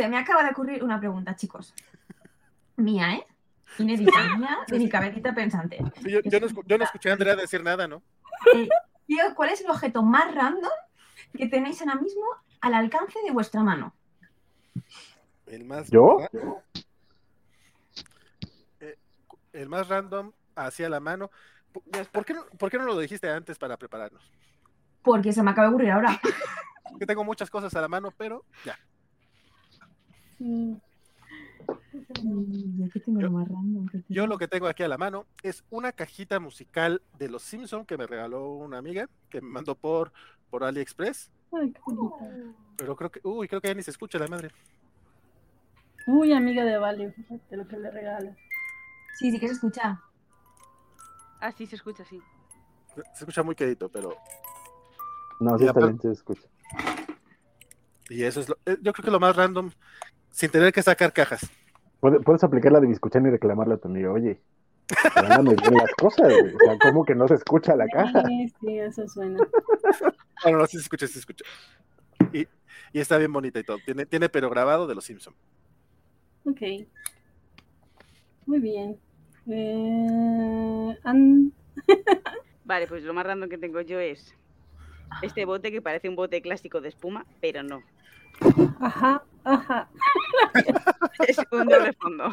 Se 0.00 0.08
me 0.08 0.16
acaba 0.16 0.42
de 0.42 0.48
ocurrir 0.52 0.82
una 0.82 0.98
pregunta, 0.98 1.36
chicos. 1.36 1.74
Mía, 2.76 3.12
¿eh? 3.16 3.26
Inédita, 3.76 4.12
mía, 4.38 4.56
de 4.66 4.78
mi 4.78 4.88
cabecita 4.88 5.34
pensante. 5.34 5.76
Sí, 6.02 6.10
yo, 6.10 6.20
yo 6.24 6.40
no, 6.40 6.46
escu- 6.46 6.62
yo 6.64 6.78
no 6.78 6.84
escuché 6.84 7.10
a 7.10 7.12
Andrea 7.12 7.36
decir 7.36 7.62
nada, 7.62 7.86
¿no? 7.86 8.02
Eh, 8.54 8.66
tío, 9.06 9.22
¿Cuál 9.36 9.50
es 9.50 9.60
el 9.60 9.68
objeto 9.70 10.02
más 10.02 10.34
random 10.34 10.70
que 11.36 11.48
tenéis 11.48 11.82
ahora 11.82 11.96
mismo 11.96 12.22
al 12.62 12.72
alcance 12.72 13.18
de 13.26 13.30
vuestra 13.30 13.62
mano? 13.62 13.94
El 15.44 15.64
más 15.66 15.90
¿Yo? 15.90 16.16
ra- 16.18 16.30
Eh, 18.80 18.96
el 19.52 19.68
más 19.68 19.86
random 19.86 20.32
hacia 20.56 20.88
la 20.88 21.00
mano. 21.00 21.30
¿Por- 21.74 22.06
¿Por 22.08 22.24
qué, 22.24 22.32
no, 22.32 22.46
¿Por 22.58 22.70
qué 22.70 22.78
no 22.78 22.84
lo 22.86 22.98
dijiste 22.98 23.28
antes 23.28 23.58
para 23.58 23.76
prepararnos? 23.76 24.32
Porque 25.02 25.34
se 25.34 25.42
me 25.42 25.50
acaba 25.50 25.66
de 25.68 25.74
ocurrir 25.74 25.90
ahora. 25.90 26.18
Que 26.98 27.06
tengo 27.06 27.22
muchas 27.22 27.48
cosas 27.50 27.72
a 27.76 27.80
la 27.80 27.86
mano, 27.88 28.10
pero 28.16 28.44
ya. 28.64 28.76
Yo 30.40 30.80
que 32.02 33.00
tengo 33.00 33.20
Yo- 33.20 33.26
lo 33.26 33.30
más 33.32 33.48
random. 33.48 33.86
que 33.88 33.98
Yo 34.08 34.22
tengo. 34.22 34.26
lo 34.26 34.38
que 34.38 34.48
tengo 34.48 34.66
aquí 34.66 34.82
a 34.82 34.88
la 34.88 34.98
mano 34.98 35.26
es 35.42 35.62
una 35.70 35.92
cajita 35.92 36.40
musical 36.40 37.02
de 37.18 37.28
Los 37.28 37.42
Simpson 37.42 37.84
que 37.84 37.96
me 37.98 38.06
regaló 38.06 38.48
una 38.54 38.78
amiga 38.78 39.08
que 39.28 39.40
me 39.40 39.48
mandó 39.50 39.74
por, 39.74 40.12
por 40.48 40.64
AliExpress. 40.64 41.30
Ay, 41.52 41.72
qué 41.72 41.80
bonita. 41.84 42.16
Pero 42.76 42.96
creo 42.96 43.10
que, 43.10 43.20
uy, 43.22 43.46
creo 43.48 43.60
que 43.60 43.68
ya 43.68 43.74
ni 43.74 43.82
se 43.82 43.90
escucha 43.90 44.18
la 44.18 44.28
madre. 44.28 44.50
Uy, 46.06 46.32
amiga 46.32 46.64
de 46.64 46.78
Vale, 46.78 47.12
fíjate 47.12 47.56
lo 47.56 47.68
que 47.68 47.76
le 47.76 47.90
regala. 47.90 48.34
Sí, 49.18 49.30
sí 49.30 49.38
que 49.38 49.48
se 49.48 49.54
escucha. 49.54 50.00
Ah, 51.40 51.52
sí, 51.52 51.66
se 51.66 51.76
escucha, 51.76 52.04
sí. 52.04 52.20
Se 53.14 53.20
escucha 53.20 53.42
muy 53.42 53.54
quedito, 53.54 53.88
pero. 53.90 54.16
No, 55.40 55.58
sí, 55.58 55.66
se 56.02 56.10
escucha. 56.10 56.42
Y 58.08 58.24
eso 58.24 58.40
es 58.40 58.48
lo, 58.48 58.56
eh, 58.66 58.76
yo 58.82 58.92
creo 58.92 59.04
que 59.04 59.10
lo 59.10 59.20
más 59.20 59.36
random, 59.36 59.70
sin 60.30 60.50
tener 60.50 60.72
que 60.72 60.82
sacar 60.82 61.12
cajas. 61.12 61.50
Puedes, 62.00 62.44
aplicar 62.44 62.72
la 62.72 62.80
de 62.80 62.86
Biscuchán 62.86 63.26
y 63.26 63.30
reclamarle 63.30 63.74
a 63.74 63.76
tu 63.76 63.88
amigo, 63.88 64.14
oye, 64.14 64.40
bien 65.20 65.74
las 65.74 65.92
cosas, 65.98 66.28
güey. 66.28 66.54
O 66.54 66.58
sea, 66.58 66.78
¿cómo 66.80 67.04
que 67.04 67.14
no 67.14 67.28
se 67.28 67.34
escucha 67.34 67.76
la 67.76 67.86
caja? 67.88 68.24
Sí, 68.26 68.52
sí, 68.60 68.78
eso 68.78 69.06
suena. 69.06 69.38
No, 70.46 70.50
no, 70.52 70.66
sí 70.66 70.78
se 70.78 70.84
escucha, 70.84 71.06
sí 71.06 71.12
se 71.12 71.18
escucha. 71.18 71.44
Y, 72.32 72.48
y 72.92 73.00
está 73.00 73.18
bien 73.18 73.32
bonita 73.32 73.60
y 73.60 73.64
todo. 73.64 73.76
Tiene, 73.84 74.06
tiene 74.06 74.30
pero 74.30 74.48
grabado 74.48 74.86
de 74.86 74.94
Los 74.94 75.04
Simpson. 75.04 75.34
Ok. 76.46 76.60
Muy 78.46 78.58
bien. 78.58 78.98
Eh, 79.46 80.98
Vale, 82.64 82.86
pues 82.86 83.04
lo 83.04 83.12
más 83.12 83.26
random 83.26 83.48
que 83.48 83.58
tengo 83.58 83.80
yo 83.80 84.00
es 84.00 84.34
este 85.22 85.44
bote 85.44 85.70
que 85.72 85.82
parece 85.82 86.08
un 86.08 86.16
bote 86.16 86.40
clásico 86.40 86.80
de 86.80 86.88
espuma, 86.88 87.26
pero 87.40 87.62
no. 87.62 87.82
Ajá, 88.80 89.22
ajá. 89.44 89.88
Es 91.28 91.38
un 91.50 91.66
doble 91.68 91.92
fondo. 91.94 92.32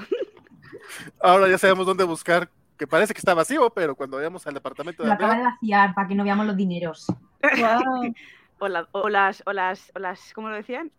Ahora 1.21 1.47
ya 1.49 1.57
sabemos 1.57 1.85
dónde 1.85 2.03
buscar, 2.05 2.49
que 2.77 2.87
parece 2.87 3.13
que 3.13 3.19
está 3.19 3.33
vacío, 3.33 3.69
pero 3.71 3.95
cuando 3.95 4.17
vayamos 4.17 4.45
al 4.47 4.53
departamento 4.53 5.03
de 5.03 5.09
Lo 5.09 5.13
acaba 5.15 5.35
de 5.35 5.43
vaciar 5.43 5.93
para 5.93 6.07
que 6.07 6.15
no 6.15 6.23
veamos 6.23 6.45
los 6.45 6.55
dineros. 6.55 7.07
Wow. 7.41 8.13
O, 8.59 8.67
la- 8.67 8.87
o 8.91 9.09
las, 9.09 9.43
o 9.45 9.53
las, 9.53 9.91
o 9.95 9.99
las, 9.99 10.33
¿cómo 10.33 10.49
lo 10.49 10.55
decían? 10.55 10.91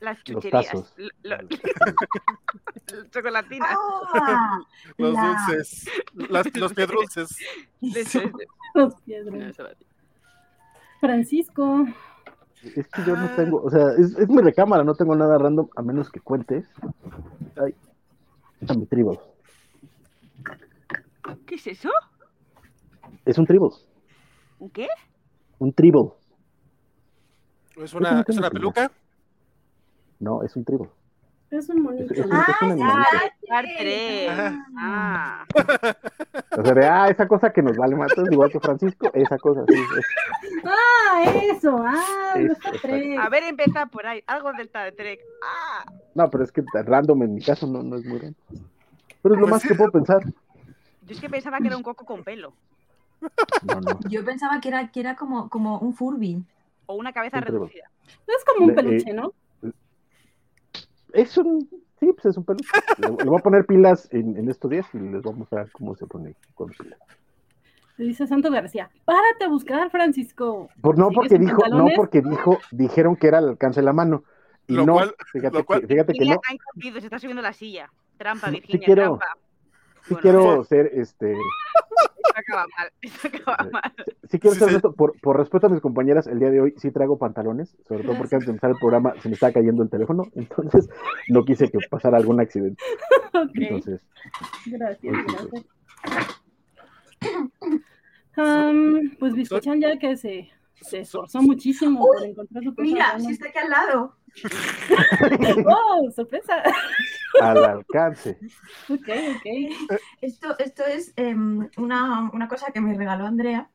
Las 0.00 0.16
Los 0.18 0.24
chucherías. 0.24 0.66
tazos. 0.66 0.94
Lo- 0.96 1.36
lo- 1.36 1.48
chocolatinas. 3.10 3.70
¡Ah! 4.14 4.58
los 4.98 5.14
La- 5.14 5.22
dulces, 5.22 5.88
las- 6.14 6.56
los 6.56 6.74
piedrulces. 6.74 7.36
De 7.80 8.04
Los 8.74 8.94
va. 8.94 9.70
Francisco. 11.00 11.86
Es 12.62 12.86
que 12.88 13.02
yo 13.06 13.16
no 13.16 13.28
tengo, 13.36 13.62
o 13.62 13.70
sea, 13.70 13.86
es, 13.98 14.16
es 14.18 14.28
mi 14.28 14.42
recámara, 14.42 14.84
no 14.84 14.94
tengo 14.94 15.16
nada 15.16 15.38
random, 15.38 15.68
a 15.76 15.82
menos 15.82 16.10
que 16.10 16.20
cuentes. 16.20 16.66
Ay, 17.56 17.74
está 18.60 18.74
mi 18.74 18.86
tribal. 18.86 19.18
¿Qué 21.46 21.54
es 21.54 21.66
eso? 21.66 21.90
Es 23.24 23.38
un 23.38 23.46
tribal, 23.46 23.70
¿Un 24.58 24.70
qué? 24.70 24.88
un 25.58 25.72
tribal. 25.72 26.12
Es 27.76 27.94
una, 27.94 28.24
es 28.26 28.36
una 28.36 28.50
peluca. 28.50 28.90
No, 30.18 30.42
es 30.42 30.54
un 30.54 30.64
tribal. 30.64 30.90
Es 31.50 31.68
un 31.68 31.82
monito. 31.82 32.12
Es- 32.14 32.20
es- 32.20 32.26
¡Ah, 32.30 32.46
es 32.48 32.62
un 32.62 32.78
ya! 32.78 32.84
animalito. 32.84 33.08
Par 33.48 33.64
tres. 33.78 34.30
Ajá. 34.30 34.66
Ah, 34.78 35.44
O 36.58 36.64
sea, 36.64 36.74
de, 36.74 36.86
ah, 36.86 37.08
esa 37.08 37.26
cosa 37.28 37.52
que 37.52 37.62
nos 37.62 37.76
vale 37.76 37.94
más, 37.96 38.10
igual 38.30 38.50
que 38.50 38.60
Francisco, 38.60 39.10
esa 39.14 39.38
cosa, 39.38 39.62
sí. 39.68 39.74
es- 39.74 40.62
Ah, 40.64 41.22
eso. 41.52 41.76
Ah, 41.84 42.34
Es- 42.36 42.44
no 42.46 42.52
está 42.52 42.68
exacto. 42.70 42.78
tres. 42.82 43.18
a 43.18 43.28
ver, 43.28 43.42
empezar 43.44 43.88
por 43.90 44.06
ahí. 44.06 44.22
Algo 44.26 44.52
del 44.52 44.66
Star 44.66 44.92
Trek. 44.92 45.20
Ah, 45.42 45.84
no, 46.14 46.30
pero 46.30 46.44
es 46.44 46.52
que 46.52 46.62
random 46.72 47.22
en 47.22 47.34
mi 47.34 47.42
caso 47.42 47.66
no, 47.66 47.82
no 47.82 47.96
es 47.96 48.04
muy 48.04 48.18
random. 48.18 48.34
Pero 49.22 49.34
es 49.34 49.40
lo 49.40 49.46
Pues 49.46 49.50
más 49.50 49.62
que 49.62 49.74
puedo 49.74 49.90
pensar. 49.90 50.22
yo 50.24 50.32
es 51.14 51.20
que 51.20 51.28
pensaba 51.28 51.58
que 51.58 51.66
era 51.68 51.76
un 51.76 51.82
coco 51.82 52.04
con 52.04 52.22
pelo. 52.24 52.52
No, 53.64 53.80
no. 53.80 53.98
Yo 54.08 54.24
pensaba 54.24 54.60
que 54.60 54.68
era, 54.68 54.88
que 54.90 55.00
era 55.00 55.14
como, 55.16 55.48
como 55.50 55.78
un 55.78 55.94
Furby. 55.94 56.42
O 56.86 56.94
una 56.94 57.12
cabeza 57.12 57.40
reducida. 57.40 57.90
Es 58.26 58.44
como 58.44 58.64
un 58.66 58.70
Le- 58.70 58.74
peluche, 58.74 59.12
¿no? 59.12 59.32
Es 61.14 61.36
un, 61.38 61.68
sí, 61.98 62.12
pues 62.12 62.26
es 62.26 62.36
un 62.36 62.44
peluche. 62.44 62.68
Le, 62.98 63.08
le 63.08 63.24
voy 63.30 63.38
a 63.38 63.42
poner 63.42 63.66
pilas 63.66 64.08
en, 64.12 64.36
en 64.36 64.48
estos 64.50 64.70
días 64.70 64.86
y 64.92 64.98
les 64.98 65.22
voy 65.22 65.32
a 65.32 65.36
mostrar 65.36 65.70
cómo 65.72 65.94
se 65.96 66.06
pone 66.06 66.34
con 66.54 66.68
pilas. 66.70 66.98
Le 67.96 68.06
dice 68.06 68.26
Santo 68.26 68.50
García. 68.50 68.90
Párate 69.04 69.44
a 69.44 69.48
buscar, 69.48 69.90
Francisco. 69.90 70.68
Por, 70.80 70.96
no 70.98 71.08
¿Sigues 71.08 71.16
porque 71.16 71.38
dijo, 71.38 71.62
no 71.68 71.86
porque 71.96 72.22
dijo, 72.22 72.58
dijeron 72.70 73.14
que 73.16 73.26
era 73.26 73.38
al 73.38 73.48
alcance 73.50 73.80
de 73.80 73.84
la 73.84 73.92
mano. 73.92 74.24
Y 74.66 74.74
Lo 74.74 74.86
no, 74.86 74.92
cual- 74.94 75.14
fíjate, 75.32 75.58
lo 75.58 75.64
cual- 75.66 75.80
que, 75.82 75.86
fíjate 75.88 76.12
que 76.14 76.24
no. 76.24 76.40
ha 76.48 76.54
incumplido, 76.54 77.00
se 77.00 77.06
está 77.06 77.18
subiendo 77.18 77.42
la 77.42 77.52
silla. 77.52 77.90
Trampa, 78.16 78.46
Sí 78.48 78.52
Virginia, 78.52 78.86
quiero- 78.86 79.02
trampa. 79.18 79.26
Sí 80.04 80.14
Bueno, 80.14 80.20
quiero 80.22 80.64
ser, 80.64 80.90
este, 80.94 81.34
Esto 82.24 82.34
acaba 82.36 82.66
mal. 82.76 82.90
Esto 83.02 83.28
acaba 83.28 83.68
mal. 83.70 83.92
sí 84.28 84.38
quiero 84.38 84.54
Sí, 84.54 84.60
sí. 84.60 84.64
honesto, 84.64 84.92
por, 84.92 85.18
por 85.20 85.36
respeto 85.38 85.66
a 85.66 85.70
mis 85.70 85.80
compañeras, 85.80 86.26
el 86.26 86.38
día 86.38 86.50
de 86.50 86.60
hoy 86.60 86.74
sí 86.76 86.90
traigo 86.90 87.18
pantalones, 87.18 87.76
sobre 87.88 88.04
todo 88.04 88.16
porque 88.16 88.34
antes 88.36 88.46
de 88.46 88.52
empezar 88.52 88.70
el 88.70 88.76
programa 88.78 89.14
se 89.20 89.28
me 89.28 89.34
estaba 89.34 89.52
cayendo 89.52 89.82
el 89.82 89.90
teléfono, 89.90 90.24
entonces 90.34 90.88
no 91.28 91.44
quise 91.44 91.70
que 91.70 91.78
pasara 91.90 92.16
algún 92.18 92.40
accidente. 92.40 92.82
Ok. 93.32 93.50
Entonces, 93.54 94.00
Gracias, 94.66 95.14
gracias. 95.26 95.66
Pues 99.18 99.34
Biscochan 99.34 99.80
ya 99.80 99.98
que 99.98 100.16
se, 100.16 100.50
se 100.80 101.00
esforzó 101.00 101.42
muchísimo 101.42 102.00
por 102.00 102.24
encontrar 102.24 102.62
su 102.64 102.74
cosa. 102.74 102.82
Mira, 102.82 103.18
si 103.20 103.32
está 103.32 103.48
aquí 103.48 103.58
al 103.58 103.70
lado. 103.70 104.16
¡Oh, 105.66 106.10
sorpresa! 106.12 106.62
Al 107.40 107.64
alcance. 107.64 108.38
Ok, 108.88 109.08
ok. 109.36 109.98
Esto, 110.20 110.58
esto 110.58 110.84
es 110.84 111.12
em, 111.16 111.68
una, 111.76 112.30
una 112.32 112.48
cosa 112.48 112.72
que 112.72 112.80
me 112.80 112.96
regaló 112.96 113.26
Andrea. 113.26 113.68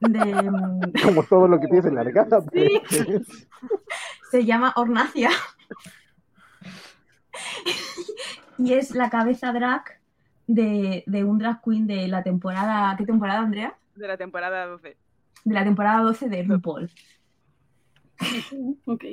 De, 0.00 0.18
em, 0.30 0.80
Como 1.04 1.22
todo 1.24 1.46
lo 1.48 1.60
que 1.60 1.66
tienes 1.68 1.86
en 1.86 1.94
la 1.94 2.02
regata. 2.04 2.40
Sí. 2.52 2.80
pues. 2.88 3.48
se 4.30 4.44
llama 4.44 4.72
Ornacia. 4.76 5.30
y 8.58 8.74
es 8.74 8.94
la 8.94 9.10
cabeza 9.10 9.52
drag 9.52 9.84
de, 10.46 11.02
de 11.06 11.24
un 11.24 11.38
drag 11.38 11.60
queen 11.62 11.86
de 11.86 12.08
la 12.08 12.22
temporada. 12.22 12.94
¿Qué 12.96 13.04
temporada, 13.06 13.40
Andrea? 13.40 13.76
De 13.96 14.06
la 14.08 14.16
temporada 14.16 14.66
12. 14.66 14.96
De 15.44 15.54
la 15.54 15.64
temporada 15.64 16.00
12 16.02 16.28
de 16.28 16.42
RuPaul. 16.42 16.90
Ok. 18.86 19.04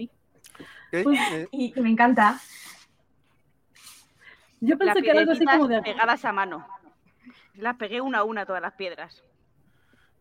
Pues- 0.92 1.20
Eh, 1.32 1.48
Y, 1.52 1.74
y 1.76 1.82
me 1.82 1.90
encanta. 1.90 2.40
Yo 4.62 4.78
pensé 4.78 5.02
que 5.02 5.10
era 5.10 5.20
algo 5.22 5.32
así 5.34 5.46
como 5.46 5.68
de. 5.68 5.82
pegadas 5.82 6.24
a 6.24 6.32
mano. 6.32 6.66
Las 7.56 7.76
pegué 7.76 8.00
una 8.02 8.20
a 8.20 8.24
una 8.24 8.46
todas 8.46 8.62
las 8.62 8.74
piedras. 8.74 9.24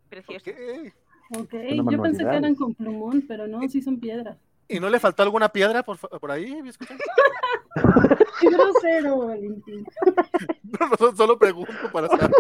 Precioso. 0.09 0.51
ok. 0.51 0.93
Ok, 1.39 1.55
Una 1.79 1.93
yo 1.93 2.03
pensé 2.03 2.25
que 2.25 2.37
eran 2.37 2.57
con 2.57 2.75
plumón, 2.75 3.25
pero 3.29 3.47
no, 3.47 3.61
sí 3.69 3.81
son 3.81 4.01
piedras. 4.01 4.37
¿Y 4.67 4.81
no 4.81 4.89
le 4.91 4.99
faltó 4.99 5.23
alguna 5.23 5.49
piedra 5.49 5.83
por, 5.85 5.97
por 5.99 6.31
ahí? 6.31 6.61
Qué 8.41 8.49
grosero, 8.51 9.27
Valentín. 9.27 9.85
No, 10.81 10.89
no, 10.89 11.17
solo 11.17 11.37
pregunto 11.39 11.73
para 11.93 12.07
saber. 12.09 12.31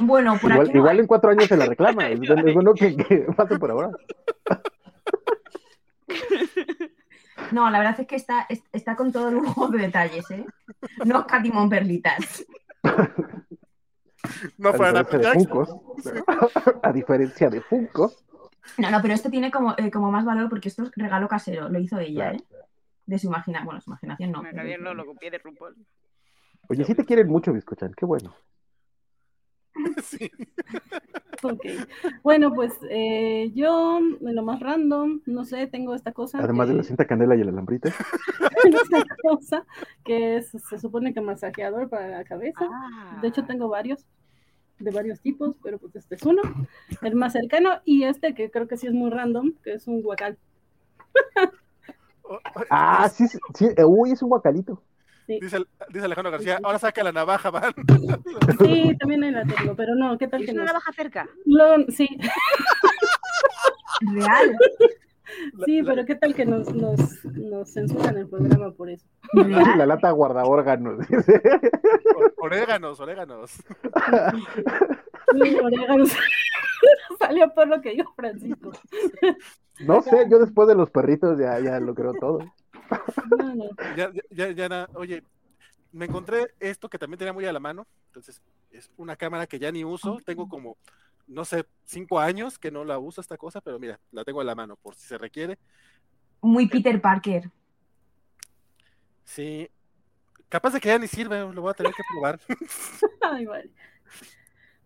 Bueno, 0.00 0.38
por 0.40 0.50
Igual, 0.50 0.66
aquí 0.66 0.72
no 0.74 0.78
igual 0.80 0.96
hay. 0.96 1.00
en 1.00 1.06
cuatro 1.06 1.30
años 1.30 1.46
se 1.46 1.56
la 1.56 1.66
reclama. 1.70 2.08
Es, 2.08 2.20
es 2.20 2.54
bueno 2.54 2.74
que, 2.74 2.94
que 2.96 3.26
pase 3.36 3.58
por 3.58 3.70
ahora. 3.70 3.90
No, 7.52 7.70
la 7.70 7.78
verdad 7.78 8.00
es 8.00 8.06
que 8.06 8.16
está, 8.16 8.46
es- 8.48 8.62
está 8.72 8.96
con 8.96 9.12
todo 9.12 9.30
lujo 9.30 9.68
de 9.68 9.78
detalles, 9.78 10.30
¿eh? 10.30 10.44
No 11.04 11.20
escatimón 11.20 11.68
perlitas. 11.68 12.44
No 14.58 14.70
A 14.70 14.72
fueran 14.72 15.04
diferencia 15.04 15.32
de 15.32 15.44
Funkos. 15.44 15.76
A 16.82 16.92
diferencia 16.92 17.50
de 17.50 17.60
Funkos. 17.60 18.24
No, 18.78 18.90
no, 18.90 19.02
pero 19.02 19.14
esto 19.14 19.30
tiene 19.30 19.50
como, 19.50 19.74
eh, 19.76 19.90
como 19.90 20.10
más 20.10 20.24
valor 20.24 20.48
porque 20.48 20.68
esto 20.68 20.84
es 20.84 20.90
regalo 20.96 21.28
casero, 21.28 21.68
lo 21.68 21.78
hizo 21.78 21.98
ella, 21.98 22.30
Claro. 22.30 22.36
¿eh? 22.38 22.44
De 23.06 23.18
su 23.18 23.26
imaginación, 23.26 23.66
bueno, 23.66 23.80
su 23.82 23.90
imaginación 23.90 24.32
no. 24.32 24.42
Pero 24.42 24.94
lo 24.94 25.04
copié 25.04 25.30
de 25.30 25.38
RuPaul. 25.38 25.76
Oye, 26.70 26.84
sí 26.84 26.94
te 26.94 27.04
quieren 27.04 27.28
mucho, 27.28 27.52
Biscochan. 27.52 27.92
Qué 27.94 28.06
bueno. 28.06 28.34
Sí. 30.02 30.30
Ok. 31.42 31.60
Bueno, 32.22 32.52
pues 32.54 32.72
eh, 32.88 33.50
yo, 33.54 33.98
de 34.20 34.32
lo 34.32 34.42
más 34.42 34.60
random, 34.60 35.20
no 35.26 35.44
sé, 35.44 35.66
tengo 35.66 35.94
esta 35.94 36.12
cosa. 36.12 36.38
Además 36.38 36.68
de 36.68 36.74
la 36.74 36.82
cinta 36.82 37.06
candela 37.06 37.36
y 37.36 37.40
el 37.40 37.48
alambrite. 37.48 37.88
esta 38.64 39.04
cosa 39.22 39.66
que 40.04 40.36
es, 40.36 40.50
se 40.50 40.78
supone 40.78 41.12
que 41.12 41.20
masajeador 41.20 41.88
para 41.88 42.08
la 42.08 42.24
cabeza. 42.24 42.66
Ah. 42.70 43.18
De 43.20 43.28
hecho, 43.28 43.44
tengo 43.44 43.68
varios, 43.68 44.06
de 44.78 44.90
varios 44.90 45.20
tipos, 45.20 45.56
pero 45.62 45.78
pues 45.78 45.96
este 45.96 46.14
es 46.14 46.22
uno, 46.22 46.42
el 47.02 47.14
más 47.14 47.32
cercano, 47.32 47.80
y 47.84 48.04
este 48.04 48.34
que 48.34 48.50
creo 48.50 48.66
que 48.68 48.76
sí 48.76 48.86
es 48.86 48.94
muy 48.94 49.10
random, 49.10 49.52
que 49.62 49.74
es 49.74 49.86
un 49.86 50.02
guacal. 50.02 50.38
Oh, 52.22 52.38
Ah, 52.70 53.08
sí, 53.08 53.28
sí, 53.28 53.38
sí. 53.54 53.66
eh, 53.76 53.84
Uy, 53.84 54.12
es 54.12 54.22
un 54.22 54.30
guacalito. 54.30 54.82
Dice, 55.26 55.58
dice 55.88 56.04
Alejandro 56.04 56.32
García, 56.32 56.58
ahora 56.62 56.78
saca 56.78 57.02
la 57.02 57.12
navaja, 57.12 57.50
van. 57.50 57.72
Sí, 58.58 58.94
también 58.98 59.24
ahí 59.24 59.30
la 59.30 59.44
tengo, 59.44 59.74
pero 59.74 59.94
no, 59.94 60.18
¿qué 60.18 60.28
tal 60.28 60.40
¿Es 60.42 60.46
que 60.46 60.52
una 60.52 60.62
no? 60.62 60.66
navaja 60.68 60.92
cerca? 60.92 61.26
Lo- 61.46 61.86
sí, 61.90 62.06
Real, 64.12 64.56
sí, 65.64 65.82
pero 65.82 66.04
¿qué 66.04 66.14
tal 66.16 66.34
que 66.34 66.44
nos, 66.44 66.72
nos, 66.74 67.24
nos 67.24 67.72
censuran 67.72 68.18
el 68.18 68.28
programa 68.28 68.72
por 68.72 68.90
eso? 68.90 69.06
La 69.32 69.86
lata 69.86 70.10
guarda 70.10 70.44
órganos. 70.44 71.06
Oréganos, 72.38 73.00
oréganos. 73.00 73.50
Sí, 73.52 75.56
orégano. 75.62 76.04
Salió 77.18 77.52
por 77.54 77.68
lo 77.68 77.80
que 77.80 77.90
dijo 77.90 78.12
Francisco. 78.14 78.72
No 79.80 80.02
sé, 80.02 80.26
yo 80.30 80.38
después 80.38 80.68
de 80.68 80.74
los 80.74 80.90
perritos 80.90 81.38
ya, 81.38 81.58
ya 81.60 81.80
lo 81.80 81.94
creo 81.94 82.12
todo. 82.14 82.38
No, 83.38 83.54
no. 83.54 83.70
Ya, 83.96 84.10
ya, 84.30 84.50
ya, 84.50 84.68
na- 84.68 84.88
oye, 84.94 85.22
me 85.92 86.06
encontré 86.06 86.46
esto 86.60 86.88
que 86.88 86.98
también 86.98 87.18
tenía 87.18 87.32
muy 87.32 87.44
a 87.46 87.52
la 87.52 87.60
mano. 87.60 87.86
Entonces, 88.06 88.42
es 88.70 88.90
una 88.96 89.16
cámara 89.16 89.46
que 89.46 89.58
ya 89.58 89.70
ni 89.72 89.84
uso. 89.84 90.18
Tengo 90.24 90.48
como, 90.48 90.76
no 91.26 91.44
sé, 91.44 91.64
cinco 91.84 92.18
años 92.20 92.58
que 92.58 92.70
no 92.70 92.84
la 92.84 92.98
uso 92.98 93.20
esta 93.20 93.36
cosa, 93.36 93.60
pero 93.60 93.78
mira, 93.78 93.98
la 94.10 94.24
tengo 94.24 94.40
a 94.40 94.44
la 94.44 94.54
mano 94.54 94.76
por 94.76 94.94
si 94.94 95.06
se 95.06 95.18
requiere. 95.18 95.58
Muy 96.40 96.68
Peter 96.68 97.00
Parker. 97.00 97.50
Sí, 99.24 99.68
capaz 100.48 100.70
de 100.74 100.80
que 100.80 100.88
ya 100.88 100.98
ni 100.98 101.08
sirve, 101.08 101.40
lo 101.52 101.62
voy 101.62 101.70
a 101.70 101.74
tener 101.74 101.92
que 101.94 102.02
probar. 102.12 102.38
Ay, 103.22 103.46
vale. 103.46 103.70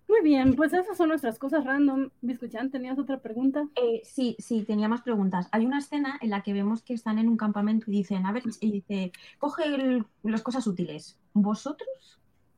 Muy 0.09 0.23
bien, 0.23 0.55
pues 0.57 0.73
esas 0.73 0.97
son 0.97 1.11
nuestras 1.11 1.39
cosas 1.39 1.65
random. 1.65 2.09
Biscuchan, 2.23 2.71
¿tenías 2.71 2.99
otra 2.99 3.21
pregunta? 3.21 3.69
Eh, 3.75 4.01
sí, 4.05 4.37
sí, 4.39 4.65
tenía 4.65 4.89
más 4.89 5.03
preguntas. 5.03 5.49
Hay 5.53 5.67
una 5.67 5.79
escena 5.79 6.19
en 6.23 6.31
la 6.31 6.43
que 6.43 6.55
vemos 6.55 6.83
que 6.83 6.95
están 6.95 7.19
en 7.19 7.29
un 7.29 7.37
campamento 7.37 7.91
y 7.91 7.99
dicen, 7.99 8.25
a 8.25 8.33
ver, 8.33 8.43
y 8.61 8.73
dice, 8.73 9.13
coge 9.39 9.65
el- 9.67 10.07
las 10.23 10.43
cosas 10.43 10.67
útiles. 10.67 11.19
¿Vosotros 11.35 11.89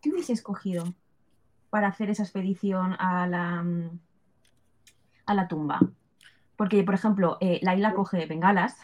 qué 0.00 0.10
hubiese 0.10 0.32
escogido 0.32 0.94
para 1.70 1.88
hacer 1.88 2.08
esa 2.10 2.22
expedición 2.22 2.94
a 3.00 3.26
la, 3.26 3.64
a 5.26 5.34
la 5.34 5.48
tumba? 5.48 5.80
Porque, 6.56 6.84
por 6.84 6.94
ejemplo, 6.94 7.36
eh, 7.40 7.58
Laila 7.62 7.94
coge 7.94 8.26
bengalas. 8.26 8.76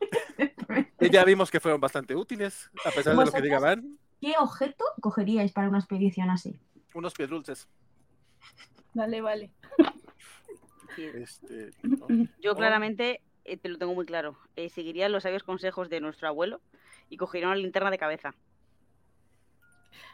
Y 1.02 1.08
ya 1.08 1.24
vimos 1.24 1.50
que 1.50 1.60
fueron 1.60 1.80
bastante 1.80 2.14
útiles, 2.14 2.70
a 2.84 2.90
pesar 2.90 3.16
de 3.16 3.24
lo 3.24 3.32
que 3.32 3.40
¿Vosotros? 3.40 3.42
diga 3.44 3.58
Van. 3.58 3.98
¿Qué 4.20 4.34
objeto 4.38 4.84
cogeríais 5.00 5.50
para 5.52 5.70
una 5.70 5.78
expedición 5.78 6.28
así? 6.28 6.60
Unos 6.94 7.14
pies 7.14 7.30
dulces. 8.94 9.22
Vale. 9.22 9.50
Sí. 10.96 11.04
Este, 11.14 11.70
¿no? 11.82 12.06
Yo 12.40 12.52
Oh. 12.52 12.56
claramente 12.56 13.20
eh, 13.44 13.56
te 13.56 13.68
lo 13.68 13.78
tengo 13.78 13.94
muy 13.94 14.04
claro. 14.06 14.38
Eh, 14.56 14.68
seguiría 14.68 15.08
los 15.08 15.22
sabios 15.22 15.42
consejos 15.42 15.88
de 15.88 16.00
nuestro 16.00 16.28
abuelo 16.28 16.60
y 17.08 17.16
cogería 17.16 17.46
una 17.48 17.56
linterna 17.56 17.90
de 17.90 17.98
cabeza. 17.98 18.34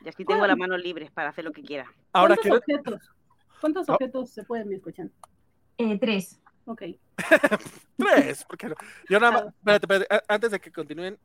Y 0.05 0.09
así 0.09 0.24
tengo 0.24 0.39
¿Cuál? 0.40 0.51
las 0.51 0.59
manos 0.59 0.81
libres 0.82 1.11
para 1.11 1.31
hacer 1.31 1.44
lo 1.44 1.53
que 1.53 1.62
quiera. 1.62 1.90
Ahora 2.12 2.36
¿Cuántos 2.36 2.61
quiero. 2.65 2.81
objetos? 2.82 3.11
¿Cuántos 3.61 3.89
Oh. 3.89 3.94
objetos 3.94 4.31
se 4.31 4.44
pueden 4.44 4.73
escuchar? 4.73 5.09
Eh, 5.78 5.98
tres. 5.98 6.40
Ok. 6.66 6.82
Tres, 7.97 8.44
porque 8.44 8.69
no? 8.69 8.74
Yo 9.09 9.19
nada 9.20 9.32
más, 9.32 9.47
espérate, 9.55 9.85
espérate, 9.86 10.24
antes 10.28 10.51
de 10.51 10.61
que 10.61 10.70
continúen, 10.73 11.19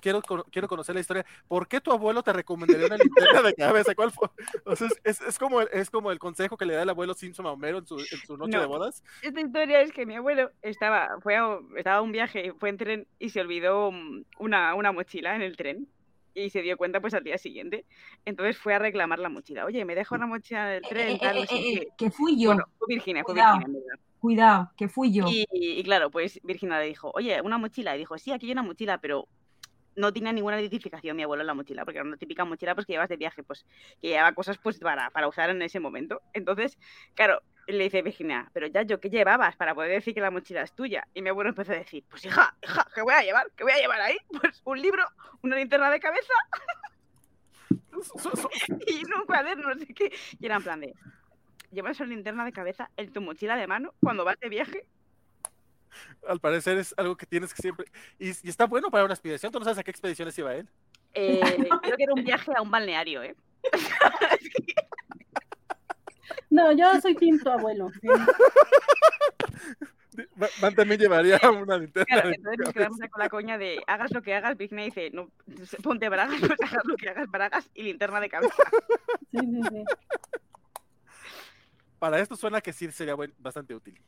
quiero, 0.00 0.22
quiero, 0.22 0.44
quiero 0.50 0.68
conocer 0.68 0.94
la 0.94 1.00
historia. 1.00 1.26
¿Por 1.46 1.68
qué 1.68 1.80
tu 1.80 1.92
abuelo 1.92 2.22
te 2.22 2.32
recomendaría 2.32 2.86
una 2.86 2.96
linterna 2.96 3.42
de 3.42 3.54
cabeza? 3.54 3.94
¿Cuál 3.94 4.10
fue? 4.10 4.28
O 4.64 4.74
sea, 4.76 4.86
es, 4.88 5.00
es, 5.04 5.20
es 5.20 5.38
como 5.38 5.60
el, 5.60 5.68
es 5.72 5.90
como 5.90 6.10
el 6.10 6.18
consejo 6.18 6.56
que 6.56 6.66
le 6.66 6.74
da 6.74 6.82
el 6.82 6.88
abuelo 6.90 7.14
Simpson 7.14 7.46
a 7.46 7.52
Homero 7.52 7.78
en 7.78 7.86
su, 7.86 7.98
en 7.98 8.18
su 8.26 8.36
noche 8.36 8.52
No. 8.56 8.60
de 8.60 8.66
bodas. 8.66 9.02
Esta 9.22 9.40
historia 9.40 9.80
es 9.80 9.92
que 9.92 10.06
mi 10.06 10.16
abuelo 10.16 10.50
estaba, 10.62 11.10
fue 11.22 11.36
a, 11.36 11.58
estaba 11.76 11.96
a 11.98 12.02
un 12.02 12.12
viaje, 12.12 12.52
fue 12.58 12.68
en 12.70 12.76
tren 12.78 13.06
y 13.18 13.28
se 13.30 13.40
olvidó 13.40 13.90
mm, 13.92 14.24
una, 14.38 14.74
una 14.74 14.92
mochila 14.92 15.34
en 15.36 15.42
el 15.42 15.56
tren. 15.56 15.88
Y 16.36 16.50
se 16.50 16.62
dio 16.62 16.76
cuenta 16.76 17.00
pues 17.00 17.14
al 17.14 17.22
día 17.22 17.38
siguiente. 17.38 17.86
Entonces 18.24 18.58
fue 18.58 18.74
a 18.74 18.80
reclamar 18.80 19.20
la 19.20 19.28
mochila. 19.28 19.64
Oye, 19.66 19.84
me 19.84 19.94
deja 19.94 20.16
una 20.16 20.26
mochila 20.26 20.68
en 20.76 20.76
el 20.78 20.84
Eh, 20.84 20.88
tren, 20.88 21.08
eh, 21.10 21.18
tal, 21.20 21.36
no 21.36 21.42
eh, 21.42 21.46
sé 21.46 21.54
eh, 21.56 21.62
qué". 21.62 21.88
que 21.96 22.10
fui 22.10 22.36
yo. 22.42 22.48
Bueno, 22.50 22.64
fue 22.76 22.86
Virginia, 22.88 23.22
fue 23.22 23.34
Cuidado. 23.34 23.58
Virginia, 23.58 23.78
en 23.78 23.84
verdad. 23.86 24.04
Cuidado, 24.18 24.72
que 24.76 24.88
fui 24.88 25.12
yo. 25.12 25.26
Y, 25.28 25.46
y 25.52 25.82
claro, 25.84 26.10
pues 26.10 26.40
Virginia 26.42 26.80
le 26.80 26.86
dijo, 26.86 27.12
oye, 27.14 27.40
una 27.40 27.56
mochila. 27.58 27.94
Y 27.94 28.00
dijo, 28.00 28.18
sí, 28.18 28.32
aquí 28.32 28.46
hay 28.46 28.52
una 28.52 28.64
mochila, 28.64 28.98
pero 28.98 29.28
no 29.96 30.12
tenía 30.12 30.32
ninguna 30.32 30.60
identificación 30.60 31.16
mi 31.16 31.22
abuelo 31.22 31.42
en 31.42 31.46
la 31.46 31.54
mochila, 31.54 31.84
porque 31.84 31.98
era 31.98 32.06
una 32.06 32.16
típica 32.16 32.44
mochila 32.44 32.74
pues 32.74 32.86
que 32.86 32.94
llevas 32.94 33.08
de 33.08 33.16
viaje, 33.16 33.42
pues 33.42 33.64
que 34.00 34.08
llevaba 34.08 34.32
cosas 34.32 34.58
pues 34.58 34.78
para, 34.78 35.10
para 35.10 35.28
usar 35.28 35.50
en 35.50 35.62
ese 35.62 35.80
momento. 35.80 36.22
Entonces, 36.32 36.78
claro, 37.14 37.42
le 37.66 37.84
dice 37.84 38.02
Virginia, 38.02 38.50
pero 38.52 38.66
ya 38.66 38.82
yo, 38.82 39.00
¿qué 39.00 39.10
llevabas 39.10 39.56
para 39.56 39.74
poder 39.74 39.90
decir 39.90 40.14
que 40.14 40.20
la 40.20 40.30
mochila 40.30 40.62
es 40.62 40.74
tuya? 40.74 41.06
Y 41.14 41.22
mi 41.22 41.30
abuelo 41.30 41.50
empezó 41.50 41.72
a 41.72 41.76
decir, 41.76 42.04
pues 42.08 42.24
hija, 42.24 42.56
hija, 42.62 42.86
¿qué 42.94 43.02
voy 43.02 43.14
a 43.14 43.22
llevar? 43.22 43.50
¿Qué 43.56 43.64
voy 43.64 43.72
a 43.72 43.78
llevar 43.78 44.00
ahí? 44.00 44.16
Pues 44.40 44.60
un 44.64 44.80
libro, 44.80 45.04
una 45.42 45.56
linterna 45.56 45.90
de 45.90 46.00
cabeza 46.00 46.32
y 48.86 49.04
un 49.04 49.26
cuaderno, 49.26 49.74
no 49.74 49.78
sé 49.78 49.92
qué. 49.94 50.12
Y 50.38 50.46
era 50.46 50.56
en 50.56 50.62
plan 50.62 50.80
de, 50.80 50.94
llevas 51.70 52.00
una 52.00 52.10
linterna 52.10 52.44
de 52.44 52.52
cabeza 52.52 52.90
en 52.96 53.12
tu 53.12 53.20
mochila 53.20 53.56
de 53.56 53.66
mano 53.66 53.94
cuando 54.00 54.24
vas 54.24 54.38
de 54.40 54.48
viaje. 54.48 54.86
al 56.28 56.40
parecer 56.40 56.78
es 56.78 56.94
algo 56.96 57.16
que 57.16 57.26
tienes 57.26 57.52
que 57.54 57.62
siempre. 57.62 57.86
Y, 58.18 58.28
y 58.28 58.48
está 58.48 58.66
bueno 58.66 58.90
para 58.90 59.04
una 59.04 59.14
expedición. 59.14 59.52
Tú 59.52 59.58
no 59.58 59.64
sabes 59.64 59.78
a 59.78 59.84
qué 59.84 59.90
expediciones 59.90 60.36
iba 60.38 60.54
él. 60.54 60.68
Eh, 61.14 61.40
creo 61.82 61.96
que 61.96 62.02
era 62.02 62.14
un 62.14 62.24
viaje 62.24 62.52
a 62.56 62.62
un 62.62 62.70
balneario, 62.70 63.22
¿eh? 63.22 63.36
No, 66.50 66.70
yo 66.72 67.00
soy 67.00 67.14
Tim, 67.16 67.38
tu 67.40 67.50
abuelo. 67.50 67.90
Va- 70.40 70.48
Van 70.60 70.74
también 70.74 71.00
llevaría 71.00 71.40
una 71.50 71.76
linterna. 71.76 72.04
Claro, 72.06 72.28
entonces 72.30 72.58
nos 72.64 72.72
quedamos 72.72 72.98
con 73.10 73.18
la 73.20 73.28
coña 73.28 73.58
de 73.58 73.82
hagas 73.88 74.12
lo 74.12 74.22
que 74.22 74.34
hagas, 74.34 74.56
Virginia 74.56 74.84
dice, 74.84 75.10
no, 75.12 75.30
ponte 75.82 76.08
bragas, 76.08 76.38
pues 76.40 76.52
hagas 76.62 76.84
lo 76.84 76.96
que 76.96 77.08
hagas, 77.08 77.28
bragas 77.28 77.68
y 77.74 77.82
linterna 77.82 78.20
de 78.20 78.28
cabeza. 78.28 78.54
Sí, 79.32 79.38
sí, 79.40 79.60
sí. 79.68 79.84
Para 81.98 82.20
esto 82.20 82.36
suena 82.36 82.60
que 82.60 82.72
sí 82.72 82.90
sería 82.92 83.14
buen- 83.14 83.34
bastante 83.38 83.74
útil. 83.74 84.00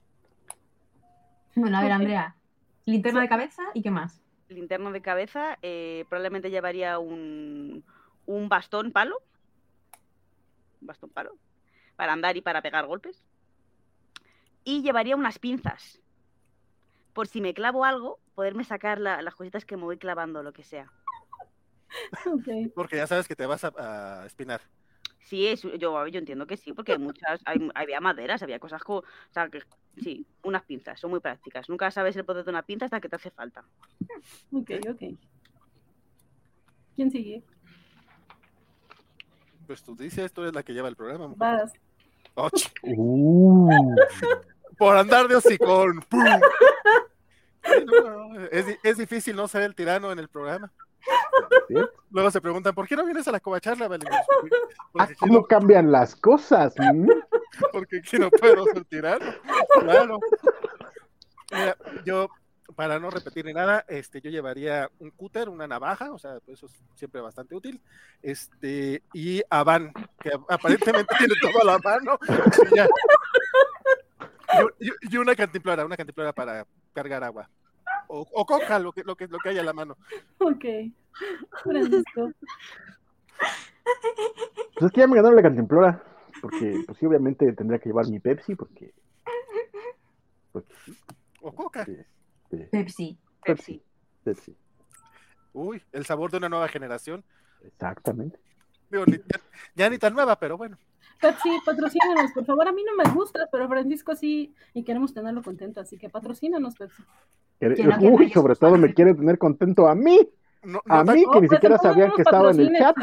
Bueno, 1.57 1.79
a 1.79 1.83
ver. 1.83 1.93
Andrea. 1.93 2.37
Linterna 2.85 3.23
de 3.23 3.29
cabeza 3.29 3.63
y 3.75 3.83
qué 3.83 3.91
más. 3.91 4.23
Linterna 4.49 4.93
de 4.93 5.03
cabeza, 5.03 5.59
eh, 5.63 6.05
probablemente 6.09 6.51
llevaría 6.51 7.01
un, 7.01 7.85
un 8.27 8.49
bastón 8.49 8.93
palo. 8.93 9.21
Un 10.81 10.87
bastón 10.87 11.11
palo. 11.11 11.37
Para 11.97 12.13
andar 12.13 12.37
y 12.37 12.43
para 12.43 12.63
pegar 12.63 12.87
golpes. 12.87 13.25
Y 14.63 14.83
llevaría 14.83 15.17
unas 15.17 15.39
pinzas. 15.41 16.01
Por 17.13 17.27
si 17.27 17.41
me 17.41 17.55
clavo 17.55 17.85
algo, 17.85 18.21
poderme 18.35 18.63
sacar 18.63 19.01
la- 19.01 19.23
las 19.23 19.35
cositas 19.35 19.65
que 19.65 19.77
me 19.77 19.83
voy 19.85 19.99
clavando, 19.99 20.43
lo 20.45 20.53
que 20.53 20.63
sea. 20.63 20.93
Ok. 22.27 22.73
Porque 22.75 22.97
ya 22.97 23.07
sabes 23.07 23.27
que 23.27 23.35
te 23.37 23.47
vas 23.47 23.65
a, 23.65 23.73
a 24.23 24.27
espinar. 24.27 24.61
Sí, 25.27 25.47
es, 25.49 25.63
yo, 25.63 26.07
yo 26.07 26.19
entiendo 26.21 26.47
que 26.47 26.57
sí, 26.57 26.73
porque 26.73 26.93
hay 26.93 26.99
muchas, 26.99 27.41
hay- 27.45 27.69
había 27.75 28.01
maderas, 28.01 28.43
había 28.45 28.61
cosas 28.61 28.81
como, 28.83 29.01
o 29.01 29.05
sea, 29.33 29.49
que 29.49 29.61
sí, 30.01 30.25
unas 30.45 30.63
pinzas, 30.63 31.01
son 31.01 31.11
muy 31.11 31.19
prácticas. 31.19 31.69
Nunca 31.69 31.91
sabes 31.91 32.15
el 32.17 32.25
poder 32.25 32.45
de 32.45 32.51
una 32.51 32.63
pinza 32.63 32.85
hasta 32.85 33.01
que 33.01 33.09
te 33.09 33.17
hace 33.17 33.31
falta. 33.31 33.65
Ok, 34.53 34.71
ok. 34.89 35.03
¿Quién 36.95 37.11
sigue? 37.11 37.43
Pues 39.67 39.83
tú 39.83 39.97
dices, 39.97 40.33
tú 40.33 40.43
eres 40.43 40.55
la 40.55 40.63
que 40.63 40.73
lleva 40.73 40.89
el 40.89 40.97
programa. 40.97 41.35
Vas. 41.37 41.73
Uh, 42.83 43.69
por 44.77 44.97
andar 44.97 45.27
de 45.27 45.37
hocicón. 45.37 46.05
Es, 48.53 48.67
es 48.85 48.97
difícil 48.99 49.35
no 49.35 49.49
ser 49.49 49.63
el 49.63 49.75
tirano 49.75 50.13
en 50.13 50.21
el 50.21 50.29
programa. 50.29 50.71
¿Sí? 51.69 51.75
Luego 52.11 52.31
se 52.31 52.41
preguntan, 52.41 52.75
¿por 52.75 52.87
qué 52.89 52.97
no 52.97 53.05
vienes 53.05 53.27
a 53.29 53.33
la 53.33 53.41
covacharla, 53.41 53.89
Vale? 53.89 54.05
Ah, 54.99 55.09
¿Cómo 55.19 55.35
no, 55.35 55.43
cambian 55.45 55.93
las 55.93 56.17
cosas? 56.17 56.75
¿Mm? 56.95 57.09
porque 57.73 57.99
aquí 57.99 58.19
no 58.19 58.31
puedo 58.31 58.65
tirano. 58.89 59.27
Claro. 59.81 60.19
Mira, 61.53 61.77
yo, 62.05 62.29
para 62.75 62.99
no 62.99 63.11
repetir 63.11 63.45
ni 63.45 63.53
nada, 63.53 63.85
este, 63.89 64.21
yo 64.21 64.31
llevaría 64.31 64.91
un 64.99 65.11
cúter, 65.11 65.49
una 65.49 65.67
navaja, 65.67 66.13
o 66.13 66.19
sea, 66.19 66.39
pues 66.45 66.59
eso 66.59 66.67
es 66.67 66.73
siempre 66.95 67.21
bastante 67.21 67.55
útil. 67.55 67.81
Este, 68.23 69.03
y 69.13 69.43
a 69.51 69.63
Van, 69.65 69.93
que 70.21 70.31
aparentemente 70.49 71.15
tiene 71.19 71.35
todo 71.41 71.63
a 71.63 71.65
la 71.73 71.79
mano. 71.79 72.19
y 72.73 72.77
ya. 72.77 72.87
Y, 74.81 74.89
y- 74.89 74.93
y 75.15 75.17
una 75.19 75.35
cantimplora, 75.35 75.85
una 75.85 75.97
cantimplora 75.97 76.33
para 76.33 76.67
cargar 76.95 77.23
agua. 77.25 77.49
O, 78.09 78.27
o 78.33 78.47
coca, 78.47 78.79
lo 78.79 78.93
que, 78.93 79.03
lo, 79.05 79.17
que, 79.17 79.27
lo 79.29 79.39
que 79.39 79.49
haya 79.51 79.61
a 79.61 79.65
la 79.65 79.73
mano. 79.73 79.97
Ok. 80.39 80.65
Francisco. 81.63 82.31
Pues 84.75 84.87
es 84.87 84.93
que 84.93 85.01
ya 85.01 85.07
me 85.07 85.17
ganaron 85.17 85.37
la 85.37 85.43
cantimplora. 85.43 86.03
Porque, 86.43 86.83
pues 86.87 86.99
sí, 86.99 87.07
obviamente 87.07 87.51
tendría 87.55 87.79
que 87.79 87.89
llevar 87.89 88.09
mi 88.09 88.21
Pepsi, 88.21 88.55
porque. 88.55 88.93
porque 90.53 90.75
sí, 90.85 90.97
O 91.41 91.53
coca. 91.55 91.85
sí, 91.85 91.97
sí, 92.51 92.57
Pepsi. 92.71 93.19
Pepsi. 93.43 93.83
Pepsi. 94.23 94.57
Uy, 95.55 95.83
el 95.93 96.05
sabor 96.05 96.31
de 96.31 96.37
una 96.37 96.49
nueva 96.51 96.69
generación. 96.69 97.25
Exactamente. 97.65 98.39
Digo, 98.91 99.07
ni- 99.07 99.17
ya, 99.17 99.41
ya 99.75 99.91
ni 99.91 99.99
tan 99.99 100.13
nueva, 100.13 100.39
pero 100.39 100.59
bueno. 100.59 100.77
Pepsi, 101.21 101.49
patrocínanos, 101.65 102.33
por 102.33 102.45
favor. 102.45 102.69
A 102.69 102.73
mí 102.73 102.85
no 102.85 102.95
me 103.03 103.11
gusta, 103.11 103.49
pero 103.51 103.67
Francisco 103.69 104.15
sí, 104.15 104.55
y 104.75 104.85
queremos 104.85 105.15
tenerlo 105.15 105.43
contento, 105.43 105.81
así 105.81 105.97
que 105.97 106.11
patrocínanos, 106.11 106.75
Pepsi. 106.75 107.03
Quiere- 107.59 107.75
Que 107.75 107.85
no, 107.85 107.99
que 107.99 108.07
Uy, 108.09 108.31
sobre 108.31 108.53
eso 108.53 108.67
todo 108.67 108.77
me 108.79 108.93
quiere 108.95 109.15
tener 109.15 109.39
contento 109.39 109.87
a 109.89 109.95
mí. 109.95 110.29
No, 110.63 110.81
A 110.89 111.05
tan- 111.05 111.15
mí, 111.15 111.25
que 111.33 111.41
ni 111.41 111.47
pues 111.47 111.51
siquiera 111.59 111.79
sabían 111.79 112.11
que 112.17 112.23
estaba 112.23 112.51
en 112.51 112.61
el 112.61 112.73
chat. 112.77 112.97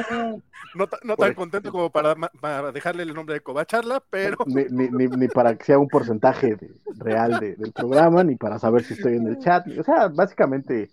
no, 0.75 0.87
tan 0.87 1.29
eso. 1.29 1.35
contento 1.35 1.71
como 1.71 1.89
para, 1.89 2.13
para 2.41 2.71
dejarle 2.73 3.03
el 3.03 3.13
nombre 3.13 3.35
de 3.35 3.41
Covacharla, 3.41 4.03
pero 4.09 4.37
Ni, 4.47 4.65
ni, 4.65 4.89
ni, 4.89 5.07
ni 5.07 5.27
para 5.29 5.55
que 5.55 5.63
sea 5.63 5.79
un 5.79 5.87
porcentaje 5.87 6.55
de- 6.55 6.71
real 6.97 7.39
de- 7.39 7.55
del 7.55 7.71
programa, 7.71 8.23
ni 8.23 8.35
para 8.35 8.59
saber 8.59 8.83
si 8.83 8.95
estoy 8.95 9.15
en 9.15 9.27
el 9.27 9.39
chat. 9.39 9.65
O 9.79 9.83
sea, 9.83 10.09
básicamente, 10.09 10.89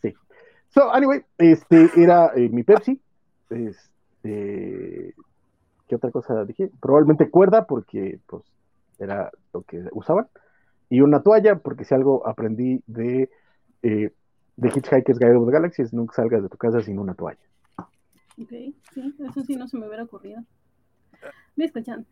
sí. 0.00 0.12
So, 0.70 0.92
anyway, 0.92 1.22
este 1.38 1.88
era 1.96 2.32
eh, 2.34 2.48
mi 2.48 2.62
Pepsi. 2.64 3.00
Este, 3.50 5.14
¿Qué 5.88 5.94
otra 5.96 6.10
cosa 6.10 6.44
dije? 6.44 6.70
Probablemente 6.80 7.30
cuerda, 7.30 7.66
porque 7.66 8.18
pues 8.26 8.42
era 8.98 9.30
lo 9.52 9.62
que 9.62 9.84
usaban. 9.92 10.26
Y 10.92 11.00
una 11.00 11.22
toalla, 11.22 11.58
porque 11.58 11.84
si 11.86 11.94
algo 11.94 12.26
aprendí 12.28 12.82
de, 12.86 13.30
eh, 13.82 14.12
de 14.56 14.68
Hitchhiker's 14.68 15.18
Guide 15.18 15.36
of 15.36 15.46
the 15.46 15.52
Galaxy 15.52 15.80
es 15.80 15.94
nunca 15.94 16.16
salgas 16.16 16.42
de 16.42 16.50
tu 16.50 16.58
casa 16.58 16.82
sin 16.82 16.98
una 16.98 17.14
toalla. 17.14 17.40
Ok, 17.78 18.50
sí, 18.92 19.16
eso 19.26 19.40
sí 19.42 19.56
no 19.56 19.66
se 19.68 19.78
me 19.78 19.86
hubiera 19.86 20.02
ocurrido. 20.02 20.44
Me 21.56 21.64
escuchan. 21.64 22.04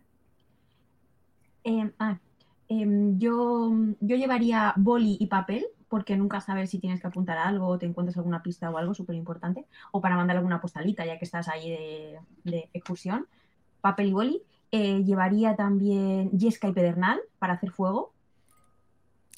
Em, 1.62 1.92
ah, 1.98 2.18
em, 2.68 3.18
yo, 3.18 3.70
yo 4.00 4.16
llevaría 4.16 4.72
boli 4.78 5.18
y 5.20 5.26
papel, 5.26 5.66
porque 5.90 6.16
nunca 6.16 6.40
sabes 6.40 6.70
si 6.70 6.78
tienes 6.78 7.02
que 7.02 7.06
apuntar 7.06 7.36
algo 7.36 7.66
o 7.66 7.78
te 7.78 7.84
encuentras 7.84 8.16
alguna 8.16 8.42
pista 8.42 8.70
o 8.70 8.78
algo 8.78 8.94
súper 8.94 9.14
importante, 9.14 9.66
o 9.92 10.00
para 10.00 10.16
mandar 10.16 10.38
alguna 10.38 10.62
postalita, 10.62 11.04
ya 11.04 11.18
que 11.18 11.26
estás 11.26 11.48
ahí 11.48 11.68
de, 11.68 12.18
de 12.44 12.70
excursión. 12.72 13.26
Papel 13.82 14.06
y 14.06 14.12
boli. 14.14 14.42
Eh, 14.72 15.04
llevaría 15.04 15.54
también 15.54 16.30
yesca 16.30 16.66
y 16.66 16.72
pedernal 16.72 17.20
para 17.38 17.52
hacer 17.52 17.72
fuego. 17.72 18.14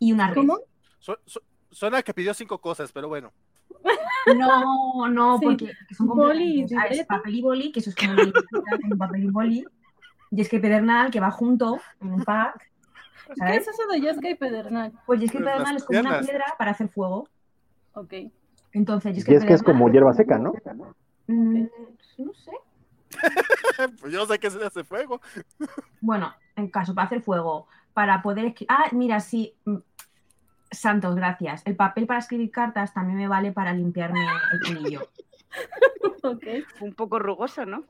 Y 0.03 0.13
una 0.13 0.27
red. 0.29 0.35
¿Cómo? 0.35 0.59
su- 0.99 1.17
su- 1.27 1.43
suena 1.71 2.03
que 2.03 2.13
pidió 2.13 2.35
cinco 2.35 2.61
cosas, 2.61 2.91
pero 2.93 3.07
bueno. 3.09 3.33
No, 4.37 5.09
no, 5.09 5.39
Sí. 5.39 5.45
porque 5.45 5.73
son 5.97 6.07
Boli 6.09 6.45
y 6.45 6.61
complementos. 6.63 6.79
Ah, 6.79 6.87
es 7.03 7.07
papel 7.07 7.35
y 7.37 7.43
boli, 7.43 7.73
que 7.73 7.81
eso 7.81 7.91
es 7.91 7.97
como 7.97 8.17
con 8.89 8.99
papel 8.99 9.25
y 9.25 9.31
boli. 9.31 9.65
Yesca 10.31 10.57
y 10.57 10.61
pedernal, 10.61 11.11
que 11.13 11.21
va 11.21 11.31
junto 11.31 11.81
en 12.01 12.13
un 12.15 12.25
pack. 12.25 12.69
¿Qué 13.29 13.35
¿sabes? 13.37 13.63
es 13.63 13.69
eso 13.69 13.87
de 13.93 14.01
Yesca 14.01 14.29
y 14.29 14.35
Pedernal? 14.35 14.93
Pues 15.07 15.21
yesca 15.21 15.39
y 15.39 15.43
Pues 15.43 15.45
las 15.47 15.55
pedernal 15.55 15.77
es 15.77 15.85
como 15.85 16.01
una 16.01 16.21
piedra 16.21 16.45
para 16.59 16.71
hacer 16.73 16.89
fuego. 16.89 17.29
Ok. 17.95 18.15
Entonces, 18.73 19.17
Y 19.29 19.35
es 19.35 19.45
que 19.45 19.53
es 19.53 19.63
como 19.63 19.89
hierba 19.91 20.13
seca, 20.15 20.39
¿no? 20.39 20.53
Mm, 21.29 21.67
no 22.19 22.35
sé. 22.35 22.51
pues 24.01 24.13
yo 24.13 24.27
sé 24.27 24.39
que 24.39 24.51
se 24.51 24.65
hace 24.65 24.83
fuego. 24.85 25.21
Bueno, 26.01 26.33
en 26.57 26.69
caso, 26.71 26.95
para 26.95 27.07
hacer 27.07 27.23
fuego, 27.23 27.67
para 27.95 28.23
poder 28.23 28.47
escribir. 28.47 28.69
Ah, 28.71 28.85
mira, 28.93 29.21
sí. 29.21 29.55
mm, 29.65 29.77
Santos, 30.71 31.15
gracias. 31.15 31.63
El 31.67 31.77
papel 31.77 32.07
para 32.07 32.21
escribir 32.21 32.51
cartas 32.51 32.95
también 32.95 33.19
me 33.19 33.29
vale 33.29 33.53
para 33.53 33.73
limpiarme 33.75 34.21
el 34.53 34.77
culillo. 34.77 35.09
Ok. 36.25 36.45
Un 36.81 36.95
poco 36.95 37.19
rugoso, 37.19 37.67
¿no? 37.67 37.85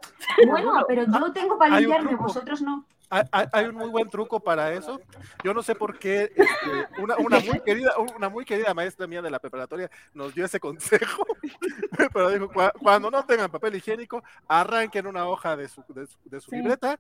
Bueno, 0.48 0.72
pero 0.88 1.04
yo 1.04 1.32
tengo 1.32 1.58
para 1.58 1.78
limpiarme, 1.78 2.16
vosotros 2.16 2.62
no. 2.62 2.86
Hay, 3.10 3.46
hay- 3.52 3.66
un 3.66 3.74
muy 3.76 3.90
buen 3.90 4.08
truco 4.08 4.40
para 4.40 4.72
eso. 4.72 4.98
Yo 5.44 5.52
no 5.52 5.62
sé 5.62 5.74
por 5.74 5.98
qué 5.98 6.32
este, 6.34 7.02
una, 7.02 7.14
una 7.18 7.40
muy 7.40 7.60
querida, 7.60 7.92
una 8.16 8.30
muy 8.30 8.46
querida 8.46 8.72
maestra 8.72 9.06
mía 9.06 9.20
de 9.20 9.30
la 9.30 9.38
preparatoria 9.38 9.90
nos 10.14 10.34
dio 10.34 10.46
ese 10.46 10.58
consejo. 10.58 11.24
Pero 12.12 12.30
dijo, 12.30 12.48
"Cua- 12.50 12.72
cuando 12.80 13.10
no 13.10 13.22
tengan 13.26 13.50
papel 13.50 13.74
higiénico, 13.76 14.24
arranquen 14.48 15.06
una 15.06 15.26
hoja 15.28 15.54
de 15.54 15.68
su, 15.68 15.84
de 15.88 16.06
su, 16.06 16.16
de 16.24 16.40
su 16.40 16.50
Sí. 16.50 16.56
libreta 16.56 16.98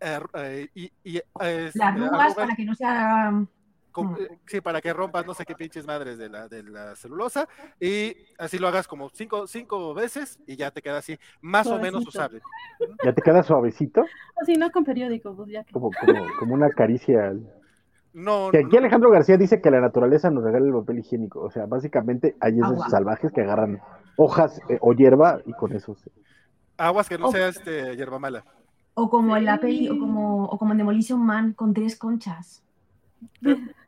eh, 0.00 0.18
eh, 0.34 0.68
y, 0.74 0.92
y, 1.04 1.16
eh, 1.18 1.22
Las 1.40 1.48
este, 1.48 1.82
arrugas 1.82 2.10
arrugas 2.12 2.34
para 2.34 2.54
que 2.56 2.64
no 2.64 2.74
sea. 2.74 3.32
con- 3.92 4.14
eh, 4.20 4.38
sí, 4.46 4.60
para 4.60 4.80
que 4.82 4.92
rompas 4.92 5.24
no 5.26 5.32
sé 5.34 5.44
qué 5.46 5.54
pinches 5.54 5.86
madres 5.86 6.18
de 6.18 6.28
la, 6.28 6.48
de 6.48 6.62
la 6.64 6.94
celulosa 6.96 7.48
y 7.80 8.14
así 8.38 8.58
lo 8.58 8.68
hagas 8.68 8.86
como 8.86 9.08
cinco, 9.08 9.46
cinco 9.46 9.94
veces 9.94 10.38
y 10.46 10.56
ya 10.56 10.70
te 10.70 10.82
queda 10.82 10.98
así 10.98 11.18
más 11.40 11.66
o 11.68 11.78
menos 11.78 12.06
usable. 12.06 12.40
Ya 13.04 13.12
te 13.14 13.22
queda 13.22 13.42
suavecito, 13.42 14.04
Así 14.40 14.54
no 14.54 14.70
con 14.70 14.84
periódico, 14.84 15.34
pues 15.34 15.48
ya 15.50 15.64
que. 15.64 15.72
como, 15.72 15.90
como, 16.04 16.26
como 16.38 16.54
una 16.54 16.68
caricia. 16.70 17.32
No, 18.12 18.50
Que 18.50 18.60
no, 18.62 18.68
aquí 18.68 18.76
Alejandro 18.78 19.10
García 19.10 19.36
dice 19.36 19.60
que 19.60 19.70
la 19.70 19.80
naturaleza 19.80 20.30
nos 20.30 20.42
regala 20.44 20.66
el 20.66 20.72
papel 20.72 21.00
higiénico. 21.00 21.40
O 21.42 21.50
sea, 21.50 21.66
básicamente 21.66 22.34
hay 22.40 22.54
esos 22.58 22.72
Agua. 22.72 22.88
salvajes 22.88 23.30
que 23.30 23.42
agarran 23.42 23.78
hojas 24.16 24.58
eh, 24.70 24.78
o 24.80 24.94
hierba 24.94 25.40
y 25.44 25.52
con 25.52 25.74
eso 25.74 25.94
se- 25.96 26.10
aguas 26.78 27.08
que 27.10 27.18
no 27.18 27.28
Oh. 27.28 27.32
sea 27.32 27.48
este 27.48 27.94
hierba 27.96 28.18
mala. 28.18 28.42
O 28.98 29.10
como 29.10 29.36
en 29.36 29.44
la 29.44 29.54
Sí. 29.56 29.60
peli, 29.60 29.88
o 29.90 29.98
como, 29.98 30.44
o 30.46 30.58
como 30.58 30.72
en 30.72 30.78
Demolition 30.78 31.20
Man 31.20 31.52
con 31.52 31.74
tres 31.74 31.96
conchas. 31.96 32.62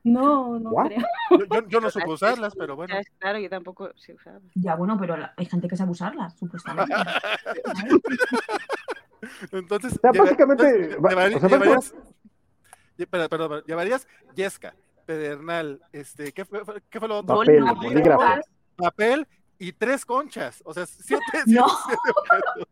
No, 0.05 0.59
no 0.59 0.71
¿What? 0.71 0.87
creo. 0.89 1.01
Yo, 1.31 1.45
yo- 1.63 1.69
yo 1.69 1.81
no 1.81 1.91
supe 1.91 2.09
usarlas, 2.11 2.55
pero 2.55 2.77
bueno. 2.77 2.95
Claro, 3.19 3.39
yo 3.39 3.49
tampoco 3.49 3.91
sé. 3.97 4.17
Ya, 4.55 4.75
bueno, 4.77 4.97
pero 4.99 5.17
la- 5.17 5.33
hay 5.37 5.47
gente 5.47 5.67
que 5.69 5.77
sabe 5.77 5.91
usarlas, 5.93 6.35
supuestamente. 6.39 6.95
Entonces, 9.53 9.95
O 9.95 10.01
sea, 10.01 10.13
lleva- 10.13 10.25
básicamente, 10.25 10.65
entonces, 10.69 10.99
va- 11.05 11.09
llevar- 11.11 11.35
o 11.35 11.41
sea, 11.41 11.49
llevarías, 11.49 11.95
lle- 12.99 13.07
perdón, 13.09 13.29
perdón, 13.29 13.63
llevarías 13.67 14.07
Yesca, 14.35 14.75
Pedernal, 15.07 15.81
este, 15.93 16.33
¿qué 16.33 16.45
fue, 16.45 16.63
qué 16.91 16.99
fue 17.01 17.09
lo 17.09 17.19
otro? 17.19 17.37
papel. 17.39 17.65
Papel 18.77 19.27
y 19.59 19.73
tres 19.73 20.05
conchas, 20.05 20.63
o 20.65 20.73
sea, 20.73 20.87
siete, 20.87 21.23
No. 21.47 21.67
siete- 21.69 22.01
siete 22.05 22.19
objetos. 22.21 22.69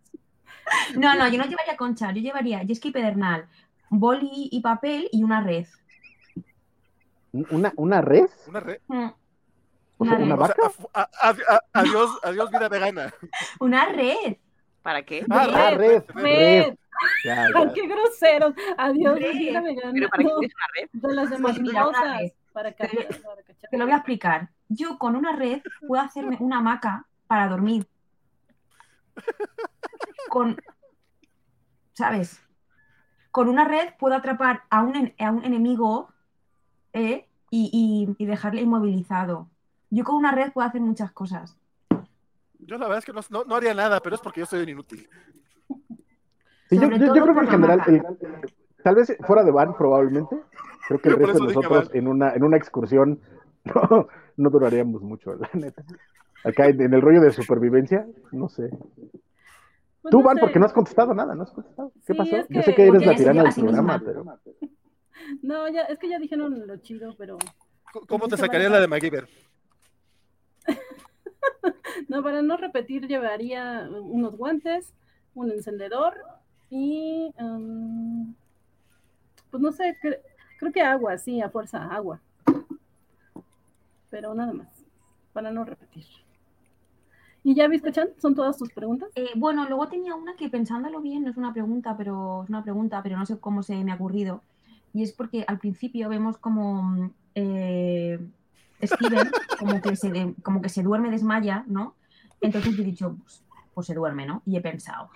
No, 0.97 1.15
no, 1.15 1.29
yo 1.29 1.39
no 1.39 1.45
llevaría 1.47 1.77
concha, 1.77 2.11
yo 2.13 2.21
llevaría 2.21 2.63
yesca 2.63 2.89
y 2.89 2.91
pedernal, 2.93 3.47
boli 3.91 4.49
y 4.51 4.61
papel 4.61 5.09
y 5.13 5.23
una 5.23 5.41
red. 5.41 5.67
¿Una, 7.33 7.73
una 7.77 8.01
res? 8.01 8.31
Una 8.49 8.61
red. 8.61 8.81
Mm, 8.89 9.09
O 9.99 10.05
sea, 10.05 10.15
Una 10.17 10.25
una 10.25 10.37
red. 10.37 10.43
O 10.43 10.47
sea, 10.47 10.55
vaca. 10.57 10.73
a- 10.95 11.01
a- 11.01 11.29
a- 11.31 11.55
a- 11.57 11.81
adiós, 11.81 12.11
adiós 12.23 12.51
vida 12.51 12.69
vegana. 12.69 13.15
Una 13.61 13.87
red. 13.87 14.37
¿Para 14.83 15.03
qué? 15.05 15.25
Ah, 15.29 15.47
Ah, 15.53 15.71
red, 15.73 15.77
red. 15.77 16.05
red. 16.15 16.75
Ya, 17.25 17.45
Ay, 17.45 17.53
ya. 17.55 17.73
qué 17.75 17.87
groseros. 17.87 18.55
Adiós, 18.79 19.19
vida 19.19 19.61
vegana. 19.61 19.93
¿Pero 19.93 20.09
para 20.09 20.23
qué 20.23 20.29
No, 20.31 20.39
quieres 20.39 20.55
una 20.57 20.67
red? 20.75 20.89
de 20.93 21.15
las 21.15 21.31
demás 21.31 21.59
Pues 21.59 21.73
cosas. 21.75 22.19
red. 22.21 22.31
Para 22.53 22.73
Te- 22.73 22.77
cachar, 22.89 23.07
para 23.23 23.43
cachar. 23.43 23.71
Te 23.71 23.77
lo 23.79 23.85
voy 23.85 23.93
a 23.93 23.97
explicar. 23.97 24.49
Yo 24.69 24.99
con 24.99 25.15
una 25.17 25.33
red 25.37 25.61
puedo 25.87 26.03
hacerme 26.03 26.37
una 26.41 26.59
hamaca 26.59 27.07
para 27.27 27.49
dormir. 27.49 27.87
Con, 30.29 30.57
¿sabes? 31.93 32.41
Con 33.31 33.49
una 33.49 33.65
red 33.67 33.91
puedo 33.99 34.15
atrapar 34.15 34.65
a 34.71 34.83
un, 34.83 35.13
a 35.19 35.31
un 35.31 35.45
enemigo 35.45 36.09
¿eh? 36.93 37.29
y, 37.51 37.71
y- 38.19 38.23
y 38.23 38.27
dejarle 38.27 38.63
inmovilizado. 38.63 39.49
Yo 39.91 40.05
con 40.05 40.17
una 40.17 40.33
red 40.33 40.53
puedo 40.53 40.67
hacer 40.69 40.81
muchas 40.81 41.13
cosas. 41.13 41.57
Yo 42.59 42.77
la 42.79 42.87
verdad 42.87 42.99
es 42.99 43.05
que 43.05 43.13
no, 43.13 43.21
no- 43.31 43.45
no 43.45 43.55
haría 43.55 43.75
nada, 43.75 44.01
pero 44.01 44.15
es 44.17 44.21
porque 44.21 44.41
yo 44.41 44.47
soy 44.47 44.63
un 44.63 44.69
inútil. 44.71 45.09
Sí, 46.69 46.77
yo, 46.81 46.89
creo 46.89 47.25
que 47.25 47.41
en 47.41 47.49
general, 47.49 47.81
el- 47.87 48.03
tal 48.83 48.95
vez 48.97 49.17
fuera 49.27 49.45
de 49.45 49.51
van, 49.53 49.77
probablemente. 49.77 50.37
Creo 50.89 51.01
que 51.01 51.09
el 51.09 51.15
Yo 51.15 51.27
resto 51.27 51.39
de 51.39 51.47
nosotros 51.55 51.91
en 51.93 52.09
una, 52.09 52.33
en 52.35 52.43
una 52.43 52.57
excursión 52.57 53.21
no, 53.65 54.09
no 54.37 54.51
duraríamos 54.51 55.03
mucho, 55.03 55.35
la 55.35 55.49
neta. 55.53 55.85
Acá 56.47 56.67
en, 56.69 56.81
en 56.81 56.95
el 56.95 57.01
rollo 57.03 57.21
de 57.21 57.31
supervivencia, 57.33 58.07
no 58.33 58.49
sé. 58.49 58.69
Pues 60.03 60.11
Tú, 60.13 60.19
no 60.21 60.25
Val, 60.25 60.37
sé. 60.37 60.41
porque 60.41 60.59
no 60.59 60.67
has 60.67 60.73
contestado 60.73 61.13
nada, 61.15 61.35
no 61.35 61.43
has 61.43 61.51
contestado. 61.51 61.91
¿Qué 62.07 62.13
Sí, 62.13 62.19
pasó? 62.19 62.37
es 62.37 62.47
Yo 62.49 62.63
sé 62.63 62.75
que- 62.75 62.87
eres 62.87 63.05
la 63.07 63.15
tirana 63.17 63.43
del 63.45 63.53
programa, 63.55 63.99
misma. 63.99 64.05
pero... 64.05 64.71
No, 65.43 65.67
ya, 65.69 65.83
es 65.83 65.99
que 65.99 66.09
ya 66.09 66.19
dijeron 66.21 66.67
lo 66.69 66.77
chido, 66.77 67.15
pero 67.19 67.37
¿Cómo 68.07 68.29
te 68.29 68.37
Dice 68.37 68.47
sacaría 68.47 68.69
Bárbara. 68.69 68.75
la 68.77 68.81
de 68.81 68.89
MacGyver? 68.89 69.29
no, 72.09 72.23
para 72.23 72.43
no 72.43 72.57
repetir 72.57 73.07
llevaría 73.09 73.89
unos 73.91 74.37
guantes, 74.37 74.93
un 75.35 75.51
encendedor 75.51 76.15
y 76.71 77.33
um, 77.41 78.35
pues 79.51 79.63
no 79.63 79.73
sé, 79.73 79.97
cre- 80.03 80.21
creo 80.59 80.73
que 80.73 80.83
agua, 80.83 81.17
sí, 81.19 81.41
a 81.41 81.49
fuerza, 81.51 81.85
agua. 81.87 82.21
Pero 84.11 84.35
nada 84.35 84.53
más, 84.53 84.69
para 85.33 85.51
no 85.51 85.65
repetir. 85.65 86.05
¿Y 87.47 87.55
ya 87.55 87.69
viste, 87.69 87.93
Chan? 87.93 88.09
¿Son 88.19 88.35
todas 88.35 88.59
tus 88.59 88.73
preguntas? 88.73 89.09
Eh, 89.15 89.31
bueno, 89.37 89.69
luego 89.69 89.87
tenía 89.87 90.17
una 90.17 90.35
que 90.35 90.49
pensándolo 90.49 91.01
bien, 91.01 91.23
no 91.23 91.31
es 91.31 91.37
una 91.37 91.53
pregunta, 91.53 91.97
pero 91.97 92.43
es 92.43 92.49
una 92.49 92.65
pregunta, 92.65 93.01
pero 93.05 93.17
no 93.17 93.25
sé 93.25 93.39
cómo 93.39 93.63
se 93.63 93.85
me 93.85 93.93
ha 93.93 93.95
ocurrido. 93.95 94.43
Y 94.93 95.05
es 95.05 95.13
porque 95.13 95.45
al 95.47 95.61
principio 95.61 96.09
vemos 96.09 96.39
como 96.39 96.83
mm, 96.83 97.11
eh, 97.37 98.19
Steven 98.83 99.31
como 99.61 99.81
que, 99.81 99.95
se 99.95 100.35
como 100.43 100.61
que 100.61 100.69
se 100.69 100.83
duerme, 100.83 101.09
desmaya, 101.09 101.63
¿no? 101.69 101.95
Entonces 102.41 102.75
yo 102.75 102.83
he 102.83 102.87
dicho, 102.87 103.15
pues, 103.23 103.45
pues 103.75 103.87
se 103.87 103.95
duerme, 103.95 104.27
¿no? 104.27 104.43
Y 104.45 104.57
he 104.57 104.61
pensado, 104.61 105.11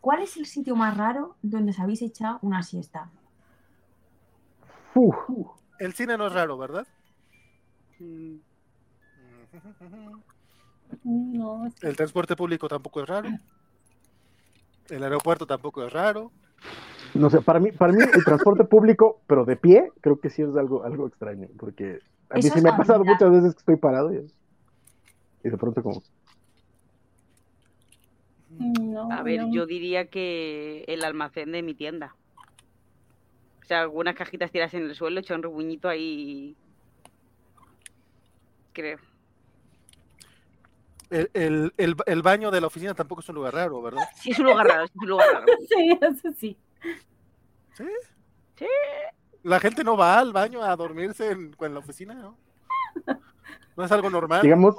¿cuál 0.00 0.22
es 0.22 0.36
el 0.36 0.46
sitio 0.46 0.74
más 0.74 0.96
raro 0.96 1.36
donde 1.42 1.70
os 1.70 1.78
habéis 1.78 2.02
echado 2.02 2.40
una 2.42 2.64
siesta? 2.64 3.08
Uf, 4.96 5.14
El 5.78 5.92
cine 5.92 6.18
no 6.18 6.26
es 6.26 6.32
raro, 6.32 6.58
¿verdad? 6.58 6.88
No, 11.04 11.70
El 11.82 11.96
transporte 11.96 12.36
público 12.36 12.68
tampoco 12.68 13.02
es 13.02 13.08
raro. 13.08 13.28
El 14.88 15.02
aeropuerto 15.02 15.46
tampoco 15.46 15.84
es 15.84 15.92
raro. 15.92 16.32
no 17.14 17.30
sé, 17.30 17.40
para 17.42 17.60
mí, 17.60 17.72
para 17.72 17.92
mí 17.92 18.02
el 18.02 18.24
transporte 18.24 18.64
público, 18.64 19.20
pero 19.26 19.44
de 19.44 19.56
pie, 19.56 19.92
creo 20.00 20.20
que 20.20 20.30
sí 20.30 20.42
es 20.42 20.54
algo, 20.56 20.84
algo 20.84 21.06
extraño, 21.06 21.48
porque 21.58 22.00
a 22.30 22.38
mí 22.40 22.40
Eso 22.40 22.50
sí 22.50 22.60
me 22.60 22.70
ha 22.70 22.76
pasado 22.76 23.04
muchas 23.04 23.30
veces 23.30 23.54
que 23.54 23.58
estoy 23.60 23.76
parado 23.76 24.12
y, 24.12 24.26
y 25.44 25.50
de 25.50 25.56
pronto 25.58 25.82
como, 25.82 26.02
no, 28.50 29.10
A 29.12 29.22
ver, 29.22 29.46
no. 29.46 29.48
yo 29.48 29.66
diría 29.66 30.08
que 30.08 30.84
el 30.88 31.04
almacén 31.04 31.52
de 31.52 31.62
mi 31.62 31.74
tienda. 31.74 32.16
O 33.62 33.64
sea, 33.68 33.82
algunas 33.82 34.14
cajitas 34.16 34.50
tiras 34.50 34.72
en 34.74 34.84
el 34.84 34.94
suelo, 34.94 35.20
hecho 35.20 35.34
un 35.34 35.42
rebuñito 35.42 35.88
ahí. 35.88 36.56
Creo. 38.72 38.98
El, 41.10 41.30
el- 41.32 41.72
el- 41.78 41.96
el 42.06 42.22
baño 42.22 42.50
de 42.50 42.60
la 42.60 42.66
oficina 42.66 42.92
tampoco 42.94 43.20
es 43.22 43.28
un 43.30 43.36
lugar 43.36 43.54
raro, 43.54 43.80
¿verdad? 43.82 44.02
Sí, 44.16 44.30
es 44.30 44.38
un 44.38 44.46
lugar 44.46 44.66
raro, 44.66 44.86
sí, 44.86 44.92
es 44.94 45.02
un 45.02 45.08
lugar 45.08 45.28
raro. 45.32 45.46
Sí, 45.68 45.98
eso 46.00 46.32
sí. 46.36 46.56
La 49.42 49.60
gente 49.60 49.84
no 49.84 49.96
va 49.96 50.18
al 50.18 50.32
baño 50.32 50.62
a 50.62 50.74
dormirse 50.76 51.30
en, 51.30 51.54
en 51.60 51.72
la 51.74 51.78
oficina, 51.80 52.14
¿no? 52.14 52.36
No 53.76 53.84
es 53.84 53.92
algo 53.92 54.10
normal. 54.10 54.42
digamos, 54.42 54.74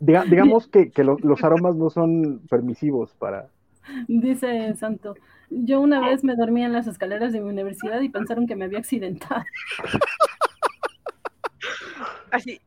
diga- 0.00 0.24
digamos 0.24 0.66
que, 0.66 0.90
que 0.90 1.04
lo- 1.04 1.18
los 1.22 1.44
aromas 1.44 1.76
no 1.76 1.90
son 1.90 2.40
permisivos 2.48 3.12
para... 3.14 3.48
Dice 4.08 4.74
Santo, 4.76 5.14
yo 5.50 5.80
una 5.80 6.00
vez 6.00 6.24
me 6.24 6.34
dormí 6.36 6.64
en 6.64 6.72
las 6.72 6.86
escaleras 6.86 7.32
de 7.32 7.40
mi 7.40 7.50
universidad 7.50 8.00
y 8.00 8.08
pensaron 8.08 8.46
que 8.46 8.56
me 8.56 8.64
había 8.64 8.78
accidentado. 8.78 9.44
Así. 12.30 12.60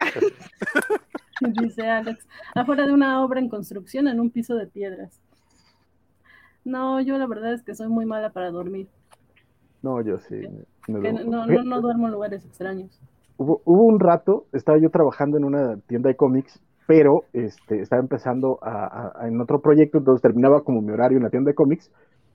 Dice 1.60 1.88
Alex, 1.88 2.26
afuera 2.54 2.86
de 2.86 2.92
una 2.92 3.24
obra 3.24 3.40
en 3.40 3.48
construcción 3.48 4.08
en 4.08 4.20
un 4.20 4.30
piso 4.30 4.54
de 4.54 4.66
piedras. 4.66 5.20
No, 6.64 7.00
yo 7.00 7.16
la 7.18 7.26
verdad 7.26 7.54
es 7.54 7.62
que 7.62 7.74
soy 7.74 7.88
muy 7.88 8.04
mala 8.04 8.30
para 8.30 8.50
dormir. 8.50 8.88
No, 9.82 10.02
yo 10.02 10.18
sí. 10.18 10.46
me- 10.88 10.98
me 11.00 11.12
no, 11.24 11.46
no, 11.46 11.62
no 11.64 11.80
duermo 11.80 12.06
en 12.06 12.12
lugares 12.12 12.44
extraños. 12.44 13.00
Hubo, 13.38 13.62
hubo 13.64 13.84
un 13.84 14.00
rato, 14.00 14.46
estaba 14.52 14.76
yo 14.78 14.90
trabajando 14.90 15.38
en 15.38 15.44
una 15.44 15.78
tienda 15.86 16.08
de 16.08 16.16
cómics, 16.16 16.60
pero 16.86 17.24
este, 17.32 17.80
estaba 17.80 18.02
empezando 18.02 18.58
a- 18.60 18.84
a- 18.84 19.12
a- 19.24 19.28
en 19.28 19.40
otro 19.40 19.60
proyecto, 19.62 19.98
entonces 19.98 20.20
terminaba 20.20 20.62
como 20.62 20.82
mi 20.82 20.92
horario 20.92 21.16
en 21.16 21.24
la 21.24 21.30
tienda 21.30 21.48
de 21.50 21.54
cómics, 21.54 21.90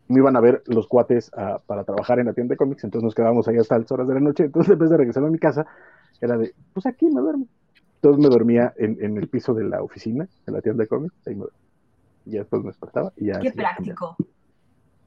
me 0.07 0.17
iban 0.19 0.35
a 0.35 0.39
ver 0.39 0.63
los 0.65 0.87
cuates 0.87 1.31
a- 1.35 1.59
para 1.59 1.83
trabajar 1.83 2.19
en 2.19 2.27
la 2.27 2.33
tienda 2.33 2.53
de 2.53 2.57
cómics, 2.57 2.83
entonces 2.83 3.03
nos 3.03 3.13
quedábamos 3.13 3.47
ahí 3.47 3.57
hasta 3.57 3.77
las 3.77 3.91
horas 3.91 4.07
de 4.07 4.13
la 4.15 4.19
noche, 4.19 4.45
entonces 4.45 4.73
en 4.73 4.79
vez 4.79 4.89
de 4.89 4.97
regresar 4.97 5.23
a 5.23 5.29
mi 5.29 5.37
casa, 5.37 5.67
era 6.21 6.37
de, 6.37 6.55
pues 6.73 6.85
aquí 6.87 7.05
me 7.07 7.21
duermo. 7.21 7.45
Entonces 8.05 8.23
me 8.23 8.29
dormía 8.29 8.71
en, 8.77 9.03
en 9.03 9.17
el 9.17 9.27
piso 9.27 9.55
de 9.55 9.63
la 9.63 9.81
oficina, 9.81 10.27
de 10.45 10.51
la 10.51 10.61
tienda 10.61 10.83
de 10.83 10.87
cómics, 10.87 11.15
ahí 11.25 11.33
me 11.33 11.41
dormía. 11.41 11.59
Y 12.27 12.31
ya 12.33 12.39
después 12.41 12.61
me 12.61 12.67
despertaba 12.67 13.11
y 13.17 13.25
ya... 13.25 13.39
Qué 13.39 13.51
práctico. 13.51 14.15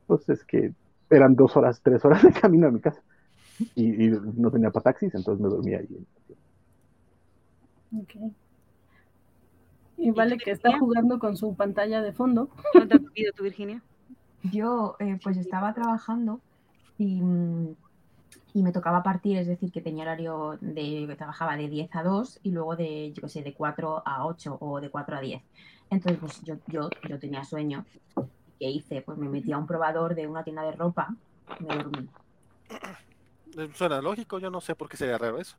pues 0.09 0.29
es 0.29 0.43
que 0.45 0.73
eran 1.09 1.37
dos 1.37 1.57
horas, 1.57 1.81
tres 1.81 2.05
horas 2.05 2.25
de 2.25 2.33
camino 2.33 2.67
a 2.67 2.73
mi 2.73 2.81
casa. 2.81 3.01
Y, 3.77 4.07
y 4.07 4.19
no 4.35 4.51
tenía 4.51 4.73
para 4.73 4.83
taxis, 4.83 5.15
entonces 5.15 5.41
me 5.41 5.49
dormía 5.49 5.79
ahí. 5.79 6.07
Ok. 7.97 8.33
Y 9.97 10.11
vale 10.11 10.37
que 10.37 10.51
está 10.51 10.77
jugando 10.77 11.21
con 11.21 11.37
su 11.37 11.55
pantalla 11.55 12.03
de 12.03 12.13
fondo. 12.13 12.51
¿No 12.75 12.89
te 12.89 12.97
has 12.97 13.03
pedido 13.15 13.33
tú, 13.33 13.45
Virginia? 13.45 13.81
Yo 14.43 14.97
eh, 14.99 15.21
pues 15.23 15.37
estaba 15.37 15.73
trabajando 15.73 16.41
y, 16.99 17.23
mm, 17.23 17.77
y 18.55 18.63
me 18.63 18.73
tocaba 18.73 19.03
partir, 19.03 19.37
es 19.39 19.47
decir, 19.47 19.71
que 19.71 19.81
tenía 19.81 20.05
horario 20.05 20.57
de 20.61 21.07
que 21.07 21.17
trabajaba 21.17 21.57
de 21.57 21.69
10 21.69 21.95
a 21.95 22.03
2 22.03 22.41
y 22.43 22.51
luego 22.51 22.77
de, 22.77 23.13
yo 23.13 23.23
qué 23.23 23.29
sé, 23.29 23.43
de 23.43 23.55
4 23.55 24.03
a 24.05 24.27
8 24.27 24.57
o 24.61 24.81
de 24.81 24.91
4 24.91 25.17
a 25.17 25.21
10. 25.21 25.43
Entonces, 25.91 26.19
pues 26.21 26.43
yo, 26.43 26.57
yo, 26.67 26.89
yo 27.09 27.19
tenía 27.19 27.45
sueño. 27.45 27.85
¿Qué 28.59 28.71
hice? 28.71 29.03
Pues 29.03 29.19
me 29.19 29.29
metí 29.29 29.53
a 29.53 29.59
un 29.59 29.67
probador 29.67 30.15
de 30.15 30.27
una 30.27 30.43
tienda 30.45 30.63
de 30.63 30.73
ropa 30.73 31.15
y 31.61 31.65
me 31.65 31.77
dormí. 31.77 32.09
Eh, 33.57 33.69
Suena 33.75 34.01
lógico, 34.03 34.39
yo 34.39 34.51
no 34.51 34.61
sé 34.61 34.75
por 34.75 34.89
qué 34.89 34.97
sería 34.97 35.19
raro 35.19 35.39
eso. 35.39 35.57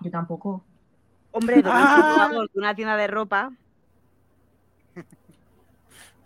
Yo 0.00 0.10
tampoco. 0.10 0.64
Hombre, 1.32 1.62
Ah. 1.66 1.90
un 1.96 2.14
probador 2.28 2.50
de 2.52 2.58
una 2.58 2.74
tienda 2.74 2.96
de 2.96 3.06
ropa. 3.06 3.52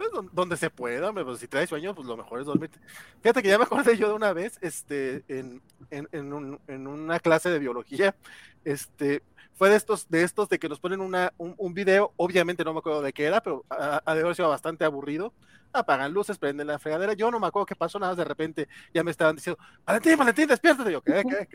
Pues 0.01 0.13
don- 0.13 0.31
donde 0.33 0.57
se 0.57 0.71
pueda, 0.71 1.11
hombre, 1.11 1.27
pues 1.27 1.41
si 1.41 1.47
traes 1.47 1.69
sueño, 1.69 1.95
pues 1.95 2.07
lo 2.07 2.17
mejor 2.17 2.41
es 2.41 2.47
dormirte. 2.47 2.79
Fíjate 3.21 3.43
que 3.43 3.49
ya 3.51 3.59
me 3.59 3.65
acordé 3.65 3.99
yo 3.99 4.09
de 4.09 4.15
una 4.15 4.33
vez, 4.33 4.57
este, 4.63 5.25
en, 5.29 5.61
en, 5.91 6.09
en, 6.13 6.33
un- 6.33 6.59
en 6.69 6.87
una 6.87 7.21
clase 7.21 7.51
de 7.51 7.59
biología, 7.59 8.17
este, 8.65 9.23
fue 9.53 9.69
de 9.69 9.77
estos, 9.77 10.09
de 10.09 10.23
estos 10.23 10.49
de 10.49 10.59
que 10.59 10.71
nos 10.71 10.81
ponen 10.81 11.03
una, 11.03 11.35
un, 11.37 11.55
un 11.59 11.75
video, 11.75 12.15
obviamente 12.17 12.65
no 12.65 12.73
me 12.73 12.79
acuerdo 12.79 13.03
de 13.03 13.13
qué 13.13 13.25
era, 13.27 13.43
pero 13.43 13.63
ha, 13.69 14.01
de 14.15 14.21
haber 14.23 14.35
sido 14.35 14.49
bastante 14.49 14.87
aburrido. 14.87 15.35
Apagan 15.71 16.15
luces, 16.15 16.39
prenden 16.39 16.69
la 16.69 16.79
fregadera. 16.79 17.13
Yo 17.13 17.31
no 17.31 17.39
me 17.39 17.47
acuerdo 17.49 17.67
qué 17.67 17.77
pasó, 17.77 17.99
nada 17.99 18.13
más 18.13 18.17
de 18.17 18.25
repente 18.25 18.69
ya 18.95 19.05
me 19.05 19.11
estaban 19.11 19.37
diciendo, 19.37 19.63
Valentín, 19.85 20.17
Valentín, 20.17 20.49
despiértate. 20.49 20.93
Yo, 20.93 21.03
¿qué, 21.03 21.23
qué, 21.29 21.47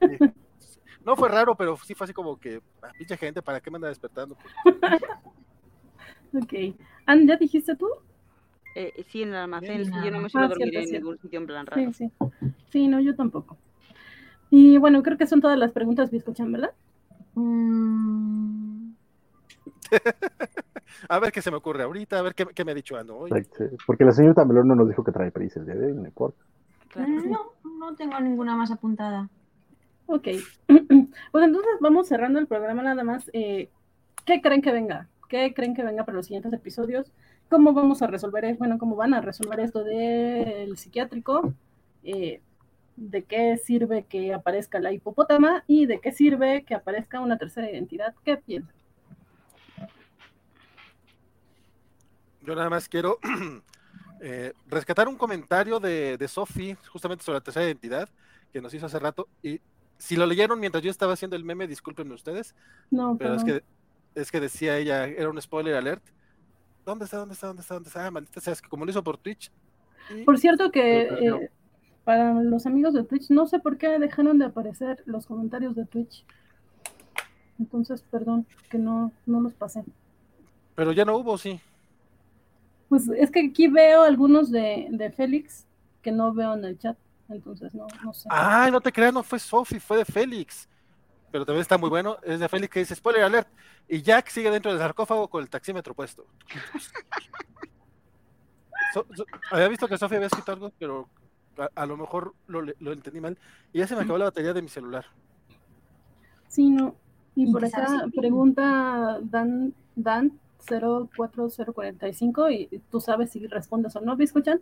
qué? 0.00 0.18
No 1.04 1.14
fue 1.14 1.28
raro, 1.28 1.54
pero 1.54 1.78
sí 1.84 1.94
fue 1.94 2.06
así 2.06 2.12
como 2.14 2.36
que, 2.40 2.60
ah, 2.82 2.90
pinche 2.98 3.16
gente, 3.16 3.42
¿para 3.42 3.60
qué 3.60 3.70
me 3.70 3.76
anda 3.76 3.88
despertando? 3.88 4.36
Pues, 4.36 4.54
Ok. 6.34 6.76
Ann, 7.06 7.26
¿ya 7.26 7.36
dijiste 7.36 7.76
tú? 7.76 7.88
Eh, 8.74 9.04
sí, 9.08 9.22
en 9.22 9.28
el 9.30 9.36
almacén. 9.36 9.84
Yo 10.04 10.10
no 10.10 10.20
me 10.20 10.28
suelo 10.28 10.46
Ah, 10.46 10.48
dormir 10.48 10.70
cierto, 10.70 10.80
en 10.80 10.88
cierto. 10.88 11.04
ningún 11.06 11.18
sitio 11.20 11.38
en 11.40 11.46
plan 11.46 11.66
raro. 11.66 11.92
Sí, 11.92 12.10
sí. 12.10 12.12
Sí, 12.70 12.88
no, 12.88 13.00
yo 13.00 13.14
tampoco. 13.14 13.56
Y 14.50 14.78
bueno, 14.78 15.02
creo 15.02 15.16
que 15.16 15.26
son 15.26 15.40
todas 15.40 15.58
las 15.58 15.72
preguntas 15.72 16.10
que 16.10 16.16
escuchan, 16.16 16.50
¿verdad? 16.52 16.72
Mm, 17.34 18.92
A 21.08 21.18
ver 21.18 21.32
qué 21.32 21.42
se 21.42 21.50
me 21.50 21.56
ocurre 21.56 21.82
ahorita, 21.82 22.18
a 22.18 22.22
ver 22.22 22.34
qué, 22.34 22.46
qué 22.46 22.64
me 22.64 22.72
ha 22.72 22.74
dicho 22.74 22.96
Ano 22.96 23.16
hoy. 23.16 23.30
Porque 23.86 24.04
la 24.04 24.12
señorita 24.12 24.44
Melón 24.44 24.68
no 24.68 24.74
nos 24.74 24.88
dijo 24.88 25.04
que 25.04 25.12
trae 25.12 25.30
prisa 25.30 25.60
el 25.60 25.66
día 25.66 25.74
de 25.74 25.86
hoy, 25.86 25.92
no 25.94 26.04
importa. 26.04 26.42
Claro. 26.88 27.10
no, 27.26 27.52
no 27.78 27.94
tengo 27.96 28.18
ninguna 28.20 28.56
más 28.56 28.70
apuntada. 28.70 29.28
Ok. 30.06 30.28
pues 30.66 31.44
entonces 31.44 31.72
vamos 31.80 32.06
cerrando 32.08 32.38
el 32.38 32.46
programa 32.46 32.82
nada 32.82 33.02
más. 33.04 33.28
Eh, 33.32 33.68
¿Qué 34.24 34.40
creen 34.40 34.62
que 34.62 34.72
venga? 34.72 35.08
¿Qué 35.34 35.52
creen 35.52 35.74
que 35.74 35.82
venga 35.82 36.04
para 36.04 36.14
los 36.14 36.26
siguientes 36.26 36.52
episodios? 36.52 37.10
¿Cómo 37.50 37.72
vamos 37.72 38.02
a 38.02 38.06
resolver, 38.06 38.44
e- 38.44 38.54
bueno, 38.54 38.78
cómo 38.78 38.94
van 38.94 39.14
a 39.14 39.20
resolver 39.20 39.58
esto 39.58 39.82
del 39.82 40.76
psiquiátrico? 40.76 41.52
Eh, 42.04 42.40
¿De 42.94 43.24
qué 43.24 43.56
sirve 43.56 44.04
que 44.04 44.32
aparezca 44.32 44.78
la 44.78 44.92
hipopótama? 44.92 45.64
¿Y 45.66 45.86
de 45.86 45.98
qué 45.98 46.12
sirve 46.12 46.62
que 46.62 46.76
aparezca 46.76 47.18
una 47.18 47.36
tercera 47.36 47.68
identidad? 47.68 48.14
¿Qué 48.24 48.36
piensan? 48.36 48.76
Yo 52.42 52.54
nada 52.54 52.70
más 52.70 52.88
quiero 52.88 53.18
eh, 54.20 54.52
rescatar 54.68 55.08
un 55.08 55.16
comentario 55.16 55.80
de, 55.80 56.16
de 56.16 56.28
justamente 56.92 57.24
sobre 57.24 57.38
la 57.38 57.42
tercera 57.42 57.66
identidad, 57.66 58.08
que 58.52 58.60
nos 58.62 58.72
hizo 58.72 58.86
hace 58.86 59.00
rato. 59.00 59.26
Y 59.42 59.60
si 59.98 60.14
lo 60.14 60.26
leyeron 60.26 60.60
mientras 60.60 60.84
yo 60.84 60.92
estaba 60.92 61.14
haciendo 61.14 61.34
el 61.34 61.42
meme, 61.42 61.66
discúlpenme 61.66 62.14
ustedes, 62.14 62.54
No, 62.92 63.16
pero 63.18 63.34
es 63.34 63.42
que, 63.42 63.64
es 64.14 64.30
que 64.30 64.40
decía 64.40 64.78
ella, 64.78 65.06
era 65.06 65.30
un 65.30 65.40
spoiler 65.40 65.74
alert. 65.74 66.02
¿Dónde 66.84 67.04
está? 67.06 67.18
¿Dónde 67.18 67.34
está? 67.34 67.46
¿Dónde 67.48 67.62
está? 67.62 67.74
¿Dónde 67.74 67.88
está? 67.88 68.06
Ah, 68.06 68.10
maldita 68.10 68.40
sea, 68.40 68.52
es 68.52 68.62
que 68.62 68.68
como 68.68 68.84
lo 68.84 68.90
hizo 68.90 69.02
por 69.02 69.16
Twitch. 69.18 69.50
y- 70.10 70.22
Por 70.24 70.38
cierto 70.38 70.70
que 70.70 71.02
eh, 71.02 71.50
para 72.04 72.34
los 72.42 72.66
amigos 72.66 72.94
de 72.94 73.04
Twitch, 73.04 73.30
no 73.30 73.46
sé 73.46 73.58
por 73.58 73.78
qué 73.78 73.98
dejaron 73.98 74.38
de 74.38 74.46
aparecer 74.46 75.02
los 75.06 75.26
comentarios 75.26 75.74
de 75.74 75.86
Twitch. 75.86 76.24
Entonces, 77.58 78.02
perdón, 78.10 78.46
que 78.68 78.78
no, 78.78 79.12
no 79.26 79.40
los 79.40 79.54
pasé. 79.54 79.84
pero 80.74 80.92
ya 80.92 81.04
no 81.04 81.16
hubo, 81.16 81.38
sí. 81.38 81.60
Pues 82.88 83.08
es 83.08 83.30
que 83.30 83.46
aquí 83.48 83.68
veo 83.68 84.02
algunos 84.02 84.50
de, 84.50 84.88
de 84.90 85.10
Félix 85.10 85.66
que 86.02 86.12
no 86.12 86.34
veo 86.34 86.52
en 86.54 86.64
el 86.64 86.78
chat, 86.78 86.98
entonces 87.28 87.74
no, 87.74 87.86
no 88.04 88.12
sé. 88.12 88.28
Ay, 88.30 88.70
no 88.70 88.80
te 88.80 88.92
creas, 88.92 89.14
no 89.14 89.22
fue 89.22 89.38
Sofi, 89.38 89.80
fue 89.80 89.98
de 89.98 90.04
Félix. 90.04 90.68
Pero 91.34 91.44
también 91.44 91.62
está 91.62 91.78
muy 91.78 91.90
bueno. 91.90 92.18
Es 92.22 92.38
de 92.38 92.48
Félix 92.48 92.72
que 92.72 92.78
dice 92.78 92.94
spoiler 92.94 93.24
alert. 93.24 93.48
Y 93.88 94.02
Jack 94.02 94.28
sigue 94.28 94.52
dentro 94.52 94.70
del 94.70 94.80
sarcófago 94.80 95.26
con 95.26 95.42
el 95.42 95.50
taxímetro 95.50 95.92
puesto. 95.92 96.24
So- 98.94 99.04
so- 99.16 99.26
había 99.50 99.66
visto 99.66 99.88
que 99.88 99.98
Sofi 99.98 100.14
había 100.14 100.28
escrito 100.28 100.52
algo, 100.52 100.70
pero 100.78 101.08
a, 101.58 101.68
a 101.74 101.86
lo 101.86 101.96
mejor 101.96 102.34
lo, 102.46 102.92
entendí 102.92 103.20
mal. 103.20 103.36
Y 103.72 103.80
ya 103.80 103.88
se 103.88 103.96
me 103.96 104.02
acabó 104.02 104.18
la 104.18 104.26
batería 104.26 104.52
de 104.52 104.62
mi 104.62 104.68
celular. 104.68 105.06
Sí, 106.46 106.70
no. 106.70 106.94
Y 107.34 107.48
¿Y 107.48 107.52
por 107.52 107.64
acá 107.64 108.06
pregunta 108.14 109.18
Dan, 109.22 109.74
Dan 109.96 110.38
04045 110.64 112.50
y 112.50 112.80
tú 112.92 113.00
sabes 113.00 113.32
si 113.32 113.44
respondes 113.48 113.96
o 113.96 114.00
no, 114.02 114.14
Biscuchan. 114.14 114.60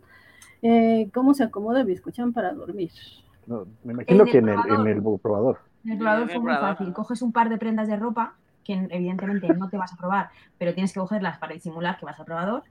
Eh, 0.63 1.07
¿Cómo 1.13 1.35
se 1.35 1.43
acomoda 1.43 1.83
Biscuchan 1.83 2.33
para 2.33 2.51
dormir? 2.51 2.89
No, 3.45 3.67
me 3.83 3.93
imagino 3.93 4.23
En 4.23 4.27
el 4.27 4.31
que 4.31 4.37
en 4.39 4.49
el, 4.49 4.59
en 4.67 4.87
el 4.87 5.19
probador. 5.19 5.59
En 5.85 5.91
el 5.91 5.97
probador 5.97 6.29
fue 6.29 6.39
muy 6.39 6.53
fácil. 6.53 6.93
Coges 6.93 7.21
un 7.21 7.31
par 7.31 7.49
de 7.49 7.57
prendas 7.57 7.87
de 7.87 7.95
ropa 7.97 8.35
que 8.63 8.73
evidentemente 8.91 9.47
no 9.53 9.69
te 9.69 9.77
vas 9.77 9.91
a 9.93 9.97
probar, 9.97 10.29
pero 10.57 10.73
tienes 10.73 10.93
que 10.93 10.99
cogerlas 11.01 11.37
para 11.37 11.53
disimular 11.53 11.97
que 11.99 12.05
vas 12.05 12.17
al 12.19 12.25
probador. 12.25 12.63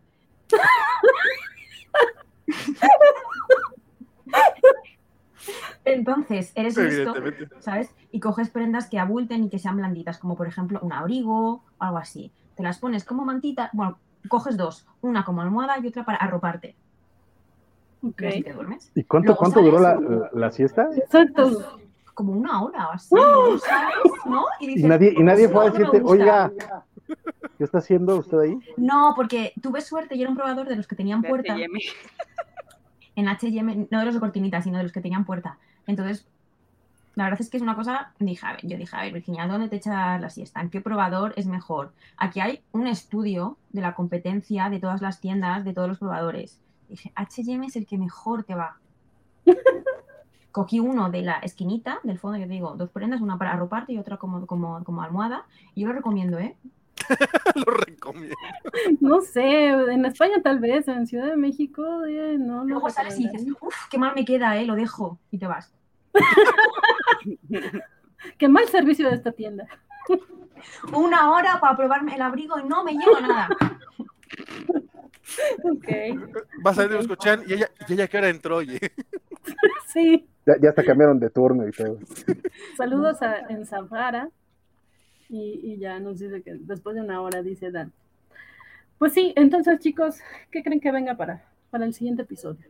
Entonces, 5.84 6.52
eres 6.54 6.76
listo. 6.76 7.14
¿sabes? 7.60 7.90
Y 8.12 8.20
coges 8.20 8.50
prendas 8.50 8.88
que 8.88 8.98
abulten 8.98 9.44
y 9.44 9.50
que 9.50 9.58
sean 9.58 9.76
blanditas, 9.76 10.18
como 10.18 10.36
por 10.36 10.46
ejemplo 10.46 10.78
un 10.82 10.92
abrigo 10.92 11.54
o 11.54 11.62
algo 11.78 11.98
así. 11.98 12.30
Te 12.56 12.62
las 12.62 12.78
pones 12.78 13.04
como 13.04 13.24
mantita, 13.24 13.70
bueno, 13.72 13.98
coges 14.28 14.56
dos, 14.56 14.86
una 15.00 15.24
como 15.24 15.42
almohada 15.42 15.78
y 15.82 15.86
otra 15.88 16.04
para 16.04 16.18
arroparte. 16.18 16.76
Ok. 18.02 18.22
Y 18.22 18.26
así 18.26 18.42
te 18.42 18.52
duermes. 18.52 18.90
¿Y 18.94 19.04
cuánto, 19.04 19.26
Luego 19.28 19.38
cuánto 19.40 19.62
duró 19.62 19.78
la, 19.80 19.94
la- 19.98 20.30
la 20.32 20.50
siesta? 20.50 20.88
Exacto. 20.96 21.78
Como 22.14 22.32
una 22.32 22.62
hora 22.62 22.88
o 22.88 22.92
así, 22.92 23.14
¿no? 23.14 23.58
¿sabes? 23.58 23.94
¿No? 24.26 24.44
Y 24.60 24.66
dices, 24.68 24.84
nadie, 24.84 25.14
y 25.16 25.22
nadie 25.22 25.48
fue 25.48 25.66
a 25.66 25.68
"No, 25.68 25.72
no 25.72 25.78
me 25.78 25.78
decirte, 25.78 26.00
gusta". 26.00 26.12
oiga, 26.22 26.52
¿qué 27.58 27.64
está 27.64 27.78
haciendo 27.78 28.16
usted 28.16 28.38
ahí? 28.38 28.58
No, 28.76 29.12
porque 29.16 29.52
tuve 29.62 29.80
suerte 29.80 30.14
y 30.16 30.20
era 30.22 30.30
un 30.30 30.36
probador 30.36 30.68
de 30.68 30.76
los 30.76 30.86
que 30.86 30.96
tenían 30.96 31.22
puerta. 31.22 31.56
En 33.14 33.28
H&M, 33.28 33.88
no 33.90 33.98
de 33.98 34.04
los 34.06 34.14
de 34.14 34.20
cortinita, 34.20 34.62
sino 34.62 34.78
de 34.78 34.84
los 34.84 34.92
que 34.92 35.02
tenían 35.02 35.26
puerta. 35.26 35.58
Entonces, 35.86 36.26
la 37.14 37.24
verdad 37.24 37.42
es 37.42 37.50
que 37.50 37.58
es 37.58 37.62
una 37.62 37.76
cosa, 37.76 38.14
dije, 38.18 38.46
a 38.46 38.52
ver, 38.52 38.60
yo 38.66 38.78
dije, 38.78 38.96
a 38.96 39.02
ver, 39.02 39.12
Virginia, 39.12 39.46
¿dónde 39.46 39.68
te 39.68 39.76
echas 39.76 40.18
la 40.18 40.30
siesta? 40.30 40.62
¿En 40.62 40.70
qué 40.70 40.80
probador 40.80 41.34
es 41.36 41.46
mejor? 41.46 41.92
Aquí 42.16 42.40
hay 42.40 42.62
un 42.72 42.86
estudio 42.86 43.58
de 43.70 43.82
la 43.82 43.94
competencia 43.94 44.70
de 44.70 44.80
todas 44.80 45.02
las 45.02 45.20
tiendas, 45.20 45.62
de 45.62 45.74
todos 45.74 45.88
los 45.88 45.98
probadores. 45.98 46.58
Dije, 46.88 47.12
H&M 47.14 47.66
es 47.66 47.76
el 47.76 47.86
que 47.86 47.98
mejor 47.98 48.44
te 48.44 48.54
va. 48.54 48.78
Cogí 50.52 50.80
uno 50.80 51.10
de 51.10 51.22
la 51.22 51.38
esquinita, 51.38 52.00
del 52.02 52.18
fondo, 52.18 52.38
yo 52.38 52.46
te 52.46 52.52
digo, 52.52 52.74
dos 52.76 52.90
prendas, 52.90 53.20
una 53.20 53.38
para 53.38 53.52
arroparte 53.52 53.92
y 53.92 53.98
otra 53.98 54.18
como, 54.18 54.46
como, 54.46 54.84
como 54.84 55.02
almohada. 55.02 55.46
Y 55.74 55.82
yo 55.82 55.88
lo 55.88 55.94
recomiendo, 55.94 56.38
¿eh? 56.38 56.56
Lo 57.66 57.72
recomiendo. 57.72 58.36
No 59.00 59.20
sé, 59.20 59.68
en 59.68 60.04
España 60.04 60.40
tal 60.42 60.60
vez, 60.60 60.86
en 60.88 61.06
Ciudad 61.06 61.26
de 61.26 61.36
México 61.36 62.04
eh, 62.04 62.36
no 62.38 62.58
lo 62.58 62.64
Luego 62.64 62.90
sales 62.90 63.18
y 63.18 63.28
dices, 63.28 63.46
uff, 63.60 63.88
qué 63.90 63.98
mal 63.98 64.14
me 64.14 64.24
queda, 64.24 64.56
¿eh? 64.56 64.66
Lo 64.66 64.74
dejo 64.74 65.18
y 65.30 65.38
te 65.38 65.46
vas. 65.46 65.72
Qué 68.38 68.48
mal 68.48 68.68
servicio 68.68 69.08
de 69.08 69.16
esta 69.16 69.32
tienda. 69.32 69.66
Una 70.92 71.32
hora 71.32 71.58
para 71.60 71.76
probarme 71.76 72.14
el 72.14 72.22
abrigo 72.22 72.58
y 72.58 72.64
no 72.64 72.84
me 72.84 72.92
llevo 72.92 73.20
nada. 73.20 73.48
Ok, 75.62 75.88
Va 76.66 76.72
a 76.72 76.74
salir 76.74 76.96
a 76.96 77.00
escuchar 77.00 77.42
y 77.46 77.54
ella, 77.54 77.70
y 77.88 77.92
ella 77.94 78.06
que 78.06 78.18
hora 78.18 78.28
entró, 78.28 78.56
oye. 78.56 78.78
sí. 79.86 80.28
Ya, 80.46 80.54
ya 80.60 80.70
hasta 80.70 80.84
cambiaron 80.84 81.18
de 81.20 81.30
turno 81.30 81.66
y 81.68 81.72
todo. 81.72 81.98
Saludos 82.76 83.22
a 83.22 83.38
en 83.48 83.64
Zafara. 83.66 84.28
Y, 85.28 85.60
y 85.62 85.78
ya 85.78 85.98
nos 86.00 86.18
dice 86.18 86.42
que 86.42 86.54
después 86.60 86.94
de 86.94 87.02
una 87.02 87.20
hora, 87.22 87.42
dice 87.42 87.70
Dan. 87.70 87.92
Pues 88.98 89.14
sí, 89.14 89.32
entonces 89.36 89.78
chicos, 89.80 90.18
¿qué 90.50 90.62
creen 90.62 90.80
que 90.80 90.92
venga 90.92 91.16
para, 91.16 91.44
para 91.70 91.84
el 91.86 91.94
siguiente 91.94 92.22
episodio? 92.22 92.66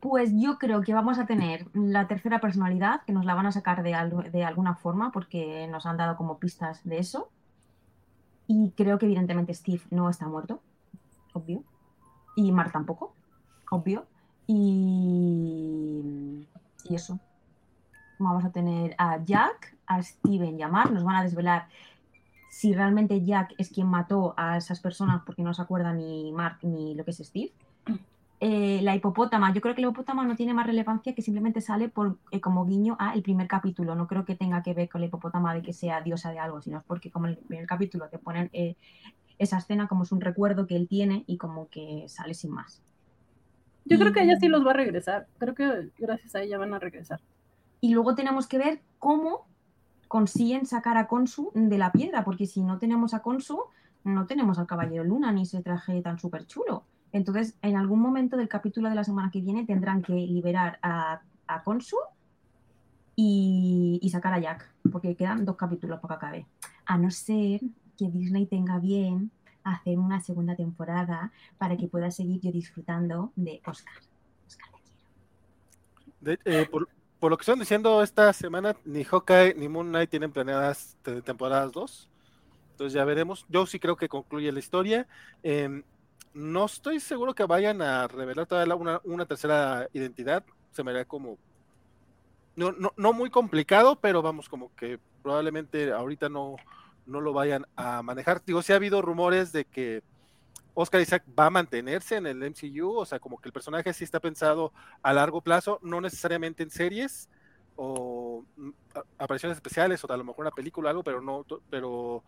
Pues 0.00 0.30
yo 0.34 0.58
creo 0.58 0.82
que 0.82 0.92
vamos 0.94 1.18
a 1.18 1.26
tener 1.26 1.66
la 1.72 2.06
tercera 2.06 2.40
personalidad, 2.40 3.02
que 3.06 3.12
nos 3.12 3.24
la 3.24 3.34
van 3.34 3.46
a 3.46 3.52
sacar 3.52 3.82
de, 3.82 3.94
al- 3.94 4.30
de 4.30 4.44
alguna 4.44 4.74
forma, 4.74 5.10
porque 5.10 5.66
nos 5.68 5.86
han 5.86 5.96
dado 5.96 6.16
como 6.16 6.38
pistas 6.38 6.84
de 6.84 6.98
eso. 6.98 7.30
Y 8.46 8.72
creo 8.76 8.98
que 8.98 9.06
evidentemente 9.06 9.54
Steve 9.54 9.82
no 9.90 10.08
está 10.10 10.26
muerto, 10.28 10.60
obvio. 11.32 11.64
Y 12.36 12.52
Mark 12.52 12.72
tampoco, 12.72 13.14
obvio. 13.70 14.06
Y, 14.46 16.46
y 16.84 16.94
eso. 16.94 17.18
Vamos 18.18 18.44
a 18.44 18.50
tener 18.50 18.94
a 18.98 19.22
Jack, 19.24 19.76
a 19.86 20.02
Steven 20.02 20.58
y 20.58 20.62
a 20.62 20.68
Mark. 20.68 20.92
Nos 20.92 21.04
van 21.04 21.16
a 21.16 21.22
desvelar 21.22 21.68
si 22.56 22.72
realmente 22.72 23.22
Jack 23.22 23.54
es 23.58 23.68
quien 23.68 23.86
mató 23.86 24.32
a 24.36 24.56
esas 24.56 24.80
personas 24.80 25.22
porque 25.26 25.42
no 25.42 25.52
se 25.52 25.60
acuerda 25.60 25.92
ni 25.92 26.32
Mark 26.32 26.58
ni 26.62 26.94
lo 26.94 27.04
que 27.04 27.10
es 27.10 27.18
Steve. 27.18 27.52
Eh, 28.40 28.80
la 28.82 28.94
hipopótama, 28.94 29.52
yo 29.54 29.62
creo 29.62 29.74
que 29.74 29.80
la 29.80 29.88
hipopótama 29.88 30.24
no 30.24 30.36
tiene 30.36 30.52
más 30.52 30.66
relevancia 30.66 31.14
que 31.14 31.22
simplemente 31.22 31.62
sale 31.62 31.88
por, 31.88 32.18
eh, 32.30 32.40
como 32.40 32.66
guiño 32.66 32.96
a 32.98 33.14
el 33.14 33.22
primer 33.22 33.46
capítulo. 33.46 33.94
No 33.94 34.06
creo 34.06 34.24
que 34.24 34.36
tenga 34.36 34.62
que 34.62 34.74
ver 34.74 34.88
con 34.88 35.00
la 35.00 35.06
hipopótama 35.06 35.54
de 35.54 35.62
que 35.62 35.72
sea 35.72 36.02
diosa 36.02 36.30
de 36.30 36.38
algo, 36.38 36.60
sino 36.60 36.78
es 36.78 36.84
porque 36.84 37.10
como 37.10 37.26
en 37.26 37.32
el 37.32 37.38
primer 37.38 37.66
capítulo 37.66 38.08
te 38.08 38.18
ponen 38.18 38.50
eh, 38.52 38.76
esa 39.38 39.58
escena 39.58 39.88
como 39.88 40.04
es 40.04 40.12
un 40.12 40.20
recuerdo 40.20 40.66
que 40.66 40.76
él 40.76 40.88
tiene 40.88 41.24
y 41.26 41.38
como 41.38 41.68
que 41.68 42.04
sale 42.08 42.34
sin 42.34 42.52
más. 42.52 42.82
Yo 43.86 43.98
creo 43.98 44.12
que 44.12 44.22
ella 44.22 44.36
sí 44.38 44.48
los 44.48 44.66
va 44.66 44.72
a 44.72 44.74
regresar. 44.74 45.28
Creo 45.38 45.54
que 45.54 45.90
gracias 45.98 46.34
a 46.34 46.42
ella 46.42 46.58
van 46.58 46.74
a 46.74 46.78
regresar. 46.78 47.20
Y 47.80 47.94
luego 47.94 48.14
tenemos 48.14 48.46
que 48.46 48.58
ver 48.58 48.82
cómo 48.98 49.46
consiguen 50.08 50.66
sacar 50.66 50.96
a 50.96 51.06
Konsu 51.06 51.50
de 51.54 51.78
la 51.78 51.92
piedra, 51.92 52.24
porque 52.24 52.46
si 52.46 52.62
no 52.62 52.78
tenemos 52.78 53.14
a 53.14 53.22
Konsu, 53.22 53.60
no 54.04 54.26
tenemos 54.26 54.58
al 54.58 54.66
Caballero 54.66 55.04
Luna 55.04 55.32
ni 55.32 55.42
ese 55.42 55.62
traje 55.62 56.00
tan 56.02 56.18
súper 56.18 56.46
chulo. 56.46 56.84
Entonces, 57.12 57.56
en 57.62 57.76
algún 57.76 58.00
momento 58.00 58.36
del 58.36 58.48
capítulo 58.48 58.88
de 58.88 58.94
la 58.94 59.04
semana 59.04 59.30
que 59.30 59.40
viene 59.40 59.64
tendrán 59.64 60.02
que 60.02 60.12
liberar 60.12 60.78
a, 60.82 61.20
a 61.46 61.62
Konsu 61.62 61.96
y, 63.14 63.98
y 64.02 64.10
sacar 64.10 64.34
a 64.34 64.40
Jack, 64.40 64.68
porque 64.90 65.16
quedan 65.16 65.44
dos 65.44 65.56
capítulos 65.56 66.00
para 66.00 66.18
que 66.18 66.26
acabe. 66.26 66.46
A 66.84 66.98
no 66.98 67.10
ser 67.10 67.60
que 67.96 68.08
Disney 68.10 68.46
tenga 68.46 68.78
bien 68.78 69.30
hacer 69.72 69.98
una 69.98 70.20
segunda 70.20 70.54
temporada 70.56 71.32
para 71.58 71.76
que 71.76 71.88
pueda 71.88 72.10
seguir 72.10 72.40
yo 72.40 72.52
disfrutando 72.52 73.32
de 73.36 73.60
Oscar. 73.66 73.94
Oscar, 74.46 74.70
te 74.72 74.80
quiero. 74.82 75.04
De- 76.20 76.38
eh, 76.44 76.66
por, 76.70 76.88
por 77.18 77.30
lo 77.30 77.36
que 77.36 77.42
están 77.42 77.58
diciendo 77.58 78.02
esta 78.02 78.32
semana, 78.32 78.76
ni 78.84 79.04
Hawkeye 79.04 79.54
ni 79.54 79.68
Moon 79.68 79.88
Knight 79.88 80.10
tienen 80.10 80.32
planeadas 80.32 80.96
te- 81.02 81.22
temporadas 81.22 81.72
2. 81.72 82.08
Entonces 82.72 82.92
ya 82.92 83.04
veremos. 83.04 83.46
Yo 83.48 83.66
sí 83.66 83.78
creo 83.78 83.96
que 83.96 84.08
concluye 84.08 84.52
la 84.52 84.58
historia. 84.58 85.06
Em, 85.42 85.82
no 86.34 86.66
estoy 86.66 87.00
seguro 87.00 87.34
que 87.34 87.44
vayan 87.44 87.80
a 87.80 88.06
revelar 88.06 88.46
todavía 88.46 88.74
una, 88.74 89.00
una 89.04 89.24
tercera 89.26 89.88
identidad. 89.94 90.44
Se 90.72 90.84
me 90.84 90.90
haría 90.90 91.06
como. 91.06 91.38
No, 92.54 92.72
no, 92.72 92.92
no 92.96 93.12
muy 93.12 93.30
complicado, 93.30 93.96
pero 93.96 94.22
vamos, 94.22 94.48
como 94.48 94.74
que 94.76 94.98
probablemente 95.22 95.92
ahorita 95.92 96.28
no, 96.28 96.56
no 97.06 97.20
lo 97.20 97.32
vayan 97.32 97.66
a 97.76 98.02
manejar. 98.02 98.42
Digo, 98.44 98.62
sí 98.62 98.72
ha 98.72 98.76
habido 98.76 99.02
rumores 99.02 99.52
de 99.52 99.64
que 99.64 100.02
Oscar 100.74 101.00
Isaac 101.00 101.24
va 101.38 101.46
a 101.46 101.50
mantenerse 101.50 102.16
en 102.16 102.26
el 102.26 102.42
MCU, 102.42 102.98
o 102.98 103.06
sea, 103.06 103.18
como 103.18 103.38
que 103.38 103.48
el 103.48 103.52
personaje 103.52 103.92
sí 103.94 104.04
está 104.04 104.20
pensado 104.20 104.72
a 105.02 105.12
largo 105.14 105.40
plazo, 105.40 105.78
no 105.82 106.00
necesariamente 106.00 106.62
en 106.62 106.70
series 106.70 107.30
o 107.76 108.44
mm, 108.56 108.70
apariciones 109.18 109.56
especiales 109.56 110.04
o 110.04 110.12
a 110.12 110.16
lo 110.16 110.24
mejor 110.24 110.44
una 110.44 110.50
película 110.50 110.88
o 110.88 110.90
algo, 110.90 111.02
pero 111.02 111.22
no, 111.22 111.46
pero, 111.70 112.22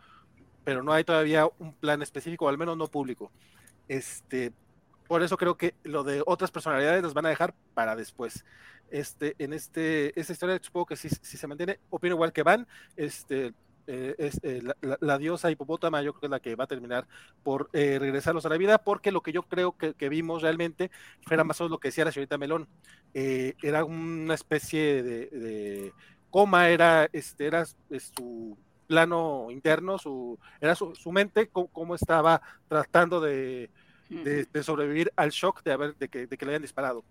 pero 0.63 0.81
no 0.81 0.93
hay 0.93 1.03
todavía 1.03 1.47
un 1.59 1.73
plan 1.73 2.01
específico, 2.01 2.45
o 2.45 2.49
al 2.49 2.57
menos 2.57 2.75
no 2.75 2.87
público. 2.87 3.31
Este, 3.87 4.51
por 5.07 5.21
eso 5.21 5.37
creo 5.37 5.55
que 5.55 5.75
lo 5.83 6.03
de 6.03 6.23
otras 6.25 6.51
personalidades 6.51 7.03
las 7.03 7.13
van 7.13 7.27
a 7.27 7.29
dejar 7.29 7.53
para 7.73 7.95
después. 7.95 8.45
Este, 8.89 9.35
en 9.37 9.53
este, 9.53 10.19
esta 10.19 10.33
historia 10.33 10.59
supongo 10.61 10.87
que 10.87 10.95
sí 10.95 11.09
se 11.09 11.47
mantiene. 11.47 11.79
Opino 11.91 12.15
igual 12.15 12.33
que 12.33 12.43
Van. 12.43 12.67
Este, 12.95 13.53
eh, 13.89 14.15
es, 14.19 14.39
eh, 14.43 14.61
la, 14.63 14.75
la- 14.81 14.97
la 15.01 15.17
diosa 15.17 15.51
hipopótama, 15.51 16.01
yo 16.03 16.13
creo 16.13 16.21
que 16.21 16.27
es 16.27 16.31
la 16.31 16.39
que 16.39 16.55
va 16.55 16.65
a 16.65 16.67
terminar 16.67 17.07
por 17.43 17.69
eh, 17.73 17.97
regresarlos 17.99 18.45
a 18.45 18.49
la 18.49 18.57
vida, 18.57 18.77
porque 18.77 19.11
lo 19.11 19.21
que 19.21 19.31
yo 19.33 19.43
creo 19.43 19.75
que, 19.77 19.93
que 19.95 20.09
vimos 20.09 20.43
realmente 20.43 20.91
era 21.29 21.43
más 21.43 21.59
o 21.59 21.63
menos 21.63 21.71
lo 21.71 21.79
que 21.79 21.89
decía 21.89 22.05
la 22.05 22.11
señorita 22.11 22.37
Melón. 22.37 22.67
Eh, 23.13 23.55
era 23.63 23.83
una 23.85 24.35
especie 24.35 25.03
de, 25.03 25.27
de 25.27 25.93
coma, 26.29 26.69
era, 26.69 27.09
este, 27.13 27.47
era 27.47 27.65
su 27.65 28.57
plano 28.87 29.47
interno, 29.51 29.97
su, 29.97 30.39
era 30.61 30.75
su, 30.75 30.95
su 30.95 31.11
mente, 31.11 31.49
cómo, 31.49 31.95
estaba 31.95 32.41
tratando 32.67 33.19
de, 33.21 33.69
de, 34.09 34.45
de 34.45 34.63
sobrevivir 34.63 35.11
al 35.15 35.29
shock 35.31 35.63
de, 35.63 35.71
haber, 35.71 35.95
de, 35.97 36.09
que, 36.09 36.27
de 36.27 36.37
que 36.37 36.45
le 36.45 36.51
hayan 36.53 36.61
disparado. 36.63 37.03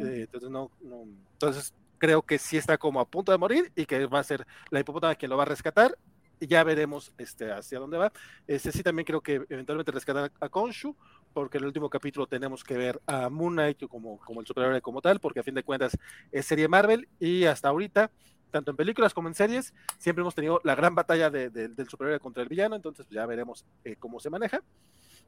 Eh, 0.00 0.22
entonces, 0.22 0.50
no, 0.50 0.70
no, 0.80 1.04
entonces 1.32 1.74
creo 1.98 2.22
que 2.22 2.38
sí 2.38 2.56
está 2.56 2.78
como 2.78 3.00
a 3.00 3.06
punto 3.08 3.32
de 3.32 3.38
morir 3.38 3.72
y 3.76 3.86
que 3.86 4.06
va 4.06 4.18
a 4.20 4.24
ser 4.24 4.46
la 4.70 4.80
hipopótama 4.80 5.14
quien 5.14 5.30
lo 5.30 5.36
va 5.36 5.44
a 5.44 5.46
rescatar 5.46 5.96
ya 6.40 6.64
veremos 6.64 7.12
este, 7.18 7.50
hacia 7.50 7.78
dónde 7.78 7.98
va. 7.98 8.12
Este 8.46 8.72
sí 8.72 8.82
también 8.82 9.06
creo 9.06 9.20
que 9.20 9.44
eventualmente 9.48 9.92
rescatar 9.92 10.32
a 10.40 10.48
Konshu, 10.48 10.94
porque 11.32 11.58
en 11.58 11.64
el 11.64 11.68
último 11.68 11.90
capítulo 11.90 12.26
tenemos 12.26 12.62
que 12.64 12.76
ver 12.76 13.00
a 13.06 13.28
Moon 13.28 13.54
Knight 13.54 13.86
como, 13.88 14.18
como 14.18 14.40
el 14.40 14.46
superhéroe 14.46 14.80
como 14.80 15.00
tal, 15.00 15.20
porque 15.20 15.40
a 15.40 15.42
fin 15.42 15.54
de 15.54 15.62
cuentas 15.62 15.96
es 16.30 16.46
serie 16.46 16.68
Marvel 16.68 17.08
y 17.18 17.44
hasta 17.44 17.68
ahorita, 17.68 18.10
tanto 18.50 18.70
en 18.70 18.76
películas 18.76 19.12
como 19.12 19.28
en 19.28 19.34
series, 19.34 19.74
siempre 19.98 20.22
hemos 20.22 20.34
tenido 20.34 20.60
la 20.64 20.74
gran 20.74 20.94
batalla 20.94 21.30
del 21.30 21.88
superhéroe 21.88 22.20
contra 22.20 22.42
el 22.42 22.48
villano, 22.48 22.76
entonces 22.76 23.06
pues, 23.06 23.14
ya 23.14 23.26
veremos 23.26 23.64
eh, 23.84 23.96
cómo 23.98 24.20
se 24.20 24.30
maneja. 24.30 24.62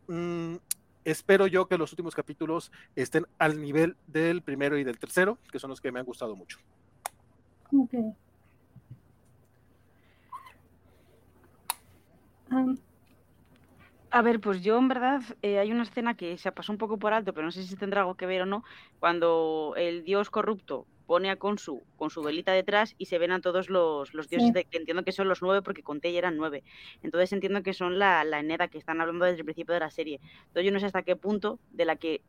Mm, 0.06 0.56
espero 1.04 1.46
yo 1.46 1.66
que 1.66 1.78
los 1.78 1.92
últimos 1.92 2.14
capítulos 2.14 2.70
estén 2.94 3.26
al 3.38 3.60
nivel 3.60 3.96
del 4.06 4.42
primero 4.42 4.78
y 4.78 4.84
del 4.84 4.98
tercero, 4.98 5.38
que 5.50 5.58
son 5.58 5.70
los 5.70 5.80
que 5.80 5.90
me 5.90 5.98
han 5.98 6.06
gustado 6.06 6.36
mucho. 6.36 6.58
Okay. 7.72 8.14
A 14.10 14.22
ver, 14.22 14.40
pues 14.40 14.62
yo 14.62 14.78
en 14.78 14.88
verdad 14.88 15.22
eh, 15.42 15.58
hay 15.58 15.72
una 15.72 15.82
escena 15.82 16.14
que 16.16 16.38
se 16.38 16.52
pasó 16.52 16.72
un 16.72 16.78
poco 16.78 16.98
por 16.98 17.12
alto, 17.12 17.34
pero 17.34 17.44
no 17.44 17.50
sé 17.50 17.64
si 17.64 17.76
tendrá 17.76 18.00
algo 18.02 18.14
que 18.14 18.26
ver 18.26 18.42
o 18.42 18.46
no, 18.46 18.62
cuando 18.98 19.74
el 19.76 20.04
dios 20.04 20.30
corrupto 20.30 20.86
pone 21.06 21.28
a 21.30 21.36
Consu 21.36 21.82
con 21.96 22.10
su 22.10 22.22
velita 22.22 22.52
detrás 22.52 22.94
y 22.98 23.06
se 23.06 23.18
ven 23.18 23.32
a 23.32 23.40
todos 23.40 23.68
los, 23.68 24.14
los 24.14 24.28
dioses 24.28 24.52
de, 24.52 24.64
que 24.64 24.78
entiendo 24.78 25.04
que 25.04 25.12
son 25.12 25.28
los 25.28 25.42
nueve 25.42 25.62
porque 25.62 25.82
conté 25.82 26.10
y 26.10 26.16
eran 26.16 26.36
nueve. 26.36 26.64
Entonces 27.02 27.32
entiendo 27.32 27.62
que 27.62 27.74
son 27.74 27.98
la, 27.98 28.24
la 28.24 28.40
Eneda 28.40 28.68
que 28.68 28.78
están 28.78 29.00
hablando 29.00 29.24
desde 29.24 29.40
el 29.40 29.44
principio 29.44 29.74
de 29.74 29.80
la 29.80 29.90
serie. 29.90 30.20
Entonces 30.46 30.64
yo 30.64 30.72
no 30.72 30.80
sé 30.80 30.86
hasta 30.86 31.02
qué 31.02 31.16
punto 31.16 31.60
de 31.70 31.84
la 31.84 31.96
que 31.96 32.22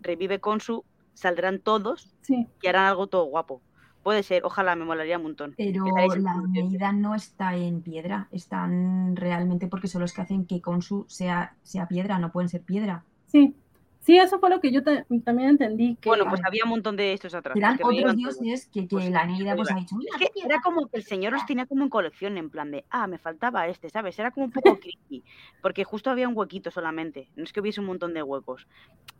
revive 0.00 0.38
Consu 0.40 0.84
saldrán 1.14 1.60
todos 1.60 2.14
y 2.60 2.68
harán 2.68 2.86
algo 2.86 3.06
todo 3.06 3.24
guapo. 3.24 3.62
Puede 4.02 4.22
ser, 4.22 4.44
ojalá 4.44 4.74
me 4.74 4.84
molaría 4.84 5.16
un 5.16 5.24
montón. 5.24 5.54
Pero 5.56 5.84
la 6.16 6.36
medida 6.36 6.92
no 6.92 7.14
está 7.14 7.56
en 7.56 7.82
piedra, 7.82 8.28
están 8.32 9.14
realmente 9.16 9.68
porque 9.68 9.88
son 9.88 10.00
los 10.02 10.12
que 10.12 10.22
hacen 10.22 10.46
que 10.46 10.60
Consu 10.60 11.04
sea, 11.08 11.54
sea 11.62 11.86
piedra, 11.86 12.18
no 12.18 12.32
pueden 12.32 12.48
ser 12.48 12.62
piedra. 12.62 13.04
Sí, 13.26 13.54
Sí, 14.02 14.18
eso 14.18 14.40
fue 14.40 14.50
lo 14.50 14.60
que 14.60 14.72
yo 14.72 14.82
también 14.82 15.50
entendí. 15.50 15.96
Que, 16.00 16.08
bueno, 16.08 16.24
pues 16.28 16.40
había 16.44 16.64
un 16.64 16.70
montón 16.70 16.96
de 16.96 17.12
estos 17.12 17.34
atrás. 17.34 17.56
Eran 17.56 17.78
otros 17.80 18.16
dioses 18.16 18.66
que, 18.66 18.88
que 18.88 18.96
pues, 18.96 19.08
la 19.08 19.24
Neida 19.24 19.54
pues, 19.54 19.70
ha 19.70 19.76
dicho. 19.76 19.94
Es 20.20 20.28
que 20.28 20.44
era 20.44 20.60
como 20.60 20.88
que 20.88 20.96
el 20.96 21.04
señor 21.04 21.32
los 21.32 21.46
tenía 21.46 21.66
como 21.66 21.84
en 21.84 21.88
colección, 21.88 22.36
en 22.36 22.50
plan 22.50 22.72
de, 22.72 22.84
ah, 22.90 23.06
me 23.06 23.18
faltaba 23.18 23.68
este, 23.68 23.90
¿sabes? 23.90 24.18
Era 24.18 24.32
como 24.32 24.46
un 24.46 24.52
poco 24.52 24.76
creepy, 24.80 25.22
porque 25.60 25.84
justo 25.84 26.10
había 26.10 26.28
un 26.28 26.36
huequito 26.36 26.72
solamente, 26.72 27.28
no 27.36 27.44
es 27.44 27.52
que 27.52 27.60
hubiese 27.60 27.78
un 27.78 27.86
montón 27.86 28.12
de 28.12 28.24
huecos. 28.24 28.66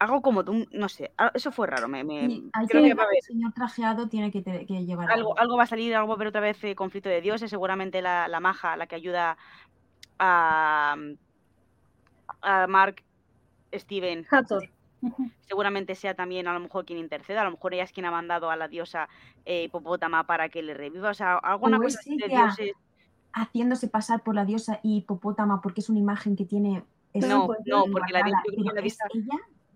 Algo 0.01 0.21
como 0.21 0.43
de 0.43 0.51
un, 0.51 0.69
no 0.73 0.89
sé, 0.89 1.13
eso 1.33 1.53
fue 1.53 1.69
raro. 1.69 1.87
Me, 1.87 2.03
me 2.03 2.43
creo 2.67 2.83
que, 2.83 2.91
el 2.91 3.23
señor 3.23 3.53
trajeado 3.53 4.09
tiene 4.09 4.33
que, 4.33 4.43
que 4.43 4.85
llevar 4.85 5.13
algo, 5.13 5.39
algo. 5.39 5.57
va 5.57 5.63
a 5.63 5.67
salir, 5.67 5.95
algo 5.95 6.09
va 6.09 6.15
a 6.15 6.17
haber 6.17 6.29
otra 6.29 6.41
vez 6.41 6.63
eh, 6.65 6.75
conflicto 6.75 7.09
de 7.09 7.21
dioses, 7.21 7.51
seguramente 7.51 8.03
la, 8.03 8.27
la 8.27 8.41
maja, 8.41 8.77
la 8.77 8.89
que 8.89 8.97
ayuda 8.97 9.37
a, 10.19 10.97
a 12.41 12.67
Mark 12.67 13.05
Steven. 13.73 14.27
Hathor 14.31 14.69
Seguramente 15.41 15.95
sea 15.95 16.15
también 16.15 16.47
a 16.47 16.55
lo 16.55 16.61
mejor 16.61 16.85
quien 16.85 16.99
interceda, 16.99 17.43
a 17.43 17.45
lo 17.45 17.51
mejor 17.53 17.75
ella 17.75 17.83
es 17.83 17.93
quien 17.93 18.07
ha 18.07 18.11
mandado 18.11 18.51
a 18.51 18.57
la 18.57 18.69
diosa 18.69 19.09
eh, 19.45 19.65
hipopótama 19.65 20.25
para 20.27 20.49
que 20.49 20.63
le 20.63 20.75
reviva, 20.75 21.11
o 21.11 21.15
sea, 21.15 21.39
alguna 21.39 21.79
cosa 21.79 21.99
de 22.07 22.29
dioses... 22.29 22.73
Haciéndose 23.35 23.89
pasar 23.89 24.23
por 24.23 24.35
la 24.35 24.45
diosa 24.45 24.79
hipopótama 24.83 25.63
porque 25.63 25.81
es 25.81 25.89
una 25.89 25.99
imagen 25.99 26.37
que 26.37 26.45
tiene... 26.45 26.85
No, 27.15 27.49
no, 27.65 27.85
porque 27.91 28.13
la, 28.13 28.23
diosa... 28.23 29.05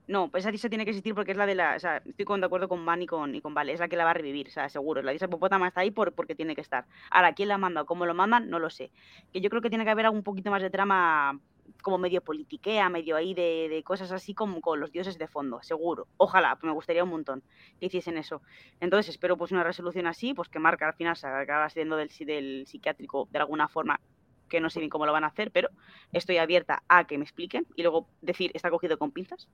No, 0.06 0.30
pues 0.30 0.44
esa 0.44 0.50
diosa 0.50 0.68
tiene 0.68 0.84
que 0.84 0.90
existir 0.90 1.14
porque 1.14 1.32
es 1.32 1.36
la 1.36 1.46
de 1.46 1.54
la. 1.56 1.74
O 1.74 1.80
sea, 1.80 1.96
estoy 1.96 2.24
de 2.38 2.46
acuerdo 2.46 2.68
con 2.68 2.86
Van 2.86 3.02
y 3.02 3.06
con, 3.06 3.34
y 3.34 3.40
con 3.40 3.54
Vale, 3.54 3.72
es 3.72 3.80
la 3.80 3.88
que 3.88 3.96
la 3.96 4.04
va 4.04 4.10
a 4.10 4.14
revivir, 4.14 4.46
o 4.48 4.50
sea, 4.50 4.68
seguro. 4.68 5.02
La 5.02 5.10
diosa 5.10 5.24
hipopótama 5.24 5.66
está 5.66 5.80
ahí 5.80 5.90
por, 5.90 6.12
porque 6.12 6.36
tiene 6.36 6.54
que 6.54 6.60
estar. 6.60 6.86
Ahora, 7.10 7.32
¿quién 7.32 7.48
la 7.48 7.58
manda 7.58 7.82
o 7.82 7.86
cómo 7.86 8.06
lo 8.06 8.14
mandan? 8.14 8.48
No 8.48 8.60
lo 8.60 8.70
sé. 8.70 8.92
Que 9.32 9.40
yo 9.40 9.50
creo 9.50 9.62
que 9.62 9.68
tiene 9.68 9.84
que 9.84 9.90
haber 9.90 10.08
un 10.08 10.22
poquito 10.22 10.50
más 10.50 10.62
de 10.62 10.70
trama 10.70 11.40
como 11.86 11.98
medio 11.98 12.20
politiquea, 12.20 12.88
medio 12.88 13.14
ahí 13.14 13.32
de, 13.32 13.80
cosas 13.84 14.10
así 14.10 14.34
como 14.34 14.60
con 14.60 14.80
los 14.80 14.90
dioses 14.90 15.18
de 15.18 15.28
fondo, 15.28 15.62
seguro. 15.62 16.08
Ojalá, 16.16 16.58
me 16.62 16.72
gustaría 16.72 17.04
un 17.04 17.10
montón 17.10 17.44
que 17.78 17.86
hiciesen 17.86 18.18
eso. 18.18 18.42
Entonces 18.80 19.10
espero 19.10 19.36
pues 19.36 19.52
una 19.52 19.62
resolución 19.62 20.08
así, 20.08 20.34
pues 20.34 20.48
que 20.48 20.58
marca 20.58 20.88
al 20.88 20.94
final 20.94 21.16
se 21.16 21.28
acaba 21.28 21.70
siendo 21.70 21.96
del, 21.96 22.08
del 22.08 22.66
psiquiátrico 22.66 23.28
de 23.30 23.38
alguna 23.38 23.68
forma 23.68 24.00
que 24.48 24.60
no 24.60 24.68
sé 24.68 24.80
ni 24.80 24.88
cómo 24.88 25.06
lo 25.06 25.12
van 25.12 25.22
a 25.22 25.28
hacer, 25.28 25.52
pero 25.52 25.68
estoy 26.12 26.38
abierta 26.38 26.82
a 26.88 27.06
que 27.06 27.18
me 27.18 27.24
expliquen 27.24 27.68
y 27.76 27.82
luego 27.82 28.08
decir, 28.20 28.50
está 28.54 28.68
cogido 28.68 28.98
con 28.98 29.12
pinzas. 29.12 29.46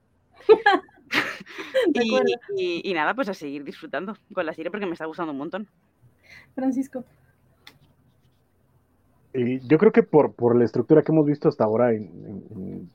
y, 2.57 2.91
y, 2.91 2.95
nada, 2.95 3.13
pues 3.13 3.29
a 3.29 3.35
seguir 3.35 3.63
disfrutando 3.63 4.17
con 4.33 4.47
la 4.47 4.55
serie 4.55 4.71
porque 4.71 4.87
me 4.87 4.95
está 4.95 5.05
gustando 5.05 5.33
un 5.33 5.39
montón. 5.39 5.69
Francisco. 6.55 7.05
Eh, 9.35 9.61
yo 9.67 9.79
creo 9.79 9.93
que 9.93 10.03
por, 10.03 10.35
por 10.35 10.57
la 10.57 10.65
estructura 10.65 11.03
que 11.03 11.13
hemos 11.13 11.27
visto 11.27 11.49
hasta 11.49 11.65
ahora 11.65 11.93
en, 11.93 12.91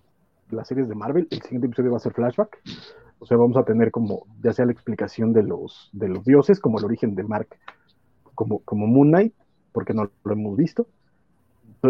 las 0.49 0.67
series 0.67 0.87
de 0.87 0.95
Marvel, 0.95 1.27
el 1.29 1.41
siguiente 1.41 1.67
episodio 1.67 1.91
va 1.91 1.97
a 1.97 2.01
ser 2.01 2.13
flashback. 2.13 2.59
O 3.19 3.25
sea, 3.25 3.37
vamos 3.37 3.57
a 3.57 3.63
tener 3.63 3.91
como, 3.91 4.25
ya 4.41 4.53
sea 4.53 4.65
la 4.65 4.71
explicación 4.71 5.33
de 5.33 5.43
los, 5.43 5.89
de 5.91 6.07
los 6.07 6.23
dioses, 6.23 6.59
como 6.59 6.79
el 6.79 6.85
origen 6.85 7.15
de 7.15 7.23
Mark, 7.23 7.47
como, 8.35 8.59
como 8.59 8.87
Moon 8.87 9.09
Knight, 9.09 9.33
porque 9.71 9.93
no 9.93 10.09
lo 10.23 10.33
hemos 10.33 10.55
visto. 10.55 10.87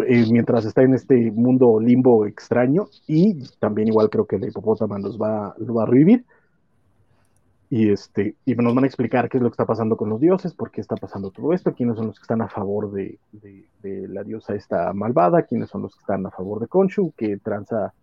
Eh, 0.07 0.26
mientras 0.32 0.65
está 0.65 0.84
en 0.84 0.94
este 0.94 1.32
mundo 1.32 1.80
limbo 1.80 2.26
extraño, 2.26 2.88
y 3.07 3.44
también 3.60 3.90
igual 3.90 4.10
creo 4.10 4.26
que 4.26 4.38
el 4.38 4.48
hipopótamo 4.48 4.98
nos 4.98 5.19
va, 5.19 5.53
lo 5.60 5.76
va 5.76 5.84
a 5.84 5.86
revivir 5.86 6.26
y 7.69 7.91
este 7.91 8.35
y 8.45 8.56
nos 8.56 8.73
van 8.73 8.85
a 8.85 8.88
explicar 8.88 9.27
qué 9.30 9.38
es 9.38 9.44
lo 9.44 9.49
que 9.49 9.53
está 9.53 9.65
pasando 9.65 9.98
con 9.98 10.10
los 10.10 10.22
dioses, 10.22 10.53
por 10.53 10.72
qué 10.72 10.81
está 10.81 10.95
pasando 10.95 11.31
todo 11.31 11.53
esto, 11.53 11.73
quiénes 11.73 11.98
son 11.98 12.07
los 12.07 12.18
que 12.18 12.23
están 12.23 12.41
a 12.41 12.48
favor 12.48 12.91
de, 12.91 13.19
la 13.84 14.23
diosa 14.23 14.56
esta 14.56 14.94
malvada, 14.94 15.44
quiénes 15.44 15.69
son 15.69 15.81
los 15.81 15.94
que 15.95 15.99
están 15.99 16.26
a 16.26 16.31
favor 16.31 16.60
de 16.60 16.68
Khonshu, 16.68 17.14
que 17.18 17.38
tranza 17.38 17.94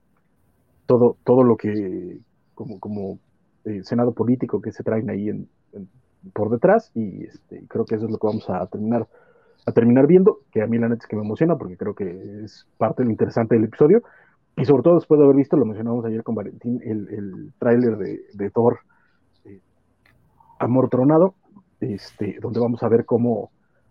todo, 0.86 1.16
todo 1.24 1.44
lo 1.44 1.56
que 1.56 2.18
como, 2.54 2.78
como 2.78 3.18
eh, 3.64 3.82
senado 3.84 4.12
político 4.12 4.60
que 4.60 4.72
se 4.72 4.82
traen 4.82 5.08
ahí 5.08 5.30
en, 5.30 5.48
por 6.32 6.50
detrás 6.50 6.90
y 6.94 7.24
este, 7.24 7.64
creo 7.68 7.84
que 7.84 7.94
eso 7.96 8.04
es 8.04 8.10
lo 8.10 8.18
que 8.18 8.26
vamos 8.26 8.48
a 8.48 8.66
terminar 8.66 9.06
a 9.66 9.72
terminar 9.72 10.06
viendo, 10.06 10.40
que 10.52 10.60
a 10.60 10.66
mí 10.66 10.76
la 10.76 10.88
neta 10.88 11.04
es 11.04 11.08
que 11.08 11.16
me 11.16 11.22
emociona 11.22 11.56
porque 11.56 11.78
creo 11.78 11.94
que 11.94 12.44
es 12.44 12.66
parte 12.76 13.02
de 13.02 13.06
lo 13.06 13.12
interesante 13.12 13.54
del 13.54 13.64
episodio 13.64 14.02
y 14.58 14.66
sobre 14.66 14.82
todo 14.82 14.96
después 14.96 15.18
de 15.18 15.24
haber 15.24 15.36
visto, 15.36 15.56
lo 15.56 15.64
mencionamos 15.64 16.04
ayer 16.04 16.22
con 16.22 16.34
Valentín, 16.34 16.82
el, 16.84 17.08
el 17.08 17.52
tráiler 17.58 17.96
de, 17.96 18.20
de 18.34 18.50
Thor 18.50 18.80
Amor 20.58 20.88
Tronado, 20.88 21.34
este, 21.80 22.38
donde 22.40 22.60
vamos 22.60 22.82
a 22.82 22.88
ver 22.88 23.04
cómo 23.04 23.50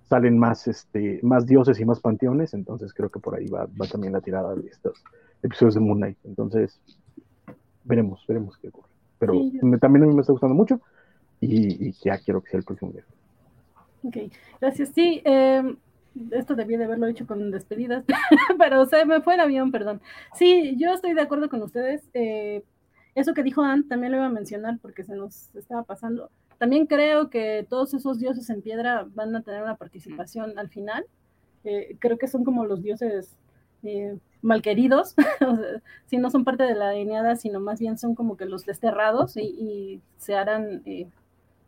salen 0.10 0.38
más, 0.38 0.68
este, 0.68 1.19
más 1.23 1.45
dioses 1.45 1.80
y 1.80 1.85
más 1.85 1.99
panteones, 1.99 2.53
entonces 2.53 2.94
creo 2.94 3.10
que 3.10 3.19
por 3.19 3.35
ahí 3.35 3.48
va, 3.48 3.68
también 3.91 4.14
la 4.14 4.22
tirada 4.22 4.53
de 4.56 4.68
estos 4.68 5.03
episodios 5.41 5.76
de 5.76 5.80
Moon 5.80 5.98
Knight. 5.98 6.18
Entonces, 6.23 6.80
veremos, 7.84 8.23
veremos 8.27 8.57
qué 8.57 8.68
ocurre. 8.68 8.90
Pero 9.19 9.34
también 9.80 10.03
a 10.03 10.07
mí 10.07 10.14
me 10.14 10.22
está 10.22 10.34
gustando 10.34 10.56
mucho 10.56 10.81
y, 11.40 11.91
ya 12.03 12.18
quiero 12.19 12.41
que 12.41 12.52
sea 12.52 12.60
el 12.60 12.65
próximo 12.65 12.91
día. 12.91 13.06
Ok, 14.03 14.34
gracias. 14.60 14.90
Sí, 14.90 15.22
em, 15.23 15.77
esto 16.31 16.56
debía 16.56 16.77
de 16.77 16.85
haberlo 16.85 17.07
hecho 17.07 17.26
con 17.26 17.49
despedidas, 17.52 18.03
pero 18.57 18.85
se 18.85 19.06
me 19.06 19.22
fue 19.22 19.35
el 19.35 19.40
avión, 19.40 19.72
perdón. 19.72 20.02
Sí, 20.35 20.76
yo 20.77 20.94
estoy 20.94 21.14
de 21.14 21.22
acuerdo 21.22 21.49
con 21.49 21.61
ustedes. 21.61 22.07
Eh, 22.14 22.64
eso 23.15 23.34
que 23.34 23.44
dijo 23.44 23.61
Anne 23.61 23.84
también 23.84 24.11
lo 24.11 24.18
iba 24.18 24.27
a 24.27 24.31
mencionar 24.31 24.80
porque 24.81 25.03
se 25.03 25.15
nos 25.15 25.56
estaba 25.56 25.84
pasando. 25.84 26.30
También 26.64 26.85
creo 26.85 27.30
que 27.30 27.68
todos 27.69 27.94
esos 27.94 28.19
dioses 28.19 28.49
en 28.49 28.61
piedra 28.61 29.06
van 29.14 29.35
a 29.35 29.41
tener 29.41 29.64
una 29.64 29.76
participación 29.76 30.57
al 30.57 30.69
final. 30.69 31.06
Eh, 31.65 31.98
creo 31.99 32.18
que 32.18 32.30
son 32.30 32.45
como 32.45 32.64
los 32.64 32.81
dioses 32.81 33.35
eh, 33.84 34.18
malqueridos, 34.41 35.14
si 36.06 36.15
no 36.15 36.30
son 36.30 36.45
parte 36.45 36.64
de 36.64 36.73
la 36.73 36.91
alineada, 36.91 37.35
sino 37.35 37.60
más 37.60 37.81
bien 37.81 37.98
son 37.98 38.15
como 38.15 38.38
que 38.38 38.45
los 38.45 38.65
desterrados 38.65 39.35
y, 39.35 39.99
se 40.18 40.35
harán 40.35 40.84
eh, 40.85 41.10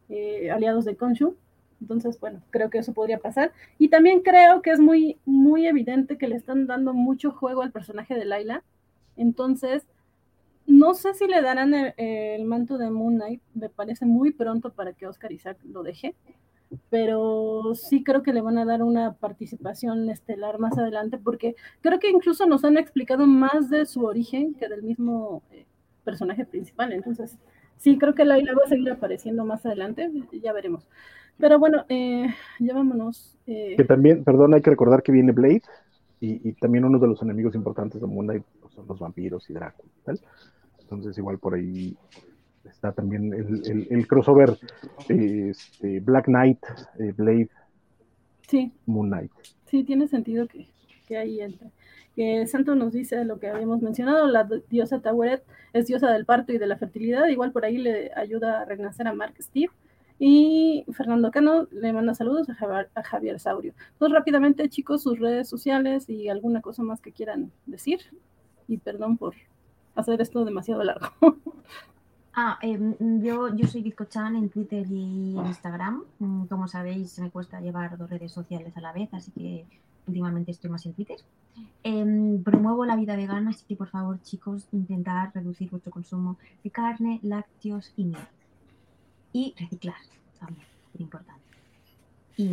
eh, 0.07 0.49
aliados 0.49 0.85
de 0.85 0.95
Konshu. 0.95 1.35
Entonces, 1.81 2.17
bueno, 2.17 2.41
creo 2.49 2.69
que 2.69 2.77
eso 2.77 2.93
podría 2.93 3.17
pasar. 3.17 3.51
Y 3.77 3.89
también 3.89 4.21
creo 4.21 4.61
que 4.61 4.71
es 4.71 4.79
muy, 4.79 5.17
muy 5.25 5.67
evidente 5.67 6.17
que 6.17 6.29
le 6.29 6.37
están 6.37 6.67
dando 6.67 6.93
mucho 6.93 7.31
juego 7.31 7.63
al 7.63 7.73
personaje 7.73 8.15
de 8.15 8.23
Laila. 8.23 8.63
Entonces, 9.17 9.85
no 10.67 10.93
sé 10.93 11.13
si 11.13 11.27
le 11.27 11.41
darán 11.41 11.73
el, 11.73 12.45
manto 12.45 12.77
de 12.77 12.89
Moon 12.89 13.15
Knight, 13.15 13.41
me 13.53 13.69
parece 13.69 14.05
muy 14.05 14.31
pronto 14.31 14.71
para 14.71 14.93
que 14.93 15.07
Oscar 15.07 15.31
Isaac 15.31 15.57
lo 15.63 15.83
deje, 15.83 16.15
pero 16.89 17.75
sí 17.75 18.03
creo 18.03 18.23
que 18.23 18.33
le 18.33 18.41
van 18.41 18.57
a 18.57 18.65
dar 18.65 18.83
una 18.83 19.13
participación 19.13 20.09
estelar 20.09 20.59
más 20.59 20.77
adelante, 20.77 21.17
porque 21.17 21.55
creo 21.81 21.99
que 21.99 22.09
incluso 22.09 22.45
nos 22.45 22.65
han 22.65 22.77
explicado 22.77 23.27
más 23.27 23.69
de 23.69 23.85
su 23.85 24.03
origen 24.05 24.55
que 24.55 24.67
del 24.67 24.83
mismo 24.83 25.43
eh, 25.51 25.65
personaje 26.03 26.45
principal, 26.45 26.91
entonces 26.93 27.37
sí 27.77 27.97
creo 27.97 28.15
que 28.15 28.25
Laila 28.25 28.53
va 28.53 28.63
a 28.65 28.69
seguir 28.69 28.91
apareciendo 28.91 29.45
más 29.45 29.65
adelante, 29.65 30.11
ya 30.41 30.53
veremos. 30.53 30.87
Pero 31.37 31.59
bueno, 31.59 31.83
eh, 31.89 32.27
ya 32.59 32.73
vámonos. 32.73 33.37
Eh. 33.45 33.75
Que 33.75 33.83
también, 33.83 34.23
perdón, 34.23 34.53
hay 34.53 34.61
que 34.61 34.69
recordar 34.69 35.03
que 35.03 35.11
viene 35.11 35.33
Blade, 35.33 35.63
y, 36.21 36.53
también 36.53 36.85
uno 36.85 36.97
de 36.97 37.07
los 37.07 37.21
enemigos 37.21 37.55
importantes 37.55 38.01
de 38.01 38.07
Moon 38.07 38.25
Knight 38.25 38.43
son 38.73 38.87
los 38.87 38.99
vampiros 38.99 39.49
y 39.49 39.53
Drácula. 39.53 39.91
¿tal? 40.03 40.19
Entonces, 40.85 41.17
igual 41.17 41.39
por 41.39 41.55
ahí 41.55 41.97
está 42.63 42.91
también 42.91 43.33
el, 43.33 44.07
crossover 44.07 44.57
este, 45.09 45.99
Black 45.99 46.25
Knight, 46.25 46.59
eh, 46.99 47.11
Blade, 47.15 47.49
sí. 48.47 48.71
Moon 48.85 49.07
Knight. 49.07 49.31
Sí, 49.65 49.83
tiene 49.83 50.07
sentido 50.07 50.47
que, 50.47 50.67
que 51.07 51.17
ahí 51.17 51.41
entra. 51.41 51.69
Que 52.15 52.45
Santo 52.47 52.75
nos 52.75 52.93
dice 52.93 53.25
lo 53.25 53.39
que 53.39 53.49
habíamos 53.49 53.81
mencionado, 53.81 54.27
la 54.27 54.47
diosa 54.69 55.01
Taweret 55.01 55.43
es 55.73 55.87
diosa 55.87 56.11
del 56.11 56.25
parto 56.25 56.53
y 56.53 56.59
de 56.59 56.67
la 56.67 56.77
fertilidad, 56.77 57.27
igual 57.27 57.51
por 57.51 57.65
ahí 57.65 57.77
le 57.77 58.11
ayuda 58.15 58.61
a 58.61 58.65
renacer 58.65 59.07
a 59.07 59.13
Mark 59.13 59.33
Steve. 59.39 59.71
Y 60.17 60.85
Fernando 60.93 61.29
Cano 61.29 61.67
le 61.71 61.91
manda 61.91 62.13
saludos 62.13 62.47
a 62.49 63.03
Javier, 63.03 63.39
Saurio. 63.39 63.73
Entonces, 63.93 64.15
rápidamente, 64.15 64.69
chicos, 64.69 65.03
sus 65.03 65.19
redes 65.19 65.49
sociales 65.49 66.09
y 66.09 66.29
alguna 66.29 66.61
cosa 66.61 66.83
más 66.83 67.01
que 67.01 67.11
quieran 67.11 67.51
decir. 67.65 67.99
Y 68.67 68.77
perdón 68.77 69.17
por 69.17 69.33
hacer 69.95 70.21
esto 70.21 70.45
demasiado 70.45 70.83
largo. 70.83 71.07
Ah, 72.37 72.59
em, 72.61 73.21
yo, 73.21 73.55
yo 73.55 73.65
soy 73.65 73.81
Bizcochan 73.81 74.35
en 74.35 74.49
Twitter 74.49 74.85
y 74.91 75.37
en 75.37 75.45
Instagram. 75.45 76.03
Mm, 76.19 76.47
como 76.47 76.67
sabéis, 76.67 77.17
me 77.19 77.31
cuesta 77.31 77.61
llevar 77.61 77.97
dos 77.97 78.09
redes 78.09 78.33
sociales 78.33 78.75
a 78.75 78.81
la 78.81 78.91
vez, 78.91 79.13
así 79.13 79.31
que 79.31 79.65
últimamente 80.05 80.51
estoy 80.51 80.69
más 80.69 80.85
en 80.85 80.93
Twitter. 80.93 81.15
Em, 81.81 82.43
promuevo 82.43 82.85
la 82.85 82.97
vida 82.97 83.15
vegana, 83.15 83.51
así 83.51 83.63
que 83.65 83.77
por 83.77 83.87
favor, 83.87 84.21
chicos, 84.21 84.67
intentar 84.73 85.31
reducir 85.33 85.69
vuestro 85.69 85.93
consumo 85.93 86.37
de 86.61 86.71
carne, 86.71 87.21
lácteos 87.23 87.93
y 87.95 88.03
miel. 88.03 88.27
Y 89.31 89.55
reciclar 89.57 89.95
también, 90.37 90.67
es 90.93 90.99
importante. 90.99 91.41
Y, 92.35 92.49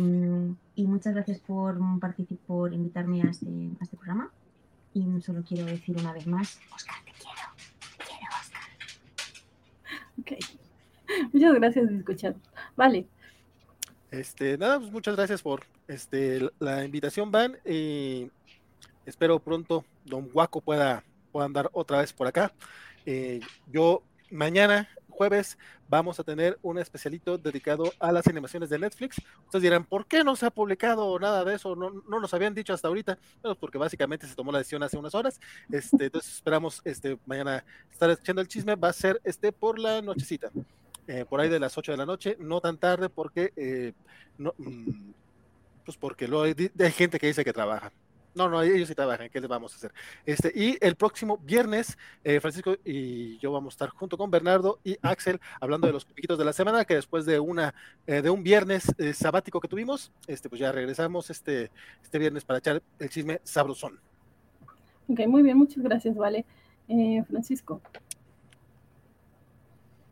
y, 0.75 0.87
muchas 0.87 1.13
gracias 1.13 1.39
por, 1.39 1.77
por 2.47 2.73
invitarme 2.73 3.21
a 3.21 3.25
este, 3.25 3.49
a 3.81 3.83
este 3.83 3.97
programa. 3.97 4.31
Y 4.93 5.21
solo 5.21 5.43
quiero 5.43 5.65
decir 5.65 5.97
una 5.97 6.13
vez 6.13 6.27
más, 6.27 6.59
Oscar, 6.73 6.95
te 7.05 7.11
quiero. 7.11 7.43
Ok. 10.19 11.33
Muchas 11.33 11.53
gracias 11.55 11.85
por 11.85 11.95
escuchar. 11.95 12.35
Vale. 12.75 13.07
Este, 14.11 14.57
nada, 14.57 14.79
pues 14.79 14.91
muchas 14.91 15.15
gracias 15.15 15.41
por 15.41 15.63
este, 15.87 16.49
la 16.59 16.85
invitación, 16.85 17.31
Van. 17.31 17.57
Y 17.65 18.29
espero 19.05 19.39
pronto 19.39 19.83
Don 20.05 20.29
Guaco 20.29 20.61
pueda, 20.61 21.03
pueda 21.31 21.45
andar 21.45 21.69
otra 21.73 21.99
vez 21.99 22.13
por 22.13 22.27
acá. 22.27 22.53
Eh, 23.05 23.41
yo 23.71 24.03
mañana 24.29 24.87
jueves 25.13 25.57
vamos 25.87 26.19
a 26.19 26.23
tener 26.23 26.57
un 26.61 26.77
especialito 26.77 27.37
dedicado 27.37 27.91
a 27.99 28.11
las 28.11 28.27
animaciones 28.27 28.69
de 28.69 28.79
Netflix. 28.79 29.17
Ustedes 29.45 29.63
dirán, 29.63 29.85
¿por 29.85 30.05
qué 30.05 30.23
no 30.23 30.35
se 30.35 30.45
ha 30.45 30.49
publicado 30.49 31.17
nada 31.19 31.45
de 31.45 31.55
eso? 31.55 31.75
No, 31.75 31.91
no 31.91 32.19
nos 32.19 32.33
habían 32.33 32.53
dicho 32.53 32.73
hasta 32.73 32.87
ahorita. 32.87 33.17
Bueno, 33.41 33.55
porque 33.55 33.77
básicamente 33.77 34.27
se 34.27 34.35
tomó 34.35 34.51
la 34.51 34.57
decisión 34.57 34.83
hace 34.83 34.97
unas 34.97 35.15
horas. 35.15 35.39
Este, 35.71 36.05
entonces 36.05 36.33
esperamos 36.33 36.81
este, 36.83 37.17
mañana 37.25 37.63
estar 37.91 38.09
escuchando 38.09 38.41
el 38.41 38.47
chisme. 38.47 38.75
Va 38.75 38.89
a 38.89 38.93
ser 38.93 39.21
este 39.23 39.51
por 39.51 39.79
la 39.79 40.01
nochecita. 40.01 40.51
Eh, 41.07 41.25
por 41.29 41.41
ahí 41.41 41.49
de 41.49 41.59
las 41.59 41.77
8 41.77 41.91
de 41.91 41.97
la 41.97 42.05
noche, 42.05 42.37
no 42.39 42.61
tan 42.61 42.77
tarde 42.77 43.09
porque 43.09 43.51
eh, 43.57 43.91
no, 44.37 44.53
mm, 44.57 45.11
pues 45.85 45.97
porque 45.97 46.27
lo, 46.27 46.43
hay 46.43 46.55
gente 46.95 47.19
que 47.19 47.27
dice 47.27 47.43
que 47.43 47.53
trabaja. 47.53 47.91
No, 48.35 48.49
no, 48.49 48.61
ellos 48.63 48.87
sí 48.87 48.95
trabajan, 48.95 49.29
¿qué 49.29 49.39
les 49.39 49.49
vamos 49.49 49.73
a 49.73 49.75
hacer? 49.75 49.93
Este, 50.25 50.51
y 50.55 50.77
el 50.81 50.95
próximo 50.95 51.37
viernes, 51.37 51.97
eh, 52.23 52.39
Francisco 52.39 52.75
y 52.83 53.37
yo 53.37 53.51
vamos 53.51 53.73
a 53.73 53.75
estar 53.75 53.89
junto 53.89 54.17
con 54.17 54.31
Bernardo 54.31 54.79
y 54.83 54.97
Axel 55.03 55.39
hablando 55.61 55.85
de 55.85 55.93
los 55.93 56.05
piquitos 56.05 56.39
de 56.39 56.45
la 56.45 56.53
semana, 56.53 56.83
que 56.83 56.95
después 56.95 57.25
de 57.25 57.39
una 57.39 57.75
eh, 58.07 58.21
de 58.21 58.29
un 58.31 58.41
viernes 58.41 58.91
eh, 58.97 59.13
sabático 59.13 59.59
que 59.59 59.67
tuvimos, 59.67 60.11
este, 60.25 60.49
pues 60.49 60.59
ya 60.59 60.71
regresamos 60.71 61.29
este, 61.29 61.69
este 62.01 62.17
viernes 62.17 62.43
para 62.43 62.59
echar 62.59 62.81
el 62.97 63.09
chisme 63.09 63.39
sabrosón. 63.43 63.99
Ok, 65.07 65.27
muy 65.27 65.43
bien, 65.43 65.57
muchas 65.57 65.83
gracias, 65.83 66.15
Vale. 66.15 66.45
Francisco. 67.27 67.81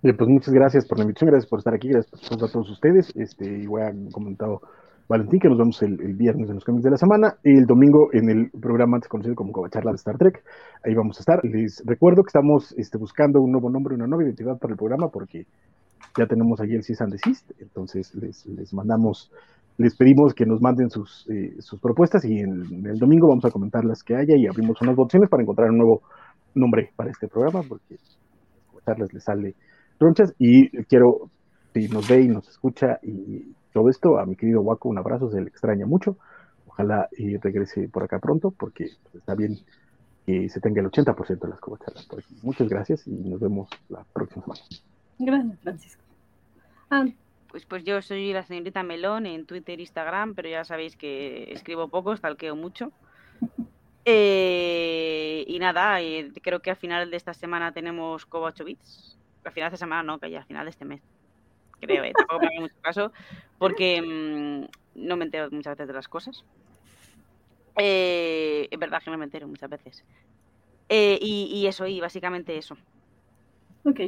Bien, 0.01 0.17
pues 0.17 0.29
muchas 0.29 0.53
gracias 0.53 0.85
por 0.85 0.97
la 0.97 1.03
invitación, 1.03 1.29
gracias 1.29 1.49
por 1.49 1.59
estar 1.59 1.73
aquí, 1.73 1.89
gracias 1.89 2.31
a 2.31 2.37
todos 2.37 2.69
ustedes. 2.69 3.15
Este, 3.15 3.45
igual 3.45 3.83
han 3.83 4.11
comentado 4.11 4.61
Valentín, 5.11 5.41
que 5.41 5.49
nos 5.49 5.57
vemos 5.57 5.81
el, 5.83 5.97
viernes 6.15 6.47
en 6.47 6.55
los 6.55 6.63
cambios 6.63 6.85
de 6.85 6.91
la 6.91 6.95
semana, 6.95 7.35
y 7.43 7.57
el 7.57 7.65
domingo 7.65 8.07
en 8.13 8.29
el 8.29 8.49
programa 8.49 8.95
antes 8.95 9.09
conocido 9.09 9.35
como 9.35 9.51
Covacharla 9.51 9.91
de 9.91 9.97
Star 9.97 10.17
Trek. 10.17 10.41
Ahí 10.85 10.95
vamos 10.95 11.17
a 11.17 11.19
estar. 11.19 11.43
Les 11.43 11.83
recuerdo 11.85 12.23
que 12.23 12.29
estamos 12.29 12.73
este, 12.77 12.97
buscando 12.97 13.41
un 13.41 13.51
nuevo 13.51 13.69
nombre, 13.69 13.93
una 13.93 14.07
nueva 14.07 14.23
identidad 14.23 14.57
para 14.57 14.71
el 14.71 14.77
programa, 14.77 15.09
porque 15.09 15.47
ya 16.17 16.27
tenemos 16.27 16.61
allí 16.61 16.75
el 16.75 16.83
CIS 16.83 17.01
and 17.01 17.11
Desist, 17.11 17.51
entonces 17.59 18.15
les, 18.15 18.45
les, 18.45 18.73
mandamos, 18.73 19.29
les 19.77 19.97
pedimos 19.97 20.33
que 20.33 20.45
nos 20.45 20.61
manden 20.61 20.89
sus, 20.89 21.27
eh, 21.29 21.55
sus 21.59 21.81
propuestas 21.81 22.23
y 22.23 22.39
en, 22.39 22.85
el 22.85 22.97
domingo 22.97 23.27
vamos 23.27 23.43
a 23.43 23.51
comentar 23.51 23.83
las 23.83 24.03
que 24.03 24.15
haya 24.15 24.37
y 24.37 24.47
abrimos 24.47 24.81
unas 24.81 24.95
votaciones 24.95 25.29
para 25.29 25.43
encontrar 25.43 25.71
un 25.71 25.77
nuevo 25.77 26.03
nombre 26.55 26.89
para 26.95 27.11
este 27.11 27.27
programa, 27.27 27.63
porque 27.67 27.97
Covacharlas 28.71 29.11
les 29.11 29.23
sale 29.25 29.55
ronchas 29.99 30.33
y 30.39 30.69
quiero, 30.85 31.29
si 31.73 31.89
nos 31.89 32.07
ve 32.07 32.21
y 32.21 32.27
nos 32.29 32.47
escucha 32.47 32.97
y 33.03 33.55
todo 33.73 33.89
esto. 33.89 34.19
A 34.19 34.25
mi 34.25 34.35
querido 34.35 34.61
Waco, 34.61 34.89
un 34.89 34.97
abrazo, 34.97 35.29
se 35.31 35.41
le 35.41 35.47
extraña 35.47 35.85
mucho. 35.85 36.17
Ojalá 36.67 37.09
y 37.17 37.37
regrese 37.37 37.89
por 37.89 38.03
acá 38.03 38.19
pronto, 38.19 38.51
porque 38.51 38.89
está 39.13 39.35
bien 39.35 39.59
que 40.25 40.49
se 40.49 40.61
tenga 40.61 40.81
el 40.81 40.89
80% 40.89 41.39
de 41.39 41.49
las 41.49 41.59
covacharlas 41.59 42.05
por 42.05 42.19
aquí. 42.19 42.35
Muchas 42.43 42.69
gracias 42.69 43.07
y 43.07 43.11
nos 43.11 43.39
vemos 43.39 43.69
la 43.89 44.03
próxima 44.13 44.43
semana. 44.43 44.61
Gracias, 45.19 45.59
Francisco. 45.59 46.03
Ah. 46.89 47.05
Pues, 47.49 47.65
pues 47.65 47.83
yo 47.83 48.01
soy 48.01 48.31
la 48.31 48.43
señorita 48.43 48.81
Melón 48.81 49.25
en 49.25 49.45
Twitter 49.45 49.77
e 49.77 49.81
Instagram, 49.81 50.35
pero 50.35 50.47
ya 50.47 50.63
sabéis 50.63 50.95
que 50.95 51.51
escribo 51.51 51.89
poco, 51.89 52.15
stalkeo 52.15 52.55
mucho. 52.55 52.91
Eh, 54.03 55.45
y 55.47 55.59
nada, 55.59 56.01
eh, 56.01 56.31
creo 56.41 56.59
que 56.59 56.71
al 56.71 56.75
final 56.75 57.11
de 57.11 57.17
esta 57.17 57.35
semana 57.35 57.71
tenemos 57.71 58.25
Cobo 58.25 58.45
8 58.45 58.65
bits. 58.65 59.19
Al 59.43 59.51
final 59.51 59.69
de 59.69 59.75
esta 59.75 59.85
semana 59.85 60.01
no, 60.01 60.17
que 60.17 60.31
ya 60.31 60.39
al 60.39 60.45
final 60.45 60.65
de 60.65 60.71
este 60.71 60.85
mes 60.85 61.03
creo, 61.81 62.03
¿eh? 62.03 62.13
tampoco 62.15 62.41
me 62.41 62.47
hago 62.47 62.61
mucho 62.61 62.75
caso, 62.81 63.11
porque 63.57 64.01
mmm, 64.01 64.65
no 64.95 65.17
me 65.17 65.25
entero 65.25 65.49
muchas 65.51 65.75
veces 65.75 65.87
de 65.87 65.93
las 65.93 66.07
cosas. 66.07 66.45
Eh, 67.75 68.67
es 68.71 68.79
verdad 68.79 69.01
que 69.03 69.11
no 69.11 69.17
me 69.17 69.25
entero 69.25 69.47
muchas 69.47 69.69
veces. 69.69 70.05
Eh, 70.87 71.17
y, 71.21 71.49
y, 71.53 71.67
eso, 71.67 71.87
y 71.87 71.99
básicamente 71.99 72.57
eso. 72.57 72.77
Ok, 73.83 73.99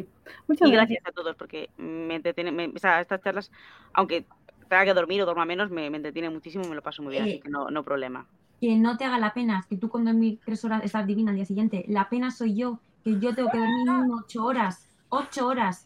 muchas 0.47 0.69
y 0.69 0.71
gracias, 0.71 1.05
a 1.05 1.11
todos, 1.11 1.35
porque 1.35 1.69
me 1.77 2.15
entretiene, 2.15 2.51
me, 2.51 2.67
o 2.67 2.77
sea, 2.77 3.01
estas 3.01 3.21
charlas, 3.21 3.51
aunque 3.93 4.25
tenga 4.69 4.85
que 4.85 4.93
dormir 4.93 5.21
o 5.21 5.25
duerma 5.25 5.45
menos, 5.45 5.71
me, 5.71 5.89
me 5.89 5.97
entretiene 5.97 6.29
muchísimo 6.29 6.63
y 6.65 6.69
me 6.69 6.75
lo 6.75 6.83
paso 6.83 7.01
muy 7.01 7.13
bien, 7.13 7.23
así 7.23 7.39
que 7.39 7.49
no, 7.49 7.69
no 7.69 7.83
problema. 7.83 8.27
Que 8.61 8.75
no 8.75 8.97
te 8.97 9.05
haga 9.05 9.17
la 9.17 9.33
pena, 9.33 9.65
que 9.67 9.77
tú 9.77 9.89
con 9.89 10.05
dormir 10.05 10.39
tres 10.45 10.63
horas 10.63 10.83
estás 10.83 11.07
divina 11.07 11.31
al 11.31 11.37
día 11.37 11.45
siguiente. 11.45 11.85
La 11.87 12.07
pena 12.07 12.31
soy 12.31 12.55
yo, 12.55 12.79
que 13.03 13.19
yo 13.19 13.33
tengo 13.33 13.49
que 13.49 13.57
dormir 13.57 13.89
ocho 14.11 14.45
horas, 14.45 14.87
ocho 15.09 15.47
horas. 15.47 15.85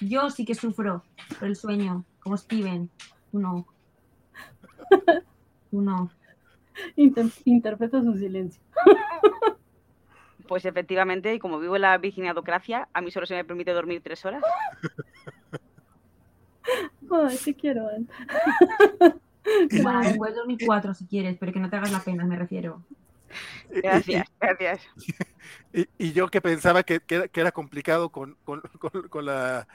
Yo 0.00 0.30
sí 0.30 0.44
que 0.44 0.54
sufro 0.54 1.02
por 1.38 1.48
el 1.48 1.56
sueño, 1.56 2.04
como 2.20 2.36
Steven. 2.36 2.90
Uno. 3.32 3.66
Uno. 5.72 6.10
interpreto 7.44 8.02
su 8.02 8.16
silencio. 8.16 8.62
Pues 10.46 10.64
efectivamente, 10.64 11.34
y 11.34 11.38
como 11.38 11.58
vivo 11.58 11.76
en 11.76 11.82
la 11.82 11.98
virginadocracia, 11.98 12.88
a 12.92 13.00
mí 13.00 13.10
solo 13.10 13.26
se 13.26 13.34
me 13.34 13.44
permite 13.44 13.72
dormir 13.72 14.00
tres 14.02 14.24
horas. 14.24 14.42
Ay, 17.10 17.38
te 17.44 17.54
quiero. 17.54 17.88
Bueno, 19.80 20.00
puedes 20.16 20.34
dormir 20.34 20.58
cuatro 20.66 20.92
si 20.92 21.06
quieres, 21.06 21.36
pero 21.38 21.52
que 21.52 21.60
no 21.60 21.70
te 21.70 21.76
hagas 21.76 21.92
la 21.92 22.00
pena, 22.00 22.24
me 22.24 22.34
refiero. 22.34 22.82
Gracias, 23.70 24.28
gracias. 24.40 24.80
Y, 25.72 26.12
yo 26.12 26.28
que 26.28 26.40
pensaba 26.40 26.82
que, 26.82 27.00
que, 27.00 27.28
era, 27.34 27.52
complicado 27.52 28.10
con, 28.10 28.36
con, 28.44 28.62
con, 29.10 29.26
la 29.26 29.66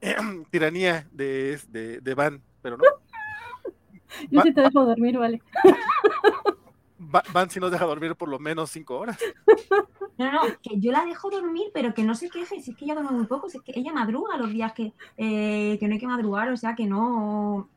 tiranía 0.50 1.06
de, 1.12 1.58
de, 1.68 2.00
de, 2.00 2.14
Van, 2.14 2.42
pero 2.62 2.76
no. 2.76 2.84
Yo 4.30 4.42
sí 4.42 4.52
te 4.52 4.60
dejo 4.60 4.84
dormir, 4.84 5.18
vale. 5.18 5.42
Van 7.32 7.50
si 7.50 7.60
nos 7.60 7.70
deja 7.70 7.84
dormir 7.84 8.16
por 8.16 8.28
lo 8.28 8.38
menos 8.38 8.70
cinco 8.70 8.98
horas. 8.98 9.18
No, 10.16 10.30
no, 10.30 10.42
que 10.62 10.78
yo 10.78 10.92
la 10.92 11.04
dejo 11.04 11.28
dormir, 11.28 11.72
pero 11.74 11.92
que 11.92 12.04
no 12.04 12.14
se 12.14 12.30
queje, 12.30 12.60
si 12.60 12.70
es 12.70 12.76
que 12.76 12.84
ella 12.84 12.94
duerme 12.94 13.10
muy 13.10 13.26
poco, 13.26 13.48
si 13.48 13.56
es 13.56 13.64
que 13.64 13.72
ella 13.74 13.92
madruga 13.92 14.36
los 14.36 14.48
días 14.50 14.72
que, 14.72 14.92
eh, 15.16 15.76
que 15.80 15.88
no 15.88 15.94
hay 15.94 15.98
que 15.98 16.06
madrugar, 16.06 16.50
o 16.50 16.56
sea 16.56 16.76
que 16.76 16.86
no. 16.86 17.68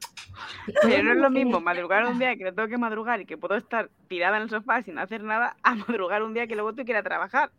Pero 0.84 1.04
no 1.04 1.14
es 1.14 1.18
lo 1.18 1.32
mismo 1.32 1.60
madrugar 1.60 2.06
un 2.06 2.20
día 2.20 2.36
que 2.36 2.44
no 2.44 2.54
tengo 2.54 2.68
que 2.68 2.78
madrugar 2.78 3.22
y 3.22 3.26
que 3.26 3.38
puedo 3.38 3.56
estar 3.56 3.90
tirada 4.08 4.38
en 4.38 4.44
el 4.44 4.50
sofá 4.52 4.84
sin 4.84 5.00
hacer 5.00 5.24
nada, 5.24 5.58
a 5.64 5.74
madrugar 5.74 6.22
un 6.22 6.36
día 6.36 6.46
que 6.46 6.56
luego 6.56 6.74
ir 6.80 6.96
a 6.96 7.02
trabajar. 7.02 7.52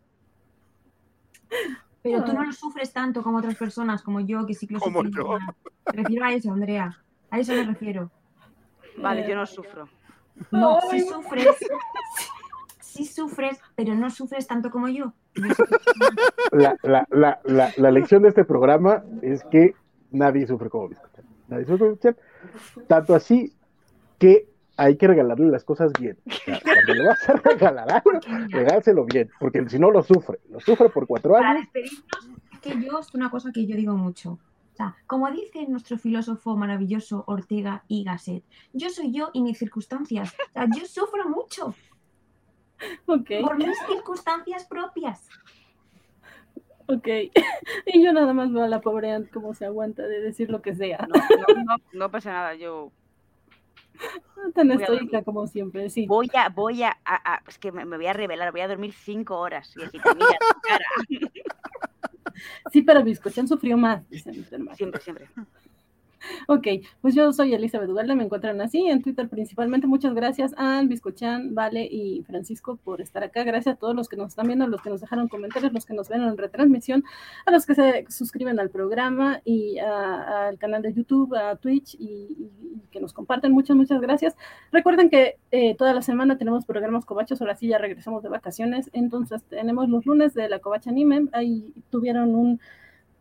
Pero 2.01 2.23
tú 2.23 2.31
no 2.31 2.43
lo 2.43 2.53
sufres 2.53 2.93
tanto 2.93 3.21
como 3.21 3.39
otras 3.39 3.55
personas, 3.55 4.01
como 4.01 4.21
yo, 4.21 4.45
que 4.45 4.53
sí 4.53 4.65
que 4.65 4.75
lo 4.75 4.79
Como 4.79 5.03
yo. 5.03 5.39
Me 5.87 6.03
refiero 6.03 6.25
a 6.25 6.31
eso, 6.31 6.53
Andrea. 6.53 6.97
A 7.29 7.39
eso 7.39 7.53
me 7.53 7.63
refiero. 7.63 8.09
Vale, 8.97 9.27
yo 9.27 9.35
no 9.35 9.45
sufro. 9.45 9.89
No, 10.51 10.79
sí 10.89 11.01
sufres. 11.01 11.47
Sí 12.81 13.05
sufres, 13.05 13.61
pero 13.75 13.93
no 13.95 14.09
sufres 14.09 14.45
tanto 14.47 14.69
como 14.71 14.89
yo. 14.89 15.13
La, 16.51 16.75
la, 16.81 17.07
la, 17.11 17.39
la, 17.45 17.71
la 17.77 17.91
lección 17.91 18.23
de 18.23 18.29
este 18.29 18.43
programa 18.43 19.03
es 19.21 19.43
que 19.45 19.73
nadie 20.11 20.45
sufre 20.47 20.69
como 20.69 20.89
Biscochan. 20.89 21.23
Nadie 21.47 21.65
sufre 21.65 21.95
como 21.95 22.15
Tanto 22.87 23.15
así 23.15 23.53
que 24.17 24.49
hay 24.75 24.97
que 24.97 25.07
regalarle 25.07 25.45
las 25.47 25.63
cosas 25.63 25.93
bien. 25.99 26.17
cuando 26.45 26.93
le 26.93 27.07
vas 27.07 27.29
a 27.29 27.33
regalar 27.33 27.91
algo, 27.91 28.11
regárselo 28.49 29.05
bien, 29.05 29.29
porque 29.39 29.69
si 29.69 29.77
no 29.77 29.91
lo 29.91 30.01
sufre, 30.03 30.39
lo 30.49 30.59
sufre 30.59 30.89
por 30.89 31.05
cuatro 31.05 31.37
años. 31.37 31.67
Para 31.71 31.89
que 32.61 32.81
yo 32.85 32.99
es 32.99 33.13
una 33.13 33.29
cosa 33.29 33.51
que 33.53 33.65
yo 33.65 33.75
digo 33.75 33.93
mucho. 33.95 34.39
Como 35.07 35.29
dice 35.31 35.65
nuestro 35.67 35.97
filósofo 35.97 36.55
maravilloso 36.55 37.23
Ortega 37.27 37.83
y 37.87 38.03
Gasset, 38.03 38.43
yo 38.73 38.89
soy 38.89 39.11
yo 39.11 39.29
y 39.33 39.41
mis 39.41 39.57
circunstancias. 39.57 40.33
O 40.33 40.51
sea, 40.53 40.67
yo 40.75 40.85
sufro 40.85 41.27
mucho. 41.29 41.73
Por 43.05 43.57
mis 43.57 43.77
circunstancias 43.87 44.65
propias. 44.65 45.27
ok. 46.87 47.07
Y 47.85 48.03
yo 48.03 48.13
nada 48.13 48.33
más 48.33 48.51
veo 48.51 48.63
a 48.63 48.67
la 48.67 48.81
pobre 48.81 49.11
Ant 49.11 49.29
cómo 49.31 49.53
se 49.53 49.65
aguanta 49.65 50.03
de 50.03 50.21
decir 50.21 50.49
lo 50.49 50.61
que 50.61 50.73
sea. 50.75 51.07
No, 51.07 51.15
no, 51.55 51.63
no, 51.63 51.75
no 51.93 52.11
pasa 52.11 52.31
nada, 52.31 52.55
yo 52.55 52.91
Tan 54.55 54.71
estoica 54.71 55.21
como 55.23 55.45
siempre, 55.47 55.89
sí. 55.89 56.05
voy 56.07 56.29
a, 56.33 56.47
voy 56.49 56.83
a, 56.83 56.97
a- 57.03 57.33
a- 57.33 57.43
es 57.47 57.57
que 57.57 57.71
me, 57.73 57.83
me 57.85 57.97
voy 57.97 58.05
a 58.07 58.13
revelar, 58.13 58.51
voy 58.51 58.61
a 58.61 58.67
dormir 58.69 58.93
cinco 58.93 59.37
horas 59.37 59.75
y 59.75 59.81
decir, 59.81 60.01
mira, 60.15 60.37
tu 60.39 60.59
cara. 60.61 60.85
Sí, 62.71 62.81
pero 62.81 63.03
Biscochan 63.03 63.47
sufrió 63.47 63.77
más, 63.77 64.07
dice 64.09 64.31
Mr. 64.31 64.59
Mac. 64.59 64.75
siempre, 64.75 65.01
siempre. 65.01 65.27
Ok, 66.47 66.67
pues 67.01 67.15
yo 67.15 67.31
soy 67.33 67.53
Elizabeth 67.53 67.89
Ugalde, 67.89 68.15
me 68.15 68.23
encuentran 68.23 68.59
así 68.61 68.87
en 68.87 69.01
Twitter 69.01 69.29
principalmente. 69.29 69.87
Muchas 69.87 70.13
gracias 70.13 70.53
a 70.57 70.81
Biscochan, 70.83 71.55
Vale 71.55 71.85
y 71.85 72.23
Francisco 72.23 72.77
por 72.83 73.01
estar 73.01 73.23
acá. 73.23 73.43
Gracias 73.43 73.75
a 73.75 73.79
todos 73.79 73.95
los 73.95 74.09
que 74.09 74.17
nos 74.17 74.29
están 74.29 74.47
viendo, 74.47 74.67
los 74.67 74.81
que 74.81 74.89
nos 74.89 75.01
dejaron 75.01 75.27
comentarios, 75.27 75.73
los 75.73 75.85
que 75.85 75.93
nos 75.93 76.09
ven 76.09 76.21
en 76.21 76.37
retransmisión, 76.37 77.03
a 77.45 77.51
los 77.51 77.65
que 77.65 77.75
se 77.75 78.05
suscriben 78.09 78.59
al 78.59 78.69
programa 78.69 79.41
y 79.45 79.77
al 79.79 80.57
canal 80.57 80.81
de 80.81 80.93
YouTube, 80.93 81.35
a 81.35 81.55
Twitch 81.55 81.95
y, 81.99 82.49
que 82.91 82.99
nos 82.99 83.13
comparten. 83.13 83.51
Muchas, 83.51 83.75
muchas 83.75 84.01
gracias. 84.01 84.35
Recuerden 84.71 85.09
que 85.09 85.37
eh, 85.51 85.75
toda 85.75 85.93
la 85.93 86.01
semana 86.01 86.37
tenemos 86.37 86.65
programas 86.65 87.05
covachos, 87.05 87.41
ahora 87.41 87.55
sí 87.55 87.67
ya 87.67 87.77
regresamos 87.77 88.23
de 88.23 88.29
vacaciones, 88.29 88.89
entonces 88.93 89.43
tenemos 89.43 89.89
los 89.89 90.05
lunes 90.05 90.33
de 90.33 90.49
la 90.49 90.59
Covacha 90.59 90.89
Anime, 90.89 91.27
ahí 91.33 91.73
tuvieron 91.89 92.35
un, 92.35 92.59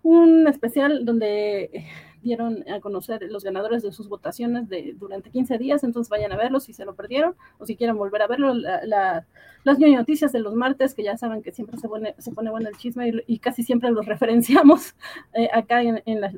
un 0.02 0.46
especial 0.46 1.04
donde 1.04 1.86
dieron 2.22 2.64
a 2.68 2.80
conocer 2.80 3.22
los 3.30 3.44
ganadores 3.44 3.82
de 3.82 3.92
sus 3.92 4.08
votaciones 4.08 4.68
de, 4.68 4.94
durante 4.98 5.30
15 5.30 5.58
días, 5.58 5.84
entonces 5.84 6.10
vayan 6.10 6.32
a 6.32 6.36
verlos 6.36 6.64
si 6.64 6.72
se 6.72 6.84
lo 6.84 6.94
perdieron 6.94 7.34
o 7.58 7.66
si 7.66 7.76
quieren 7.76 7.96
volver 7.96 8.22
a 8.22 8.26
verlo. 8.26 8.54
La, 8.54 8.84
la- 8.84 9.26
las 9.64 9.78
noticias 9.78 10.32
de 10.32 10.38
los 10.40 10.54
martes, 10.54 10.94
que 10.94 11.02
ya 11.02 11.16
saben 11.16 11.42
que 11.42 11.52
siempre 11.52 11.78
se 11.78 11.88
pone, 11.88 12.14
se 12.18 12.32
pone 12.32 12.50
bueno 12.50 12.68
el 12.68 12.76
chisme 12.76 13.08
y, 13.08 13.34
y 13.34 13.38
casi 13.38 13.62
siempre 13.62 13.90
los 13.90 14.06
referenciamos 14.06 14.94
eh, 15.34 15.48
acá 15.52 15.82
en, 15.82 16.02
en 16.06 16.20
las 16.20 16.34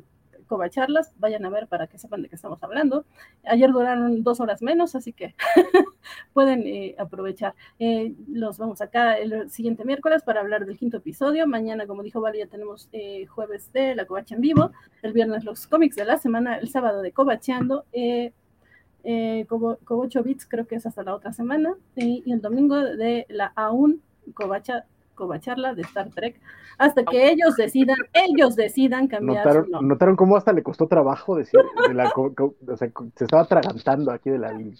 covacharlas, 0.51 1.13
vayan 1.17 1.45
a 1.45 1.49
ver 1.49 1.67
para 1.67 1.87
que 1.87 1.97
sepan 1.97 2.21
de 2.21 2.27
qué 2.27 2.35
estamos 2.35 2.61
hablando. 2.61 3.05
Ayer 3.45 3.71
duraron 3.71 4.21
dos 4.21 4.41
horas 4.41 4.61
menos, 4.61 4.95
así 4.95 5.13
que 5.13 5.33
pueden 6.33 6.67
eh, 6.67 6.93
aprovechar. 6.97 7.55
Eh, 7.79 8.13
los 8.27 8.57
vamos 8.57 8.81
acá 8.81 9.17
el 9.17 9.49
siguiente 9.49 9.85
miércoles 9.85 10.23
para 10.23 10.41
hablar 10.41 10.65
del 10.65 10.77
quinto 10.77 10.97
episodio. 10.97 11.47
Mañana, 11.47 11.87
como 11.87 12.03
dijo 12.03 12.19
Vale, 12.19 12.39
ya 12.39 12.47
tenemos 12.47 12.89
eh, 12.91 13.25
jueves 13.27 13.71
de 13.71 13.95
la 13.95 14.03
Covacha 14.05 14.35
en 14.35 14.41
vivo. 14.41 14.71
El 15.01 15.13
viernes 15.13 15.45
los 15.45 15.67
cómics 15.67 15.95
de 15.95 16.03
la 16.03 16.17
semana. 16.17 16.57
El 16.57 16.67
sábado 16.67 17.01
de 17.01 17.13
Covacheando. 17.13 17.85
Eh, 17.93 19.45
creo 20.49 20.67
que 20.67 20.75
es 20.75 20.85
hasta 20.85 21.03
la 21.03 21.15
otra 21.15 21.31
semana. 21.31 21.75
Y, 21.95 22.29
el 22.29 22.41
domingo 22.41 22.75
de 22.75 23.25
la 23.29 23.53
aún 23.55 24.01
Covacha, 24.33 24.83
Covacharla 25.21 25.75
de 25.75 25.83
Star 25.83 26.09
Trek. 26.09 26.41
Hasta 26.79 27.05
que 27.05 27.29
ellos 27.29 27.55
decidan, 27.55 27.97
ellos 28.11 28.55
decidan 28.55 29.07
cambiar 29.07 29.45
¿Notaron, 29.45 29.65
su 29.65 29.71
nombre. 29.71 29.87
¿Notaron 29.87 30.15
cómo 30.15 30.35
hasta 30.35 30.51
le 30.51 30.63
costó 30.63 30.87
trabajo 30.87 31.35
decir? 31.35 31.59
de 31.87 31.93
la 31.93 32.09
co- 32.09 32.33
co- 32.33 32.55
o 32.67 32.75
sea, 32.75 32.89
co- 32.89 33.07
se 33.15 33.25
estaba 33.25 33.43
atragantando 33.43 34.11
aquí 34.11 34.31
de 34.31 34.39
la 34.39 34.51
línea. 34.51 34.75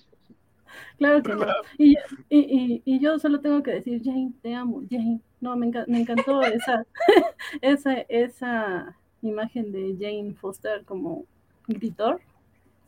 Claro 0.97 1.21
que 1.21 1.35
no. 1.35 1.45
Y, 1.77 1.91
y, 2.27 2.39
y, 2.39 2.81
y 2.85 2.99
yo 2.99 3.19
solo 3.19 3.39
tengo 3.39 3.61
que 3.61 3.69
decir, 3.71 4.01
Jane, 4.03 4.31
te 4.41 4.55
amo, 4.55 4.81
Jane. 4.89 5.19
No, 5.41 5.55
me, 5.55 5.67
enca- 5.67 5.85
me 5.87 6.01
encantó 6.01 6.41
esa, 6.41 6.85
esa, 7.61 7.93
esa 8.09 8.97
imagen 9.21 9.71
de 9.71 9.95
Jane 9.99 10.33
Foster 10.33 10.83
como 10.85 11.25
gritor. 11.67 12.19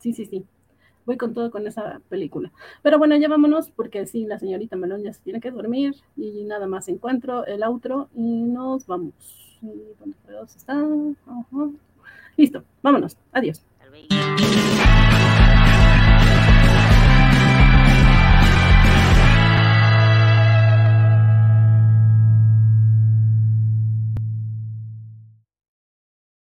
Sí, 0.00 0.12
sí, 0.12 0.26
sí. 0.26 0.44
Voy 1.06 1.16
con 1.16 1.34
todo 1.34 1.50
con 1.50 1.66
esa 1.66 2.00
película. 2.08 2.50
Pero 2.82 2.98
bueno, 2.98 3.16
ya 3.16 3.28
vámonos 3.28 3.70
porque 3.70 4.06
sí, 4.06 4.24
la 4.24 4.38
señorita 4.38 4.76
Melón 4.76 5.02
ya 5.02 5.12
se 5.12 5.22
tiene 5.22 5.40
que 5.40 5.50
dormir 5.50 5.94
y 6.16 6.44
nada 6.44 6.66
más 6.66 6.88
encuentro 6.88 7.46
el 7.46 7.62
outro 7.62 8.08
y 8.14 8.42
nos 8.42 8.86
vamos. 8.86 9.14
¿Y 9.62 9.68
¿Dónde 9.98 10.16
está? 10.56 10.82
Listo, 12.36 12.64
vámonos. 12.82 13.16
Adiós. 13.32 13.62